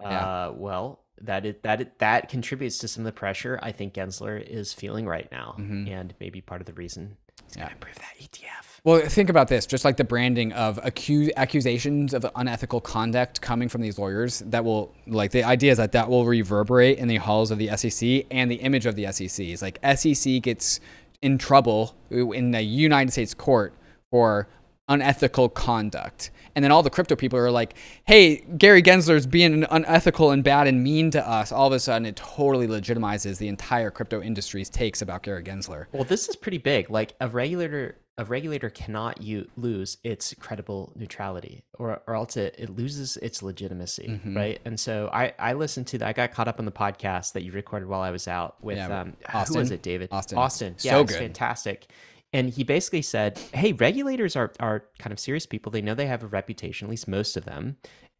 Uh 0.05 0.09
Yeah. 0.09 0.49
Well, 0.51 1.01
that 1.23 1.47
it, 1.47 1.63
that 1.63 1.81
it, 1.81 1.99
that 1.99 2.29
contributes 2.29 2.79
to 2.79 2.89
some 2.89 3.03
of 3.03 3.07
the 3.07 3.19
pressure 3.19 3.59
I 3.63 3.73
think 3.73 3.95
Gensler 3.95 4.41
is 4.41 4.73
feeling 4.75 5.07
right 5.07 5.29
now, 5.33 5.57
Mm-hmm. 5.59 5.89
and 5.89 6.15
maybe 6.21 6.41
part 6.43 6.61
of 6.61 6.67
the 6.67 6.75
reason 6.75 7.17
he's 7.47 7.57
going 7.57 7.69
to 7.69 7.75
improve 7.75 7.97
that 7.97 8.15
ETF. 8.21 8.68
Well, 8.89 9.01
think 9.03 9.29
about 9.29 9.49
this 9.49 9.67
just 9.67 9.85
like 9.85 9.99
the 9.99 10.05
branding 10.05 10.51
of 10.55 10.83
accu- 10.83 11.31
accusations 11.37 12.15
of 12.15 12.25
unethical 12.35 12.81
conduct 12.81 13.39
coming 13.43 13.69
from 13.69 13.83
these 13.83 13.99
lawyers, 13.99 14.39
that 14.47 14.65
will, 14.65 14.95
like, 15.07 15.31
the 15.31 15.45
idea 15.45 15.73
is 15.73 15.77
that 15.77 15.93
that 15.93 16.09
will 16.09 16.25
reverberate 16.25 16.97
in 16.97 17.07
the 17.07 17.17
halls 17.17 17.51
of 17.51 17.59
the 17.59 17.69
SEC 17.77 18.25
and 18.31 18.51
the 18.51 18.55
image 18.55 18.87
of 18.87 18.97
the 18.97 19.13
SEC. 19.13 19.45
Is 19.45 19.61
like 19.61 19.79
SEC 19.95 20.41
gets 20.41 20.81
in 21.21 21.37
trouble 21.37 21.97
in 22.11 22.53
the 22.53 22.63
United 22.63 23.13
States 23.13 23.35
court 23.35 23.75
for 24.11 24.49
unethical 24.89 25.51
conduct. 25.51 26.31
And 26.55 26.65
then 26.65 26.73
all 26.73 26.83
the 26.83 26.89
crypto 26.89 27.15
people 27.15 27.39
are 27.39 27.51
like, 27.51 27.77
hey, 28.07 28.37
Gary 28.57 28.83
Gensler's 28.83 29.27
being 29.27 29.67
unethical 29.71 30.31
and 30.31 30.43
bad 30.43 30.67
and 30.67 30.83
mean 30.83 31.11
to 31.11 31.29
us. 31.29 31.53
All 31.53 31.67
of 31.67 31.75
a 31.75 31.79
sudden, 31.79 32.07
it 32.07 32.17
totally 32.17 32.67
legitimizes 32.67 33.37
the 33.37 33.49
entire 33.49 33.91
crypto 33.91 34.23
industry's 34.23 34.71
takes 34.71 35.03
about 35.03 35.25
Gary 35.25 35.43
Gensler. 35.43 35.89
Well, 35.93 36.05
this 36.05 36.27
is 36.31 36.37
pretty 36.37 36.57
big. 36.57 36.89
Like 36.89 37.13
a 37.21 37.29
regulator, 37.29 37.99
a 38.19 38.25
regulator 38.25 38.69
cannot 38.69 39.23
you 39.23 39.49
lose 39.57 39.97
its 40.05 40.35
credible 40.35 40.93
neutrality, 40.97 41.63
or 41.79 42.03
or 42.07 42.15
else 42.15 42.37
it, 42.37 42.55
it 42.59 42.69
loses 42.69 43.17
its 43.19 43.43
legitimacy, 43.43 44.09
Mm-hmm. 44.09 44.37
right? 44.37 44.61
And 44.65 44.79
so 44.79 45.09
I 45.13 45.33
I 45.39 45.53
listened 45.55 45.87
to 45.89 45.99
that. 45.99 46.09
I 46.09 46.13
got 46.13 46.33
caught 46.33 46.49
up 46.49 46.59
on 46.59 46.65
the 46.67 46.73
podcast 46.73 47.33
that 47.33 47.43
you 47.45 47.53
recorded 47.53 47.89
while 47.89 48.01
I 48.03 48.11
was 48.11 48.29
out 48.29 48.63
with 48.63 48.77
Yeah, 48.77 49.01
um 49.01 49.17
Austin. 49.33 49.55
who 49.55 49.61
was 49.61 49.71
it, 49.71 49.83
David? 49.83 50.09
Austin. 50.13 50.37
Austin. 50.37 50.75
So 50.79 50.89
Yeah, 50.89 51.01
it's 51.01 51.13
good. 51.13 51.19
fantastic. 51.21 51.87
And 52.33 52.51
he 52.51 52.63
basically 52.65 53.01
said, 53.03 53.39
"Hey, 53.55 53.73
regulators 53.73 54.37
are 54.37 54.53
are 54.61 54.85
kind 54.99 55.13
of 55.13 55.19
serious 55.21 55.47
people. 55.47 55.73
They 55.73 55.81
know 55.81 55.95
they 55.95 56.07
have 56.07 56.23
a 56.23 56.27
reputation, 56.27 56.87
at 56.87 56.91
least 56.91 57.09
most 57.09 57.37
of 57.39 57.45
them, 57.47 57.77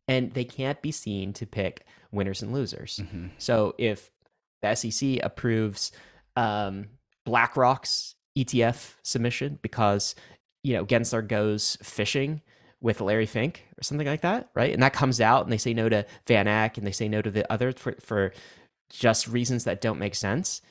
and 0.07 0.33
they 0.33 0.45
can't 0.45 0.81
be 0.81 0.93
seen 0.93 1.33
to 1.35 1.45
pick 1.47 1.85
winners 2.13 2.41
and 2.41 2.53
losers. 2.53 3.01
Mm-hmm. 3.03 3.27
So 3.37 3.75
if 3.77 4.11
the 4.63 4.75
SEC 4.75 5.19
approves 5.23 5.93
um, 6.37 6.87
BlackRock's 7.27 8.15
ETF 8.45 8.95
submission 9.03 9.59
because 9.63 10.15
you 10.63 10.75
know 10.75 10.85
Gensler 10.85 11.27
goes 11.27 11.77
fishing 11.83 12.43
with 12.81 13.01
Larry 13.01 13.27
Fink 13.27 13.67
or 13.79 13.83
something 13.83 14.07
like 14.07 14.21
that, 14.21 14.51
right? 14.55 14.73
And 14.73 14.83
that 14.83 14.93
comes 14.93 15.21
out, 15.21 15.45
and 15.45 15.53
they 15.53 15.59
say 15.59 15.75
no 15.75 15.89
to 15.89 16.07
Van 16.27 16.47
Eck, 16.47 16.79
and 16.79 16.87
they 16.87 16.93
say 16.93 17.09
no 17.09 17.21
to 17.23 17.31
the 17.31 17.51
other 17.53 17.73
for 17.73 17.95
for 18.01 18.33
just 18.91 19.29
reasons 19.29 19.65
that 19.65 19.81
don't 19.81 19.99
make 19.99 20.15
sense. 20.15 20.63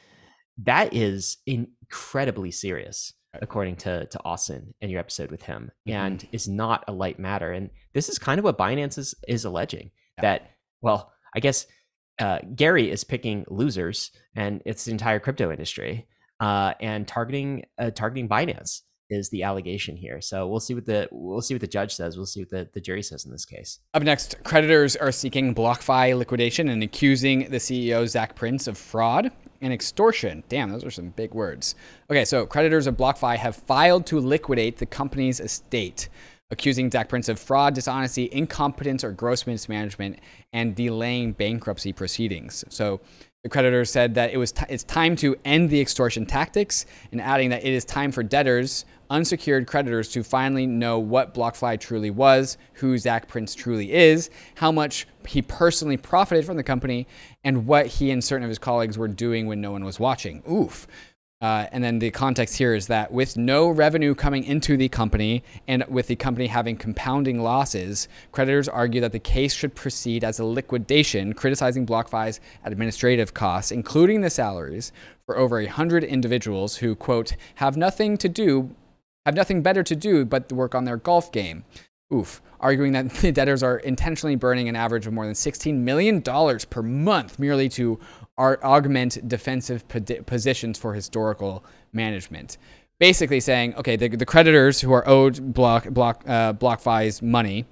That 0.57 0.93
is 0.93 1.37
incredibly 1.45 2.51
serious, 2.51 3.13
according 3.33 3.75
to 3.77 4.05
to 4.05 4.19
Austin 4.23 4.73
in 4.81 4.89
your 4.89 4.99
episode 4.99 5.31
with 5.31 5.43
him, 5.43 5.71
and 5.85 6.27
is 6.31 6.47
not 6.47 6.83
a 6.87 6.93
light 6.93 7.19
matter. 7.19 7.51
And 7.51 7.69
this 7.93 8.09
is 8.09 8.19
kind 8.19 8.39
of 8.39 8.45
what 8.45 8.57
Binance 8.57 8.97
is 8.97 9.15
is 9.27 9.45
alleging 9.45 9.91
that. 10.21 10.51
Well, 10.81 11.11
I 11.35 11.39
guess 11.39 11.65
uh, 12.19 12.39
Gary 12.55 12.89
is 12.89 13.03
picking 13.03 13.45
losers, 13.49 14.11
and 14.35 14.61
it's 14.65 14.85
the 14.85 14.91
entire 14.91 15.19
crypto 15.19 15.51
industry, 15.51 16.07
uh, 16.39 16.73
and 16.79 17.07
targeting 17.07 17.65
uh, 17.77 17.91
targeting 17.91 18.27
Binance 18.29 18.81
is 19.09 19.29
the 19.29 19.43
allegation 19.43 19.95
here. 19.95 20.19
So 20.21 20.47
we'll 20.47 20.59
see 20.59 20.73
what 20.73 20.85
the 20.85 21.07
we'll 21.11 21.41
see 21.41 21.53
what 21.53 21.61
the 21.61 21.67
judge 21.67 21.95
says. 21.95 22.17
We'll 22.17 22.25
see 22.25 22.41
what 22.41 22.49
the, 22.49 22.69
the 22.73 22.81
jury 22.81 23.01
says 23.01 23.25
in 23.25 23.31
this 23.31 23.45
case. 23.45 23.79
Up 23.93 24.03
next, 24.03 24.43
creditors 24.43 24.95
are 24.95 25.11
seeking 25.11 25.55
BlockFi 25.55 26.17
liquidation 26.17 26.69
and 26.69 26.83
accusing 26.83 27.49
the 27.49 27.57
CEO, 27.57 28.07
Zac 28.07 28.35
Prince, 28.35 28.67
of 28.67 28.77
fraud 28.77 29.31
and 29.61 29.73
extortion. 29.73 30.43
Damn, 30.49 30.69
those 30.69 30.83
are 30.83 30.91
some 30.91 31.09
big 31.09 31.33
words. 31.33 31.75
Okay, 32.09 32.25
so 32.25 32.45
creditors 32.45 32.87
of 32.87 32.97
BlockFi 32.97 33.37
have 33.37 33.55
filed 33.55 34.05
to 34.07 34.19
liquidate 34.19 34.77
the 34.77 34.85
company's 34.85 35.39
estate, 35.39 36.09
accusing 36.51 36.91
Zac 36.91 37.09
Prince 37.09 37.29
of 37.29 37.39
fraud, 37.39 37.73
dishonesty, 37.73 38.29
incompetence, 38.31 39.03
or 39.03 39.11
gross 39.11 39.47
mismanagement, 39.47 40.19
and 40.53 40.75
delaying 40.75 41.31
bankruptcy 41.31 41.93
proceedings. 41.93 42.63
So 42.69 43.01
the 43.47 43.51
creditors 43.51 43.89
said 43.89 44.15
that 44.15 44.33
it 44.33 44.37
was 44.37 44.51
t- 44.51 44.65
it's 44.67 44.83
time 44.83 45.15
to 45.15 45.37
end 45.45 45.69
the 45.69 45.79
extortion 45.79 46.25
tactics, 46.25 46.85
and 47.13 47.21
adding 47.21 47.49
that 47.51 47.63
it 47.63 47.71
is 47.71 47.85
time 47.85 48.11
for 48.11 48.21
debtors, 48.21 48.83
unsecured 49.09 49.67
creditors, 49.67 50.09
to 50.09 50.21
finally 50.21 50.67
know 50.67 50.99
what 50.99 51.33
BlockFi 51.33 51.79
truly 51.79 52.09
was, 52.09 52.57
who 52.73 52.97
Zac 52.97 53.29
Prince 53.29 53.55
truly 53.55 53.93
is, 53.93 54.29
how 54.55 54.69
much 54.69 55.07
he 55.25 55.41
personally 55.41 55.95
profited 55.95 56.43
from 56.43 56.57
the 56.57 56.63
company, 56.63 57.07
and 57.45 57.65
what 57.65 57.87
he 57.87 58.11
and 58.11 58.21
certain 58.21 58.43
of 58.43 58.49
his 58.49 58.59
colleagues 58.59 58.97
were 58.97 59.07
doing 59.07 59.47
when 59.47 59.61
no 59.61 59.71
one 59.71 59.85
was 59.85 59.97
watching. 59.97 60.43
Oof. 60.51 60.85
Uh, 61.39 61.67
and 61.71 61.83
then 61.83 61.99
the 61.99 62.09
context 62.09 62.57
here 62.57 62.73
is 62.73 62.87
that 62.87 63.11
with 63.11 63.37
no 63.37 63.69
revenue 63.69 64.15
coming 64.15 64.43
into 64.43 64.75
the 64.75 64.89
company 64.89 65.43
and 65.67 65.85
with 65.87 66.07
the 66.07 66.15
company 66.15 66.47
having 66.47 66.75
compounding 66.75 67.39
losses, 67.39 68.07
creditors 68.31 68.67
argue 68.67 68.99
that 68.99 69.11
the 69.11 69.19
case 69.19 69.53
should 69.53 69.75
proceed 69.75 70.23
as 70.23 70.39
a 70.39 70.45
liquidation, 70.45 71.33
criticizing 71.33 71.85
BlockFi's 71.85 72.39
administrative 72.63 73.35
costs, 73.35 73.71
including 73.71 74.21
the 74.21 74.31
salaries 74.31 74.91
for 75.27 75.37
over 75.37 75.57
100 75.57 76.03
individuals 76.03 76.77
who, 76.77 76.95
quote, 76.95 77.35
have 77.55 77.77
nothing 77.77 78.17
to 78.17 78.27
do, 78.27 78.75
have 79.25 79.35
nothing 79.35 79.61
better 79.61 79.83
to 79.83 79.95
do 79.95 80.25
but 80.25 80.51
work 80.51 80.73
on 80.73 80.85
their 80.85 80.97
golf 80.97 81.31
game. 81.31 81.65
Oof. 82.11 82.41
Arguing 82.59 82.93
that 82.93 83.09
the 83.21 83.31
debtors 83.31 83.61
are 83.61 83.77
intentionally 83.77 84.35
burning 84.35 84.69
an 84.69 84.75
average 84.75 85.05
of 85.05 85.13
more 85.13 85.25
than 85.25 85.35
$16 85.35 85.75
million 85.75 86.21
per 86.21 86.81
month 86.81 87.37
merely 87.37 87.69
to 87.69 87.99
ar- 88.37 88.59
augment 88.63 89.27
defensive 89.27 89.87
positions 89.87 90.77
for 90.77 90.93
historical 90.93 91.63
management. 91.93 92.57
Basically 92.99 93.39
saying, 93.39 93.75
okay, 93.75 93.95
the, 93.95 94.07
the 94.09 94.25
creditors 94.25 94.81
who 94.81 94.91
are 94.91 95.07
owed 95.07 95.53
Block, 95.53 95.87
Block, 95.89 96.23
uh, 96.27 96.53
BlockFi's 96.53 97.21
money 97.21 97.65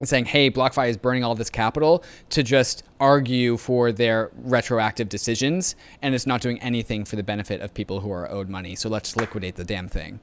and 0.00 0.08
saying, 0.08 0.26
hey, 0.26 0.50
BlockFi 0.50 0.88
is 0.90 0.96
burning 0.96 1.24
all 1.24 1.34
this 1.34 1.50
capital 1.50 2.04
to 2.30 2.42
just 2.42 2.84
argue 3.00 3.56
for 3.56 3.90
their 3.90 4.30
retroactive 4.34 5.08
decisions, 5.08 5.74
and 6.02 6.14
it's 6.14 6.26
not 6.26 6.40
doing 6.40 6.60
anything 6.60 7.04
for 7.04 7.16
the 7.16 7.22
benefit 7.22 7.60
of 7.60 7.72
people 7.74 8.00
who 8.00 8.10
are 8.12 8.30
owed 8.30 8.48
money. 8.48 8.74
So 8.76 8.88
let's 8.88 9.16
liquidate 9.16 9.56
the 9.56 9.64
damn 9.64 9.88
thing. 9.88 10.20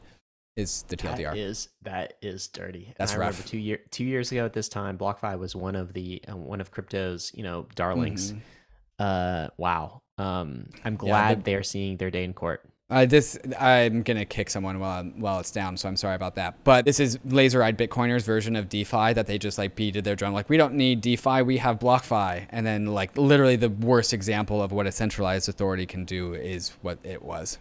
Is 0.58 0.84
the 0.90 0.98
TLDR? 0.98 1.36
is 1.36 1.70
that 1.84 2.14
is 2.22 2.48
dirty. 2.50 2.86
And 2.88 2.96
That's 2.98 3.14
I 3.14 3.18
rough. 3.18 3.30
remember 3.38 3.48
two 3.48 3.58
year 3.58 3.80
two 3.90 4.04
years 4.04 4.34
ago 4.34 4.46
at 4.46 4.52
this 4.52 4.68
time, 4.68 4.98
BlockFi 4.98 5.40
was 5.40 5.56
one 5.56 5.78
of 5.78 5.94
the 5.94 6.22
uh, 6.30 6.36
one 6.36 6.60
of 6.60 6.72
crypto's 6.72 7.32
you 7.34 7.42
know 7.44 7.68
darlings. 7.76 8.34
Mhm. 8.34 8.40
Uh, 9.02 9.48
wow. 9.58 10.02
Um, 10.18 10.70
I'm 10.86 10.96
glad 10.96 11.40
the- 11.40 11.44
they're 11.52 11.64
seeing 11.64 11.98
their 11.98 12.12
day 12.12 12.24
in 12.24 12.34
court. 12.34 12.62
Uh, 12.90 13.06
this 13.06 13.40
I'm 13.58 14.04
gonna 14.04 14.26
kick 14.26 14.50
someone 14.50 14.78
while 14.80 15.06
while 15.06 15.40
it's 15.40 15.52
down, 15.52 15.78
so 15.78 15.88
I'm 15.88 15.96
sorry 15.96 16.16
about 16.16 16.36
that. 16.36 16.62
But 16.66 16.84
this 16.84 17.00
is 17.00 17.18
laser-eyed 17.24 17.78
Bitcoiners' 17.78 18.24
version 18.24 18.58
of 18.58 18.68
DeFi 18.68 19.14
that 19.14 19.28
they 19.28 19.38
just 19.38 19.58
like 19.58 19.76
beated 19.76 20.04
their 20.04 20.18
drum. 20.18 20.34
Like 20.34 20.50
we 20.50 20.58
don't 20.58 20.74
need 20.74 21.00
DeFi, 21.00 21.42
we 21.44 21.56
have 21.58 21.80
BlockFi, 21.80 22.48
and 22.50 22.66
then 22.66 22.88
like 22.88 23.18
literally 23.18 23.56
the 23.56 23.70
worst 23.70 24.12
example 24.14 24.62
of 24.62 24.74
what 24.74 24.88
a 24.88 24.92
centralized 24.92 25.48
authority 25.48 25.86
can 25.86 26.04
do 26.04 26.34
is 26.34 26.74
what 26.82 27.00
it 27.06 27.24
was. 27.24 27.60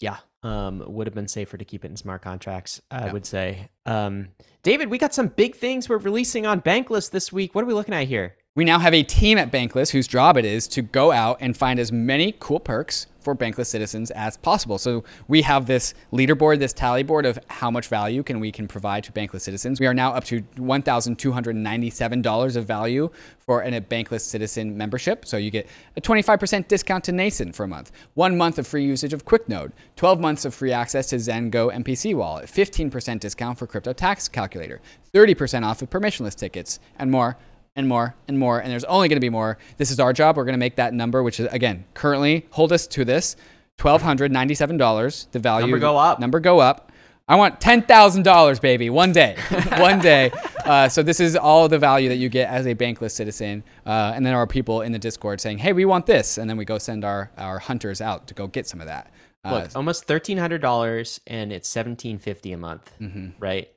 Yeah. 0.00 0.16
Um, 0.42 0.82
would 0.86 1.06
have 1.06 1.14
been 1.14 1.28
safer 1.28 1.58
to 1.58 1.64
keep 1.66 1.84
it 1.84 1.90
in 1.90 1.96
smart 1.98 2.22
contracts, 2.22 2.80
I 2.90 3.06
Yeah. 3.06 3.12
would 3.12 3.26
say. 3.26 3.68
Um, 3.84 4.28
David, 4.62 4.88
we 4.88 4.96
got 4.96 5.12
some 5.12 5.28
big 5.28 5.54
things 5.54 5.86
we're 5.88 5.98
releasing 5.98 6.46
on 6.46 6.62
Bankless 6.62 7.10
this 7.10 7.30
week. 7.30 7.54
What 7.54 7.62
are 7.62 7.66
we 7.68 7.74
looking 7.74 7.94
at 7.94 8.08
here? 8.08 8.36
We 8.54 8.66
now 8.66 8.80
have 8.80 8.92
a 8.92 9.02
team 9.02 9.38
at 9.38 9.50
Bankless 9.50 9.92
whose 9.92 10.06
job 10.06 10.36
it 10.36 10.44
is 10.44 10.68
to 10.68 10.82
go 10.82 11.10
out 11.10 11.38
and 11.40 11.56
find 11.56 11.80
as 11.80 11.90
many 11.90 12.34
cool 12.38 12.60
perks 12.60 13.06
for 13.18 13.34
Bankless 13.34 13.68
citizens 13.68 14.10
as 14.10 14.36
possible. 14.36 14.76
So 14.76 15.04
we 15.26 15.40
have 15.40 15.64
this 15.64 15.94
leaderboard, 16.12 16.58
this 16.58 16.74
tally 16.74 17.02
board 17.02 17.24
of 17.24 17.38
how 17.46 17.70
much 17.70 17.88
value 17.88 18.22
can 18.22 18.40
we 18.40 18.52
can 18.52 18.68
provide 18.68 19.04
to 19.04 19.12
Bankless 19.12 19.40
citizens. 19.40 19.80
We 19.80 19.86
are 19.86 19.94
now 19.94 20.12
up 20.12 20.24
to 20.24 20.42
$1,297 20.56 22.56
of 22.56 22.66
value 22.66 23.08
for 23.38 23.62
an, 23.62 23.72
a 23.72 23.80
Bankless 23.80 24.20
citizen 24.20 24.76
membership. 24.76 25.24
So 25.24 25.38
you 25.38 25.50
get 25.50 25.66
a 25.96 26.02
25% 26.02 26.68
discount 26.68 27.04
to 27.04 27.12
Nansen 27.12 27.52
for 27.52 27.64
a 27.64 27.68
month, 27.68 27.90
one 28.12 28.36
month 28.36 28.58
of 28.58 28.66
free 28.66 28.84
usage 28.84 29.14
of 29.14 29.24
QuickNode, 29.24 29.72
12 29.96 30.20
months 30.20 30.44
of 30.44 30.54
free 30.54 30.72
access 30.72 31.06
to 31.06 31.16
Zengo 31.16 31.72
MPC 31.72 32.14
wallet, 32.14 32.50
15% 32.50 33.18
discount 33.18 33.58
for 33.58 33.66
crypto 33.66 33.94
tax 33.94 34.28
calculator, 34.28 34.82
30% 35.14 35.64
off 35.64 35.80
of 35.80 35.88
permissionless 35.88 36.34
tickets, 36.34 36.80
and 36.98 37.10
more 37.10 37.38
and 37.76 37.88
more 37.88 38.14
and 38.28 38.38
more. 38.38 38.60
And 38.60 38.70
there's 38.70 38.84
only 38.84 39.08
going 39.08 39.16
to 39.16 39.20
be 39.20 39.30
more. 39.30 39.58
This 39.76 39.90
is 39.90 40.00
our 40.00 40.12
job. 40.12 40.36
We're 40.36 40.44
going 40.44 40.54
to 40.54 40.58
make 40.58 40.76
that 40.76 40.94
number, 40.94 41.22
which 41.22 41.40
is 41.40 41.46
again 41.52 41.84
currently 41.94 42.46
hold 42.50 42.72
us 42.72 42.86
to 42.88 43.04
this 43.04 43.36
twelve 43.78 44.02
hundred 44.02 44.32
ninety 44.32 44.54
seven 44.54 44.76
dollars. 44.76 45.28
The 45.32 45.38
value 45.38 45.66
Number 45.66 45.78
go 45.78 45.96
up. 45.96 46.20
Number 46.20 46.40
go 46.40 46.60
up. 46.60 46.92
I 47.28 47.36
want 47.36 47.60
ten 47.60 47.82
thousand 47.82 48.24
dollars, 48.24 48.60
baby, 48.60 48.90
one 48.90 49.12
day, 49.12 49.36
one 49.78 50.00
day. 50.00 50.32
Uh, 50.64 50.88
so 50.88 51.02
this 51.02 51.20
is 51.20 51.36
all 51.36 51.68
the 51.68 51.78
value 51.78 52.08
that 52.08 52.16
you 52.16 52.28
get 52.28 52.48
as 52.48 52.66
a 52.66 52.74
bankless 52.74 53.12
citizen, 53.12 53.62
uh, 53.86 54.12
and 54.14 54.26
then 54.26 54.34
our 54.34 54.46
people 54.46 54.82
in 54.82 54.92
the 54.92 54.98
Discord 54.98 55.40
saying, 55.40 55.58
"Hey, 55.58 55.72
we 55.72 55.84
want 55.84 56.06
this," 56.06 56.36
and 56.36 56.50
then 56.50 56.56
we 56.56 56.64
go 56.64 56.78
send 56.78 57.04
our 57.04 57.30
our 57.38 57.58
hunters 57.58 58.00
out 58.00 58.26
to 58.28 58.34
go 58.34 58.46
get 58.46 58.66
some 58.66 58.80
of 58.80 58.86
that. 58.86 59.12
Uh, 59.44 59.54
Look, 59.54 59.70
almost 59.76 60.04
thirteen 60.04 60.38
hundred 60.38 60.60
dollars, 60.60 61.20
and 61.26 61.52
it's 61.52 61.68
seventeen 61.68 62.18
fifty 62.18 62.52
a 62.52 62.58
month, 62.58 62.92
mhm. 63.00 63.32
right? 63.38 63.70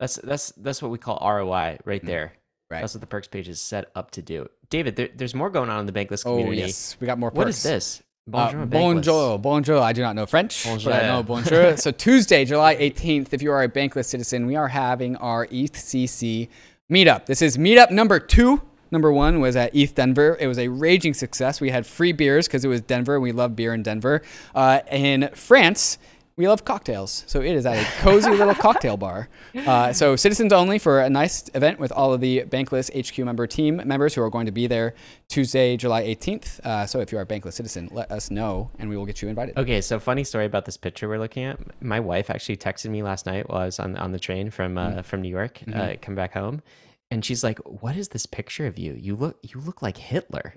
That's 0.00 0.16
that's 0.16 0.52
that's 0.52 0.82
what 0.82 0.90
we 0.90 0.98
call 0.98 1.18
ROI 1.24 1.78
right 1.84 2.04
there. 2.04 2.34
Right. 2.70 2.80
That's 2.80 2.94
what 2.94 3.00
the 3.00 3.06
perks 3.06 3.28
page 3.28 3.48
is 3.48 3.60
set 3.60 3.90
up 3.94 4.10
to 4.12 4.22
do. 4.22 4.48
David, 4.68 4.96
there, 4.96 5.08
there's 5.14 5.34
more 5.34 5.48
going 5.48 5.70
on 5.70 5.80
in 5.80 5.86
the 5.86 5.92
bankless 5.92 6.22
community. 6.22 6.26
Oh 6.26 6.36
community. 6.44 6.60
yes, 6.66 6.96
we 7.00 7.06
got 7.06 7.18
more. 7.18 7.30
Perks. 7.30 7.38
What 7.38 7.48
is 7.48 7.62
this? 7.62 8.02
Uh, 8.02 8.52
Bonjour, 8.52 8.66
Bankless. 8.66 8.70
bonjour, 8.70 9.38
bonjour. 9.38 9.78
I 9.78 9.94
do 9.94 10.02
not 10.02 10.14
know 10.14 10.26
French, 10.26 10.66
but 10.84 10.92
I 10.92 11.06
know 11.06 11.22
bonjour. 11.22 11.76
so 11.78 11.90
Tuesday, 11.90 12.44
July 12.44 12.76
18th, 12.76 13.32
if 13.32 13.40
you 13.40 13.50
are 13.50 13.62
a 13.62 13.70
bankless 13.70 14.04
citizen, 14.04 14.44
we 14.46 14.54
are 14.54 14.68
having 14.68 15.16
our 15.16 15.46
ETHCC 15.46 16.48
meetup. 16.92 17.24
This 17.24 17.40
is 17.40 17.56
meetup 17.56 17.90
number 17.90 18.18
two. 18.20 18.60
Number 18.90 19.10
one 19.12 19.40
was 19.40 19.56
at 19.56 19.74
ETH 19.74 19.94
Denver. 19.94 20.36
It 20.40 20.46
was 20.46 20.58
a 20.58 20.68
raging 20.68 21.14
success. 21.14 21.60
We 21.60 21.70
had 21.70 21.86
free 21.86 22.12
beers 22.12 22.46
because 22.46 22.64
it 22.66 22.68
was 22.68 22.82
Denver. 22.82 23.14
and 23.14 23.22
We 23.22 23.32
love 23.32 23.56
beer 23.56 23.72
in 23.72 23.82
Denver. 23.82 24.20
Uh, 24.54 24.80
in 24.90 25.30
France, 25.34 25.96
we 26.38 26.48
love 26.48 26.64
cocktails. 26.64 27.24
So 27.26 27.42
it 27.42 27.52
is 27.54 27.66
at 27.66 27.76
a 27.76 27.84
cozy 28.00 28.30
little 28.30 28.54
cocktail 28.66 28.96
bar. 28.96 29.28
Uh, 29.54 29.92
so 29.92 30.16
citizens 30.16 30.52
only 30.52 30.78
for 30.78 31.00
a 31.00 31.10
nice 31.10 31.50
event 31.52 31.78
with 31.80 31.92
all 31.92 32.14
of 32.14 32.20
the 32.20 32.44
Bankless 32.44 32.88
HQ 32.96 33.18
member 33.24 33.46
team 33.46 33.82
members 33.84 34.14
who 34.14 34.22
are 34.22 34.30
going 34.30 34.46
to 34.46 34.52
be 34.52 34.66
there 34.68 34.94
Tuesday, 35.28 35.76
July 35.76 36.04
18th. 36.04 36.60
Uh, 36.60 36.86
so 36.86 37.00
if 37.00 37.10
you 37.12 37.18
are 37.18 37.22
a 37.22 37.26
Bankless 37.26 37.54
citizen, 37.54 37.88
let 37.92 38.10
us 38.12 38.30
know 38.30 38.70
and 38.78 38.88
we 38.88 38.96
will 38.96 39.04
get 39.04 39.20
you 39.20 39.28
invited. 39.28 39.58
Okay, 39.58 39.80
so 39.80 39.98
funny 39.98 40.22
story 40.24 40.46
about 40.46 40.64
this 40.64 40.76
picture 40.76 41.08
we're 41.08 41.18
looking 41.18 41.42
at. 41.44 41.58
My 41.82 41.98
wife 42.00 42.30
actually 42.30 42.56
texted 42.56 42.90
me 42.90 43.02
last 43.02 43.26
night 43.26 43.48
while 43.50 43.60
I 43.62 43.64
was 43.66 43.78
on 43.80 43.96
on 43.96 44.12
the 44.12 44.18
train 44.18 44.50
from 44.50 44.76
Mm-hmm. 44.76 44.98
uh, 45.00 45.02
from 45.02 45.22
New 45.22 45.28
York, 45.30 45.60
uh, 45.74 45.94
come 46.00 46.14
back 46.14 46.34
home, 46.34 46.62
and 47.10 47.24
she's 47.24 47.42
like, 47.42 47.58
"What 47.60 47.96
is 47.96 48.10
this 48.10 48.26
picture 48.26 48.66
of 48.66 48.78
you? 48.78 48.92
You 48.92 49.16
look 49.16 49.38
you 49.42 49.60
look 49.60 49.82
like 49.82 49.96
Hitler." 49.96 50.52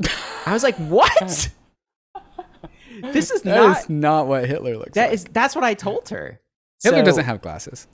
I 0.45 0.53
was 0.53 0.61
like, 0.63 0.75
"What? 0.75 1.49
this 3.13 3.31
is 3.31 3.41
That 3.43 3.55
not 3.55 3.77
is 3.79 3.89
not 3.89 4.27
what 4.27 4.45
Hitler 4.47 4.77
looks 4.77 4.93
that 4.93 5.05
like. 5.09 5.13
is 5.13 5.23
that's 5.25 5.55
what 5.55 5.63
I 5.63 5.73
told 5.73 6.09
her." 6.09 6.39
Hitler 6.83 6.99
So- 6.99 7.05
doesn't 7.05 7.25
have 7.25 7.41
glasses. 7.41 7.87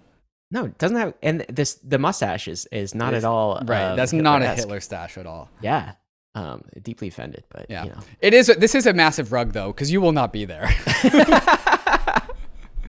no, 0.51 0.65
it 0.65 0.77
doesn't 0.77 0.97
have, 0.97 1.13
and 1.21 1.45
this 1.49 1.75
the 1.75 1.97
mustache 1.99 2.47
is 2.47 2.67
is 2.71 2.95
not 2.95 3.13
at 3.13 3.23
all 3.25 3.61
Right. 3.65 3.83
um, 3.91 3.97
That's 3.97 4.13
not 4.13 4.41
a 4.41 4.45
Hitler-esque. 4.45 4.59
Hitler 4.63 4.79
stash 4.79 5.17
at 5.17 5.25
all. 5.25 5.49
Yeah, 5.61 5.93
um, 6.35 6.63
deeply 6.81 7.09
offended, 7.09 7.43
but 7.49 7.65
Yeah. 7.69 7.83
you 7.83 7.89
know. 7.91 7.99
It 8.21 8.33
is. 8.33 8.47
This 8.57 8.73
is 8.75 8.85
a 8.87 8.93
massive 8.93 9.31
rug 9.31 9.51
though, 9.53 9.67
because 9.73 9.91
you 9.91 9.99
will 10.01 10.13
not 10.13 10.31
be 10.31 10.45
there. 10.45 10.69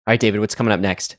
All 0.07 0.13
right, 0.13 0.21
David, 0.21 0.41
what's 0.41 0.55
coming 0.55 0.73
up 0.73 0.81
next? 0.81 1.17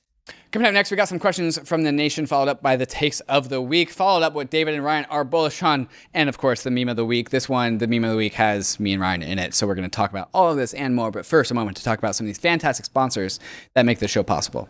Coming 0.56 0.68
up 0.68 0.74
next, 0.74 0.90
we 0.90 0.96
got 0.96 1.10
some 1.10 1.20
questions 1.20 1.60
from 1.68 1.84
the 1.84 1.92
nation, 1.92 2.26
followed 2.26 2.48
up 2.48 2.62
by 2.62 2.78
the 2.78 2.86
takes 2.86 3.20
of 3.22 3.50
the 3.50 3.62
week, 3.62 3.90
followed 3.90 4.24
up 4.24 4.34
with 4.34 4.50
David 4.50 4.74
and 4.74 4.86
Ryan 4.86 5.04
are 5.10 5.26
bullish 5.26 5.62
on, 5.62 5.90
and 6.14 6.30
of 6.30 6.38
course 6.38 6.64
the 6.64 6.72
meme 6.72 6.88
of 6.88 6.96
the 6.96 7.04
week. 7.04 7.30
This 7.30 7.50
one, 7.50 7.80
the 7.80 7.88
meme 7.88 8.06
of 8.06 8.12
the 8.12 8.16
week, 8.16 8.36
has 8.36 8.80
me 8.80 8.94
and 8.94 9.02
Ryan 9.02 9.22
in 9.22 9.38
it, 9.38 9.54
so 9.54 9.68
we're 9.68 9.76
going 9.76 9.90
to 9.90 9.94
talk 9.94 10.12
about 10.12 10.30
all 10.34 10.52
of 10.52 10.56
this 10.56 10.74
and 10.74 10.96
more. 10.96 11.12
But 11.12 11.26
first, 11.26 11.52
a 11.52 11.54
moment 11.54 11.76
to 11.76 11.84
talk 11.84 12.00
about 12.00 12.16
some 12.16 12.24
of 12.24 12.28
these 12.28 12.38
fantastic 12.38 12.86
sponsors 12.86 13.38
that 13.74 13.86
make 13.86 14.00
the 14.00 14.08
show 14.08 14.24
possible. 14.24 14.70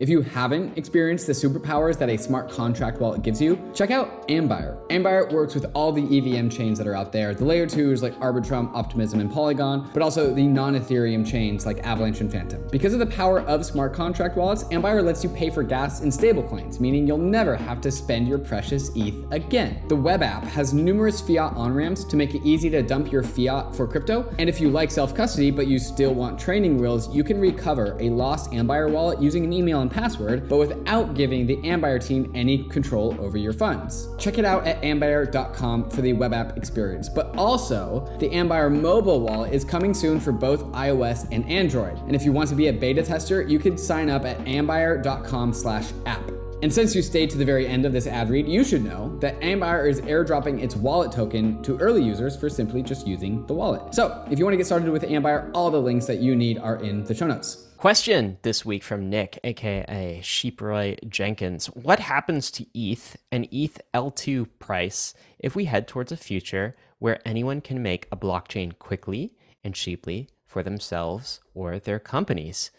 If 0.00 0.08
you 0.08 0.22
haven't 0.22 0.78
experienced 0.78 1.26
the 1.26 1.34
superpowers 1.34 1.98
that 1.98 2.08
a 2.08 2.16
smart 2.16 2.50
contract 2.50 3.02
wallet 3.02 3.20
gives 3.20 3.38
you, 3.38 3.60
check 3.74 3.90
out 3.90 4.26
Ambire. 4.28 4.78
Ambire 4.88 5.30
works 5.30 5.54
with 5.54 5.70
all 5.74 5.92
the 5.92 6.00
EVM 6.00 6.48
chains 6.48 6.78
that 6.78 6.86
are 6.86 6.94
out 6.94 7.12
there, 7.12 7.34
the 7.34 7.44
layer 7.44 7.66
twos 7.66 8.02
like 8.02 8.18
Arbitrum, 8.18 8.74
Optimism, 8.74 9.20
and 9.20 9.30
Polygon, 9.30 9.90
but 9.92 10.02
also 10.02 10.32
the 10.32 10.46
non-Ethereum 10.46 11.30
chains 11.30 11.66
like 11.66 11.80
Avalanche 11.80 12.22
and 12.22 12.32
Fantom. 12.32 12.66
Because 12.72 12.94
of 12.94 12.98
the 12.98 13.04
power 13.04 13.42
of 13.42 13.66
smart 13.66 13.92
contract 13.92 14.38
wallets, 14.38 14.64
Ambire 14.64 15.04
lets 15.04 15.22
you 15.22 15.28
pay 15.28 15.50
for 15.50 15.62
gas 15.62 16.00
in 16.00 16.08
stablecoins, 16.08 16.80
meaning 16.80 17.06
you'll 17.06 17.18
never 17.18 17.54
have 17.54 17.82
to 17.82 17.90
spend 17.90 18.26
your 18.26 18.38
precious 18.38 18.90
ETH 18.96 19.30
again. 19.32 19.82
The 19.88 19.96
web 19.96 20.22
app 20.22 20.44
has 20.44 20.72
numerous 20.72 21.20
fiat 21.20 21.52
on-ramps 21.56 22.04
to 22.04 22.16
make 22.16 22.34
it 22.34 22.40
easy 22.42 22.70
to 22.70 22.80
dump 22.80 23.12
your 23.12 23.22
fiat 23.22 23.76
for 23.76 23.86
crypto, 23.86 24.34
and 24.38 24.48
if 24.48 24.62
you 24.62 24.70
like 24.70 24.90
self-custody 24.90 25.50
but 25.50 25.66
you 25.66 25.78
still 25.78 26.14
want 26.14 26.40
training 26.40 26.78
wheels, 26.78 27.14
you 27.14 27.22
can 27.22 27.38
recover 27.38 27.98
a 28.00 28.08
lost 28.08 28.50
Ambire 28.52 28.90
wallet 28.90 29.20
using 29.20 29.44
an 29.44 29.52
email 29.52 29.89
password, 29.90 30.48
but 30.48 30.58
without 30.58 31.14
giving 31.14 31.46
the 31.46 31.56
Ambire 31.58 32.04
team 32.04 32.30
any 32.34 32.64
control 32.64 33.16
over 33.20 33.36
your 33.36 33.52
funds. 33.52 34.08
Check 34.18 34.38
it 34.38 34.44
out 34.44 34.66
at 34.66 34.80
ambire.com 34.82 35.90
for 35.90 36.00
the 36.00 36.12
web 36.12 36.32
app 36.32 36.56
experience. 36.56 37.08
But 37.08 37.36
also, 37.36 38.08
the 38.18 38.28
Ambire 38.30 38.70
mobile 38.70 39.20
wallet 39.20 39.52
is 39.52 39.64
coming 39.64 39.92
soon 39.94 40.20
for 40.20 40.32
both 40.32 40.64
iOS 40.72 41.28
and 41.32 41.48
Android. 41.50 41.98
And 42.06 42.14
if 42.14 42.24
you 42.24 42.32
want 42.32 42.48
to 42.50 42.54
be 42.54 42.68
a 42.68 42.72
beta 42.72 43.02
tester, 43.02 43.42
you 43.42 43.58
could 43.58 43.78
sign 43.78 44.08
up 44.08 44.24
at 44.24 44.38
ambire.com/app. 44.44 46.30
And 46.62 46.72
since 46.72 46.94
you 46.94 47.00
stayed 47.00 47.30
to 47.30 47.38
the 47.38 47.44
very 47.44 47.66
end 47.66 47.86
of 47.86 47.92
this 47.92 48.06
ad 48.06 48.28
read, 48.28 48.46
you 48.46 48.64
should 48.64 48.84
know 48.84 49.16
that 49.20 49.40
Ambire 49.40 49.88
is 49.88 50.02
airdropping 50.02 50.62
its 50.62 50.76
wallet 50.76 51.10
token 51.10 51.62
to 51.62 51.78
early 51.78 52.02
users 52.02 52.36
for 52.36 52.50
simply 52.50 52.82
just 52.82 53.06
using 53.06 53.46
the 53.46 53.54
wallet. 53.54 53.94
So, 53.94 54.26
if 54.30 54.38
you 54.38 54.44
want 54.44 54.52
to 54.52 54.58
get 54.58 54.66
started 54.66 54.90
with 54.90 55.02
Ambire, 55.02 55.50
all 55.54 55.70
the 55.70 55.80
links 55.80 56.04
that 56.06 56.18
you 56.18 56.36
need 56.36 56.58
are 56.58 56.76
in 56.76 57.04
the 57.04 57.14
show 57.14 57.26
notes. 57.26 57.69
Question 57.80 58.36
this 58.42 58.62
week 58.62 58.82
from 58.82 59.08
Nick, 59.08 59.38
aka 59.42 60.20
Sheeproy 60.22 61.08
Jenkins. 61.08 61.64
What 61.68 61.98
happens 61.98 62.50
to 62.50 62.66
ETH 62.74 63.16
and 63.32 63.48
ETH 63.50 63.80
L2 63.94 64.50
price 64.58 65.14
if 65.38 65.56
we 65.56 65.64
head 65.64 65.88
towards 65.88 66.12
a 66.12 66.18
future 66.18 66.76
where 66.98 67.26
anyone 67.26 67.62
can 67.62 67.82
make 67.82 68.06
a 68.12 68.18
blockchain 68.18 68.78
quickly 68.78 69.32
and 69.64 69.74
cheaply 69.74 70.28
for 70.44 70.62
themselves 70.62 71.40
or 71.54 71.78
their 71.78 71.98
companies? 71.98 72.70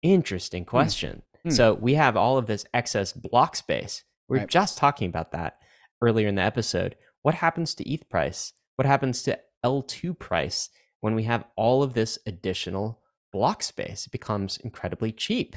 Interesting 0.00 0.62
hmm. 0.62 0.70
question. 0.70 1.22
Hmm. 1.42 1.50
So 1.50 1.74
we 1.74 1.92
have 1.92 2.16
all 2.16 2.38
of 2.38 2.46
this 2.46 2.64
excess 2.72 3.12
block 3.12 3.56
space. 3.56 4.04
We 4.26 4.38
are 4.38 4.40
Right. 4.40 4.48
just 4.48 4.78
talking 4.78 5.10
about 5.10 5.32
that 5.32 5.58
earlier 6.00 6.28
in 6.28 6.36
the 6.36 6.42
episode. 6.42 6.96
What 7.20 7.34
happens 7.34 7.74
to 7.74 7.86
ETH 7.86 8.08
price? 8.08 8.54
What 8.76 8.86
happens 8.86 9.22
to 9.24 9.38
L2 9.62 10.14
price 10.14 10.70
when 11.02 11.14
we 11.14 11.24
have 11.24 11.44
all 11.56 11.82
of 11.82 11.92
this 11.92 12.18
additional 12.24 13.02
block 13.32 13.62
space? 13.62 14.06
It 14.06 14.12
becomes 14.12 14.56
incredibly 14.58 15.12
cheap. 15.12 15.56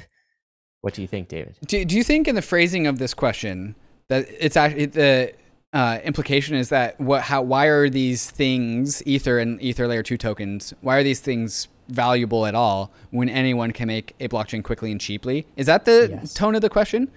What 0.82 0.94
do 0.94 1.02
you 1.02 1.08
think, 1.08 1.28
David? 1.28 1.56
Do, 1.66 1.84
do 1.84 1.96
you 1.96 2.04
think 2.04 2.26
in 2.28 2.34
the 2.34 2.42
phrasing 2.42 2.86
of 2.86 2.98
this 2.98 3.12
question 3.14 3.74
that 4.08 4.26
it's 4.38 4.56
actually 4.56 4.86
the 4.86 5.32
uh, 5.72 5.98
implication 6.04 6.56
is 6.56 6.68
that 6.70 6.98
what 7.00 7.22
how 7.22 7.42
why 7.42 7.66
are 7.66 7.88
these 7.88 8.28
things 8.30 9.02
ether 9.06 9.38
and 9.38 9.62
ether 9.62 9.86
layer 9.86 10.02
2 10.02 10.16
tokens 10.16 10.74
why 10.80 10.96
are 10.96 11.04
these 11.04 11.20
things 11.20 11.68
valuable 11.88 12.44
at 12.44 12.56
all 12.56 12.90
when 13.10 13.28
anyone 13.28 13.70
can 13.70 13.86
make 13.86 14.16
a 14.18 14.26
blockchain 14.26 14.64
quickly 14.64 14.90
and 14.90 15.00
cheaply 15.00 15.46
is 15.56 15.66
that 15.66 15.84
the 15.84 16.08
Yes. 16.10 16.34
tone 16.34 16.56
of 16.56 16.60
the 16.62 16.68
question 16.70 17.08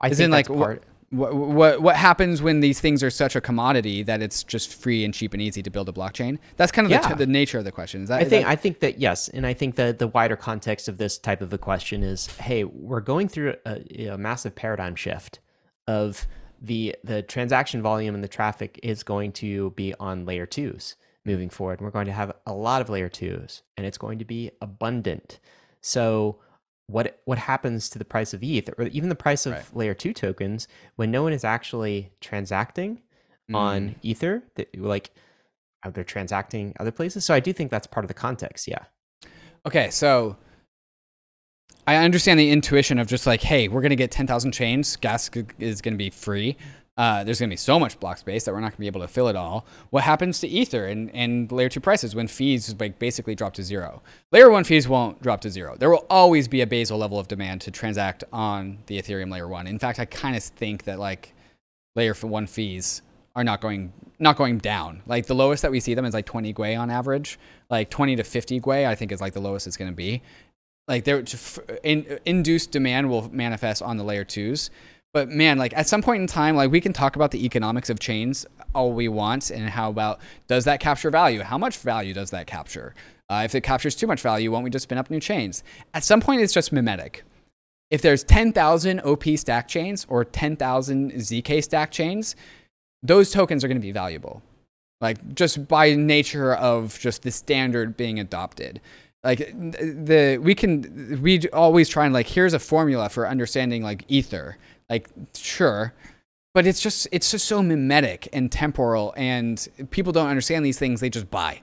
I 0.00 0.08
As 0.08 0.16
think 0.16 0.26
in, 0.26 0.30
like, 0.30 0.46
part. 0.46 0.82
What, 1.10 1.34
what 1.34 1.80
what 1.82 1.96
happens 1.96 2.42
when 2.42 2.60
these 2.60 2.80
things 2.80 3.02
are 3.02 3.10
such 3.10 3.34
a 3.34 3.40
commodity 3.40 4.02
that 4.02 4.20
it's 4.20 4.44
just 4.44 4.74
free 4.74 5.04
and 5.04 5.14
cheap 5.14 5.32
and 5.32 5.40
easy 5.40 5.62
to 5.62 5.70
build 5.70 5.88
a 5.88 5.92
blockchain 5.92 6.38
that's 6.56 6.70
kind 6.70 6.84
of 6.86 6.90
the, 7.02 7.08
t- 7.08 7.14
the 7.14 7.26
nature 7.26 7.58
of 7.58 7.64
the 7.64 7.72
question 7.72 8.02
is 8.02 8.08
that 8.10 8.20
I 8.20 8.24
think 8.24 8.44
that- 8.44 8.50
I 8.50 8.56
think 8.56 8.80
that 8.80 8.98
yes, 8.98 9.28
and 9.28 9.46
I 9.46 9.54
think 9.54 9.76
that 9.76 9.98
the 9.98 10.08
wider 10.08 10.36
context 10.36 10.86
of 10.88 10.98
this 10.98 11.16
type 11.18 11.40
of 11.40 11.52
a 11.52 11.58
question 11.58 12.02
is, 12.02 12.26
hey, 12.36 12.64
we're 12.64 13.00
going 13.00 13.28
through 13.28 13.54
a, 13.64 14.08
a 14.08 14.18
massive 14.18 14.54
paradigm 14.54 14.94
shift 14.94 15.38
of 15.86 16.26
the 16.60 16.94
the 17.04 17.22
transaction 17.22 17.80
volume 17.80 18.14
and 18.14 18.22
the 18.22 18.28
traffic 18.28 18.78
is 18.82 19.02
going 19.02 19.32
to 19.32 19.70
be 19.70 19.94
on 20.00 20.26
layer 20.26 20.44
twos 20.44 20.96
moving 21.24 21.48
forward. 21.48 21.80
We're 21.80 21.90
going 21.90 22.06
to 22.06 22.12
have 22.12 22.32
a 22.46 22.52
lot 22.52 22.80
of 22.82 22.88
layer 22.90 23.08
twos, 23.08 23.62
and 23.76 23.86
it's 23.86 23.98
going 23.98 24.18
to 24.18 24.24
be 24.24 24.50
abundant. 24.60 25.38
So 25.80 26.38
what 26.88 27.20
what 27.26 27.38
happens 27.38 27.88
to 27.90 27.98
the 27.98 28.04
price 28.04 28.34
of 28.34 28.42
ETH 28.42 28.68
or 28.78 28.86
even 28.88 29.08
the 29.08 29.14
price 29.14 29.46
of 29.46 29.52
Right. 29.52 29.76
layer 29.76 29.94
two 29.94 30.12
tokens 30.12 30.66
when 30.96 31.10
no 31.10 31.22
one 31.22 31.32
is 31.32 31.44
actually 31.44 32.10
transacting 32.20 33.02
on 33.54 33.90
mm. 33.90 33.94
Ether? 34.02 34.42
That 34.56 34.76
like 34.78 35.10
they're 35.92 36.04
transacting 36.04 36.74
other 36.80 36.90
places. 36.90 37.24
So 37.24 37.34
I 37.34 37.40
do 37.40 37.52
think 37.52 37.70
that's 37.70 37.86
part 37.86 38.04
of 38.04 38.08
the 38.08 38.14
context. 38.14 38.66
Yeah. 38.66 38.84
Okay, 39.66 39.90
so 39.90 40.36
I 41.86 41.96
understand 41.96 42.40
the 42.40 42.50
intuition 42.50 42.98
of 42.98 43.06
just 43.06 43.26
like, 43.26 43.42
hey, 43.42 43.68
we're 43.68 43.82
gonna 43.82 43.96
get 43.96 44.10
ten 44.10 44.26
thousand 44.26 44.52
chains. 44.52 44.96
Gas 44.96 45.30
is 45.58 45.80
gonna 45.80 45.96
be 45.96 46.10
free. 46.10 46.56
Uh, 46.98 47.22
there's 47.22 47.38
going 47.38 47.48
to 47.48 47.52
be 47.52 47.56
so 47.56 47.78
much 47.78 47.98
block 48.00 48.18
space 48.18 48.44
that 48.44 48.52
we're 48.52 48.60
not 48.60 48.72
going 48.72 48.78
to 48.78 48.80
be 48.80 48.86
able 48.88 49.00
to 49.00 49.06
fill 49.08 49.28
it 49.28 49.36
all. 49.36 49.64
What 49.90 50.02
happens 50.02 50.40
to 50.40 50.48
Ether 50.48 50.86
and, 50.86 51.14
and 51.14 51.50
layer 51.52 51.68
two 51.68 51.78
prices 51.78 52.16
when 52.16 52.26
fees 52.26 52.74
like 52.80 52.98
basically 52.98 53.36
drop 53.36 53.54
to 53.54 53.62
zero? 53.62 54.02
Layer 54.32 54.50
one 54.50 54.64
fees 54.64 54.88
won't 54.88 55.22
drop 55.22 55.40
to 55.42 55.50
zero. 55.50 55.76
There 55.78 55.90
will 55.90 56.04
always 56.10 56.48
be 56.48 56.60
a 56.60 56.66
basal 56.66 56.98
level 56.98 57.20
of 57.20 57.28
demand 57.28 57.60
to 57.62 57.70
transact 57.70 58.24
on 58.32 58.78
the 58.86 59.00
Ethereum 59.00 59.30
layer 59.30 59.46
one. 59.46 59.68
In 59.68 59.78
fact, 59.78 60.00
I 60.00 60.06
kind 60.06 60.36
of 60.36 60.42
think 60.42 60.84
that 60.84 60.98
like 60.98 61.34
layer 61.94 62.14
one 62.14 62.48
fees 62.48 63.02
are 63.36 63.44
not 63.44 63.60
going 63.60 63.92
not 64.18 64.36
going 64.36 64.58
down. 64.58 65.02
Like 65.06 65.26
the 65.26 65.34
lowest 65.36 65.62
that 65.62 65.70
we 65.70 65.78
see 65.78 65.94
them 65.94 66.04
is 66.04 66.12
like 66.12 66.26
20 66.26 66.52
Gwei 66.52 66.76
on 66.76 66.90
average. 66.90 67.38
Like 67.70 67.90
20 67.90 68.16
to 68.16 68.24
50 68.24 68.60
Gwei, 68.60 68.84
I 68.86 68.96
think 68.96 69.12
is 69.12 69.20
like 69.20 69.34
the 69.34 69.40
lowest 69.40 69.68
it's 69.68 69.76
going 69.76 69.90
to 69.90 69.96
be. 69.96 70.20
Like 70.88 71.04
there, 71.04 71.22
in, 71.84 72.18
induced 72.24 72.72
demand 72.72 73.08
will 73.08 73.30
manifest 73.30 73.82
on 73.82 73.98
the 73.98 74.02
layer 74.02 74.24
twos 74.24 74.70
but 75.18 75.28
man, 75.30 75.58
like 75.58 75.76
at 75.76 75.88
some 75.88 76.00
point 76.00 76.20
in 76.20 76.28
time, 76.28 76.54
like 76.54 76.70
we 76.70 76.80
can 76.80 76.92
talk 76.92 77.16
about 77.16 77.32
the 77.32 77.44
economics 77.44 77.90
of 77.90 77.98
chains 77.98 78.46
all 78.72 78.92
we 78.92 79.08
want 79.08 79.50
and 79.50 79.68
how 79.68 79.90
about 79.90 80.20
does 80.46 80.64
that 80.66 80.78
capture 80.78 81.10
value? 81.10 81.42
How 81.42 81.58
much 81.58 81.76
value 81.78 82.14
does 82.14 82.30
that 82.30 82.46
capture? 82.46 82.94
Uh, 83.28 83.42
if 83.44 83.52
it 83.56 83.62
captures 83.62 83.96
too 83.96 84.06
much 84.06 84.20
value, 84.20 84.52
won't 84.52 84.62
we 84.62 84.70
just 84.70 84.84
spin 84.84 84.96
up 84.96 85.10
new 85.10 85.18
chains? 85.18 85.64
At 85.92 86.04
some 86.04 86.20
point, 86.20 86.40
it's 86.40 86.52
just 86.52 86.72
mimetic. 86.72 87.24
If 87.90 88.00
there's 88.00 88.22
10,000 88.22 89.00
OP 89.00 89.24
stack 89.34 89.66
chains 89.66 90.06
or 90.08 90.24
10,000 90.24 91.10
ZK 91.10 91.64
stack 91.64 91.90
chains, 91.90 92.36
those 93.02 93.32
tokens 93.32 93.64
are 93.64 93.68
going 93.68 93.80
to 93.80 93.84
be 93.84 93.90
valuable. 93.90 94.40
Like 95.00 95.34
just 95.34 95.66
by 95.66 95.96
nature 95.96 96.54
of 96.54 96.96
just 97.00 97.24
the 97.24 97.32
standard 97.32 97.96
being 97.96 98.20
adopted 98.20 98.80
like 99.24 99.38
the 99.38 100.38
we 100.40 100.54
can 100.54 101.20
we 101.20 101.48
always 101.48 101.88
try 101.88 102.04
and 102.04 102.14
like 102.14 102.28
here's 102.28 102.54
a 102.54 102.58
formula 102.60 103.08
for 103.08 103.26
understanding 103.26 103.82
like 103.82 104.04
ether 104.06 104.56
like, 104.88 105.08
sure. 105.34 105.94
But 106.54 106.66
it's 106.66 106.80
just 106.80 107.06
it's 107.12 107.30
just 107.30 107.44
so 107.46 107.62
mimetic 107.62 108.28
and 108.32 108.50
temporal, 108.50 109.14
and 109.16 109.68
people 109.90 110.12
don't 110.12 110.28
understand 110.28 110.64
these 110.64 110.78
things. 110.78 111.00
They 111.00 111.10
just 111.10 111.30
buy, 111.30 111.60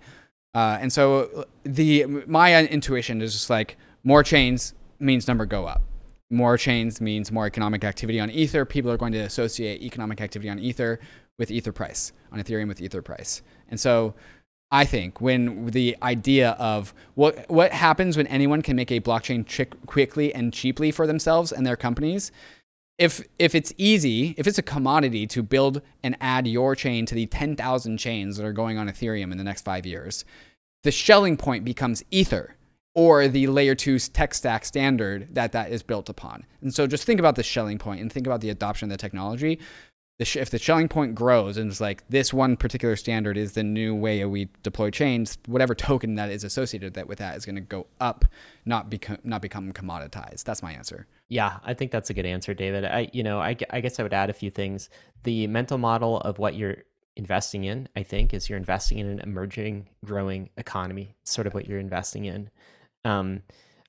uh, 0.53 0.77
and 0.79 0.93
so 0.93 1.45
the 1.63 2.05
my 2.27 2.63
intuition 2.65 3.21
is 3.21 3.33
just 3.33 3.49
like 3.49 3.77
more 4.03 4.23
chains 4.23 4.73
means 4.99 5.27
number 5.27 5.45
go 5.45 5.65
up. 5.65 5.81
More 6.29 6.57
chains 6.57 7.01
means 7.01 7.31
more 7.31 7.45
economic 7.45 7.83
activity 7.83 8.19
on 8.19 8.29
Ether. 8.29 8.63
People 8.63 8.89
are 8.91 8.97
going 8.97 9.11
to 9.13 9.19
associate 9.19 9.81
economic 9.81 10.21
activity 10.21 10.49
on 10.49 10.59
Ether 10.59 10.99
with 11.37 11.51
Ether 11.51 11.71
price, 11.71 12.13
on 12.31 12.39
Ethereum 12.39 12.67
with 12.67 12.81
Ether 12.81 13.01
price. 13.01 13.41
And 13.69 13.79
so 13.79 14.13
I 14.71 14.85
think 14.85 15.21
when 15.21 15.67
the 15.67 15.95
idea 16.01 16.51
of 16.51 16.93
what 17.13 17.49
what 17.49 17.71
happens 17.71 18.17
when 18.17 18.27
anyone 18.27 18.61
can 18.61 18.75
make 18.75 18.91
a 18.91 18.99
blockchain 18.99 19.45
quickly 19.85 20.33
and 20.33 20.51
cheaply 20.51 20.91
for 20.91 21.05
themselves 21.05 21.51
and 21.51 21.65
their 21.65 21.75
companies 21.75 22.31
if 22.97 23.25
if 23.39 23.55
it's 23.55 23.73
easy, 23.77 24.35
if 24.37 24.47
it's 24.47 24.57
a 24.57 24.63
commodity 24.63 25.27
to 25.27 25.43
build 25.43 25.81
and 26.03 26.15
add 26.21 26.47
your 26.47 26.75
chain 26.75 27.05
to 27.07 27.15
the 27.15 27.25
10,000 27.25 27.97
chains 27.97 28.37
that 28.37 28.45
are 28.45 28.53
going 28.53 28.77
on 28.77 28.87
Ethereum 28.87 29.31
in 29.31 29.37
the 29.37 29.43
next 29.43 29.63
5 29.63 29.85
years, 29.85 30.25
the 30.83 30.91
Schelling 30.91 31.37
point 31.37 31.65
becomes 31.65 32.03
Ether 32.11 32.55
or 32.93 33.27
the 33.27 33.47
layer 33.47 33.75
2 33.75 33.99
tech 33.99 34.33
stack 34.33 34.63
standard 34.63 35.27
that 35.33 35.51
that 35.51 35.71
is 35.71 35.83
built 35.83 36.09
upon. 36.09 36.45
And 36.61 36.73
so 36.73 36.87
just 36.87 37.03
think 37.03 37.19
about 37.19 37.35
the 37.35 37.43
Schelling 37.43 37.77
point 37.77 38.01
and 38.01 38.11
think 38.11 38.25
about 38.27 38.41
the 38.41 38.49
adoption 38.49 38.89
of 38.89 38.97
the 38.97 39.01
technology 39.01 39.59
if 40.19 40.49
the 40.49 40.57
Schelling 40.57 40.87
point 40.87 41.13
grows 41.13 41.57
and 41.57 41.69
it's 41.69 41.81
like 41.81 42.07
this 42.07 42.33
one 42.33 42.55
particular 42.55 42.95
standard 42.95 43.37
is 43.37 43.51
the 43.51 43.63
new 43.63 43.93
way 43.93 44.23
we 44.23 44.47
deploy 44.63 44.89
chains, 44.89 45.37
whatever 45.45 45.75
token 45.75 46.15
that 46.15 46.29
is 46.29 46.43
associated 46.43 46.93
that 46.93 47.07
with 47.07 47.19
that 47.19 47.35
is 47.35 47.45
going 47.45 47.55
to 47.55 47.61
go 47.61 47.87
up, 47.99 48.23
not 48.65 48.89
become 48.89 49.17
not 49.23 49.41
become 49.41 49.73
commoditized. 49.73 50.45
That's 50.45 50.63
my 50.63 50.71
answer. 50.71 51.05
Yeah, 51.27 51.57
I 51.63 51.73
think 51.73 51.91
that's 51.91 52.09
a 52.09 52.13
good 52.13 52.25
answer, 52.25 52.53
David. 52.53 52.85
I 52.85 53.09
you 53.13 53.23
know 53.23 53.39
I, 53.39 53.55
I 53.69 53.81
guess 53.81 53.99
I 53.99 54.03
would 54.03 54.13
add 54.13 54.29
a 54.29 54.33
few 54.33 54.51
things. 54.51 54.89
The 55.23 55.47
mental 55.47 55.77
model 55.77 56.19
of 56.21 56.37
what 56.37 56.55
you're 56.55 56.77
investing 57.15 57.63
in, 57.63 57.87
I 57.95 58.03
think, 58.03 58.33
is 58.33 58.49
you're 58.49 58.57
investing 58.57 58.99
in 58.99 59.07
an 59.07 59.19
emerging, 59.19 59.89
growing 60.03 60.49
economy. 60.57 61.15
It's 61.21 61.31
sort 61.31 61.47
of 61.47 61.53
what 61.53 61.67
you're 61.67 61.79
investing 61.79 62.25
in. 62.25 62.49
Um, 63.05 63.43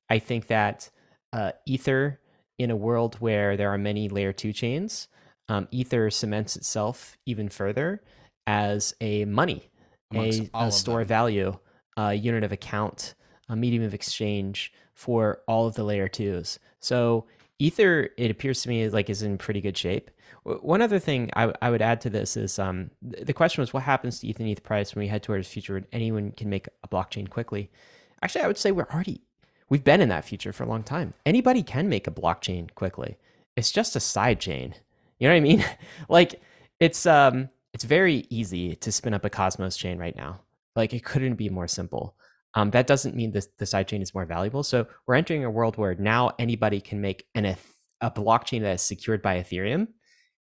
I 0.09 0.19
think 0.19 0.47
that 0.47 0.89
uh, 1.33 1.51
Ether 1.65 2.19
in 2.57 2.71
a 2.71 2.75
world 2.75 3.15
where 3.19 3.57
there 3.57 3.71
are 3.71 3.77
many 3.77 4.09
layer 4.09 4.33
two 4.33 4.53
chains 4.53 5.09
um, 5.49 5.67
Ether 5.71 6.09
cements 6.09 6.55
itself 6.55 7.17
even 7.25 7.49
further 7.49 8.01
as 8.45 8.93
a 9.01 9.25
money, 9.25 9.69
a, 10.13 10.49
a 10.53 10.71
store 10.71 11.01
of 11.01 11.07
value, 11.07 11.57
a 11.95 12.13
unit 12.13 12.43
of 12.43 12.51
account, 12.51 13.13
a 13.49 13.55
medium 13.55 13.83
of 13.83 13.93
exchange 13.93 14.73
for 14.93 15.41
all 15.47 15.67
of 15.67 15.75
the 15.75 15.83
layer 15.83 16.07
twos. 16.07 16.59
So 16.79 17.25
Ether, 17.59 18.09
it 18.17 18.31
appears 18.31 18.61
to 18.61 18.69
me 18.69 18.87
like 18.89 19.09
is 19.09 19.21
in 19.21 19.37
pretty 19.37 19.61
good 19.61 19.77
shape. 19.77 20.11
One 20.43 20.81
other 20.81 20.99
thing 20.99 21.29
I, 21.35 21.53
I 21.61 21.69
would 21.69 21.81
add 21.81 21.99
to 22.01 22.09
this 22.09 22.37
is 22.37 22.57
um, 22.57 22.91
the 23.01 23.33
question 23.33 23.61
was 23.61 23.73
what 23.73 23.83
happens 23.83 24.19
to 24.19 24.27
ETH 24.27 24.39
and 24.39 24.47
ETH 24.47 24.63
price 24.63 24.95
when 24.95 25.01
we 25.01 25.09
head 25.09 25.23
towards 25.23 25.47
a 25.47 25.49
future 25.49 25.73
where 25.73 25.83
anyone 25.91 26.31
can 26.31 26.49
make 26.49 26.67
a 26.83 26.87
blockchain 26.87 27.29
quickly? 27.29 27.69
Actually, 28.21 28.45
I 28.45 28.47
would 28.47 28.57
say 28.57 28.71
we're 28.71 28.87
already 28.93 29.21
we've 29.69 29.83
been 29.83 30.01
in 30.01 30.09
that 30.09 30.25
future 30.25 30.53
for 30.53 30.63
a 30.63 30.67
long 30.67 30.83
time. 30.83 31.13
Anybody 31.25 31.63
can 31.63 31.89
make 31.89 32.07
a 32.07 32.11
blockchain 32.11 32.73
quickly. 32.75 33.17
It's 33.55 33.71
just 33.71 33.95
a 33.95 33.99
side 33.99 34.39
chain. 34.39 34.75
You 35.19 35.27
know 35.27 35.33
what 35.33 35.37
I 35.37 35.41
mean? 35.41 35.65
like 36.09 36.41
it's 36.79 37.05
um 37.05 37.49
it's 37.73 37.83
very 37.83 38.25
easy 38.29 38.75
to 38.75 38.91
spin 38.91 39.13
up 39.13 39.25
a 39.25 39.29
Cosmos 39.29 39.77
chain 39.77 39.97
right 39.97 40.15
now. 40.15 40.39
Like 40.75 40.93
it 40.93 41.03
couldn't 41.03 41.35
be 41.35 41.49
more 41.49 41.67
simple. 41.67 42.15
Um, 42.57 42.71
that 42.71 42.87
doesn't 42.87 43.15
mean 43.15 43.33
the 43.33 43.45
the 43.59 43.67
side 43.67 43.87
chain 43.87 44.01
is 44.01 44.15
more 44.15 44.25
valuable. 44.25 44.63
So 44.63 44.87
we're 45.05 45.13
entering 45.13 45.45
a 45.45 45.51
world 45.51 45.77
where 45.77 45.93
now 45.93 46.31
anybody 46.39 46.81
can 46.81 46.99
make 46.99 47.27
an 47.35 47.55
a 48.01 48.09
blockchain 48.09 48.61
that 48.61 48.73
is 48.73 48.81
secured 48.81 49.21
by 49.21 49.37
Ethereum. 49.37 49.89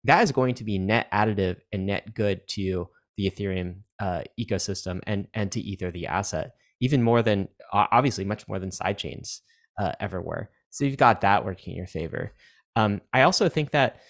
That 0.04 0.22
is 0.22 0.30
going 0.30 0.54
to 0.56 0.64
be 0.64 0.78
net 0.78 1.10
additive 1.12 1.56
and 1.72 1.86
net 1.86 2.14
good 2.14 2.46
to 2.50 2.88
the 3.16 3.28
Ethereum 3.28 3.80
uh, 3.98 4.22
ecosystem 4.38 5.00
and 5.08 5.26
and 5.34 5.50
to 5.50 5.60
Ether 5.60 5.90
the 5.90 6.06
asset, 6.06 6.52
even 6.80 7.02
more 7.02 7.20
than 7.20 7.48
obviously 7.72 8.24
much 8.24 8.46
more 8.46 8.60
than 8.60 8.70
side 8.70 8.96
chains 8.96 9.42
uh, 9.80 9.94
ever 9.98 10.20
were. 10.22 10.50
So 10.70 10.84
you've 10.84 10.96
got 10.96 11.22
that 11.22 11.44
working 11.44 11.72
in 11.72 11.78
your 11.78 11.88
favor. 11.88 12.32
Um, 12.76 13.00
I 13.12 13.22
also 13.22 13.48
think 13.48 13.72
that 13.72 14.00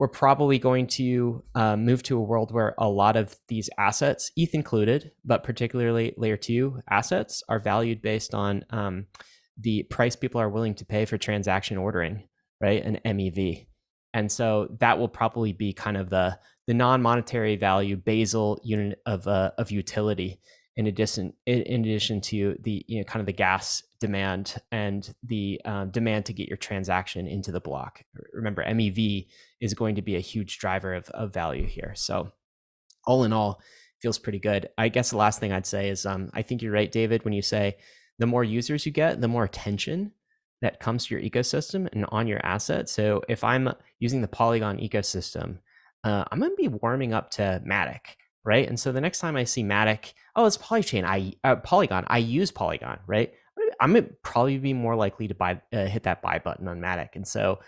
we're 0.00 0.08
probably 0.08 0.58
going 0.58 0.86
to 0.86 1.44
uh, 1.54 1.76
move 1.76 2.02
to 2.02 2.16
a 2.16 2.22
world 2.22 2.52
where 2.52 2.74
a 2.78 2.88
lot 2.88 3.16
of 3.16 3.36
these 3.48 3.68
assets, 3.78 4.32
ETH 4.34 4.54
included, 4.54 5.12
but 5.26 5.44
particularly 5.44 6.14
layer 6.16 6.38
two 6.38 6.80
assets, 6.88 7.42
are 7.50 7.60
valued 7.60 8.00
based 8.00 8.32
on 8.32 8.64
um, 8.70 9.06
the 9.58 9.82
price 9.84 10.16
people 10.16 10.40
are 10.40 10.48
willing 10.48 10.74
to 10.74 10.86
pay 10.86 11.04
for 11.04 11.18
transaction 11.18 11.76
ordering, 11.76 12.26
right? 12.62 12.82
An 12.82 12.98
MEV. 13.04 13.66
And 14.14 14.32
so 14.32 14.74
that 14.80 14.98
will 14.98 15.08
probably 15.08 15.52
be 15.52 15.74
kind 15.74 15.98
of 15.98 16.08
the 16.08 16.38
the 16.66 16.74
non-monetary 16.74 17.56
value 17.56 17.96
basal 17.96 18.58
unit 18.64 19.00
of 19.04 19.26
uh, 19.28 19.50
of 19.58 19.70
utility 19.70 20.40
in 20.76 20.86
addition 20.86 21.34
in 21.44 21.84
addition 21.84 22.20
to 22.22 22.56
the 22.62 22.84
you 22.88 22.98
know 22.98 23.04
kind 23.04 23.20
of 23.20 23.26
the 23.26 23.32
gas 23.32 23.82
demand 24.00 24.56
and 24.72 25.14
the 25.22 25.60
um, 25.64 25.90
demand 25.90 26.26
to 26.26 26.32
get 26.32 26.48
your 26.48 26.56
transaction 26.56 27.26
into 27.26 27.52
the 27.52 27.60
block. 27.60 28.02
Remember, 28.32 28.64
MEV 28.64 29.28
is 29.60 29.74
going 29.74 29.94
to 29.94 30.02
be 30.02 30.16
a 30.16 30.20
huge 30.20 30.58
driver 30.58 30.94
of, 30.94 31.08
of 31.10 31.32
value 31.32 31.66
here. 31.66 31.92
So, 31.94 32.32
all 33.04 33.24
in 33.24 33.32
all, 33.32 33.60
feels 34.00 34.18
pretty 34.18 34.38
good. 34.38 34.68
I 34.78 34.88
guess 34.88 35.10
the 35.10 35.18
last 35.18 35.38
thing 35.38 35.52
I'd 35.52 35.66
say 35.66 35.90
is 35.90 36.06
um, 36.06 36.30
I 36.34 36.42
think 36.42 36.62
you're 36.62 36.72
right, 36.72 36.90
David, 36.90 37.24
when 37.24 37.34
you 37.34 37.42
say 37.42 37.76
the 38.18 38.26
more 38.26 38.44
users 38.44 38.84
you 38.86 38.92
get, 38.92 39.20
the 39.20 39.28
more 39.28 39.44
attention 39.44 40.12
that 40.62 40.80
comes 40.80 41.06
to 41.06 41.14
your 41.14 41.22
ecosystem 41.22 41.88
and 41.92 42.06
on 42.08 42.26
your 42.26 42.44
asset. 42.44 42.88
So, 42.88 43.22
if 43.28 43.44
I'm 43.44 43.72
using 43.98 44.22
the 44.22 44.28
Polygon 44.28 44.78
ecosystem, 44.78 45.58
uh, 46.02 46.24
I'm 46.30 46.40
going 46.40 46.50
to 46.50 46.56
be 46.56 46.68
warming 46.68 47.12
up 47.12 47.30
to 47.32 47.62
Matic 47.66 48.16
right? 48.44 48.68
And 48.68 48.78
so 48.78 48.92
the 48.92 49.00
next 49.00 49.18
time 49.18 49.36
I 49.36 49.44
see 49.44 49.62
Matic, 49.62 50.14
oh, 50.34 50.46
it's 50.46 50.56
Polychain, 50.56 51.04
I 51.04 51.34
uh, 51.44 51.56
Polygon, 51.56 52.04
I 52.06 52.18
use 52.18 52.50
Polygon, 52.50 52.98
right? 53.06 53.32
I'm 53.80 53.94
gonna 53.94 54.08
probably 54.22 54.58
be 54.58 54.72
more 54.72 54.94
likely 54.94 55.28
to 55.28 55.34
buy 55.34 55.60
uh, 55.72 55.86
hit 55.86 56.04
that 56.04 56.22
buy 56.22 56.38
button 56.38 56.68
on 56.68 56.80
Matic, 56.80 57.10
and 57.14 57.26
so 57.26 57.60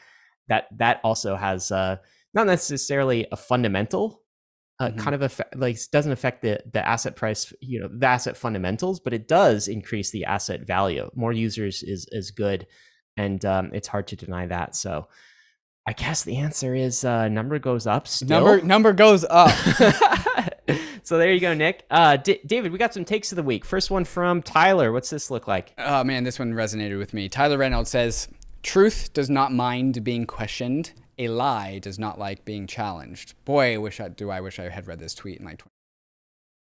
that 0.49 0.67
that 0.79 1.01
also 1.03 1.37
has 1.37 1.71
uh, 1.71 1.97
not 2.35 2.47
necessarily 2.47 3.27
a 3.33 3.37
fundamental 3.37 4.23
uh, 4.79 4.89
mm-hmm. 4.89 4.99
kind 4.99 5.15
of 5.15 5.23
effect, 5.23 5.57
like 5.57 5.79
doesn't 5.91 6.13
affect 6.13 6.43
the 6.43 6.61
the 6.73 6.87
asset 6.87 7.17
price, 7.17 7.53
you 7.61 7.81
know, 7.81 7.89
the 7.91 8.07
asset 8.07 8.37
fundamentals, 8.37 9.01
but 9.01 9.13
it 9.13 9.29
does 9.29 9.69
increase 9.69 10.11
the 10.11 10.25
asset 10.25 10.67
value. 10.67 11.11
More 11.15 11.33
users 11.33 11.83
is 11.83 12.07
is 12.11 12.31
good, 12.31 12.67
and 13.17 13.45
um, 13.45 13.71
it's 13.73 13.89
hard 13.89 14.07
to 14.09 14.17
deny 14.17 14.47
that. 14.47 14.77
So. 14.77 15.09
I 15.85 15.95
guess 15.95 16.23
the 16.23 16.37
answer 16.37 16.77
is 16.77 17.05
uh, 17.05 17.27
number 17.27 17.59
goes 17.59 17.89
up. 17.89 18.07
Still. 18.07 18.29
Number 18.29 18.65
number 18.65 18.93
goes 18.93 19.25
up. 19.29 19.51
so 21.03 21.19
there 21.19 21.33
you 21.33 21.41
go, 21.41 21.55
Nick. 21.55 21.85
Uh, 21.91 22.17
D- 22.17 22.41
David, 22.47 22.73
we 22.73 22.79
got 22.79 22.95
some 22.95 23.05
takes 23.05 23.33
of 23.33 23.37
the 23.37 23.43
week. 23.43 23.65
First 23.65 23.91
one 23.91 24.05
from 24.05 24.43
Tyler. 24.43 24.93
What's 24.93 25.11
this 25.11 25.31
look 25.31 25.47
like? 25.49 25.73
Oh 25.79 26.05
man, 26.05 26.25
this 26.25 26.39
one 26.39 26.53
resonated 26.53 26.99
with 26.99 27.13
me. 27.15 27.29
Tyler 27.29 27.59
Reynolds 27.59 27.91
says, 27.91 28.29
"Truth 28.63 29.13
does 29.13 29.29
not 29.31 29.53
mind 29.53 30.05
being 30.05 30.27
questioned. 30.27 30.93
A 31.19 31.29
lie 31.29 31.79
does 31.79 31.99
not 31.99 32.19
like 32.19 32.45
being 32.45 32.67
challenged." 32.67 33.35
Boy, 33.45 33.75
I 33.75 33.79
wish 33.79 34.01
I 34.01 34.09
do. 34.09 34.31
I 34.31 34.41
wish 34.41 34.59
I 34.59 34.69
had 34.69 34.87
read 34.87 34.99
this 34.99 35.15
tweet 35.15 35.39
in 35.39 35.45
like. 35.45 35.63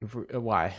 20- 0.03 0.39
Why? 0.41 0.75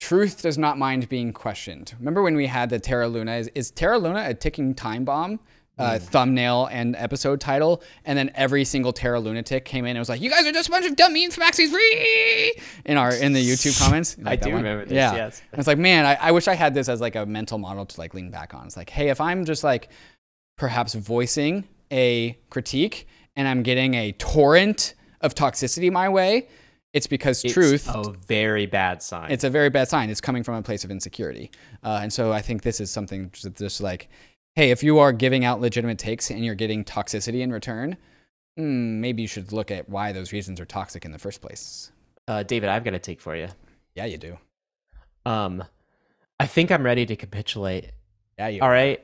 Truth 0.00 0.42
does 0.42 0.58
not 0.58 0.78
mind 0.78 1.08
being 1.08 1.32
questioned. 1.32 1.94
Remember 1.98 2.22
when 2.22 2.36
we 2.36 2.46
had 2.46 2.70
the 2.70 2.78
Terra 2.78 3.08
Luna? 3.08 3.36
Is, 3.36 3.50
is 3.54 3.70
Terra 3.70 3.98
Luna 3.98 4.24
a 4.28 4.34
ticking 4.34 4.74
time 4.74 5.04
bomb? 5.04 5.40
Uh, 5.78 5.98
thumbnail 5.98 6.66
and 6.72 6.96
episode 6.96 7.38
title, 7.38 7.82
and 8.06 8.16
then 8.16 8.30
every 8.34 8.64
single 8.64 8.94
Terra 8.94 9.20
lunatic 9.20 9.66
came 9.66 9.84
in 9.84 9.90
and 9.90 9.98
was 9.98 10.08
like, 10.08 10.22
"You 10.22 10.30
guys 10.30 10.46
are 10.46 10.52
just 10.52 10.68
a 10.68 10.70
bunch 10.70 10.86
of 10.86 10.96
dummies, 10.96 11.36
Maxie's 11.36 11.70
free." 11.70 12.54
In 12.86 12.96
our 12.96 13.12
in 13.14 13.34
the 13.34 13.46
YouTube 13.46 13.78
comments, 13.78 14.16
I 14.18 14.30
like 14.30 14.40
that 14.40 14.46
do 14.46 14.54
one? 14.54 14.62
remember 14.62 14.84
this, 14.86 14.94
Yeah, 14.94 15.14
yes. 15.14 15.42
And 15.52 15.58
it's 15.58 15.66
like, 15.68 15.76
man, 15.76 16.06
I, 16.06 16.14
I 16.14 16.32
wish 16.32 16.48
I 16.48 16.54
had 16.54 16.72
this 16.72 16.88
as 16.88 17.02
like 17.02 17.14
a 17.14 17.26
mental 17.26 17.58
model 17.58 17.84
to 17.84 18.00
like 18.00 18.14
lean 18.14 18.30
back 18.30 18.54
on. 18.54 18.64
It's 18.66 18.76
like, 18.76 18.88
hey, 18.88 19.10
if 19.10 19.20
I'm 19.20 19.44
just 19.44 19.62
like 19.64 19.90
perhaps 20.56 20.94
voicing 20.94 21.64
a 21.92 22.38
critique 22.48 23.06
and 23.36 23.46
I'm 23.46 23.62
getting 23.62 23.92
a 23.94 24.12
torrent 24.12 24.94
of 25.20 25.34
toxicity 25.34 25.92
my 25.92 26.08
way, 26.08 26.48
it's 26.94 27.06
because 27.06 27.44
It's 27.44 27.52
truth 27.52 27.86
a 27.94 28.12
very 28.26 28.64
bad 28.64 29.02
sign. 29.02 29.30
it's 29.30 29.44
a 29.44 29.50
very 29.50 29.68
bad 29.68 29.88
sign. 29.88 30.08
It's 30.08 30.22
coming 30.22 30.42
from 30.42 30.54
a 30.54 30.62
place 30.62 30.84
of 30.84 30.90
insecurity. 30.90 31.50
Uh, 31.84 32.00
and 32.02 32.10
so 32.10 32.32
I 32.32 32.40
think 32.40 32.62
this 32.62 32.80
is 32.80 32.90
something 32.90 33.30
just, 33.34 33.54
just 33.56 33.80
like, 33.82 34.08
hey, 34.56 34.70
if 34.70 34.82
you 34.82 34.98
are 34.98 35.12
giving 35.12 35.44
out 35.44 35.60
legitimate 35.60 35.98
takes 35.98 36.30
and 36.30 36.44
you're 36.44 36.54
getting 36.54 36.82
toxicity 36.84 37.40
in 37.42 37.52
return, 37.52 37.96
hmm, 38.56 39.00
maybe 39.00 39.22
you 39.22 39.28
should 39.28 39.52
look 39.52 39.70
at 39.70 39.88
why 39.88 40.12
those 40.12 40.32
reasons 40.32 40.58
are 40.58 40.64
toxic 40.64 41.04
in 41.04 41.12
the 41.12 41.18
first 41.18 41.40
place. 41.40 41.92
uh, 42.26 42.42
David, 42.42 42.68
I've 42.70 42.82
got 42.82 42.94
a 42.94 42.98
take 42.98 43.20
for 43.20 43.36
you. 43.36 43.48
Yeah, 43.94 44.06
you 44.06 44.18
do. 44.18 44.36
Um, 45.24 45.62
I 46.40 46.46
think 46.46 46.70
I'm 46.72 46.82
ready 46.82 47.06
to 47.06 47.14
capitulate. 47.16 47.92
Yeah, 48.38 48.48
you 48.48 48.62
All 48.62 48.68
right. 48.68 49.00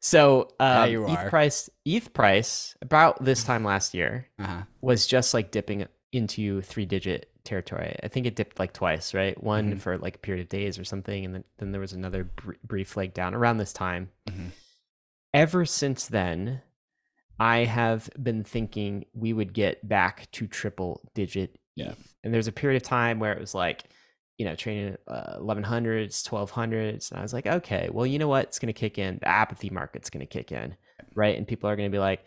So, 0.00 0.48
um, 0.60 0.90
you 0.90 1.04
ETH 1.08 1.18
are. 1.18 1.28
price, 1.30 1.70
ETH 1.84 2.12
price, 2.12 2.74
about 2.82 3.24
this 3.24 3.44
time 3.44 3.64
last 3.64 3.94
year 3.94 4.28
Uh-huh. 4.38 4.62
was 4.80 5.06
just 5.06 5.32
like 5.34 5.50
dipping 5.50 5.86
into 6.12 6.60
three 6.62 6.86
digit 6.86 7.30
territory. 7.44 7.96
I 8.02 8.08
think 8.08 8.26
it 8.26 8.34
dipped 8.36 8.58
like 8.58 8.72
twice, 8.72 9.14
right? 9.14 9.40
One 9.42 9.74
Mhm. 9.74 9.78
for 9.80 9.98
like 9.98 10.16
a 10.16 10.18
period 10.18 10.42
of 10.42 10.48
days 10.48 10.78
or 10.78 10.84
something, 10.84 11.24
and 11.24 11.34
then, 11.34 11.44
then 11.58 11.72
there 11.72 11.80
was 11.80 11.92
another 11.92 12.24
br- 12.24 12.52
brief 12.64 12.96
leg 12.96 13.14
down 13.14 13.34
around 13.34 13.58
this 13.58 13.72
time. 13.72 14.10
Mhm. 14.28 14.50
Ever 15.34 15.64
since 15.64 16.06
then, 16.06 16.60
I 17.40 17.58
have 17.64 18.10
been 18.22 18.44
thinking 18.44 19.06
we 19.14 19.32
would 19.32 19.52
get 19.52 19.86
back 19.88 20.30
to 20.32 20.46
triple 20.46 21.00
digit 21.14 21.50
ETH. 21.50 21.58
Yeah. 21.76 21.94
And 22.22 22.32
there's 22.34 22.48
a 22.48 22.52
period 22.52 22.80
of 22.82 22.86
time 22.86 23.18
where 23.18 23.32
it 23.32 23.40
was 23.40 23.54
like, 23.54 23.84
you 24.36 24.44
know, 24.44 24.54
trading 24.54 24.96
uh, 25.08 25.38
1100s, 25.38 26.22
1200s. 26.28 27.10
And 27.10 27.18
I 27.18 27.22
was 27.22 27.32
like, 27.32 27.46
okay, 27.46 27.88
well, 27.90 28.06
you 28.06 28.18
know 28.18 28.28
what? 28.28 28.44
It's 28.44 28.58
going 28.58 28.72
to 28.72 28.78
kick 28.78 28.98
in. 28.98 29.18
The 29.20 29.28
apathy 29.28 29.70
market's 29.70 30.10
going 30.10 30.20
to 30.20 30.26
kick 30.26 30.52
in, 30.52 30.76
right? 31.14 31.36
And 31.36 31.48
people 31.48 31.68
are 31.70 31.76
going 31.76 31.90
to 31.90 31.94
be 31.94 31.98
like, 32.00 32.24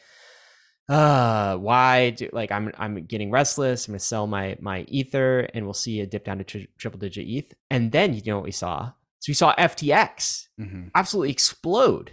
uh, 0.87 1.57
why 1.57 2.11
do 2.11 2.29
like 2.31 2.51
I'm 2.51 2.71
I'm 2.77 3.05
getting 3.05 3.31
restless. 3.31 3.87
I'm 3.87 3.93
going 3.93 3.99
to 3.99 4.05
sell 4.05 4.27
my 4.27 4.55
my 4.59 4.81
ether, 4.87 5.49
and 5.55 5.65
we'll 5.65 5.73
see 5.73 5.99
a 6.01 6.05
dip 6.05 6.25
down 6.25 6.37
to 6.37 6.43
tri- 6.43 6.67
triple 6.77 6.99
digit 6.99 7.25
ETH. 7.27 7.53
And 7.71 7.91
then 7.91 8.13
you 8.13 8.21
know 8.27 8.35
what 8.35 8.45
we 8.45 8.51
saw? 8.51 8.91
So 9.19 9.29
we 9.31 9.33
saw 9.33 9.55
FTX 9.55 10.47
Mhm. 10.61 10.91
absolutely 10.93 11.31
explode, 11.31 12.11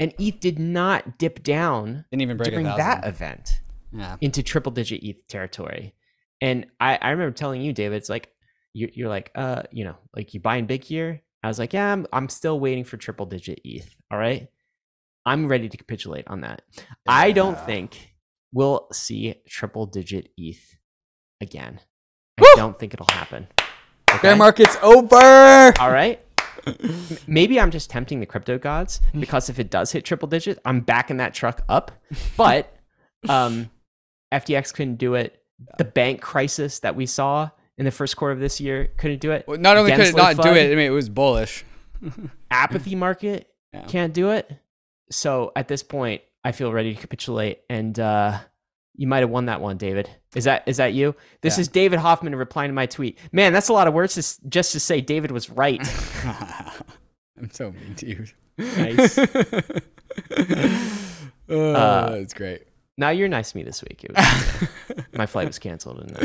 and 0.00 0.14
ETH 0.18 0.40
did 0.40 0.58
not 0.58 1.18
dip 1.18 1.42
down 1.42 2.04
Didn't 2.10 2.22
even 2.22 2.36
break 2.36 2.50
during 2.50 2.66
that 2.66 3.06
event 3.06 3.60
Yeah. 3.92 4.16
into 4.20 4.42
triple 4.42 4.72
digit 4.72 5.02
ETH 5.02 5.26
territory. 5.28 5.94
And 6.40 6.66
I, 6.78 6.96
I 7.00 7.10
remember 7.10 7.32
telling 7.34 7.62
you, 7.62 7.72
David, 7.72 7.96
it's 7.96 8.08
like 8.08 8.30
you're, 8.72 8.90
you're 8.92 9.08
like, 9.08 9.30
uh, 9.34 9.62
you 9.72 9.84
know, 9.84 9.96
like 10.14 10.34
you 10.34 10.40
buying 10.40 10.66
big 10.66 10.84
here. 10.84 11.22
I 11.42 11.48
was 11.48 11.58
like, 11.58 11.72
yeah, 11.72 11.92
I'm, 11.92 12.06
I'm 12.12 12.28
still 12.28 12.58
waiting 12.60 12.84
for 12.84 12.96
triple 12.96 13.26
digit 13.26 13.60
ETH. 13.64 13.88
All 14.10 14.18
right, 14.18 14.48
I'm 15.26 15.46
ready 15.48 15.68
to 15.68 15.76
capitulate 15.76 16.26
on 16.28 16.40
that. 16.42 16.62
I 17.06 17.32
don't 17.32 17.58
think 17.60 18.14
we'll 18.52 18.88
see 18.92 19.34
triple 19.48 19.86
digit 19.86 20.30
ETH 20.36 20.76
again. 21.40 21.80
I 22.38 22.42
Woo! 22.42 22.48
don't 22.56 22.78
think 22.78 22.94
it'll 22.94 23.06
happen. 23.10 23.46
Bear 24.22 24.36
market's 24.36 24.76
over. 24.82 25.16
All 25.80 25.90
right. 25.92 26.20
Maybe 27.26 27.60
I'm 27.60 27.70
just 27.70 27.90
tempting 27.90 28.20
the 28.20 28.26
crypto 28.26 28.58
gods 28.58 29.00
because 29.18 29.48
if 29.48 29.58
it 29.58 29.70
does 29.70 29.92
hit 29.92 30.04
triple 30.04 30.28
digits, 30.28 30.60
I'm 30.64 30.80
backing 30.80 31.18
that 31.18 31.34
truck 31.34 31.62
up. 31.68 31.92
But 32.36 32.74
um, 33.28 33.70
FTX 34.32 34.72
couldn't 34.74 34.96
do 34.96 35.14
it. 35.14 35.42
The 35.78 35.84
bank 35.84 36.20
crisis 36.20 36.80
that 36.80 36.94
we 36.96 37.06
saw 37.06 37.50
in 37.76 37.84
the 37.84 37.90
first 37.90 38.16
quarter 38.16 38.32
of 38.32 38.40
this 38.40 38.60
year 38.60 38.90
couldn't 38.96 39.20
do 39.20 39.32
it. 39.32 39.44
Well, 39.48 39.58
not 39.58 39.76
only 39.76 39.90
could 39.92 40.06
it 40.06 40.16
not 40.16 40.36
do 40.36 40.50
it, 40.50 40.66
I 40.72 40.74
mean, 40.74 40.86
it 40.86 40.90
was 40.90 41.08
bullish. 41.08 41.64
apathy 42.50 42.94
market 42.94 43.48
Yeah. 43.72 43.84
can't 43.86 44.12
do 44.12 44.30
it. 44.30 44.50
So 45.10 45.52
at 45.56 45.68
this 45.68 45.82
point, 45.82 46.22
I 46.44 46.52
feel 46.52 46.72
ready 46.72 46.94
to 46.94 47.00
capitulate. 47.00 47.60
And 47.68 47.98
uh, 47.98 48.38
you 48.98 49.06
might 49.06 49.20
have 49.20 49.30
won 49.30 49.46
that 49.46 49.60
one, 49.62 49.78
David. 49.78 50.10
Is 50.34 50.44
that 50.44 50.64
is 50.66 50.76
that 50.76 50.92
you? 50.92 51.14
This 51.40 51.56
Yeah. 51.56 51.62
is 51.62 51.68
David 51.68 51.98
Hoffman 52.00 52.34
replying 52.34 52.68
to 52.68 52.74
my 52.74 52.84
tweet. 52.86 53.16
Man, 53.32 53.52
that's 53.54 53.68
a 53.68 53.72
lot 53.72 53.88
of 53.88 53.94
words 53.94 54.14
to, 54.14 54.48
just 54.50 54.72
to 54.72 54.80
say 54.80 55.00
David 55.00 55.30
was 55.30 55.48
right. 55.48 55.80
I'm 57.38 57.50
so 57.50 57.70
mean 57.72 57.94
to 57.96 58.06
you. 58.06 58.26
Nice. 58.58 59.16
oh, 61.48 61.72
Uh, 61.74 62.10
that's 62.10 62.34
great. 62.34 62.62
Now 62.96 63.10
you're 63.10 63.28
nice 63.28 63.52
to 63.52 63.56
me 63.58 63.62
this 63.62 63.82
week. 63.82 64.04
It 64.04 64.12
was, 64.14 65.04
my 65.12 65.26
flight 65.26 65.46
was 65.46 65.58
canceled 65.58 66.00
and 66.00 66.16
I 66.18 66.24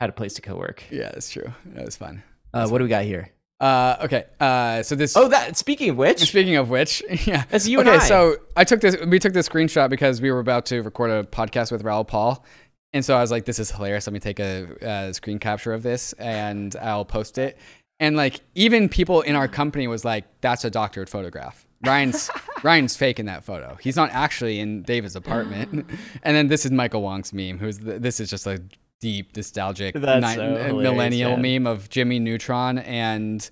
had 0.00 0.10
a 0.10 0.12
place 0.12 0.34
to 0.34 0.42
co-work. 0.42 0.82
Yeah, 0.90 1.10
that's 1.12 1.30
true. 1.30 1.52
That 1.66 1.84
was 1.84 1.96
fun. 1.96 2.22
Uh, 2.52 2.66
what 2.68 2.78
do 2.78 2.84
we 2.84 2.90
got 2.90 3.04
here? 3.04 3.30
Uh, 3.60 3.96
okay. 4.02 4.24
Uh, 4.40 4.82
so 4.82 4.94
this. 4.94 5.16
Oh, 5.16 5.28
that. 5.28 5.56
Speaking 5.56 5.90
of 5.90 5.98
which, 5.98 6.20
Speaking 6.20 6.56
of 6.56 6.70
which, 6.70 7.02
yeah. 7.26 7.44
That's 7.50 7.68
you 7.68 7.80
and 7.80 7.88
okay, 7.88 7.98
I. 7.98 8.08
so 8.08 8.36
I 8.56 8.64
took 8.64 8.80
this. 8.80 8.96
We 9.06 9.18
took 9.18 9.34
this 9.34 9.48
screenshot 9.48 9.90
because 9.90 10.20
we 10.20 10.30
were 10.30 10.38
about 10.38 10.66
to 10.66 10.80
record 10.82 11.10
a 11.10 11.24
podcast 11.24 11.70
with 11.70 11.82
Raoul 11.82 12.04
Paul, 12.04 12.44
and 12.92 13.04
so 13.04 13.16
I 13.16 13.20
was 13.20 13.30
like, 13.30 13.44
"This 13.44 13.58
is 13.58 13.70
hilarious. 13.70 14.06
Let 14.06 14.14
me 14.14 14.20
take 14.20 14.40
a, 14.40 14.86
uh 14.86 15.12
screen 15.12 15.38
capture 15.38 15.74
of 15.74 15.82
this, 15.82 16.14
and 16.14 16.74
I'll 16.76 17.04
post 17.04 17.36
it." 17.36 17.58
And 17.98 18.16
like, 18.16 18.40
even 18.54 18.88
people 18.88 19.20
in 19.20 19.36
our 19.36 19.46
company 19.46 19.86
was 19.86 20.06
like, 20.06 20.24
"That's 20.40 20.64
a 20.64 20.70
doctored 20.70 21.10
photograph." 21.10 21.66
Ryan's 21.84 22.30
Ryan's 22.62 22.96
faking 22.96 23.26
that 23.26 23.44
photo. 23.44 23.76
He's 23.80 23.96
not 23.96 24.10
actually 24.12 24.60
in 24.60 24.82
David's 24.82 25.16
apartment. 25.16 25.86
and 26.22 26.36
then 26.36 26.48
this 26.48 26.64
is 26.64 26.70
Michael 26.70 27.02
Wong's 27.02 27.32
meme. 27.32 27.58
Who's 27.58 27.78
the, 27.78 27.98
this 27.98 28.20
is 28.20 28.30
just 28.30 28.46
a 28.46 28.62
deep 29.00 29.36
nostalgic 29.36 29.94
so 29.96 30.74
millennial 30.74 31.36
man. 31.36 31.64
meme 31.64 31.66
of 31.66 31.88
Jimmy 31.88 32.18
Neutron 32.18 32.78
and 32.78 33.48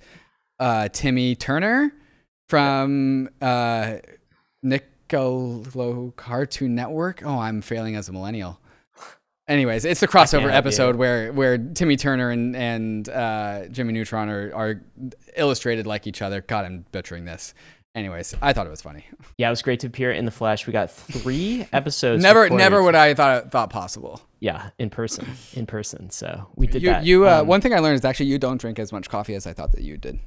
uh, 0.58 0.88
Timmy 0.88 1.34
Turner 1.34 1.92
from 2.48 3.28
uh, 3.40 3.96
Nicolo 4.62 6.12
Cartoon 6.16 6.74
Network. 6.74 7.22
Oh, 7.24 7.38
I'm 7.38 7.62
failing 7.62 7.96
as 7.96 8.08
a 8.08 8.12
millennial. 8.12 8.60
Anyways, 9.48 9.86
it's 9.86 10.00
the 10.00 10.08
crossover 10.08 10.52
episode 10.52 10.96
you. 10.96 10.98
where 10.98 11.32
where 11.32 11.56
Timmy 11.56 11.96
Turner 11.96 12.30
and 12.30 12.54
and 12.54 13.08
uh, 13.08 13.66
Jimmy 13.68 13.94
Neutron 13.94 14.28
are, 14.28 14.54
are 14.54 14.82
illustrated 15.36 15.86
like 15.86 16.06
each 16.06 16.20
other. 16.20 16.42
God, 16.42 16.66
I'm 16.66 16.84
butchering 16.92 17.24
this. 17.24 17.54
Anyways, 17.94 18.34
I 18.40 18.52
thought 18.52 18.66
it 18.66 18.70
was 18.70 18.82
funny. 18.82 19.04
yeah, 19.38 19.48
it 19.48 19.50
was 19.50 19.62
great 19.62 19.80
to 19.80 19.86
appear 19.88 20.12
in 20.12 20.24
the 20.24 20.30
flesh. 20.30 20.66
We 20.66 20.72
got 20.72 20.90
three 20.90 21.66
episodes. 21.72 22.22
never, 22.22 22.42
recorded. 22.42 22.62
never 22.62 22.82
would 22.82 22.94
I 22.94 23.14
thought 23.14 23.50
thought 23.50 23.70
possible. 23.70 24.20
Yeah, 24.40 24.70
in 24.78 24.88
person, 24.90 25.26
in 25.54 25.66
person. 25.66 26.10
So 26.10 26.48
we 26.54 26.66
did 26.68 26.82
You, 26.82 26.88
that. 26.90 27.04
you 27.04 27.26
uh, 27.28 27.40
Um, 27.40 27.46
one 27.48 27.60
thing 27.60 27.74
I 27.74 27.80
learned 27.80 27.96
is 27.96 28.04
actually 28.04 28.26
you 28.26 28.38
don't 28.38 28.60
drink 28.60 28.78
as 28.78 28.92
much 28.92 29.08
coffee 29.08 29.34
as 29.34 29.46
I 29.46 29.52
thought 29.52 29.72
that 29.72 29.82
you 29.82 29.96
did. 29.96 30.20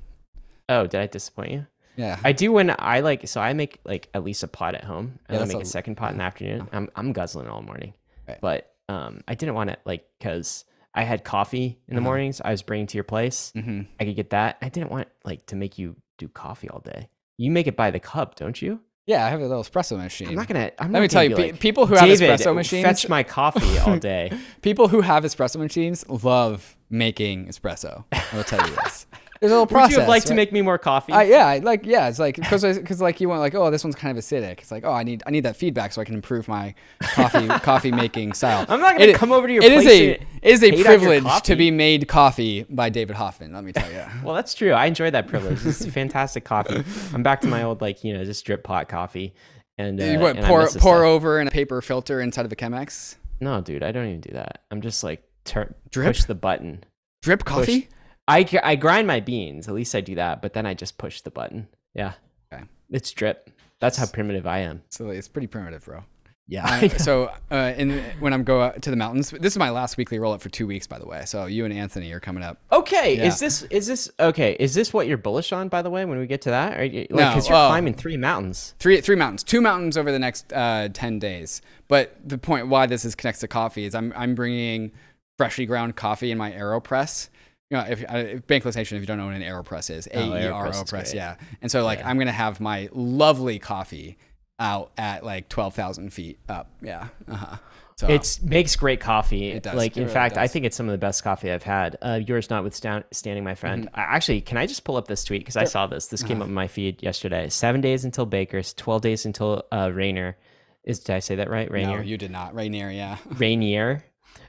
Oh, 0.67 0.85
did 0.87 0.99
I 0.99 1.07
disappoint 1.07 1.51
you? 1.51 1.65
Yeah, 1.97 2.19
I 2.23 2.31
do 2.33 2.51
when 2.51 2.75
I 2.77 3.01
like. 3.01 3.27
So 3.27 3.39
I 3.39 3.53
make 3.53 3.79
like 3.85 4.09
at 4.13 4.23
least 4.23 4.43
a 4.43 4.47
pot 4.47 4.75
at 4.75 4.83
home, 4.83 5.13
Yeah, 5.13 5.25
and 5.29 5.35
I 5.35 5.39
that's 5.39 5.47
make 5.53 5.57
a- 5.59 5.61
a 5.61 5.65
second 5.65 5.95
pot 5.95 6.11
in 6.11 6.17
the 6.17 6.23
afternoon. 6.23 6.67
I'm 6.73 6.89
I'm 6.95 7.13
guzzling 7.13 7.47
all 7.47 7.61
morning, 7.61 7.93
Right. 8.27 8.39
but 8.41 8.73
um, 8.89 9.21
I 9.27 9.35
didn't 9.35 9.55
want 9.55 9.69
it 9.69 9.79
like 9.85 10.05
because 10.19 10.65
I 10.93 11.03
had 11.03 11.23
coffee 11.23 11.79
in 11.87 11.95
the 11.95 12.01
Uh-huh. 12.01 12.09
mornings. 12.09 12.41
I 12.43 12.51
was 12.51 12.61
bringing 12.63 12.87
to 12.87 12.97
your 12.97 13.03
place. 13.05 13.51
hmm 13.55 13.81
I 13.99 14.05
could 14.05 14.15
get 14.15 14.31
that. 14.31 14.57
I 14.61 14.69
didn't 14.69 14.89
want 14.91 15.07
like 15.23 15.45
to 15.47 15.55
make 15.55 15.77
you 15.77 15.95
do 16.17 16.27
coffee 16.27 16.69
all 16.69 16.79
day. 16.79 17.07
You 17.41 17.49
make 17.49 17.65
it 17.65 17.75
by 17.75 17.89
the 17.89 17.99
cup, 17.99 18.35
don't 18.35 18.61
you? 18.61 18.79
yeah. 19.07 19.25
I 19.25 19.29
have 19.29 19.39
a 19.41 19.47
little 19.47 19.63
espresso 19.63 19.97
machine. 19.97 20.29
I'm 20.29 20.35
not 20.35 20.47
gonna. 20.47 20.71
I'm 20.77 20.91
Let 20.91 20.99
not 20.99 21.01
me 21.01 21.07
tell 21.07 21.23
you, 21.23 21.35
pe- 21.35 21.51
like, 21.53 21.59
people 21.59 21.87
who 21.87 21.95
have 21.95 22.07
espresso 22.07 22.53
machines, 22.53 22.83
fetch 22.85 23.09
my 23.09 23.23
coffee 23.23 23.79
all 23.79 23.97
day. 23.97 24.31
people 24.61 24.87
who 24.87 25.01
have 25.01 25.23
espresso 25.23 25.57
machines 25.57 26.07
love 26.07 26.77
making 26.91 27.47
espresso. 27.47 28.05
I 28.11 28.23
will 28.35 28.43
tell 28.43 28.65
you 28.67 28.75
this. 28.75 29.07
There's 29.41 29.51
a 29.51 29.55
little 29.55 29.65
Would 29.65 29.69
process. 29.69 29.93
you 29.93 29.99
have 30.01 30.07
liked 30.07 30.27
to 30.27 30.35
make 30.35 30.51
me 30.53 30.61
more 30.61 30.77
coffee? 30.77 31.11
Uh, 31.11 31.21
yeah, 31.21 31.59
like 31.63 31.83
yeah, 31.83 32.07
it's 32.09 32.19
like 32.19 32.35
because 32.35 32.63
because 32.77 33.01
like 33.01 33.19
you 33.19 33.27
want 33.27 33.41
like 33.41 33.55
oh 33.55 33.71
this 33.71 33.83
one's 33.83 33.95
kind 33.95 34.15
of 34.15 34.23
acidic. 34.23 34.59
It's 34.59 34.69
like 34.69 34.83
oh 34.85 34.91
I 34.93 35.01
need 35.01 35.23
I 35.25 35.31
need 35.31 35.45
that 35.45 35.55
feedback 35.55 35.93
so 35.93 35.99
I 36.01 36.05
can 36.05 36.13
improve 36.13 36.47
my 36.47 36.75
coffee 37.01 37.47
coffee 37.63 37.91
making 37.91 38.33
style. 38.33 38.67
I'm 38.69 38.79
not 38.79 38.93
gonna 38.99 39.05
It- 39.11 39.15
come 39.15 39.31
over 39.31 39.47
to 39.47 39.53
your 39.53 39.63
It 39.63 39.71
is 39.71 39.83
place 39.83 39.99
a 39.99 40.13
and 40.17 40.25
it 40.43 40.51
is 40.53 40.63
a 40.63 40.83
privilege 40.83 41.41
to 41.41 41.55
be 41.55 41.71
made 41.71 42.07
coffee 42.07 42.67
by 42.69 42.89
David 42.89 43.15
Hoffman. 43.15 43.51
Let 43.51 43.63
me 43.63 43.71
tell 43.73 43.91
you. 43.91 44.03
Well, 44.23 44.35
that's 44.35 44.53
true. 44.53 44.73
I 44.73 44.85
enjoy 44.85 45.09
that 45.09 45.27
privilege. 45.27 45.65
It's 45.65 45.83
fantastic 45.87 46.43
coffee. 46.45 46.83
I'm 47.11 47.23
back 47.23 47.41
to 47.41 47.47
my 47.47 47.63
old 47.63 47.81
like 47.81 48.03
you 48.03 48.13
know 48.13 48.23
just 48.23 48.45
drip 48.45 48.63
pot 48.63 48.89
coffee. 48.89 49.33
And 49.79 49.99
uh, 49.99 50.03
You 50.03 50.19
what, 50.19 50.35
and 50.37 50.45
pour 50.45 50.59
pour 50.67 50.67
stuff. 50.69 50.83
over 50.85 51.39
in 51.41 51.47
a 51.47 51.51
paper 51.51 51.81
filter 51.81 52.21
inside 52.21 52.45
of 52.45 52.51
a 52.51 52.55
Chemex. 52.55 53.15
No, 53.39 53.59
dude, 53.59 53.81
I 53.81 53.91
don't 53.91 54.05
even 54.07 54.21
do 54.21 54.33
that. 54.33 54.61
I'm 54.69 54.81
just 54.81 55.03
like 55.03 55.23
turn 55.45 55.73
Drip? 55.89 56.09
push 56.09 56.25
the 56.25 56.35
button. 56.35 56.83
Drip 57.23 57.43
coffee. 57.43 57.89
I 58.31 58.59
I 58.63 58.75
grind 58.75 59.07
my 59.07 59.19
beans. 59.19 59.67
At 59.67 59.73
least 59.73 59.93
I 59.95 60.01
do 60.01 60.15
that. 60.15 60.41
But 60.41 60.53
then 60.53 60.65
I 60.65 60.73
just 60.73 60.97
push 60.97 61.21
the 61.21 61.31
button. 61.31 61.67
Yeah, 61.93 62.13
Okay. 62.53 62.63
it's 62.89 63.11
drip. 63.11 63.49
That's 63.79 63.97
how 63.97 64.05
primitive 64.05 64.45
I 64.47 64.59
am. 64.59 64.83
So 64.89 65.09
it's 65.09 65.27
pretty 65.27 65.47
primitive, 65.47 65.85
bro. 65.85 66.03
Yeah. 66.47 66.65
Uh, 66.83 66.87
so 66.97 67.31
uh, 67.49 67.73
in 67.77 68.03
when 68.19 68.33
I'm 68.33 68.43
go 68.43 68.61
out 68.61 68.81
to 68.81 68.89
the 68.89 68.95
mountains, 68.95 69.31
this 69.31 69.53
is 69.53 69.57
my 69.57 69.69
last 69.69 69.97
weekly 69.97 70.19
roll 70.19 70.33
up 70.33 70.41
for 70.41 70.49
two 70.49 70.67
weeks, 70.67 70.85
by 70.85 70.99
the 70.99 71.05
way. 71.05 71.23
So 71.25 71.45
you 71.45 71.65
and 71.65 71.73
Anthony 71.73 72.11
are 72.11 72.19
coming 72.19 72.43
up. 72.43 72.59
Okay, 72.71 73.17
Yeah. 73.17 73.25
is 73.27 73.39
this 73.39 73.63
is 73.63 73.87
this 73.87 74.11
okay? 74.19 74.55
Is 74.59 74.73
this 74.73 74.91
what 74.93 75.07
you're 75.07 75.17
bullish 75.17 75.51
on? 75.53 75.69
By 75.69 75.81
the 75.81 75.89
way, 75.89 76.03
when 76.05 76.19
we 76.19 76.27
get 76.27 76.41
to 76.43 76.49
that, 76.49 76.77
Are 76.79 76.83
you, 76.83 77.01
like, 77.09 77.11
No, 77.11 77.29
because 77.29 77.47
you're 77.47 77.57
oh. 77.57 77.67
climbing 77.67 77.93
three 77.93 78.17
mountains. 78.17 78.75
Three 78.79 78.99
three 79.01 79.15
mountains, 79.15 79.43
two 79.43 79.61
mountains 79.61 79.97
over 79.97 80.11
the 80.11 80.19
next 80.19 80.51
uh, 80.53 80.89
ten 80.93 81.19
days. 81.19 81.61
But 81.87 82.15
the 82.23 82.37
point 82.37 82.67
why 82.67 82.85
this 82.85 83.05
is 83.05 83.15
connects 83.15 83.39
to 83.41 83.47
coffee 83.47 83.85
is 83.85 83.95
I'm 83.95 84.11
I'm 84.15 84.35
bringing 84.35 84.91
freshly 85.37 85.65
ground 85.65 85.95
coffee 85.95 86.31
in 86.31 86.37
my 86.37 86.51
Aeropress. 86.51 87.29
You 87.71 87.77
know, 87.77 87.85
if, 87.89 88.03
uh, 88.03 88.17
if 88.17 88.45
Bankless 88.47 88.75
Nation, 88.75 88.97
if 88.97 89.01
you 89.01 89.07
don't 89.07 89.17
know 89.17 89.25
what 89.27 89.33
an 89.35 89.41
Aeropress 89.41 89.89
is, 89.89 90.05
A 90.07 90.19
E 90.19 90.47
R 90.47 90.67
Aeropress 90.67 90.87
press, 90.89 91.13
yeah. 91.13 91.37
And 91.61 91.71
so 91.71 91.83
like 91.83 91.99
Yeah. 91.99 92.09
I'm 92.09 92.17
gonna 92.19 92.31
have 92.31 92.59
my 92.59 92.89
lovely 92.91 93.57
coffee 93.59 94.17
out 94.59 94.91
at 94.97 95.23
like 95.25 95.47
twelve 95.49 95.73
thousand 95.73 96.11
feet 96.11 96.37
up. 96.49 96.69
Yeah. 96.81 97.07
Uh-huh. 97.29 97.55
So 97.97 98.07
It 98.07 98.39
makes 98.43 98.75
great 98.75 98.99
coffee. 98.99 99.51
It 99.51 99.63
does. 99.63 99.75
Like 99.75 99.91
It 99.95 99.97
in 99.97 100.03
really 100.03 100.13
fact, 100.13 100.37
I 100.37 100.47
think 100.47 100.65
it's 100.65 100.75
some 100.75 100.87
of 100.87 100.91
the 100.91 100.97
best 100.97 101.23
coffee 101.23 101.51
I've 101.51 101.63
had. 101.63 101.97
Uh, 102.01 102.19
yours 102.25 102.49
notwithstanding, 102.49 103.43
my 103.43 103.53
friend. 103.55 103.85
Mm-hmm. 103.85 103.99
I, 103.99 104.03
actually, 104.15 104.41
can 104.41 104.57
I 104.57 104.65
just 104.65 104.83
pull 104.83 104.97
up 104.97 105.07
this 105.07 105.23
tweet 105.23 105.41
because 105.41 105.55
I 105.55 105.63
saw 105.65 105.87
this? 105.87 106.07
This 106.07 106.21
Uh-huh. 106.21 106.27
came 106.27 106.41
up 106.41 106.47
in 106.47 106.53
my 106.53 106.67
feed 106.67 107.01
yesterday. 107.03 107.47
Seven 107.49 107.79
days 107.79 108.03
until 108.03 108.25
Baker's. 108.25 108.73
Twelve 108.73 109.01
days 109.01 109.25
until 109.25 109.63
uh, 109.71 109.91
Rainier. 109.93 110.35
Is 110.83 110.99
did 110.99 111.15
I 111.15 111.19
say 111.19 111.35
that 111.35 111.49
right? 111.49 111.69
Rainier. 111.71 111.89
no, 111.89 111.95
Rainier. 111.97 112.09
you 112.09 112.17
did 112.17 112.31
not. 112.31 112.55
Rainier, 112.55 112.89
yeah. 112.89 113.17
Rainier. 113.37 114.03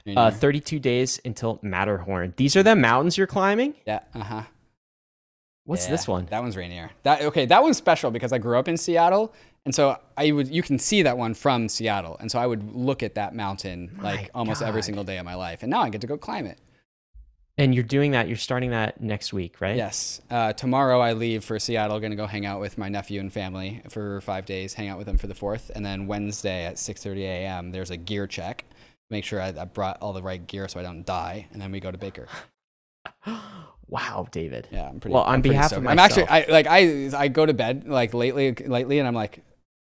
Uh, 0.05 0.31
32 0.31 0.79
days 0.79 1.19
until 1.23 1.59
Matterhorn. 1.61 2.33
These 2.35 2.55
are 2.55 2.63
the 2.63 2.75
mountains 2.75 3.17
you're 3.17 3.27
climbing. 3.27 3.75
yeah. 3.85 3.99
Uh 4.13 4.19
huh. 4.19 4.43
What's 5.65 5.85
Yeah, 5.85 5.91
this 5.91 6.07
one? 6.07 6.25
That 6.25 6.41
one's 6.41 6.57
Rainier. 6.57 6.91
That 7.03 7.21
okay. 7.21 7.45
That 7.45 7.63
one's 7.63 7.77
special 7.77 8.11
because 8.11 8.33
I 8.33 8.37
grew 8.37 8.57
up 8.59 8.67
in 8.67 8.75
Seattle, 8.75 9.33
and 9.65 9.73
so 9.73 9.97
I 10.17 10.31
would 10.31 10.49
you 10.49 10.61
can 10.61 10.77
see 10.77 11.03
that 11.03 11.17
one 11.17 11.33
from 11.33 11.69
Seattle, 11.69 12.17
and 12.19 12.29
so 12.29 12.37
I 12.37 12.45
would 12.45 12.75
look 12.75 13.01
at 13.01 13.15
that 13.15 13.33
mountain 13.33 13.97
like 14.01 14.29
almost 14.35 14.61
every 14.61 14.83
single 14.83 15.05
day 15.05 15.17
of 15.17 15.25
my 15.25 15.35
life, 15.35 15.63
and 15.63 15.69
now 15.69 15.81
I 15.81 15.89
get 15.89 16.01
to 16.01 16.07
go 16.07 16.17
climb 16.17 16.45
it. 16.47 16.59
And 17.57 17.73
you're 17.73 17.83
doing 17.83 18.11
that. 18.11 18.27
You're 18.27 18.35
starting 18.35 18.71
that 18.71 18.99
next 18.99 19.31
week, 19.31 19.61
right? 19.61 19.77
Yes. 19.77 20.21
Uh, 20.29 20.53
tomorrow 20.53 20.99
I 20.99 21.13
leave 21.13 21.45
for 21.45 21.59
Seattle. 21.59 21.99
Going 21.99 22.09
to 22.11 22.17
go 22.17 22.25
hang 22.25 22.47
out 22.47 22.59
with 22.59 22.79
my 22.79 22.89
nephew 22.89 23.19
and 23.19 23.31
family 23.31 23.83
for 23.89 24.21
five 24.21 24.45
days. 24.47 24.73
Hang 24.73 24.89
out 24.89 24.97
with 24.97 25.05
them 25.05 25.17
for 25.17 25.27
the 25.27 25.35
fourth, 25.35 25.71
and 25.73 25.85
then 25.85 26.07
Wednesday 26.07 26.65
at 26.65 26.75
6:30 26.75 27.19
a.m. 27.21 27.71
There's 27.71 27.91
a 27.91 27.95
gear 27.97 28.27
check. 28.27 28.65
Make 29.09 29.25
sure 29.25 29.41
I, 29.41 29.47
I 29.49 29.65
brought 29.65 29.97
all 30.01 30.13
the 30.13 30.23
right 30.23 30.45
gear 30.45 30.67
so 30.67 30.79
I 30.79 30.83
don't 30.83 31.05
die, 31.05 31.47
and 31.51 31.61
then 31.61 31.71
we 31.71 31.79
go 31.79 31.91
to 31.91 31.97
Baker. 31.97 32.27
Wow, 33.89 34.27
David. 34.31 34.67
Yeah, 34.71 34.87
I'm 34.89 34.99
pretty. 34.99 35.13
Well, 35.13 35.21
on 35.23 35.35
I'm 35.35 35.41
behalf 35.41 35.71
of 35.73 35.85
I'm 35.85 35.99
actually, 35.99 36.23
I 36.27 36.45
like, 36.49 36.65
I 36.67 37.11
I 37.15 37.27
go 37.27 37.45
to 37.45 37.53
bed 37.53 37.87
like 37.87 38.15
lately, 38.15 38.51
lately, 38.53 38.97
and 38.97 39.07
I'm 39.07 39.13
like, 39.13 39.43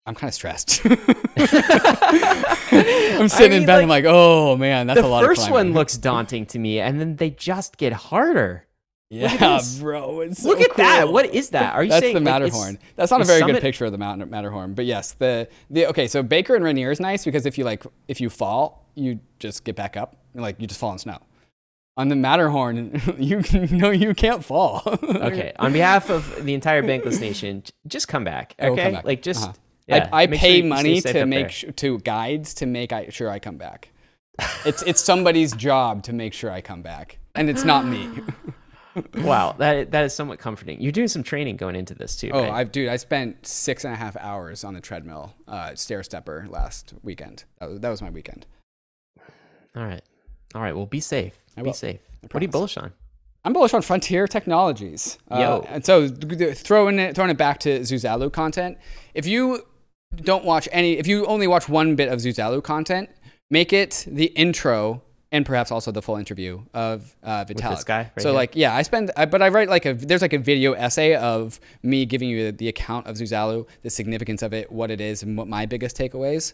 I'm 0.07 0.15
kind 0.17 0.29
of 0.29 0.35
stressed. 0.35 0.81
I'm 1.37 3.29
sitting 3.29 3.53
in 3.53 3.59
mean, 3.61 3.67
bed. 3.67 3.75
like, 3.77 3.83
I'm 3.83 3.89
like, 3.89 4.05
oh 4.07 4.57
man, 4.57 4.87
that's 4.89 5.01
the 5.01 5.07
a 5.07 5.09
lot. 5.09 5.25
first 5.25 5.51
one 5.51 5.73
looks 5.75 5.97
daunting 5.97 6.45
to 6.47 6.59
me, 6.59 6.81
and 6.81 7.01
then 7.01 7.17
they 7.17 7.31
just 7.31 7.77
get 7.77 7.93
harder. 7.93 8.67
Yeah, 9.11 9.57
this. 9.59 9.79
bro. 9.79 10.21
It's 10.21 10.43
so 10.43 10.49
Look 10.49 10.61
at 10.61 10.77
that. 10.77 11.09
What 11.13 11.27
is 11.35 11.51
that? 11.51 11.75
Are 11.75 11.83
you 11.85 11.91
That's 11.91 12.03
saying 12.03 12.15
the 12.15 12.21
like, 12.21 12.25
Matterhorn. 12.43 12.79
That's 12.97 13.11
not 13.11 13.21
a 13.21 13.25
very 13.25 13.41
Summit- 13.41 13.55
good 13.55 13.63
picture 13.63 13.85
of 13.85 13.93
the 13.93 13.99
mountain 13.99 14.29
Matterhorn, 14.31 14.75
but 14.75 14.85
yes, 14.87 15.13
the 15.13 15.49
the 15.71 15.87
okay. 15.89 16.09
So 16.09 16.23
Baker 16.23 16.55
and 16.55 16.65
Rainier 16.65 16.91
is 16.91 17.01
nice 17.01 17.25
because 17.25 17.47
if 17.47 17.57
you 17.59 17.65
like, 17.65 17.85
if 18.09 18.21
you 18.21 18.31
fall, 18.31 18.87
you 18.95 19.21
just 19.39 19.65
get 19.65 19.77
back 19.77 19.97
up. 19.97 20.17
Like 20.35 20.61
you 20.61 20.67
just 20.67 20.81
fall 20.81 20.93
in 20.93 20.99
snow. 20.99 21.19
On 21.97 22.09
the 22.09 22.17
Matterhorn, 22.17 23.01
you 23.19 23.43
no, 23.71 23.91
you 23.91 24.15
can't 24.15 24.45
fall. 24.45 24.83
Okay, 25.05 25.53
on 25.61 25.73
behalf 25.73 26.11
of 26.11 26.45
the 26.45 26.55
entire 26.55 26.83
Bankless 26.83 27.21
Nation, 27.21 27.63
just 27.87 28.09
come 28.09 28.25
back. 28.25 28.55
Okay, 28.61 28.83
come 28.83 28.93
back. 28.95 29.05
like 29.05 29.23
just 29.23 29.45
Uh-huh. 29.45 29.53
yeah, 29.87 30.09
I, 30.13 30.25
I 30.25 30.27
make 30.27 30.41
sure 30.41 30.49
pay 30.49 30.63
money 30.63 31.01
to 31.03 31.25
make 31.27 31.51
sh- 31.53 31.67
to 31.77 31.99
guides 32.01 32.55
to 32.55 32.67
make 32.67 32.93
I, 32.93 33.09
sure 33.11 33.31
I 33.31 33.39
come 33.39 33.59
back. 33.59 33.91
It's 34.67 34.83
it's 34.83 35.01
somebody's 35.05 35.53
job 35.53 36.03
to 36.05 36.13
make 36.13 36.33
sure 36.35 36.51
I 36.51 36.61
come 36.63 36.83
back, 36.83 37.19
and 37.37 37.49
it's 37.49 37.65
not 37.65 37.87
me. 37.87 38.09
Wow, 39.17 39.55
that 39.59 39.91
that 39.93 40.05
is 40.05 40.15
somewhat 40.15 40.39
comforting. 40.39 40.81
You're 40.81 40.93
doing 40.93 41.09
some 41.09 41.23
training 41.23 41.57
going 41.57 41.77
into 41.77 41.95
this 41.95 42.17
too. 42.17 42.31
Oh, 42.33 42.43
right? 42.43 42.53
I've 42.53 42.73
dude, 42.73 42.89
I 42.89 42.97
spent 42.97 43.47
six 43.47 43.85
and 43.85 43.93
a 43.93 43.97
half 43.97 44.17
hours 44.17 44.63
on 44.65 44.75
the 44.75 44.81
treadmill, 44.81 45.35
uh, 45.49 45.75
stair 45.75 46.03
stepper 46.03 46.47
last 46.49 46.95
weekend. 47.03 47.45
That 47.59 47.71
was, 47.71 47.81
that 47.81 47.89
was 47.91 48.03
my 48.03 48.11
weekend. 48.11 48.47
all 49.77 49.85
right, 49.85 50.03
all 50.55 50.63
right. 50.63 50.75
Well, 50.77 50.87
be 50.87 51.01
safe. 51.01 51.39
I 51.57 51.63
Be 51.63 51.67
will. 51.69 51.73
safe. 51.75 52.01
What 52.31 52.41
are 52.41 52.45
you 52.45 52.51
bullish 52.51 52.77
on? 52.77 52.93
I'm 53.45 53.53
bullish 53.53 53.75
on 53.75 53.83
Frontier 53.83 54.27
Technologies. 54.27 55.19
Uh, 55.31 55.61
and 55.69 55.85
so 55.85 56.09
th- 56.09 56.39
th- 56.39 56.57
throwing 56.59 56.99
it 56.99 57.15
throwing 57.15 57.31
it 57.31 57.37
back 57.37 57.61
to 57.61 57.81
Zuzalu 57.81 58.33
content. 58.33 58.79
If 59.13 59.27
you 59.27 59.67
don't 60.17 60.45
watch 60.45 60.69
any, 60.73 60.99
if 60.99 61.07
you 61.07 61.27
only 61.27 61.47
watch 61.47 61.69
one 61.69 61.97
bit 61.97 62.09
of 62.09 62.21
Zuzalu 62.21 62.63
content, 62.63 63.11
make 63.51 63.73
it 63.73 64.05
the 64.09 64.27
intro 64.27 65.03
and 65.35 65.45
perhaps 65.45 65.73
also 65.73 65.91
the 65.91 66.01
full 66.01 66.15
interview 66.15 66.63
of 66.75 67.17
uh, 67.25 67.45
Vitalik. 67.45 67.85
guy 67.85 67.99
right 67.99 68.13
so 68.23 68.29
here? 68.29 68.37
like, 68.37 68.55
yeah, 68.55 68.73
I 68.73 68.83
spend, 68.83 69.11
I, 69.17 69.27
but 69.27 69.43
I 69.43 69.49
write 69.49 69.69
like 69.69 69.85
a 69.85 69.93
there's 69.93 70.23
like 70.23 70.33
a 70.33 70.39
video 70.39 70.75
essay 70.75 71.17
of 71.17 71.59
me 71.83 72.07
giving 72.07 72.29
you 72.29 72.53
the 72.53 72.69
account 72.69 73.09
of 73.09 73.17
Zuzalu, 73.17 73.67
the 73.83 73.91
significance 73.91 74.43
of 74.43 74.55
it, 74.55 74.71
what 74.71 74.93
it 74.93 75.01
is, 75.01 75.25
and 75.25 75.37
what 75.37 75.49
my 75.49 75.67
biggest 75.67 75.97
takeaways. 75.97 76.53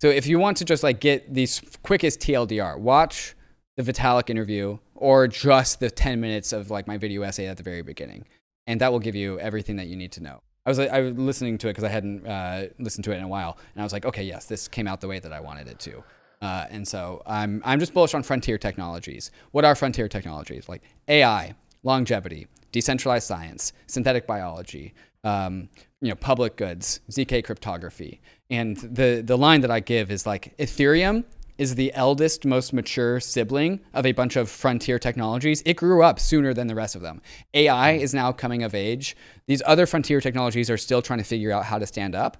So 0.00 0.08
if 0.08 0.26
you 0.26 0.38
want 0.38 0.56
to 0.56 0.64
just 0.64 0.82
like 0.82 1.00
get 1.00 1.34
the 1.34 1.46
quickest 1.82 2.20
TLDR, 2.20 2.78
watch 2.78 3.36
the 3.76 3.82
Vitalik 3.82 4.30
interview 4.30 4.78
or 4.94 5.28
just 5.28 5.80
the 5.80 5.90
10 5.90 6.18
minutes 6.18 6.54
of 6.54 6.70
like 6.70 6.86
my 6.86 6.96
video 6.96 7.20
essay 7.22 7.46
at 7.46 7.58
the 7.58 7.62
very 7.62 7.82
beginning. 7.82 8.24
And 8.66 8.80
that 8.80 8.90
will 8.90 9.00
give 9.00 9.14
you 9.14 9.38
everything 9.38 9.76
that 9.76 9.88
you 9.88 9.96
need 9.96 10.12
to 10.12 10.22
know. 10.22 10.40
I 10.64 10.70
was 10.70 10.78
I 10.78 11.00
was 11.00 11.12
listening 11.18 11.58
to 11.58 11.68
it 11.68 11.72
because 11.72 11.84
I 11.84 11.90
hadn't 11.90 12.26
uh, 12.26 12.68
listened 12.78 13.04
to 13.04 13.12
it 13.12 13.16
in 13.16 13.22
a 13.22 13.28
while, 13.28 13.58
and 13.74 13.82
I 13.82 13.84
was 13.84 13.92
like, 13.92 14.06
okay, 14.06 14.22
yes, 14.22 14.46
this 14.46 14.66
came 14.66 14.88
out 14.88 15.02
the 15.02 15.08
way 15.08 15.18
that 15.18 15.30
I 15.30 15.40
wanted 15.40 15.68
it 15.68 15.78
to. 15.80 16.02
Uh, 16.44 16.66
and 16.68 16.86
so 16.86 17.22
I'm 17.26 17.62
I'm 17.64 17.80
just 17.80 17.94
bullish 17.94 18.12
on 18.12 18.22
frontier 18.22 18.58
technologies. 18.58 19.30
What 19.52 19.64
are 19.64 19.74
frontier 19.74 20.08
technologies? 20.08 20.68
Like 20.68 20.82
AI, 21.08 21.54
longevity, 21.82 22.48
decentralized 22.70 23.26
science, 23.26 23.72
synthetic 23.86 24.26
biology, 24.26 24.92
um, 25.24 25.70
you 26.02 26.10
know, 26.10 26.16
public 26.16 26.56
goods, 26.56 27.00
zk 27.10 27.44
cryptography. 27.44 28.20
And 28.50 28.76
the 28.76 29.22
the 29.24 29.38
line 29.38 29.62
that 29.62 29.70
I 29.70 29.80
give 29.80 30.10
is 30.10 30.26
like 30.26 30.54
Ethereum 30.58 31.24
is 31.56 31.76
the 31.76 31.94
eldest, 31.94 32.44
most 32.44 32.74
mature 32.74 33.20
sibling 33.20 33.80
of 33.94 34.04
a 34.04 34.12
bunch 34.12 34.36
of 34.36 34.50
frontier 34.50 34.98
technologies. 34.98 35.62
It 35.64 35.76
grew 35.78 36.02
up 36.02 36.20
sooner 36.20 36.52
than 36.52 36.66
the 36.66 36.74
rest 36.74 36.94
of 36.94 37.00
them. 37.00 37.22
AI 37.54 37.92
is 37.92 38.12
now 38.12 38.32
coming 38.32 38.62
of 38.64 38.74
age. 38.74 39.16
These 39.46 39.62
other 39.64 39.86
frontier 39.86 40.20
technologies 40.20 40.68
are 40.68 40.76
still 40.76 41.00
trying 41.00 41.20
to 41.20 41.24
figure 41.24 41.52
out 41.52 41.64
how 41.64 41.78
to 41.78 41.86
stand 41.86 42.14
up. 42.14 42.36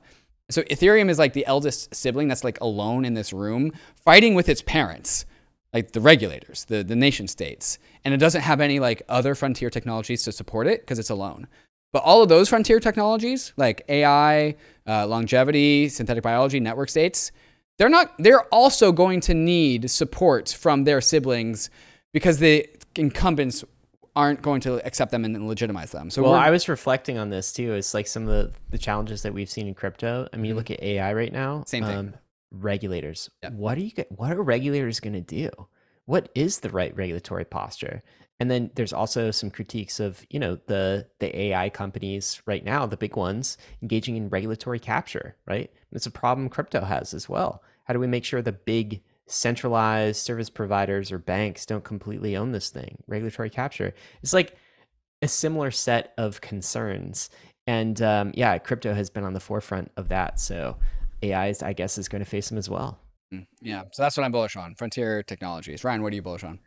So 0.50 0.62
Ethereum 0.62 1.08
is 1.08 1.18
like 1.18 1.32
the 1.32 1.46
eldest 1.46 1.94
sibling 1.94 2.28
that's 2.28 2.44
like 2.44 2.60
alone 2.60 3.04
in 3.04 3.14
this 3.14 3.32
room 3.32 3.72
fighting 4.04 4.34
with 4.34 4.48
its 4.48 4.62
parents, 4.62 5.24
like 5.72 5.92
the 5.92 6.00
regulators, 6.00 6.64
the, 6.66 6.84
the 6.84 6.96
nation 6.96 7.28
states. 7.28 7.78
And 8.04 8.12
it 8.12 8.18
doesn't 8.18 8.42
have 8.42 8.60
any 8.60 8.78
like 8.78 9.02
other 9.08 9.34
frontier 9.34 9.70
technologies 9.70 10.22
to 10.24 10.32
support 10.32 10.66
it 10.66 10.82
because 10.82 10.98
it's 10.98 11.10
alone. 11.10 11.46
But 11.92 12.02
all 12.02 12.22
of 12.22 12.28
those 12.28 12.48
frontier 12.48 12.80
technologies, 12.80 13.52
like 13.56 13.84
AI, 13.88 14.56
uh, 14.86 15.06
longevity, 15.06 15.88
synthetic 15.88 16.24
biology, 16.24 16.60
network 16.60 16.88
states, 16.90 17.30
they're 17.78 17.88
not. 17.88 18.14
They're 18.18 18.44
also 18.52 18.92
going 18.92 19.20
to 19.22 19.34
need 19.34 19.90
support 19.90 20.48
from 20.48 20.84
their 20.84 21.00
siblings 21.00 21.70
because 22.12 22.38
the 22.38 22.68
incumbents 22.96 23.64
aren't 24.16 24.42
going 24.42 24.60
to 24.60 24.84
accept 24.86 25.10
them 25.10 25.24
and 25.24 25.48
legitimize 25.48 25.90
them. 25.90 26.08
So 26.10 26.22
Well, 26.22 26.34
I 26.34 26.50
was 26.50 26.68
reflecting 26.68 27.18
on 27.18 27.30
this 27.30 27.52
too. 27.52 27.72
It's 27.74 27.94
like 27.94 28.06
some 28.06 28.28
of 28.28 28.28
the, 28.28 28.52
the 28.70 28.78
challenges 28.78 29.22
that 29.22 29.34
we've 29.34 29.50
seen 29.50 29.66
in 29.66 29.74
crypto. 29.74 30.28
I 30.32 30.36
mean, 30.36 30.46
you 30.46 30.54
look 30.54 30.70
at 30.70 30.82
AI 30.82 31.12
right 31.12 31.32
now. 31.32 31.56
Mm-hmm. 31.56 31.66
Same 31.66 31.84
thing. 31.84 32.14
regulators. 32.52 33.30
Yep. 33.42 33.52
What 33.54 33.78
are 33.78 33.80
you? 33.82 33.92
What 34.10 34.32
are 34.32 34.42
regulators 34.42 35.00
going 35.00 35.14
to 35.14 35.20
do? 35.20 35.50
What 36.06 36.28
is 36.34 36.60
the 36.60 36.70
right 36.70 36.94
regulatory 36.96 37.44
posture? 37.44 38.02
And 38.40 38.50
then 38.50 38.70
there's 38.74 38.92
also 38.92 39.30
some 39.30 39.50
critiques 39.50 40.00
of 40.00 40.24
you 40.30 40.38
know 40.38 40.58
the 40.66 41.08
the 41.18 41.36
AI 41.36 41.70
companies 41.70 42.42
right 42.46 42.64
now, 42.64 42.86
the 42.86 42.96
big 42.96 43.16
ones 43.16 43.56
engaging 43.82 44.16
in 44.16 44.28
regulatory 44.28 44.78
capture. 44.78 45.36
Right, 45.46 45.72
it's 45.92 46.06
a 46.06 46.10
problem 46.10 46.48
crypto 46.48 46.82
has 46.84 47.14
as 47.14 47.28
well. 47.28 47.62
How 47.84 47.94
do 47.94 48.00
we 48.00 48.06
make 48.06 48.24
sure 48.24 48.42
the 48.42 48.52
big 48.52 49.02
centralized 49.26 50.20
service 50.20 50.50
providers 50.50 51.10
or 51.10 51.18
banks 51.18 51.66
don't 51.66 51.84
completely 51.84 52.36
own 52.36 52.52
this 52.52 52.70
thing? 52.70 52.98
Regulatory 53.06 53.50
capture. 53.50 53.94
It's 54.22 54.32
like 54.32 54.56
a 55.22 55.28
similar 55.28 55.70
set 55.70 56.12
of 56.18 56.40
concerns. 56.40 57.30
And 57.66 58.00
um, 58.02 58.32
yeah, 58.34 58.58
crypto 58.58 58.94
has 58.94 59.10
been 59.10 59.24
on 59.24 59.32
the 59.32 59.40
forefront 59.40 59.90
of 59.96 60.08
that. 60.08 60.38
So 60.38 60.76
AI, 61.22 61.48
is, 61.48 61.62
I 61.62 61.72
guess, 61.72 61.98
is 61.98 62.08
going 62.08 62.22
to 62.22 62.28
face 62.28 62.48
them 62.48 62.58
as 62.58 62.68
well. 62.68 62.98
Mm, 63.32 63.46
yeah. 63.62 63.84
So 63.92 64.02
that's 64.02 64.16
what 64.16 64.24
I'm 64.24 64.32
bullish 64.32 64.56
on. 64.56 64.74
Frontier 64.74 65.22
technologies. 65.22 65.84
Ryan, 65.84 66.02
what 66.02 66.12
are 66.12 66.16
you 66.16 66.22
bullish 66.22 66.44
on? 66.44 66.58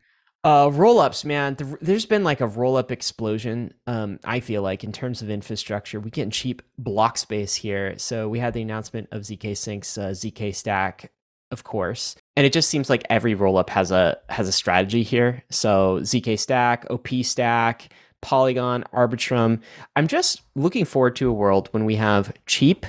Uh, 0.43 0.69
roll 0.71 0.99
ups, 0.99 1.25
man. 1.25 1.57
There's 1.81 2.05
been 2.05 2.23
like 2.23 2.41
a 2.41 2.47
roll 2.47 2.77
up 2.77 2.91
explosion. 2.91 3.73
Um, 3.85 4.19
I 4.23 4.39
feel 4.39 4.61
like 4.61 4.83
in 4.83 4.91
terms 4.91 5.21
of 5.21 5.29
infrastructure, 5.29 5.99
we 5.99 6.09
getting 6.09 6.31
cheap 6.31 6.61
block 6.77 7.17
space 7.17 7.55
here. 7.55 7.97
So 7.97 8.29
we 8.29 8.39
had 8.39 8.53
the 8.53 8.61
announcement 8.61 9.09
of 9.11 9.23
zk 9.23 9.57
Sync's 9.57 9.97
uh, 9.97 10.09
zk 10.09 10.55
Stack, 10.55 11.11
of 11.51 11.63
course, 11.63 12.15
and 12.37 12.45
it 12.45 12.53
just 12.53 12.69
seems 12.69 12.87
like 12.87 13.03
every 13.09 13.33
roll 13.33 13.57
up 13.57 13.69
has 13.71 13.91
a 13.91 14.15
has 14.29 14.47
a 14.47 14.51
strategy 14.51 15.01
here. 15.01 15.43
So 15.49 15.99
zk 16.03 16.39
Stack, 16.39 16.85
OP 16.89 17.07
Stack, 17.23 17.91
Polygon, 18.21 18.85
Arbitrum. 18.93 19.59
I'm 19.95 20.07
just 20.07 20.43
looking 20.55 20.85
forward 20.85 21.15
to 21.17 21.29
a 21.29 21.33
world 21.33 21.67
when 21.71 21.83
we 21.83 21.95
have 21.95 22.31
cheap 22.45 22.85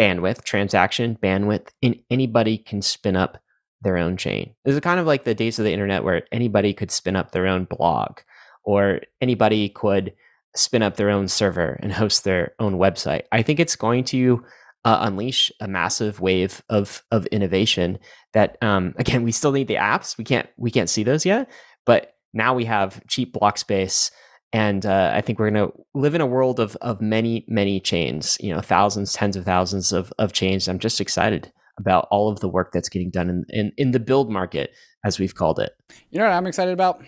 bandwidth, 0.00 0.42
transaction 0.42 1.16
bandwidth, 1.22 1.68
and 1.80 1.96
anybody 2.10 2.58
can 2.58 2.82
spin 2.82 3.14
up 3.14 3.38
their 3.82 3.96
own 3.96 4.16
chain. 4.16 4.52
This 4.64 4.74
is 4.74 4.80
kind 4.80 4.98
of 4.98 5.06
like 5.06 5.22
the 5.22 5.34
days 5.34 5.60
of 5.60 5.64
the 5.64 5.72
internet 5.72 6.02
where 6.02 6.24
anybody 6.32 6.74
could 6.74 6.90
spin 6.90 7.14
up 7.14 7.30
their 7.30 7.46
own 7.46 7.64
blog 7.64 8.18
or 8.64 9.00
anybody 9.20 9.68
could 9.68 10.12
spin 10.56 10.82
up 10.82 10.96
their 10.96 11.08
own 11.08 11.28
server 11.28 11.78
and 11.82 11.92
host 11.92 12.24
their 12.24 12.52
own 12.58 12.78
website. 12.78 13.22
I 13.30 13.42
think 13.42 13.60
it's 13.60 13.76
going 13.76 14.02
to 14.04 14.44
uh, 14.84 14.98
unleash 15.02 15.52
a 15.60 15.68
massive 15.68 16.20
wave 16.20 16.62
of 16.68 17.02
of 17.10 17.26
innovation 17.26 17.98
that 18.32 18.56
um, 18.62 18.94
again 18.98 19.22
we 19.22 19.32
still 19.32 19.52
need 19.52 19.68
the 19.68 19.74
apps 19.74 20.18
we 20.18 20.24
can't 20.24 20.48
we 20.56 20.70
can't 20.70 20.90
see 20.90 21.02
those 21.02 21.24
yet 21.24 21.50
but 21.86 22.14
now 22.34 22.54
we 22.54 22.64
have 22.64 23.04
cheap 23.06 23.32
block 23.32 23.58
space 23.58 24.10
and 24.54 24.84
uh, 24.84 25.10
I 25.14 25.22
think 25.22 25.38
we're 25.38 25.50
going 25.50 25.68
to 25.68 25.72
live 25.94 26.14
in 26.14 26.20
a 26.20 26.26
world 26.26 26.60
of 26.60 26.76
of 26.76 27.00
many 27.00 27.44
many 27.48 27.80
chains 27.80 28.36
you 28.40 28.52
know 28.54 28.60
thousands 28.60 29.12
tens 29.12 29.36
of 29.36 29.44
thousands 29.44 29.92
of 29.92 30.12
of 30.18 30.32
chains 30.32 30.68
I'm 30.68 30.78
just 30.78 31.00
excited 31.00 31.52
about 31.78 32.06
all 32.10 32.28
of 32.28 32.40
the 32.40 32.48
work 32.48 32.70
that's 32.70 32.90
getting 32.90 33.10
done 33.10 33.30
in, 33.30 33.44
in, 33.48 33.72
in 33.78 33.90
the 33.92 34.00
build 34.00 34.30
market 34.30 34.70
as 35.04 35.18
we've 35.18 35.34
called 35.34 35.58
it 35.58 35.72
You 36.10 36.18
know 36.18 36.24
what 36.24 36.34
I'm 36.34 36.46
excited 36.46 36.72
about? 36.72 37.02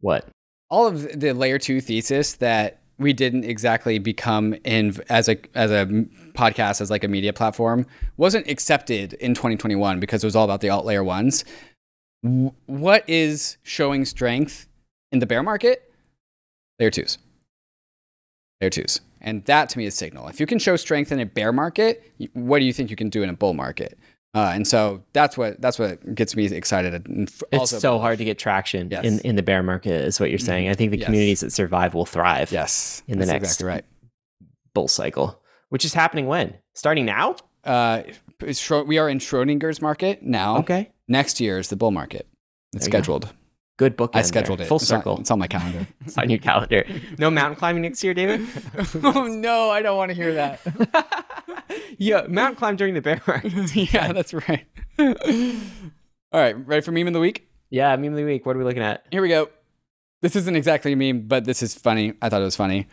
what 0.00 0.26
All 0.70 0.86
of 0.86 1.20
the 1.20 1.32
layer 1.32 1.58
two 1.58 1.80
thesis 1.80 2.34
that 2.34 2.79
we 3.00 3.14
didn't 3.14 3.44
exactly 3.44 3.98
become 3.98 4.54
in 4.62 4.94
as 5.08 5.28
a 5.28 5.38
as 5.54 5.70
a 5.72 5.86
podcast 6.34 6.80
as 6.80 6.90
like 6.90 7.02
a 7.02 7.08
media 7.08 7.32
platform 7.32 7.86
wasn't 8.18 8.46
accepted 8.48 9.14
in 9.14 9.34
2021 9.34 9.98
because 9.98 10.22
it 10.22 10.26
was 10.26 10.36
all 10.36 10.44
about 10.44 10.60
the 10.60 10.68
alt 10.68 10.84
layer 10.84 11.02
ones. 11.02 11.44
What 12.66 13.08
is 13.08 13.56
showing 13.62 14.04
strength 14.04 14.68
in 15.10 15.18
the 15.18 15.26
bear 15.26 15.42
market? 15.42 15.90
Layer 16.78 16.90
twos. 16.90 17.18
Layer 18.60 18.70
twos. 18.70 19.00
And 19.22 19.44
that 19.46 19.70
to 19.70 19.78
me 19.78 19.86
is 19.86 19.94
signal. 19.94 20.28
If 20.28 20.38
you 20.38 20.46
can 20.46 20.58
show 20.58 20.76
strength 20.76 21.10
in 21.10 21.20
a 21.20 21.26
bear 21.26 21.52
market, 21.52 22.12
what 22.34 22.58
do 22.58 22.66
you 22.66 22.72
think 22.72 22.90
you 22.90 22.96
can 22.96 23.08
do 23.08 23.22
in 23.22 23.30
a 23.30 23.34
bull 23.34 23.54
market? 23.54 23.98
Uh, 24.32 24.52
and 24.54 24.66
so 24.66 25.02
that's 25.12 25.36
what 25.36 25.60
that's 25.60 25.78
what 25.78 26.14
gets 26.14 26.36
me 26.36 26.44
excited. 26.46 27.04
It's 27.18 27.42
also 27.52 27.78
so 27.80 27.98
hard 27.98 28.18
to 28.18 28.24
get 28.24 28.38
traction 28.38 28.88
Yes. 28.90 29.04
in 29.04 29.18
in 29.20 29.34
the 29.36 29.42
bear 29.42 29.62
market 29.62 30.04
is 30.04 30.20
what 30.20 30.30
you're 30.30 30.38
saying 30.38 30.68
I 30.68 30.74
think 30.74 30.92
the 30.92 30.98
Yes. 30.98 31.06
communities 31.06 31.40
that 31.40 31.52
survive 31.52 31.94
will 31.94 32.06
thrive 32.06 32.52
Yes, 32.52 33.02
in 33.08 33.18
the 33.18 33.26
that's 33.26 33.32
next 33.32 33.44
exactly 33.60 33.66
right. 33.66 33.84
bull 34.72 34.86
cycle 34.88 35.40
which 35.70 35.84
is 35.84 35.94
happening 35.94 36.26
when 36.28 36.54
starting 36.74 37.04
now 37.06 37.34
Uh, 37.64 38.02
we 38.86 38.98
are 38.98 39.08
in 39.08 39.18
Schrodinger's 39.18 39.82
market 39.82 40.22
now. 40.22 40.58
okay 40.58 40.90
Next 41.08 41.40
year 41.40 41.58
is 41.58 41.68
the 41.68 41.76
bull 41.76 41.90
market. 41.90 42.28
It's 42.72 42.86
go. 42.86 43.00
Scheduled. 43.80 43.92
good 43.92 43.96
book 43.96 44.10
I 44.14 44.22
scheduled 44.22 44.60
it. 44.60 44.66
full 44.66 44.76
It's 44.76 44.90
on- 44.90 44.98
circle 44.98 45.20
it's 45.20 45.30
on 45.30 45.38
my 45.38 45.46
calendar. 45.46 45.86
It's 46.06 46.18
on 46.18 46.30
your 46.30 46.38
calendar. 46.38 46.84
No 47.18 47.30
mountain 47.30 47.56
climbing 47.56 47.82
next 47.82 48.02
year, 48.04 48.14
David? 48.14 48.46
oh 49.02 49.26
no, 49.26 49.70
I 49.70 49.82
don't 49.82 49.96
want 49.96 50.10
to 50.10 50.14
hear 50.14 50.34
that. 50.34 50.60
yeah, 51.98 52.26
mountain 52.28 52.56
climb 52.56 52.76
during 52.76 52.94
the 52.94 53.00
bear 53.02 53.20
market. 53.26 53.74
yeah, 53.92 54.12
that's 54.12 54.32
right. 54.34 54.66
All 54.98 56.40
right, 56.40 56.66
ready 56.66 56.82
for 56.82 56.92
meme 56.92 57.06
of 57.08 57.12
the 57.12 57.20
week? 57.20 57.48
Yeah, 57.70 57.94
meme 57.96 58.12
of 58.12 58.16
the 58.18 58.24
week. 58.24 58.46
What 58.46 58.56
are 58.56 58.58
we 58.58 58.64
looking 58.64 58.82
at? 58.82 59.04
Here 59.10 59.22
we 59.22 59.28
go. 59.28 59.48
This 60.22 60.36
isn't 60.36 60.54
exactly 60.56 60.92
a 60.92 60.96
meme, 60.96 61.26
but 61.28 61.44
this 61.44 61.62
is 61.62 61.74
funny. 61.74 62.12
I 62.20 62.28
thought 62.28 62.42
it 62.42 62.44
was 62.44 62.56
funny. 62.56 62.86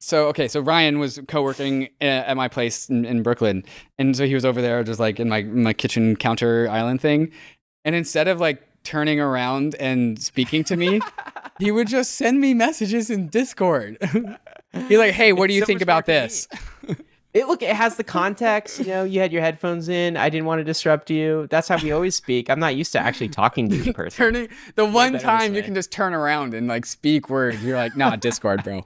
So 0.00 0.26
okay, 0.28 0.48
so 0.48 0.60
Ryan 0.60 0.98
was 0.98 1.20
co-working 1.28 1.88
at 2.00 2.36
my 2.36 2.48
place 2.48 2.90
in, 2.90 3.04
in 3.04 3.22
Brooklyn, 3.22 3.64
and 3.98 4.16
so 4.16 4.26
he 4.26 4.34
was 4.34 4.44
over 4.44 4.60
there, 4.60 4.82
just 4.82 4.98
like 4.98 5.20
in 5.20 5.28
my 5.28 5.42
my 5.44 5.72
kitchen 5.72 6.16
counter 6.16 6.68
island 6.68 7.00
thing, 7.00 7.30
and 7.84 7.94
instead 7.94 8.26
of 8.26 8.40
like 8.40 8.60
turning 8.84 9.20
around 9.20 9.74
and 9.76 10.20
speaking 10.20 10.64
to 10.64 10.76
me, 10.76 11.00
he 11.58 11.70
would 11.70 11.88
just 11.88 12.14
send 12.14 12.40
me 12.40 12.54
messages 12.54 13.10
in 13.10 13.28
Discord. 13.28 13.98
He's 14.88 14.98
like, 14.98 15.12
"Hey, 15.12 15.32
what 15.32 15.48
do 15.48 15.54
you 15.54 15.60
so 15.60 15.66
think 15.66 15.80
about 15.80 16.06
this?" 16.06 16.48
It 17.34 17.46
look, 17.46 17.62
it 17.62 17.74
has 17.74 17.96
the 17.96 18.04
context. 18.04 18.78
You 18.78 18.84
know, 18.84 19.04
you 19.04 19.18
had 19.18 19.32
your 19.32 19.40
headphones 19.40 19.88
in. 19.88 20.18
I 20.18 20.28
didn't 20.28 20.44
want 20.44 20.60
to 20.60 20.64
disrupt 20.64 21.08
you. 21.08 21.46
That's 21.48 21.66
how 21.66 21.78
we 21.78 21.90
always 21.90 22.14
speak. 22.14 22.50
I'm 22.50 22.60
not 22.60 22.76
used 22.76 22.92
to 22.92 22.98
actually 22.98 23.30
talking 23.30 23.70
to 23.70 23.76
you 23.76 23.84
in 23.84 23.92
person. 23.94 24.18
Turning 24.18 24.48
the 24.74 24.84
one 24.84 25.18
time 25.18 25.54
you 25.54 25.62
can 25.62 25.74
just 25.74 25.90
turn 25.90 26.12
around 26.12 26.52
and 26.52 26.68
like 26.68 26.84
speak 26.84 27.30
words. 27.30 27.64
You're 27.64 27.78
like, 27.78 27.96
"Nah, 27.96 28.16
Discord, 28.16 28.62
bro." 28.62 28.84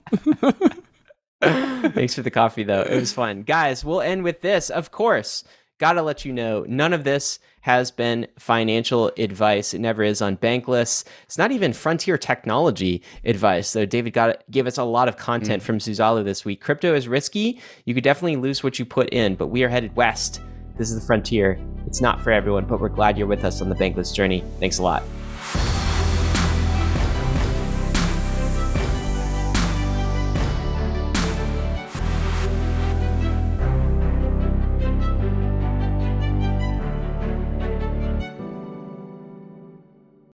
Thanks 1.42 2.14
for 2.14 2.22
the 2.22 2.30
coffee, 2.30 2.62
though. 2.62 2.82
It 2.82 2.94
was 2.94 3.12
fun. 3.12 3.42
Guys, 3.42 3.84
we'll 3.84 4.00
end 4.00 4.22
with 4.22 4.42
this. 4.42 4.70
Of 4.70 4.92
course, 4.92 5.42
gotta 5.78 6.02
let 6.02 6.24
you 6.24 6.32
know 6.32 6.64
none 6.68 6.92
of 6.92 7.02
this 7.02 7.40
has 7.66 7.90
been 7.90 8.28
financial 8.38 9.10
advice. 9.18 9.74
It 9.74 9.80
never 9.80 10.04
is 10.04 10.22
on 10.22 10.36
Bankless. 10.36 11.02
It's 11.24 11.36
not 11.36 11.50
even 11.50 11.72
frontier 11.72 12.16
technology 12.16 13.02
advice. 13.24 13.66
So, 13.66 13.84
David 13.84 14.12
got 14.12 14.48
gave 14.52 14.68
us 14.68 14.78
a 14.78 14.84
lot 14.84 15.08
of 15.08 15.16
content 15.16 15.64
mm. 15.64 15.66
from 15.66 15.78
Zuzalu 15.78 16.24
this 16.24 16.44
week. 16.44 16.60
Crypto 16.60 16.94
is 16.94 17.08
risky. 17.08 17.60
You 17.84 17.92
could 17.92 18.04
definitely 18.04 18.36
lose 18.36 18.62
what 18.62 18.78
you 18.78 18.84
put 18.84 19.10
in, 19.10 19.34
but 19.34 19.48
we 19.48 19.64
are 19.64 19.68
headed 19.68 19.96
west. 19.96 20.40
This 20.78 20.90
is 20.92 21.00
the 21.00 21.04
frontier. 21.04 21.58
It's 21.88 22.00
not 22.00 22.22
for 22.22 22.30
everyone, 22.30 22.66
but 22.66 22.80
we're 22.80 22.88
glad 22.88 23.18
you're 23.18 23.26
with 23.26 23.44
us 23.44 23.60
on 23.60 23.68
the 23.68 23.74
Bankless 23.74 24.14
journey. 24.14 24.44
Thanks 24.60 24.78
a 24.78 24.84
lot. 24.84 25.02